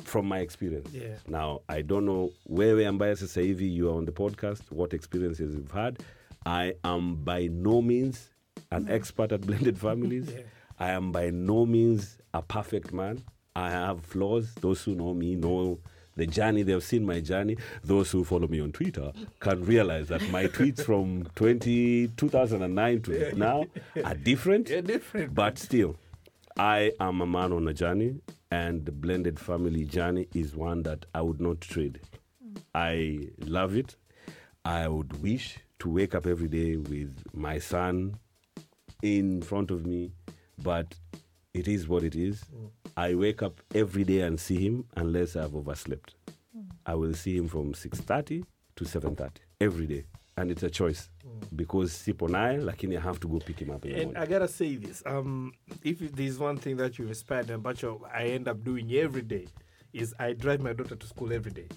from 0.06 0.26
my 0.26 0.38
experience. 0.38 0.90
Yeah. 0.92 1.16
now 1.28 1.60
i 1.68 1.82
don't 1.82 2.04
know 2.04 2.30
where 2.46 2.74
wewe 2.74 2.86
ambaye 2.86 3.16
sasa 3.16 3.40
hivi 3.40 3.76
you 3.76 3.88
are 3.90 3.98
on 3.98 4.06
the 4.06 4.12
podcast 4.12 4.62
what 4.70 4.94
experiences 4.94 5.54
you've 5.54 5.72
had. 5.72 5.98
I 6.46 6.74
am 6.84 7.16
by 7.24 7.48
no 7.48 7.82
means 7.82 8.30
an 8.70 8.84
mm. 8.86 8.90
expert 8.94 9.32
at 9.32 9.40
blended 9.40 9.78
families. 9.78 10.28
Yeah. 10.36 10.42
i 10.78 10.90
am 10.90 11.12
by 11.12 11.30
no 11.30 11.66
means 11.66 12.18
a 12.34 12.42
perfect 12.42 12.92
man. 12.92 13.22
I 13.56 13.70
have 13.70 14.04
flaws. 14.04 14.54
Those 14.60 14.84
who 14.84 14.94
know 14.94 15.14
me 15.14 15.34
know 15.34 15.78
the 16.16 16.26
journey. 16.26 16.62
They've 16.62 16.82
seen 16.84 17.06
my 17.06 17.20
journey. 17.20 17.56
Those 17.84 18.10
who 18.10 18.24
follow 18.24 18.48
me 18.48 18.60
on 18.60 18.72
twitter 18.72 19.12
can 19.40 19.64
realize 19.64 20.08
that 20.08 20.30
my 20.30 20.44
tweets 20.46 20.84
from 20.84 21.24
20, 21.34 22.08
2009 22.16 23.02
to 23.02 23.34
now 23.34 23.64
are 24.04 24.14
different. 24.14 24.68
Yeah, 24.76 24.80
different. 24.82 25.34
but 25.34 25.58
still 25.58 25.96
i 26.58 26.92
am 27.00 27.20
a 27.20 27.26
man 27.26 27.52
on 27.52 27.68
a 27.68 27.74
journey 27.74 28.14
and 28.50 28.84
the 28.84 28.92
blended 28.92 29.38
family 29.38 29.84
journey 29.84 30.28
is 30.34 30.54
one 30.54 30.82
that 30.84 31.06
I 31.14 31.20
would 31.20 31.40
not 31.40 31.60
trade. 31.60 32.00
I 32.74 33.28
love 33.38 33.76
it. 33.76 33.96
I 34.64 34.88
would 34.88 35.22
wish 35.22 35.58
to 35.80 35.90
wake 35.90 36.14
up 36.14 36.26
every 36.26 36.48
day 36.48 36.76
with 36.76 37.14
my 37.32 37.58
son 37.58 38.18
in 39.02 39.42
front 39.42 39.70
of 39.70 39.86
me, 39.86 40.12
but 40.62 40.94
it 41.54 41.68
is 41.68 41.88
what 41.88 42.02
it 42.02 42.14
is. 42.14 42.44
I 42.96 43.14
wake 43.14 43.42
up 43.42 43.60
every 43.74 44.04
day 44.04 44.20
and 44.20 44.38
see 44.38 44.58
him 44.66 44.86
unless 44.96 45.36
I've 45.36 45.54
overslept. 45.54 46.14
I 46.84 46.94
will 46.94 47.14
see 47.14 47.36
him 47.36 47.48
from 47.48 47.74
6:30 47.74 48.44
to 48.76 48.84
7:30 48.84 49.40
every 49.60 49.86
day. 49.86 50.04
And 50.38 50.50
it's 50.50 50.62
a 50.62 50.68
choice 50.70 51.08
because 51.54 51.92
sipo 51.94 52.28
naye 52.28 52.58
lakini 52.58 52.96
I 52.96 53.00
have 53.00 53.18
to 53.20 53.28
go 53.28 53.38
pick 53.38 53.58
him 53.58 53.70
up 53.70 53.84
in 53.86 53.92
the 53.92 53.96
And 54.02 54.12
morning. 54.12 54.22
I 54.22 54.26
gotta 54.26 54.48
say 54.48 54.76
this: 54.76 55.02
um, 55.06 55.52
if 55.82 55.98
there's 56.14 56.38
one 56.38 56.58
thing 56.58 56.76
that 56.76 56.98
you 56.98 57.06
inspired 57.08 57.48
and 57.50 57.62
bunch 57.62 57.84
I 58.12 58.24
end 58.24 58.46
up 58.46 58.62
doing 58.62 58.92
every 58.92 59.22
day 59.22 59.46
is 59.94 60.14
I 60.18 60.34
drive 60.34 60.60
my 60.60 60.74
daughter 60.74 60.94
to 60.94 61.06
school 61.06 61.32
every 61.32 61.52
day. 61.52 61.68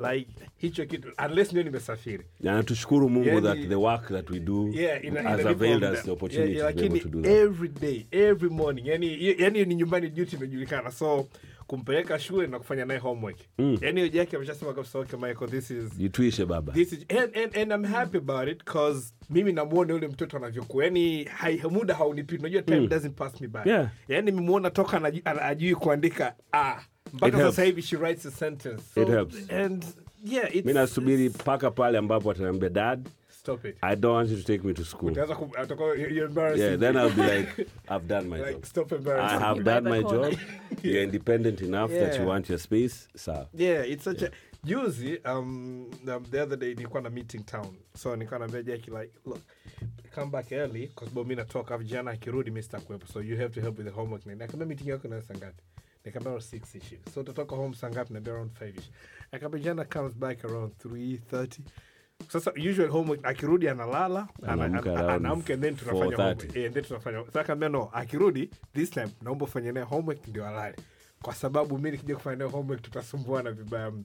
Like 0.00 0.28
hicho 0.62 0.86
kitu 0.86 1.12
unless 1.18 1.50
ndio 1.52 1.62
nimesafiri. 1.62 2.24
na 2.40 2.62
tushukuru 2.62 3.08
mungu 3.10 3.28
Yani- 3.28 3.42
that 3.42 3.68
the 3.68 3.74
work 3.78 4.08
that 4.08 4.30
we 4.30 4.40
do 4.40 4.68
Yeah, 4.72 5.04
ina, 5.04 5.22
has 5.22 5.40
inalipa 5.40 5.50
availed 5.50 5.84
us 5.84 6.02
the 6.04 6.10
opportunity 6.10 6.56
yeah, 6.56 6.70
to 6.74 6.76
be 6.80 6.86
able 6.86 7.00
to 7.00 7.08
do 7.08 7.20
that. 7.22 7.30
every 7.32 7.68
day 7.68 8.06
every 8.12 8.48
morning 8.50 8.86
yani 8.86 9.34
yani 9.40 9.64
ni 9.64 9.74
nyumbani 9.74 10.08
duty 10.10 10.36
imejulikana 10.36 10.90
so 10.90 11.28
kumpeleka 11.66 12.18
shule 12.18 12.46
na 12.46 12.58
kufanya 12.58 12.84
naye 12.84 13.00
homework. 13.00 13.38
Mm. 13.58 13.78
yani 13.80 14.00
hiyo 14.00 14.18
yake 14.18 14.36
ameshasema 14.36 14.72
kabisa 14.74 14.98
okay 14.98 15.18
Michael 15.18 15.50
this 15.50 15.70
is 15.70 15.96
jituishe 15.98 16.44
baba. 16.46 16.72
This 16.72 16.92
is 16.92 16.98
and, 17.08 17.36
and, 17.36 17.56
and 17.56 17.72
I'm 17.72 17.84
happy 17.92 18.18
about 18.18 18.48
it 18.48 18.64
cause 18.64 19.14
mimi 19.30 19.52
namuona 19.52 19.92
yule 19.92 20.08
mtoto 20.08 20.36
anavyokuwa. 20.36 20.84
Yani 20.84 21.24
hai, 21.24 21.62
muda 21.70 21.94
haunipiti 21.94 22.40
unajua 22.40 22.62
time 22.62 22.86
doesn't 22.88 23.14
pass 23.14 23.40
me 23.40 23.48
by. 23.48 23.58
Yeah. 23.70 23.88
yani 24.08 24.32
mimuona 24.32 24.70
toka 24.70 24.96
anajui, 24.96 25.22
ana- 25.24 25.42
ajui 25.42 25.74
kuandika 25.74 26.34
ah 26.52 26.80
mpaka 27.12 27.38
sasa 27.38 27.64
hivi 27.64 27.82
she 27.82 27.96
writes 27.96 28.26
a 28.26 28.30
sentence. 28.30 28.82
So, 28.94 29.02
It 29.02 29.08
helps. 29.08 29.50
and 29.50 29.84
yeah 30.24 30.56
it's, 30.56 30.66
mi 30.66 30.72
nasubiri 30.72 31.28
mpaka 31.28 31.70
pale 31.70 31.98
ambapo 31.98 32.30
ataniambia 32.30 32.68
dad 32.68 33.08
stop 33.44 33.64
it. 33.66 33.76
I 33.82 33.94
don't 33.94 34.14
want 34.14 34.28
you 34.30 34.36
to 34.36 34.42
take 34.42 34.64
me 34.64 34.72
to 34.74 34.84
school. 34.84 35.10
Utaanza 35.12 35.34
ku- 35.36 35.50
atakuwa 35.58 35.94
you're 35.96 36.24
embarrassing 36.26 36.62
yeah 36.64 36.76
then 36.78 36.96
i'll 36.96 37.10
be 37.10 37.22
like 37.38 37.66
i've 37.90 38.06
done 38.08 38.28
my 38.28 38.38
like 38.46 38.52
job. 38.52 38.64
stop 38.64 38.92
embarrassing. 38.92 39.36
I 39.36 39.40
have 39.46 39.58
By 39.58 39.62
done 39.64 39.84
my 39.90 40.02
corner. 40.02 40.30
job. 40.30 40.40
you're 40.82 41.02
independent 41.02 41.60
enough 41.60 41.90
that 41.90 42.18
you 42.18 42.26
want 42.26 42.48
your 42.48 42.58
space 42.58 43.08
sawa 43.16 43.46
yeah 43.54 43.82
it's 43.92 44.04
such 44.04 44.22
a 44.22 44.30
juzi 44.64 45.20
um, 45.26 45.90
um 46.08 46.24
the 46.30 46.42
other 46.42 46.56
day 46.56 46.74
nilikuwa 46.74 47.02
na 47.02 47.10
meeting 47.10 47.44
town. 47.46 47.76
So 47.96 48.16
nilikuwa 48.16 48.38
naambia 48.40 48.62
Jackie 48.62 48.90
like 48.90 49.12
look 49.26 49.40
come 50.14 50.30
back 50.30 50.52
early 50.52 50.88
kwa 50.88 51.06
sababu 51.08 51.24
mimi 51.28 51.36
natoka 51.36 51.74
afu 51.74 51.84
jana 51.84 52.10
akirudi 52.10 52.50
mimi 52.50 52.62
sitakuwepo 52.62 53.06
so 53.06 53.22
you 53.22 53.36
have 53.36 53.48
to 53.54 53.60
help 53.60 53.78
with 53.78 53.86
the 53.86 53.92
homework. 53.92 54.26
Na 54.26 54.32
nikamwambia 54.32 54.66
meeting 54.66 54.88
yako 54.88 55.06
inaanza 55.06 55.26
saa 55.28 55.34
ngapi? 55.34 55.62
Nikamwambia 56.04 56.30
around 56.52 56.64
6 56.64 56.76
ish. 56.78 57.12
So 57.14 57.20
utatoka 57.20 57.56
home 57.56 57.74
saa 57.74 57.90
ngapi? 57.90 58.12
Naambia 58.12 58.32
around 58.32 58.50
5 58.60 58.68
ish. 58.78 58.90
Akamwambia 59.32 59.64
jana 59.64 59.84
comes 59.84 60.14
back 60.14 60.44
around 60.44 60.72
3:30 60.84 61.46
sasa 62.28 62.52
usual 62.70 62.88
homework 62.88 63.24
akirudi 63.26 63.68
analala 63.68 64.28
ana- 64.42 65.14
Anaamka 65.14 65.56
then 65.56 65.76
tunafanya 65.76 66.16
4:30. 66.16 66.16
homework. 66.16 66.56
yeah, 66.56 66.66
and 66.66 66.74
then 66.74 66.84
tunafanya 66.84 67.24
sasa 67.26 67.40
akamwambia 67.40 67.68
no 67.68 67.90
akirudi 67.92 68.50
this 68.74 68.90
time 68.90 69.08
naomba 69.22 69.44
ufanye 69.44 69.72
naye 69.72 69.86
homework 69.86 70.28
ndio 70.28 70.46
alale. 70.48 70.76
Kwa 71.22 71.34
sababu 71.34 71.78
mi 71.78 71.90
nikija 71.90 72.14
kufanya 72.16 72.36
naye 72.36 72.50
homework 72.50 72.82
tutasumbuana 72.82 73.50
vibaya 73.52 73.90
mno 73.90 74.04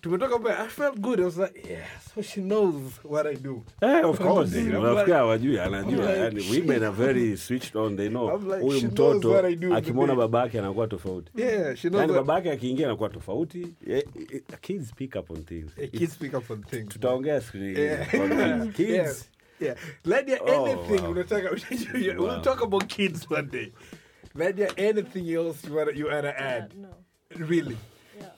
tumetoka 0.00 0.38
pale 0.38 0.54
i 0.64 0.68
felt 0.68 0.98
good 0.98 1.20
i 1.20 1.24
was 1.24 1.36
like 1.36 1.68
yeah 1.70 1.86
so 2.14 2.22
she 2.22 2.40
knows 2.40 2.74
what 3.04 3.26
i 3.26 3.34
do 3.36 3.62
Eh, 3.80 4.04
of 4.08 4.18
course 4.18 4.54
I'm 4.56 4.66
like- 4.68 4.78
unafikia 4.78 5.14
hawajui 5.16 5.58
anajua 5.60 6.06
like- 6.06 6.18
yani 6.20 6.50
women 6.50 6.82
are 6.82 6.90
very 6.96 7.36
switched 7.36 7.76
on 7.76 7.96
they 7.96 8.08
know 8.08 8.34
I'm 8.36 8.48
like, 8.48 8.60
huyu 8.60 8.80
she 8.80 8.86
knows 8.88 8.92
mtoto 9.16 9.30
what 9.30 9.44
I 9.44 9.54
do 9.56 9.66
in 9.66 9.72
the 9.72 9.78
akimwona 9.78 10.12
day. 10.12 10.16
babake 10.20 10.58
anakuwa 10.58 10.86
tofauti 10.86 11.30
yeah 11.36 11.76
she 11.76 11.88
knows 11.88 12.00
yani 12.00 12.12
what, 12.12 12.26
babake 12.26 12.50
akiingia 12.50 12.86
anakuwa 12.86 13.08
tofauti 13.08 13.66
Eh, 13.86 14.04
eh, 14.32 14.42
kids 14.60 14.94
pick 14.94 15.16
up 15.16 15.30
on 15.30 15.44
things 15.44 15.72
kids 15.92 16.16
pick 16.18 16.34
up 16.34 16.50
on 16.50 16.62
things 16.62 16.88
tutaongea 16.88 17.40
siku 17.40 17.56
nyingine 17.56 17.80
Yeah. 17.86 18.14
on 18.14 18.72
kids. 18.72 18.88
yeah. 18.90 19.06
kids 19.06 19.30
yeah 19.60 19.76
Lydia, 20.04 20.38
Oh, 20.42 20.66
anything 20.66 21.00
wow. 21.04 21.10
unataka 21.10 21.50
Wow. 21.50 22.26
we'll 22.28 22.40
talk 22.42 22.62
about 22.62 22.86
kids 22.86 23.30
one 23.30 23.48
day 23.48 23.72
Lydia, 24.34 24.68
anything 24.76 25.30
else 25.34 25.68
you 25.68 25.76
wanna 25.76 25.92
you 25.92 26.06
wanna 26.06 26.36
add 26.36 26.74
no. 26.80 26.88
really 27.48 27.70
Yeah. 27.70 27.78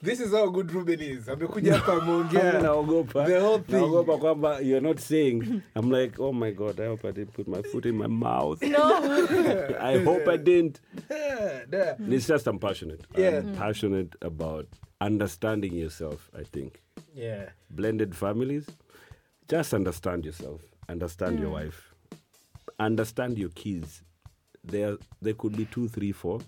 This 0.03 0.21
is 0.21 0.33
how 0.33 0.49
good 0.49 0.73
Reuben 0.73 1.01
is. 1.01 1.29
Amekuja 1.29 1.75
hapa 1.79 1.95
Mimi 2.01 2.13
ameongea 2.13 2.61
naogopa. 2.63 3.27
The 3.27 3.41
whole 3.41 3.59
thing. 3.59 3.77
Naogopa 3.77 4.19
kwamba 4.19 4.61
you're 4.61 4.89
not 4.89 4.99
saying. 5.01 5.63
I'm 5.77 5.91
like 5.91 6.21
oh 6.21 6.33
my 6.33 6.51
god 6.53 6.81
i 6.81 6.87
hope 6.87 7.09
i 7.09 7.13
didn't 7.13 7.33
put 7.33 7.49
my 7.49 7.63
foot 7.63 7.87
in 7.87 7.97
my 7.97 8.07
mouth. 8.07 8.63
No. 8.63 8.79
i 9.81 10.05
hope 10.05 10.29
i 10.29 10.37
didn't. 10.37 10.81
Yeah, 11.11 11.61
yeah. 11.73 11.95
it's 12.09 12.27
just 12.27 12.47
i'm 12.47 12.59
passionate. 12.59 13.01
Yeah. 13.17 13.39
i'm 13.39 13.55
passionate 13.55 14.15
about 14.23 14.67
understanding 15.01 15.75
yourself 15.75 16.31
i 16.39 16.43
think. 16.43 16.83
Yeah. 17.15 17.51
Blended 17.71 18.15
families 18.15 18.67
just 19.49 19.75
understand 19.75 20.25
yourself. 20.25 20.63
Understand 20.89 21.39
your 21.39 21.51
mm. 21.51 21.65
wife. 21.65 21.95
Understand 22.79 23.39
your 23.39 23.51
kids. 23.51 24.03
There 24.65 24.97
there 25.21 25.35
could 25.35 25.57
be 25.57 25.67
two 25.67 25.89
three 25.89 26.13
four. 26.13 26.41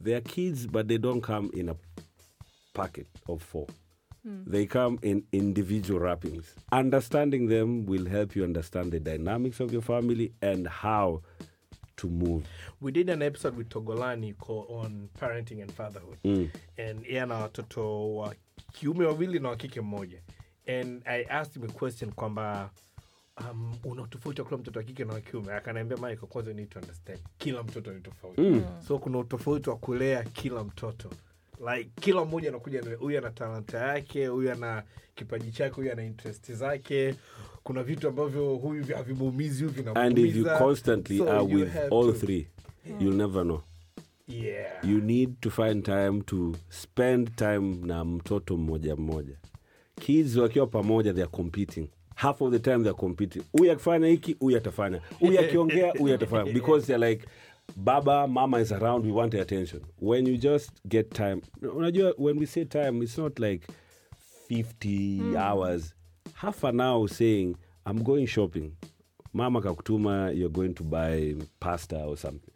They 0.00 0.14
are 0.14 0.20
kids 0.20 0.66
but 0.66 0.88
they 0.88 0.98
don't 0.98 1.22
come 1.22 1.50
in 1.54 1.68
a 1.68 1.76
packet 2.72 3.06
of 3.28 3.42
four. 3.42 3.66
They 4.24 4.66
come 4.66 5.00
in 5.02 5.24
individual 5.32 5.98
wrappings. 5.98 6.54
Understanding 6.70 7.48
them 7.48 7.86
will 7.86 8.06
help 8.06 8.36
you 8.36 8.44
understand 8.44 8.92
the 8.92 9.00
dynamics 9.00 9.58
of 9.58 9.72
your 9.72 9.82
family 9.82 10.32
and 10.40 10.68
how 10.68 11.22
to 11.96 12.08
move. 12.08 12.44
We 12.80 12.92
did 12.92 13.10
an 13.10 13.20
episode 13.22 13.56
with 13.56 13.68
Togolani 13.68 14.38
called 14.38 14.66
on 14.70 15.08
parenting 15.20 15.60
and 15.60 15.72
fatherhood. 15.72 16.18
And 16.78 17.04
yeye 17.04 17.22
ana 17.22 17.34
watoto 17.34 18.14
wa 18.14 18.34
kiume 18.72 19.04
wawili 19.06 19.38
na 19.40 19.48
wa 19.48 19.56
kike 19.56 19.80
mmoja. 19.80 20.18
And 20.68 21.02
i 21.06 21.24
asked 21.28 21.54
him 21.56 21.64
a 21.64 21.72
question 21.72 22.12
kwamba 22.12 22.70
um, 23.40 23.74
una 23.84 24.06
tofauti 24.06 24.40
wa 24.40 24.46
kula 24.48 24.58
mtoto 24.60 24.78
wa 24.78 24.84
kike 24.84 25.04
na 25.04 25.12
wa 25.14 25.20
kiume? 25.20 25.52
Akaniambia 25.52 25.96
michael 25.96 26.28
kwanza 26.28 26.52
need 26.52 26.68
to 26.68 26.78
understand. 26.78 27.18
Kila 27.38 27.62
mtoto 27.62 27.92
ni 27.92 28.00
tofauti. 28.00 28.62
So 28.88 28.98
kuna 28.98 29.18
utofauti 29.18 29.70
wa 29.70 29.76
kulea 29.76 30.22
kila 30.22 30.64
mtoto 30.64 31.10
like 31.74 31.90
kila 32.00 32.24
mmoja 32.24 32.48
anakuja 32.48 32.82
huyu 32.98 33.18
ana 33.18 33.30
talanta 33.30 33.78
yake 33.78 34.26
huyu 34.26 34.52
ana 34.52 34.82
kipaji 35.14 35.52
chake 35.52 35.74
huyu 35.74 35.92
ana 35.92 36.04
interest 36.04 36.52
zake. 36.52 37.14
Kuna 37.62 37.82
vitu 37.82 38.08
ambavyo 38.08 38.54
huyu 38.54 38.82
vi- 38.84 38.92
havimuumizi 38.94 39.64
huyu 39.64 39.90
and 39.94 40.18
if 40.18 40.36
you 40.36 40.44
constantly 40.58 41.18
So 41.18 41.32
are 41.32 41.44
you 41.52 41.58
with 41.58 41.76
all 41.76 41.90
to- 42.06 42.12
three 42.12 42.46
you'll 43.00 43.16
never 43.16 43.42
know. 43.44 43.60
Yeah. 44.28 44.84
You 44.84 45.00
need 45.00 45.40
to 45.40 45.50
find 45.50 45.84
time 45.84 46.20
to 46.26 46.52
spend 46.68 47.36
time 47.36 47.76
na 47.86 48.04
mtoto 48.04 48.56
mmoja 48.56 48.96
mmoja. 48.96 49.36
Kids 50.00 50.36
wakiwa 50.36 50.66
pamoja 50.66 51.12
theyare 51.12 51.30
competing. 51.30 51.88
Half 52.14 52.42
of 52.42 52.52
the 52.52 52.58
time 52.58 52.76
theyare 52.78 52.94
competing. 52.98 53.42
Huyu 53.52 53.72
akifanya 53.72 54.06
hiki 54.06 54.32
huyu 54.40 54.56
atafanya. 54.56 55.00
Huyu 55.20 55.40
akiongea 55.40 55.92
huyu 55.98 56.14
atafanya. 56.14 56.52
Because 56.52 56.86
they're 56.86 57.10
like 57.10 57.26
baba 57.76 58.26
mama 58.26 58.58
is 58.58 58.72
around 58.72 59.04
we 59.04 59.12
want 59.12 59.34
attention. 59.34 59.82
When 59.98 60.26
you 60.26 60.36
just 60.36 60.70
get 60.88 61.10
time 61.14 61.42
unajua 61.62 62.14
when 62.18 62.38
we 62.38 62.46
say 62.46 62.64
time 62.64 63.02
it's 63.02 63.18
not 63.18 63.38
like 63.38 63.66
50 64.48 65.18
hmm. 65.18 65.36
hours. 65.36 65.94
Half 66.34 66.64
an 66.64 66.80
hour 66.80 67.08
saying 67.08 67.56
i'm 67.86 68.02
going 68.02 68.26
shopping. 68.26 68.76
Mama 69.32 69.60
kakutuma 69.60 70.36
you're 70.36 70.50
going 70.52 70.74
to 70.74 70.84
buy 70.84 71.34
pasta 71.60 72.04
or 72.04 72.16
something. 72.16 72.50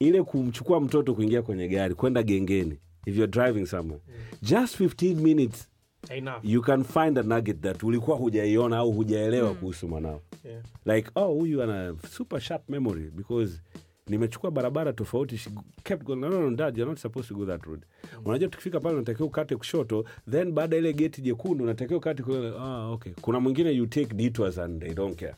Ile 0.00 0.22
kumchukua 0.22 0.80
mtoto 0.80 1.14
kuingia 1.14 1.42
kwenye 1.42 1.68
gari 1.68 1.94
kwenda 1.94 2.22
gengeni 2.22 2.78
if 3.06 3.16
you're 3.16 3.32
driving 3.32 3.66
somewhere. 3.66 4.00
Hmm. 4.06 4.38
Just 4.42 4.80
15 4.80 5.14
minutes 5.14 5.68
enough. 6.10 6.44
you 6.44 6.62
can 6.62 6.84
find 6.84 7.18
a 7.18 7.22
nugget 7.22 7.60
that 7.60 7.82
ulikuwa 7.82 8.16
hujaiona 8.16 8.76
au 8.76 8.92
hujaelewa 8.92 9.48
hmm. 9.48 9.58
kuhusu 9.58 9.88
mwanao. 9.88 10.20
Yeah. 10.44 10.62
like 10.84 11.10
oh 11.14 11.34
huyu 11.34 11.62
ana 11.62 11.96
super 12.10 12.40
sharp 12.40 12.68
memory 12.68 13.10
because 13.10 13.60
nimechukua 14.08 14.50
barabara 14.50 14.92
tofauti 14.92 15.38
she 15.38 15.50
kept 15.82 16.04
going, 16.04 16.16
no, 16.20 16.28
no, 16.28 16.40
no, 16.50 16.56
dad, 16.56 16.76
you're 16.76 16.90
not 16.90 16.98
supposed 16.98 17.28
to 17.28 17.34
go 17.34 17.46
that 17.46 17.64
road. 17.66 17.82
Unajua 18.24 18.48
tukifika 18.48 18.80
pale 18.80 18.94
unatakiwa 18.94 19.28
ukate 19.28 19.56
kushoto 19.56 20.04
then 20.30 20.52
baada 20.52 20.76
ile 20.76 20.92
geti 20.92 21.22
jekundu 21.22 21.64
unatakiwa 21.64 21.98
ukate 21.98 22.22
kule 22.22 22.52
ah, 22.58 22.88
okay. 22.90 23.12
Kuna 23.20 23.40
mwingine 23.40 23.70
you 23.72 23.86
take 23.86 24.14
detours 24.14 24.58
and 24.58 24.82
they 24.82 24.94
don't 24.94 25.18
care. 25.18 25.34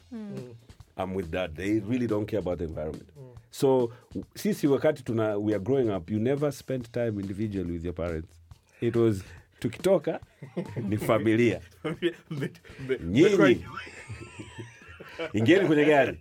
I'm 0.99 1.15
with 1.17 1.31
that. 1.31 1.55
They 1.55 1.81
really 1.81 2.07
don't 2.07 2.31
care 2.31 2.39
about 2.41 2.59
the 2.59 2.65
environment. 2.65 3.09
So 3.51 3.91
sisi 4.35 4.67
wakati 4.67 5.03
tuna 5.03 5.37
we 5.39 5.55
are 5.55 5.65
growing 5.65 5.91
up 5.97 6.11
you 6.11 6.19
never 6.19 6.53
spent 6.53 6.93
time 6.93 7.21
individually 7.21 7.73
with 7.73 7.85
your 7.85 7.95
parents. 7.95 8.29
It 8.81 8.97
was 8.97 9.23
tukitoka 9.59 10.21
ni 10.89 10.97
familia. 10.97 11.61
Nyinyi. 13.05 13.65
ingieni 15.33 15.67
kwenye 15.67 15.85
gari 15.85 16.19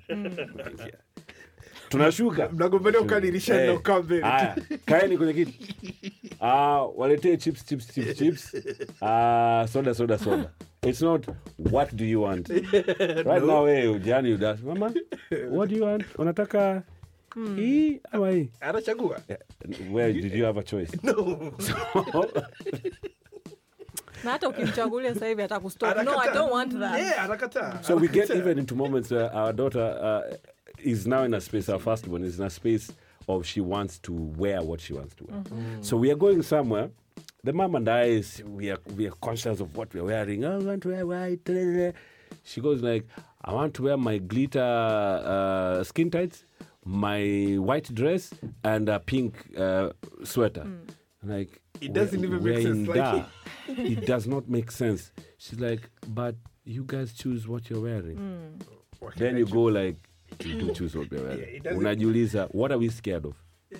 tunashuka. 1.97 2.49
Mnagombania 2.49 2.99
ukadirisha 2.99 3.55
hey. 3.55 3.77
na 3.87 3.99
mbele. 3.99 4.21
Haya, 4.21 4.57
kaeni 4.85 5.17
kwenye 5.17 5.33
kiti. 5.33 5.75
Ah, 6.41 6.83
waletee 6.95 7.37
chips 7.37 7.65
chips 7.65 7.93
chips 7.93 8.17
chips. 8.17 8.55
Ah, 9.01 9.65
soda 9.73 9.93
soda 9.93 10.17
soda. 10.17 10.51
It's 10.83 11.01
not 11.01 11.25
what 11.57 11.95
do 11.95 12.05
you 12.05 12.21
want. 12.21 12.49
Right 13.25 13.25
no. 13.25 13.45
now 13.45 13.65
hey, 13.65 13.87
ujani 13.87 14.33
udas 14.33 14.61
mama 14.61 14.93
what 15.49 15.69
do 15.69 15.75
you 15.75 15.83
want? 15.83 16.05
Unataka 16.17 16.83
hii 17.55 18.01
ama 18.11 18.29
hii? 18.29 18.49
Anachagua. 18.59 19.19
Where 19.91 20.13
did 20.13 20.35
you 20.35 20.45
have 20.45 20.59
a 20.59 20.63
choice? 20.63 20.97
No. 21.03 21.13
So, 21.59 22.31
na 24.23 24.31
hata 24.31 24.49
ukimchagulia 24.49 25.13
sasa 25.13 25.27
hivi 25.27 25.41
atakustop 25.41 26.03
no 26.03 26.21
i 26.21 26.33
don't 26.33 26.51
want 26.51 26.79
that. 26.79 26.99
Yeah 26.99 27.23
anakataa. 27.23 27.83
So 27.83 27.95
we 27.95 28.07
get 28.07 28.29
even 28.29 28.59
into 28.59 28.75
moments 28.75 29.11
where 29.11 29.29
our 29.33 29.53
daughter 29.53 29.97
uh, 30.01 30.35
is 30.85 31.05
now 31.07 31.23
in 31.23 31.33
a 31.33 31.41
space, 31.41 31.67
our 31.69 31.79
firstborn 31.79 32.23
is 32.23 32.39
in 32.39 32.45
a 32.45 32.49
space 32.49 32.91
of 33.27 33.45
she 33.45 33.59
wants 33.61 33.97
to 33.99 34.13
wear 34.13 34.61
what 34.61 34.79
she 34.79 34.93
wants 34.93 35.15
to 35.15 35.25
wear. 35.25 35.43
So 35.81 35.97
we 35.97 36.11
are 36.11 36.15
going 36.15 36.41
somewhere. 36.43 36.89
The 37.43 37.53
mom 37.53 37.75
and 37.75 37.87
I, 37.89 38.03
is, 38.03 38.41
we 38.45 38.71
are 38.71 38.79
we 38.95 39.07
are 39.07 39.13
conscious 39.21 39.59
of 39.59 39.75
what 39.75 39.93
we 39.93 39.99
are 39.99 40.05
wearing. 40.05 40.45
I 40.45 40.57
want 40.57 40.83
to 40.83 40.89
wear 40.89 41.05
white. 41.05 41.93
She 42.43 42.61
goes 42.61 42.81
like, 42.81 43.05
I 43.43 43.53
want 43.53 43.73
to 43.75 43.83
wear 43.83 43.97
my 43.97 44.17
glitter 44.17 44.59
uh, 44.61 45.83
skin 45.83 46.09
tights, 46.11 46.43
my 46.83 47.55
white 47.59 47.93
dress, 47.93 48.31
and 48.63 48.89
a 48.89 48.99
pink 48.99 49.35
uh, 49.57 49.89
sweater. 50.23 50.61
I'm 50.61 51.29
like, 51.29 51.61
It 51.81 51.93
doesn't 51.93 52.19
"We're- 52.21 52.33
even 52.35 52.43
make 52.43 52.55
we're 52.55 52.61
sense, 52.63 52.77
in 52.77 52.85
like- 52.85 52.95
da." 52.95 53.25
it 53.67 54.05
does 54.05 54.27
not 54.27 54.47
make 54.49 54.71
sense. 54.71 55.11
She's 55.37 55.59
like, 55.59 55.89
but 56.09 56.35
you 56.63 56.83
guys 56.85 57.13
choose 57.13 57.47
what 57.47 57.69
you're 57.69 57.81
wearing. 57.81 58.59
What 58.99 59.15
Then 59.17 59.35
I 59.35 59.39
you 59.39 59.45
choose? 59.45 59.53
go 59.53 59.63
like, 59.63 59.97
you 60.43 60.59
do 60.59 60.73
choose 60.73 60.95
what 60.95 61.11
we're 61.11 61.35
Yeah, 61.63 61.73
Unajiuliza, 61.73 62.47
what 62.53 62.71
are 62.71 62.77
we 62.77 62.89
scared 62.89 63.25
of? 63.25 63.35
Yeah. 63.71 63.77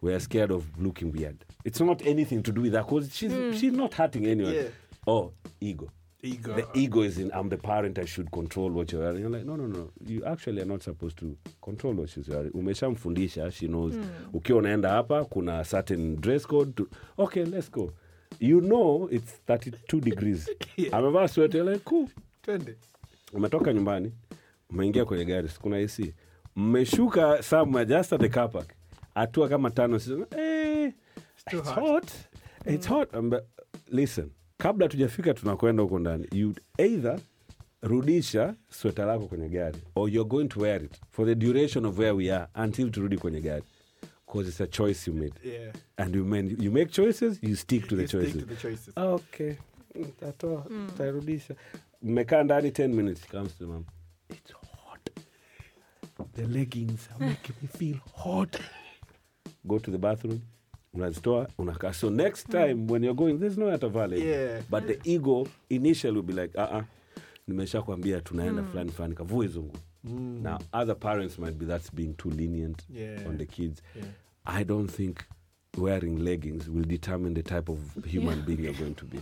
We're 0.00 0.20
scared 0.20 0.50
of 0.50 0.64
looking 0.78 1.12
weird. 1.12 1.44
It's 1.64 1.80
not 1.80 2.02
anything 2.06 2.42
to 2.42 2.52
do 2.52 2.62
with 2.62 2.72
that 2.72 2.86
because 2.86 3.14
she's 3.14 3.32
she's 3.58 3.72
not 3.72 3.94
hurting 3.94 4.26
anyone. 4.26 4.54
Yeah. 4.54 4.68
Oh, 5.06 5.32
ego. 5.60 5.88
ego 6.22 6.54
The 6.54 6.66
ego 6.74 7.02
is 7.02 7.18
in 7.18 7.30
I'm 7.32 7.48
the 7.48 7.56
parent, 7.56 7.98
I 7.98 8.04
should 8.04 8.30
control 8.30 8.70
what 8.70 8.92
you're 8.92 9.02
wearing. 9.02 9.20
You're 9.20 9.30
like, 9.30 9.44
no, 9.44 9.56
no, 9.56 9.66
no. 9.66 9.90
You 10.04 10.24
actually 10.24 10.62
are 10.62 10.66
not 10.66 10.82
supposed 10.82 11.16
to 11.18 11.36
control 11.62 11.94
what 11.94 12.10
she's 12.10 12.28
wearing. 12.28 12.50
Umeshamfundisha, 12.52 13.52
she 13.52 13.66
knows. 13.68 13.94
Ukiwa 14.32 14.58
unaenda 14.58 14.88
hapa, 14.90 15.24
kuna 15.24 15.64
certain 15.64 16.16
dress 16.20 16.46
code. 16.46 16.72
To, 16.76 16.88
okay, 17.18 17.44
let's 17.44 17.70
go. 17.70 17.92
You 18.40 18.60
know 18.60 19.08
it's 19.10 19.32
32 19.46 20.00
degrees. 20.00 20.48
Amevaa 20.92 21.28
sweater, 21.28 21.58
you're 21.58 21.72
like, 21.72 21.84
cool. 21.84 22.08
twende 22.42 22.74
umetoka 23.32 23.72
nyumbani 23.72 24.12
umeingia 24.70 25.04
kwenye 25.04 25.24
gari 25.24 25.48
si 25.48 25.60
kuna 25.60 25.76
ac 25.76 26.00
mmeshuka 26.56 27.42
somewhere 27.42 27.86
just 27.86 28.12
at 28.12 28.20
the 28.20 28.28
car 28.28 28.50
park. 28.50 28.68
Hatua 29.14 29.48
kama 29.48 29.70
tano 29.70 29.98
sisema, 29.98 30.26
eh, 30.38 30.92
it's 31.52 31.68
hot." 31.74 32.10
It's 32.66 32.88
hot. 32.88 33.12
Ambe- 33.14 33.42
listen 33.88 34.30
kabla 34.58 34.88
tujafika 34.88 35.34
tunakwenda 35.34 35.82
huko 35.82 35.98
ndani 35.98 36.26
you 36.32 36.54
either 36.78 37.20
rudisha 37.82 38.54
sweta 38.70 39.04
lako 39.04 39.26
kwenye 39.26 39.48
gari 39.48 39.78
or 39.94 40.10
you're 40.10 40.28
going 40.30 40.48
to 40.48 40.60
wear 40.60 40.84
it 40.84 40.92
for 41.10 41.26
the 41.26 41.34
duration 41.34 41.84
of 41.86 41.98
where 41.98 42.12
we 42.12 42.32
are 42.32 42.46
until 42.64 42.90
turudi 42.90 43.18
kwenye 43.18 43.40
gari. 43.40 43.62
Because 44.26 44.48
it's 44.48 44.60
a 44.60 44.66
choice 44.66 45.10
you 45.10 45.16
made. 45.16 45.34
Yeah. 45.44 45.72
And 45.96 46.14
you, 46.14 46.24
made, 46.24 46.56
you 46.64 46.72
make 46.72 46.90
choices 46.90 47.38
you 47.42 47.54
stick 47.56 47.86
to 47.88 47.96
the 47.96 48.02
You 48.02 48.08
stick 48.08 48.32
to 48.32 48.46
the 48.46 48.56
choices. 48.56 48.96
Okay. 48.96 49.54
Tatoa 50.20 50.66
tarudisha 50.98 51.54
mmekaa 52.02 52.42
ndani 52.42 52.70
10 52.70 52.88
minutes. 52.88 53.26
Comes 53.28 53.58
to 53.58 53.66
mom 53.66 53.84
it's 54.30 54.52
hot. 54.52 55.10
The 56.34 56.46
leggings 56.46 57.08
are 57.14 57.26
making 57.26 57.56
me 57.62 57.68
feel 57.68 57.96
hot. 58.14 58.60
Go 59.66 59.78
to 59.78 59.90
the 59.90 59.98
bathroom 59.98 60.40
unazitoa 60.94 61.48
unakaa 61.58 61.92
so 61.92 62.10
next 62.10 62.44
hmm. 62.46 62.52
time 62.52 62.86
when 62.92 63.04
you're 63.04 63.16
going 63.16 63.38
there's 63.38 63.58
no 63.58 63.70
atavaa 63.70 64.06
leggings. 64.06 64.30
Yeah. 64.30 64.62
but 64.70 64.86
the 64.86 64.98
ego 65.12 65.46
initially 65.70 66.14
will 66.14 66.22
be 66.22 66.32
like 66.32 66.58
ah, 66.58 66.62
ah, 66.62 66.76
uh-uh 66.76 66.84
nimesha 67.48 67.82
kwambia 67.82 68.20
tunaenda 68.20 68.62
hmm. 68.62 68.70
fulani 68.70 68.90
fulani 68.90 69.14
kavue 69.14 69.46
hizo 69.46 69.62
nguo. 69.62 69.80
Hmm. 70.02 70.42
Now 70.42 70.58
other 70.72 70.98
parents 70.98 71.38
might 71.38 71.54
be 71.56 71.66
that's 71.66 71.94
being 71.94 72.14
too 72.14 72.30
lenient 72.30 72.82
Yeah. 72.90 73.28
on 73.28 73.38
the 73.38 73.46
kids. 73.46 73.82
Yeah. 73.96 74.08
i 74.46 74.64
don't 74.64 74.90
think 74.90 75.16
wearing 75.78 76.18
leggings 76.18 76.68
will 76.68 76.84
determine 76.84 77.34
the 77.34 77.42
type 77.42 77.68
of 77.72 77.78
human 78.06 78.42
being 78.42 78.64
you're 78.64 78.78
going 78.78 78.94
to 78.94 79.04
be 79.04 79.18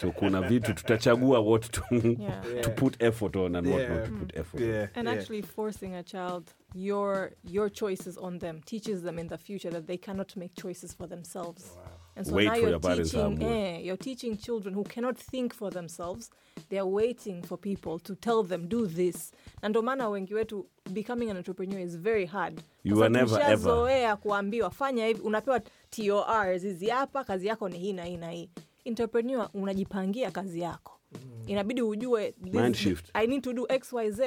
so 0.00 0.10
kuna 0.12 0.40
vitu 0.42 0.74
tutachagua 0.74 1.40
what 1.40 1.70
to, 1.70 1.82
Yeah. 2.18 2.44
to 2.64 2.70
put 2.70 3.02
effort 3.02 3.36
on 3.36 3.56
and 3.56 3.66
what 3.66 3.80
Yeah. 3.80 3.94
not 3.96 4.04
to 4.04 4.12
put 4.12 4.36
effort 4.36 4.60
yeah. 4.60 4.88
and 4.94 5.08
actually 5.08 5.42
forcing 5.42 5.94
a 5.94 6.02
child 6.02 6.50
your 6.74 7.30
your 7.44 7.72
choices 7.72 8.18
on 8.18 8.38
them 8.38 8.60
teaches 8.62 9.02
them 9.02 9.18
in 9.18 9.28
the 9.28 9.38
future 9.38 9.70
that 9.70 9.86
they 9.86 9.98
cannot 9.98 10.36
make 10.36 10.54
choices 10.54 10.96
for 10.96 11.08
themselves. 11.08 11.78
And 12.16 12.26
so 12.26 12.34
Wait 12.34 12.44
now 12.46 12.56
you're 12.56 12.78
teaching 12.80 13.42
eh, 13.42 13.78
you're 13.82 13.96
teaching 13.96 14.36
children 14.36 14.74
who 14.74 14.84
cannot 14.84 15.16
think 15.18 15.54
for 15.54 15.70
themselves. 15.70 16.30
They're 16.68 16.86
waiting 16.86 17.42
for 17.42 17.58
people 17.58 17.98
to 17.98 18.14
tell 18.14 18.42
them 18.42 18.68
do 18.68 18.86
this. 18.86 19.32
Na 19.62 19.68
ndo 19.68 19.82
maana 19.82 20.08
wengi 20.08 20.34
wetu 20.34 20.66
becoming 20.90 21.30
an 21.30 21.36
entrepreneur 21.36 21.80
is 21.80 21.96
very 21.96 22.26
hard. 22.26 22.54
Kwa 22.54 22.64
You 22.84 22.96
sababu 22.96 23.04
are 23.04 23.24
never, 23.24 23.40
ever. 23.40 23.48
tumeshazoea 23.56 24.16
kuambiwa 24.16 24.70
fanya 24.70 25.06
hivi 25.06 25.20
unapewa 25.20 25.60
tors 25.90 26.62
hizi 26.62 26.86
hapa 26.86 27.24
kazi 27.24 27.46
yako 27.46 27.68
ni 27.68 27.78
hii 27.78 27.92
na 27.92 28.04
hii 28.04 28.16
na 28.16 28.30
hii 28.30 28.50
entrepreneur 28.84 29.50
unajipangia 29.54 30.30
kazi 30.30 30.60
yako. 30.60 30.98
Inabidi 31.46 31.82
ujue 31.82 32.30
this- 32.44 32.62
Mind 32.62 32.74
shift. 32.76 33.10
i 33.14 33.26
need 33.26 33.42
to 33.42 33.52
do 33.52 33.66
xyz 33.66 34.20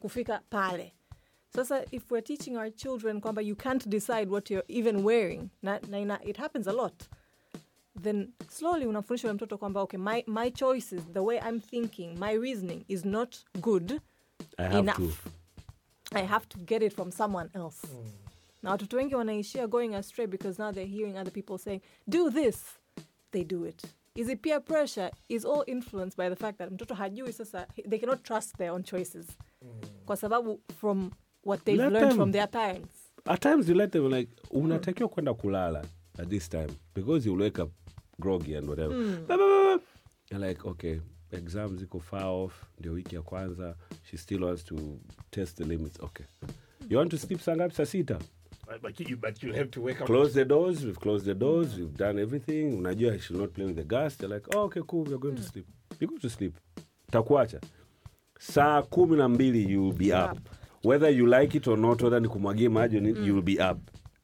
kufika 0.00 0.40
pale. 0.50 0.92
Sasa 1.54 1.84
if 1.90 2.10
we're 2.10 2.22
teaching 2.26 2.56
our 2.56 2.70
children 2.74 3.20
kwamba 3.20 3.42
you 3.42 3.56
can't 3.56 3.88
decide 3.88 4.26
what 4.30 4.50
you're 4.50 4.64
even 4.68 5.04
wearing 5.04 5.48
na, 5.62 5.80
na 5.88 5.98
ina, 5.98 6.20
it 6.24 6.36
happens 6.36 6.68
a 6.68 6.72
lot 6.72 7.04
then 8.02 8.32
slowly 8.50 8.86
unamfundisha 8.86 9.34
mtoto 9.34 9.58
kwamba 9.58 9.80
okay 9.82 9.98
my, 10.00 10.24
my 10.26 10.50
choices 10.50 11.02
the 11.12 11.18
way 11.20 11.38
i'm 11.48 11.60
thinking 11.60 12.18
my 12.18 12.38
reasoning 12.38 12.84
is 12.88 13.04
not 13.04 13.36
good 13.60 14.00
i 14.58 14.62
have 14.62 14.78
enough. 14.78 14.96
to. 15.24 15.30
I 16.18 16.22
have 16.26 16.46
to 16.48 16.58
get 16.58 16.82
it 16.82 16.94
from 16.94 17.12
someone 17.12 17.50
else. 17.54 17.88
Na 18.62 18.70
watoto 18.70 18.96
wengi 18.96 19.14
wanaishia 19.14 19.66
going 19.66 19.94
astray 19.94 20.26
because 20.26 20.62
now 20.62 20.72
they're 20.72 20.90
hearing 20.96 21.16
other 21.18 21.32
people 21.32 21.58
saying 21.58 21.80
do 22.06 22.30
this 22.30 22.64
they 23.32 23.44
do 23.44 23.64
it. 23.64 23.82
Is 24.14 24.28
it 24.28 24.42
peer 24.42 24.60
pressure? 24.60 25.10
Is 25.28 25.44
all 25.44 25.64
influenced 25.66 26.16
by 26.16 26.28
the 26.28 26.36
fact 26.36 26.58
that 26.58 26.70
mtoto 26.70 26.94
hajui 26.94 27.32
sasa 27.32 27.66
they 27.88 27.98
cannot 27.98 28.22
trust 28.22 28.56
their 28.58 28.72
own 28.72 28.82
choices. 28.82 29.26
Mm. 29.64 29.88
Kwa 30.06 30.16
sababu 30.16 30.60
from 30.80 31.10
what 31.44 31.64
they've 31.64 31.78
Let 31.82 31.92
learned 31.92 32.10
them. 32.10 32.16
from 32.18 32.32
their 32.32 32.46
parents. 32.48 32.94
At 33.26 33.40
times 33.40 33.68
you 33.68 33.74
let 33.74 33.92
them 33.92 34.10
like 34.10 34.30
unatakiwa 34.50 35.08
kwenda 35.08 35.34
kulala 35.34 35.84
at 36.18 36.28
this 36.28 36.48
time 36.48 36.68
because 36.94 37.26
you'll 37.28 37.42
wake 37.42 37.58
up 37.62 37.70
groggy 38.20 38.54
and 38.56 38.68
whatever. 38.68 38.94
Hmm. 38.94 39.26
Ba, 39.26 39.36
ba, 39.36 39.46
ba, 39.46 39.76
ba. 39.76 39.82
You're 40.30 40.48
like 40.48 40.64
okay 40.68 41.00
exams 41.32 41.80
ziko 41.80 42.00
far 42.00 42.24
off 42.24 42.64
ndio 42.78 42.92
wiki 42.92 43.14
ya 43.14 43.22
kwanza 43.22 43.76
she 44.10 44.16
still 44.16 44.44
wants 44.44 44.64
to 44.64 44.76
test 45.30 45.56
the 45.56 45.64
limits. 45.64 46.00
Okay. 46.00 46.26
You 46.90 46.98
want 46.98 47.10
to 47.10 47.18
sleep 47.18 47.40
saa 47.40 47.56
ngapi? 47.56 47.74
Saa 47.74 47.86
sita 47.86 48.18
But- 48.82 49.00
you 49.00 49.16
but 49.16 49.42
you 49.42 49.52
have 49.54 49.70
to 49.70 49.80
wake 49.80 50.00
up. 50.00 50.06
Close 50.06 50.34
the 50.34 50.44
doors 50.44 50.84
we've 50.84 51.00
closed 51.00 51.24
the 51.24 51.34
doors 51.34 51.76
we've 51.76 51.96
done 51.96 52.18
everything. 52.18 52.78
Unajua 52.78 53.14
I 53.14 53.18
should 53.18 53.36
not 53.36 53.52
play 53.54 53.64
with 53.66 53.76
the 53.76 53.84
gas. 53.84 54.16
They're 54.16 54.28
like 54.28 54.46
oh, 54.54 54.60
okay 54.64 54.82
cool 54.86 55.04
we're 55.04 55.18
going 55.18 55.36
to 55.36 55.42
sleep. 55.42 55.66
You 56.00 56.06
go 56.06 56.16
to 56.18 56.28
sleep. 56.30 56.54
Takuacha. 57.12 57.60
Saa 58.38 58.82
kumi 58.82 59.16
na 59.16 59.28
mbili 59.28 59.70
you'll 59.70 59.92
be 59.96 60.12
up. 60.12 60.38
Whether 60.84 61.08
you 61.10 61.26
like 61.26 61.54
it 61.56 61.66
or 61.66 61.78
not 61.78 62.02
whether 62.02 62.20
ni 62.20 62.28
kumwagie 62.28 62.68
maji 62.68 62.98
or 62.98 63.24
you'll 63.24 63.42
be 63.42 63.58
up 63.60 63.78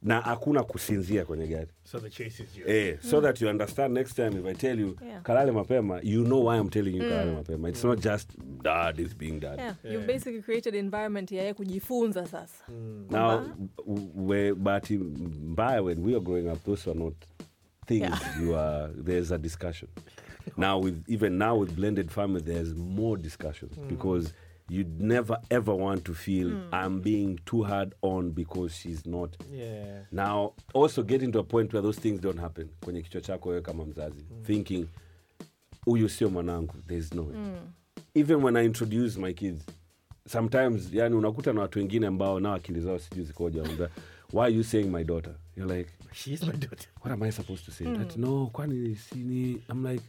na 0.05 0.21
hakuna 0.21 0.63
kusinzia 0.63 1.25
kwenye 1.25 1.47
gari 1.47 1.67
so 1.83 1.99
the 1.99 2.09
chase 2.09 2.43
is 2.43 2.57
yours. 2.57 2.71
eh, 2.71 2.97
so 3.01 3.21
that 3.21 3.41
you 3.41 3.49
understand 3.49 3.93
next 3.93 4.13
time 4.15 4.39
if 4.39 4.45
i 4.45 4.53
tell 4.53 4.79
you 4.79 4.97
Yeah. 5.07 5.21
kalale 5.21 5.51
mapema 5.51 5.99
you 6.03 6.23
know 6.23 6.45
why 6.47 6.57
i'm 6.59 6.69
telling 6.69 6.95
you 6.97 7.01
kalale 7.03 7.31
mapema 7.31 7.69
it's 7.69 7.83
not 7.83 7.99
just 8.03 8.29
dad 8.63 8.99
is 8.99 9.15
being 9.17 9.39
dad 9.39 9.59
yeah, 9.59 9.75
you've 9.83 10.07
basically 10.07 10.41
created 10.41 10.75
environment 10.75 11.31
ya 11.31 11.41
yeye 11.41 11.53
kujifunza 11.53 12.25
sasa 12.27 12.63
Now, 13.09 13.41
we, 14.15 14.53
bahati 14.53 14.97
mbaya 14.97 15.81
when 15.83 16.03
we 16.05 16.11
are 16.15 16.19
growing 16.23 16.47
up, 16.51 16.63
those 16.63 16.89
are 16.91 16.99
not 16.99 17.13
things 17.85 18.01
Yeah. 18.01 18.41
you 18.43 18.55
are. 18.57 18.93
There's 19.03 19.31
a 19.31 19.37
discussion. 19.37 19.89
now 20.57 20.79
with 20.83 21.03
even 21.09 21.37
now 21.37 21.59
with 21.61 21.71
blended 21.75 22.09
family, 22.11 22.41
there's 22.41 22.73
more 22.75 23.17
discussions 23.21 23.77
because 23.89 24.33
you'd 24.69 25.01
never 25.01 25.37
ever 25.49 25.73
want 25.75 26.03
to 26.03 26.13
feel 26.13 26.47
I'm 26.71 27.01
being 27.01 27.39
too 27.45 27.63
hard 27.63 27.93
on 28.01 28.31
because 28.31 28.75
she's 28.75 29.05
not. 29.05 29.37
yeah. 29.53 29.99
Now 30.11 30.53
also 30.73 31.03
getting 31.03 31.31
to 31.31 31.39
a 31.39 31.43
point 31.43 31.73
where 31.73 31.81
those 31.83 31.99
things 32.01 32.21
don't 32.21 32.39
happen. 32.39 32.69
Kwenye 32.81 33.01
kichwa 33.01 33.21
chako 33.21 33.49
wewe 33.49 33.61
kama 33.61 33.85
mzazi 33.85 34.25
thinking 34.43 34.87
huyu 35.85 36.09
sio 36.09 36.29
mwanangu 36.29 36.73
there's 36.87 37.13
no 37.13 37.23
way. 37.25 37.37
even 38.15 38.43
when 38.43 38.55
i 38.55 38.65
introduce 38.65 39.19
my 39.19 39.33
kids 39.33 39.65
sometimes 40.27 40.93
yani 40.93 41.15
unakuta 41.15 41.53
na 41.53 41.61
watu 41.61 41.79
wengine 41.79 42.07
ambao 42.07 42.39
nao 42.39 42.53
akili 42.53 42.81
zao 42.81 42.99
sijui 42.99 43.25
zikoja 43.25 43.63
why 44.33 44.41
are 44.43 44.53
you 44.55 44.63
saying 44.63 44.85
my 44.89 45.03
daughter? 45.03 45.35
You're 45.57 45.77
like 45.77 45.91
she's 46.13 46.41
my 46.43 46.51
daughter. 46.53 46.87
What 47.03 47.11
am 47.11 47.23
i 47.23 47.31
supposed 47.31 47.65
to 47.65 47.71
say? 47.71 47.85
That 47.97 48.17
no 48.17 48.47
kwani 48.53 48.95
sini 48.95 49.61
i'm 49.71 49.85
like 49.85 50.03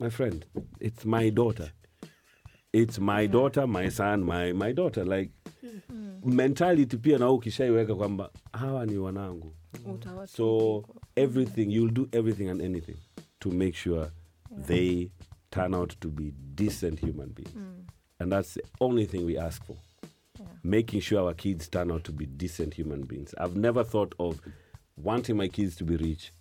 my 0.00 0.10
friend 0.10 0.46
it's 0.80 1.04
my 1.04 1.30
daughter 1.30 1.70
it's 2.72 2.98
my 2.98 3.26
daughter 3.26 3.66
my 3.66 3.90
son 3.90 4.22
my, 4.24 4.52
my 4.52 4.72
daughter 4.72 5.04
like 5.04 5.30
mm-hmm. 5.64 6.34
mentality 6.34 6.96
pia 6.96 7.18
nao 7.18 7.34
ukishaiweka 7.34 7.94
kwamba 7.94 8.30
hawa 8.52 8.86
ni 8.86 8.96
wanangu. 8.98 9.52
So 10.26 10.84
everything 11.16 11.70
you'll 11.72 11.92
do 11.94 12.08
everything 12.12 12.48
and 12.48 12.62
anything 12.62 12.96
to 13.40 13.50
make 13.50 13.76
sure 13.76 14.10
they 14.66 15.10
turn 15.50 15.74
out 15.74 16.00
to 16.00 16.08
be 16.08 16.32
decent 16.54 17.00
human 17.00 17.28
beings. 17.28 17.54
Mm. 17.54 17.84
And 18.20 18.32
that's 18.32 18.54
the 18.54 18.62
only 18.80 19.06
thing 19.06 19.24
we 19.26 19.38
ask 19.38 19.64
for. 19.64 19.76
Making 20.64 21.00
sure 21.00 21.20
our 21.20 21.34
kids 21.34 21.68
turn 21.68 21.90
out 21.90 22.04
to 22.04 22.12
be 22.12 22.26
decent 22.26 22.74
human 22.74 23.02
beings. 23.02 23.34
I've 23.38 23.56
never 23.56 23.84
thought 23.84 24.14
of 24.18 24.40
wanting 24.96 25.36
my 25.36 25.48
kids 25.48 25.76
to 25.76 25.84
be 25.84 25.96
rich 25.96 26.32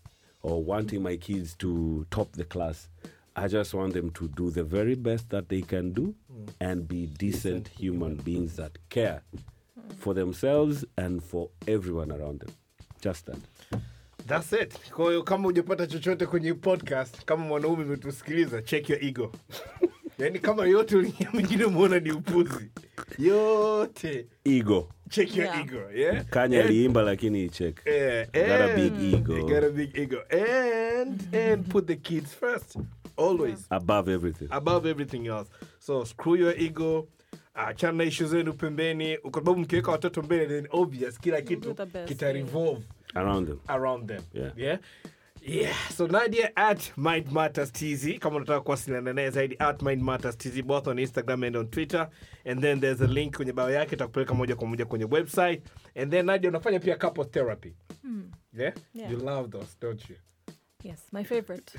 or 0.42 0.64
wanting 0.64 1.04
my 1.04 1.18
kids 1.18 1.56
to 1.58 2.06
top 2.10 2.32
the 2.34 2.44
class. 2.46 2.90
I 3.40 3.48
just 3.48 3.74
want 3.74 3.94
them 3.94 4.10
to 4.10 4.28
do 4.28 4.50
the 4.50 4.64
very 4.64 4.96
best 4.96 5.30
that 5.30 5.48
they 5.48 5.62
can 5.62 5.94
do 5.94 6.16
and 6.60 6.88
be 6.88 7.06
decent 7.06 7.68
human 7.68 8.16
beings 8.16 8.56
that 8.56 8.72
care 8.90 9.22
for 10.00 10.16
themselves 10.16 10.84
and 10.98 11.22
for 11.24 11.50
everyone 11.68 12.12
around 12.12 12.40
them. 12.40 12.50
Just 13.00 13.26
that. 13.28 13.38
Thats 14.28 14.54
it 14.54 14.92
kwa 14.92 15.06
hiyo 15.10 15.24
kama 15.24 15.44
hujapata 15.44 15.88
chochote 15.88 16.26
kwenye 16.26 16.54
podcast 16.54 17.26
kama 17.26 17.46
mwanaume 17.46 17.84
umetusikiliza 17.84 18.62
check 18.62 18.90
your 18.90 19.04
ego 19.06 19.32
yaani 20.18 20.40
kama 20.40 20.66
yote 20.66 20.96
uliingia 20.98 21.30
mwingine 21.34 21.66
umeona 21.66 22.00
ni 22.00 22.12
upuzi 22.12 22.72
yote 23.20 24.28
Ego. 24.46 24.90
check 25.10 25.36
your 25.38 25.46
Yeah. 25.48 25.62
ego 25.62 25.92
yeah? 25.96 26.26
kanya 26.26 26.64
aliimba 26.64 27.02
lakini 27.02 27.50
check. 27.50 27.86
Yeah, 27.86 28.26
Got 28.32 28.62
a 28.62 28.76
big 28.76 29.14
ego. 29.14 29.48
Got 29.48 29.64
a 29.64 29.70
big 29.70 29.98
ego. 29.98 30.18
And 30.30 31.36
and 31.36 31.68
put 31.70 31.88
the 31.88 31.96
kids 31.96 32.34
first. 32.36 32.78
Always. 33.18 33.66
Above 33.70 34.14
everything. 34.14 34.48
Above 34.52 34.90
everything 34.90 35.28
else. 35.28 35.50
So 35.80 36.06
screw 36.06 36.36
your 36.36 36.54
ego. 36.62 37.08
Achana 37.56 37.98
na 37.98 38.04
ishu 38.04 38.26
zenu 38.28 38.54
pembeni 38.54 39.18
kwa 39.18 39.32
sababu 39.32 39.60
mkiweka 39.60 39.92
watoto 39.92 40.22
mbele 40.22 40.46
then 40.48 40.68
obvious 40.72 41.20
kila 41.20 41.42
kitu 41.42 41.76
kita 42.06 42.32
revolve 42.32 42.82
Around 43.14 43.48
them. 43.48 43.58
around 43.68 44.08
them. 44.08 44.22
Yeah. 44.34 44.52
Yeah. 44.58 44.80
Yeah. 45.42 45.74
So 45.90 46.08
Nadia 46.08 46.52
at 46.56 46.92
Mind 46.98 47.32
Matters 47.32 47.72
TZ. 47.72 48.20
Kama 48.20 48.36
unataka 48.36 48.62
kuwasiliana 48.62 49.14
naye 49.14 49.30
zaidi 49.30 49.56
at 49.60 49.82
Mind 49.82 50.02
Matters 50.04 50.38
TZ 50.38 50.62
both 50.62 50.88
on 50.88 50.98
Instagram 51.00 51.44
and 51.48 51.56
on 51.56 51.68
Twitter. 51.68 52.10
And 52.46 52.62
then 52.62 52.80
there's 52.80 53.02
a 53.02 53.08
link 53.08 53.36
kwenye 53.38 53.54
bio 53.54 53.70
yake 53.70 53.96
itakupeleka 53.96 54.34
moja 54.34 54.56
kwa 54.56 54.68
moja 54.68 54.86
kwenye 54.86 55.06
website. 55.06 55.62
And 55.96 56.12
then 56.12 56.26
Nadia 56.26 56.50
unafanya 56.50 56.80
pia 56.80 56.96
couple 56.98 57.24
therapy. 57.26 57.74
Yeah? 58.54 58.74
Yeah. 58.94 59.12
You 59.12 59.18
love 59.18 59.50
those, 59.52 59.76
don't 59.82 60.10
you? 60.10 60.16
Yes, 60.84 61.00
my 61.12 61.24
favorite. 61.24 61.72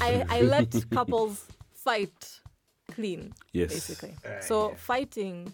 I, 0.00 0.24
I 0.28 0.42
let 0.42 0.90
couples 0.94 1.46
fight 1.72 2.40
clean, 2.94 3.32
Yes. 3.52 3.72
basically. 3.72 4.14
Uh, 4.24 4.40
so 4.40 4.68
yeah. 4.68 4.76
fighting, 4.76 5.52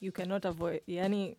you 0.00 0.12
cannot 0.12 0.44
avoid. 0.44 0.80
Yani, 0.88 1.36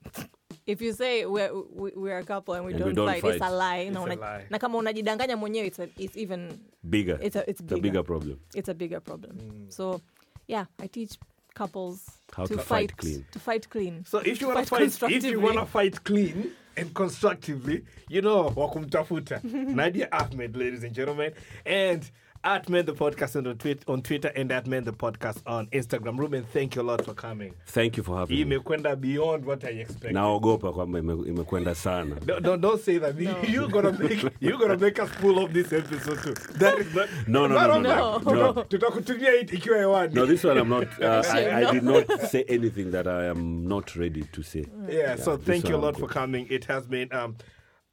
if 0.71 0.81
you 0.81 0.93
say 0.93 1.25
we're, 1.25 1.51
we, 1.53 1.91
we're 1.95 2.17
a 2.19 2.23
couple 2.23 2.53
and 2.53 2.65
we, 2.65 2.71
And 2.73 2.79
don't, 2.79 2.89
we 2.89 2.95
don't 2.95 3.07
fight, 3.21 3.35
it's 3.35 3.45
a 3.45 3.49
lie. 3.51 3.89
na, 3.89 3.89
It's 3.89 3.97
a 3.97 4.13
una- 4.13 4.21
lie. 4.21 4.45
na 4.49 4.57
kama 4.59 4.77
unajidanganya 4.77 5.37
mwenyewe, 5.37 5.67
it's, 5.67 5.79
a, 5.79 5.87
it's 5.97 6.17
even 6.17 6.59
Bigger. 6.89 7.19
It's 7.21 7.35
a- 7.35 7.49
it's 7.49 7.59
a 7.61 7.63
bigger. 7.63 7.81
bigger 7.81 8.03
problem. 8.03 8.39
it's 8.55 8.69
a 8.69 8.73
bigger 8.73 9.01
problem. 9.01 9.37
Mm. 9.37 9.69
So, 9.71 10.01
yeah, 10.47 10.65
I 10.79 10.87
teach 10.87 11.17
couples 11.53 11.99
How 12.35 12.45
to, 12.45 12.55
to 12.55 12.61
fight 12.61 12.95
clean. 12.97 13.25
To 13.31 13.39
fight 13.39 13.69
clean. 13.69 14.05
So 14.05 14.19
if 14.19 14.41
you 14.41 14.47
want 14.47 14.59
to 14.59 14.65
Fight 14.65 14.91
fight, 14.91 15.11
if 15.11 15.23
you 15.25 15.39
want 15.41 15.55
to 15.59 15.65
fight 15.65 16.03
clean 16.03 16.51
and 16.77 16.93
constructively, 16.93 17.83
you 18.09 18.21
know 18.21 18.49
wakumtafuta 18.55 19.43
Nadia 19.75 20.07
Ahmed, 20.11 20.55
ladies 20.55 20.83
and 20.83 20.93
gentlemen, 20.95 21.33
and 21.65 22.09
at 22.43 22.69
Men 22.69 22.85
the 22.85 22.93
Podcast 22.93 23.35
on 23.35 23.55
Twitter, 23.57 23.83
on 23.87 24.01
Twitter 24.01 24.29
and 24.35 24.51
at 24.51 24.65
Men 24.67 24.83
the 24.83 24.91
Podcast 24.93 25.41
on 25.45 25.67
Instagram. 25.67 26.17
Reuben, 26.17 26.43
thank 26.51 26.75
you 26.75 26.81
a 26.81 26.83
lot 26.83 27.05
for 27.05 27.13
coming. 27.13 27.53
Thank 27.67 27.97
you 27.97 28.03
for 28.03 28.17
having 28.17 28.37
Hii 28.37 28.45
me. 28.45 28.55
imekwenda 28.57 28.95
beyond 28.99 29.45
what 29.45 29.63
I 29.63 29.69
expected. 29.69 30.13
Naogopa 30.13 30.71
kwamba 30.73 30.99
ime- 30.99 31.27
imekwenda 31.29 31.75
sana. 31.75 32.15
Don't, 32.25 32.43
don't, 32.43 32.61
don't 32.61 32.81
say 32.81 32.97
that. 32.97 33.15
No. 33.19 33.35
You're 33.47 33.67
gonna 33.67 33.91
make 33.91 34.23
you're 34.39 34.57
gonna 34.57 34.77
make 34.77 34.99
us 35.03 35.09
pull 35.19 35.39
off 35.39 35.51
this 35.53 35.71
episode 35.73 36.23
too. 36.23 36.33
That 36.59 36.79
is 36.79 36.95
not. 36.95 37.09
No, 37.27 37.47
no, 37.47 37.55
Matter 37.55 37.79
no, 37.79 38.13
of 38.15 38.25
no, 38.25 38.53
fact, 38.53 38.71
no. 38.73 38.77
tuta- 38.79 38.79
Tutakutumia 38.79 39.33
it 39.41 39.51
ikiwa 39.53 39.77
hewani. 39.77 40.13
No, 40.15 40.25
this 40.25 40.43
one 40.43 40.57
I'm 40.57 40.69
not. 40.69 40.87
Uh, 41.01 41.23
I, 41.33 41.61
I 41.67 41.71
did 41.71 41.83
not 41.83 42.21
say 42.29 42.43
anything 42.49 42.91
that 42.91 43.07
I 43.07 43.25
am 43.29 43.67
not 43.67 43.95
ready 43.95 44.23
to 44.23 44.43
say. 44.43 44.65
Yeah, 44.89 45.15
so 45.17 45.37
thank 45.37 45.69
you 45.69 45.75
a 45.75 45.77
lot 45.85 45.97
for 45.99 46.07
coming. 46.07 46.47
It 46.49 46.65
has 46.65 46.87
been 46.87 47.07
um 47.13 47.35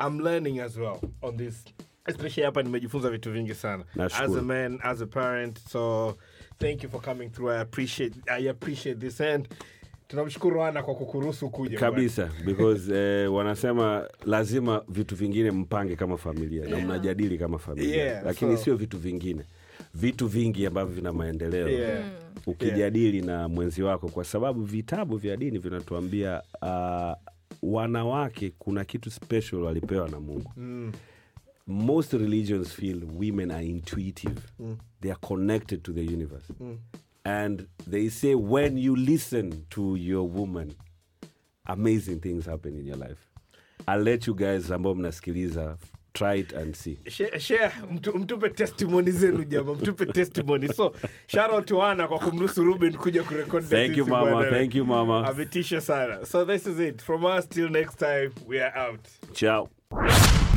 I'm 0.01 0.21
learning 0.21 0.61
as 0.61 0.79
well 0.79 1.01
on 1.23 1.37
this. 1.37 1.65
Especially 2.09 2.45
hapa 2.47 2.63
nimejifunza 2.63 3.11
vitu 3.11 3.33
vingi 3.33 3.55
sana. 3.55 3.85
As 3.99 4.37
a 4.37 4.43
man, 4.43 4.79
as 4.83 5.01
a 5.03 5.07
parent. 5.07 5.59
So 5.69 6.15
thank 6.59 6.83
you 6.85 6.91
for 6.91 7.01
coming 7.03 7.29
through. 7.31 7.51
I 7.53 7.61
appreciate 7.61 8.15
I 8.27 8.49
appreciate 8.49 9.01
this 9.01 9.21
and 9.21 9.49
tunamshukuru 10.09 10.63
ana 10.65 10.83
kwa 10.83 10.95
kukuruhusu 10.95 11.51
kuja. 11.51 11.79
kabisa 11.79 12.31
because 12.47 12.95
eh, 12.95 13.33
wanasema 13.35 14.09
lazima 14.27 14.83
vitu 14.89 15.17
vingine 15.17 15.51
mpange 15.51 15.97
kama 15.97 16.17
familia 16.17 16.69
na 16.69 16.77
mnajadili 16.79 17.39
kama 17.39 17.59
familia 17.59 18.05
Yeah, 18.05 18.25
lakini 18.25 18.57
so- 18.57 18.63
sio 18.65 18.77
vitu 18.77 18.99
vingine 18.99 19.45
vitu 19.95 20.27
vingi 20.27 20.67
ambavyo 20.67 20.95
vina 20.95 21.13
maendeleo 21.13 21.69
Yeah. 21.69 22.05
ukijadili 22.47 23.23
na 23.23 23.49
mwenzi 23.49 23.83
wako 23.83 24.09
kwa 24.09 24.25
sababu 24.25 24.63
vitabu 24.65 25.17
vya 25.17 25.37
dini 25.37 25.59
vinatuambia 25.59 26.43
uh, 26.63 27.13
wanawake 27.63 28.53
kuna 28.59 28.85
kitu 28.85 29.11
special 29.11 29.57
walipewa 29.63 30.09
na 30.09 30.21
mungu 30.21 30.53
Mm. 30.57 30.93
Most 31.71 32.13
religions 32.15 32.73
feel 32.73 33.01
women 33.05 33.51
are 33.51 33.63
intuitive 33.65 34.39
they 35.01 35.11
are 35.11 35.21
connected 35.21 35.83
to 35.83 35.93
the 35.93 36.03
universe 36.03 36.49
and 37.25 37.67
they 37.91 38.09
say 38.09 38.35
when 38.35 38.79
you 38.79 38.97
listen 38.97 39.67
to 39.71 39.97
your 39.97 40.27
woman 40.29 40.75
amazing 41.67 42.21
things 42.21 42.47
happen 42.47 42.75
in 42.75 42.87
your 42.87 42.97
life 42.97 43.19
i'll 43.87 44.03
let 44.03 44.27
you 44.27 44.35
guys 44.35 44.71
ambao 44.71 44.95
mnasikiliza 44.95 45.77
try 46.13 46.41
it 46.41 46.53
and 46.55 46.75
see 46.75 46.99
Share, 47.09 47.41
share 47.41 47.73
mtu, 47.93 48.19
mtupe 48.19 48.49
testimony 48.51 49.11
zenu 49.11 49.45
jama, 49.45 49.75
mtupe 49.75 50.07
testimony. 50.07 50.69
So 50.69 50.93
shout 51.27 51.53
out 51.53 51.67
to 51.67 51.83
Ana 51.83 52.09
kwa 52.09 52.19
kumruhusu 52.19 52.65
Reuben 52.65 52.93
kuja 52.97 53.23
kurekodi. 53.23 53.67
Thank 53.67 53.97
you, 53.97 54.07
mama. 54.07 54.45
Thank 54.51 54.75
you, 54.75 54.85
mama. 54.85 55.27
Ametisha 55.29 55.81
sana. 55.81 56.27
So 56.27 56.45
this 56.45 56.67
is 56.67 56.79
it. 56.81 57.03
From 57.03 57.25
us 57.25 57.47
till 57.49 57.69
next 57.69 57.99
time, 57.99 58.31
we 58.47 58.61
are 58.61 58.73
out. 58.89 59.09
ciao 59.33 59.69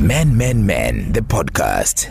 Men, 0.01 0.35
Men, 0.35 0.65
Men, 0.65 1.13
the 1.13 1.21
podcast. 1.21 2.09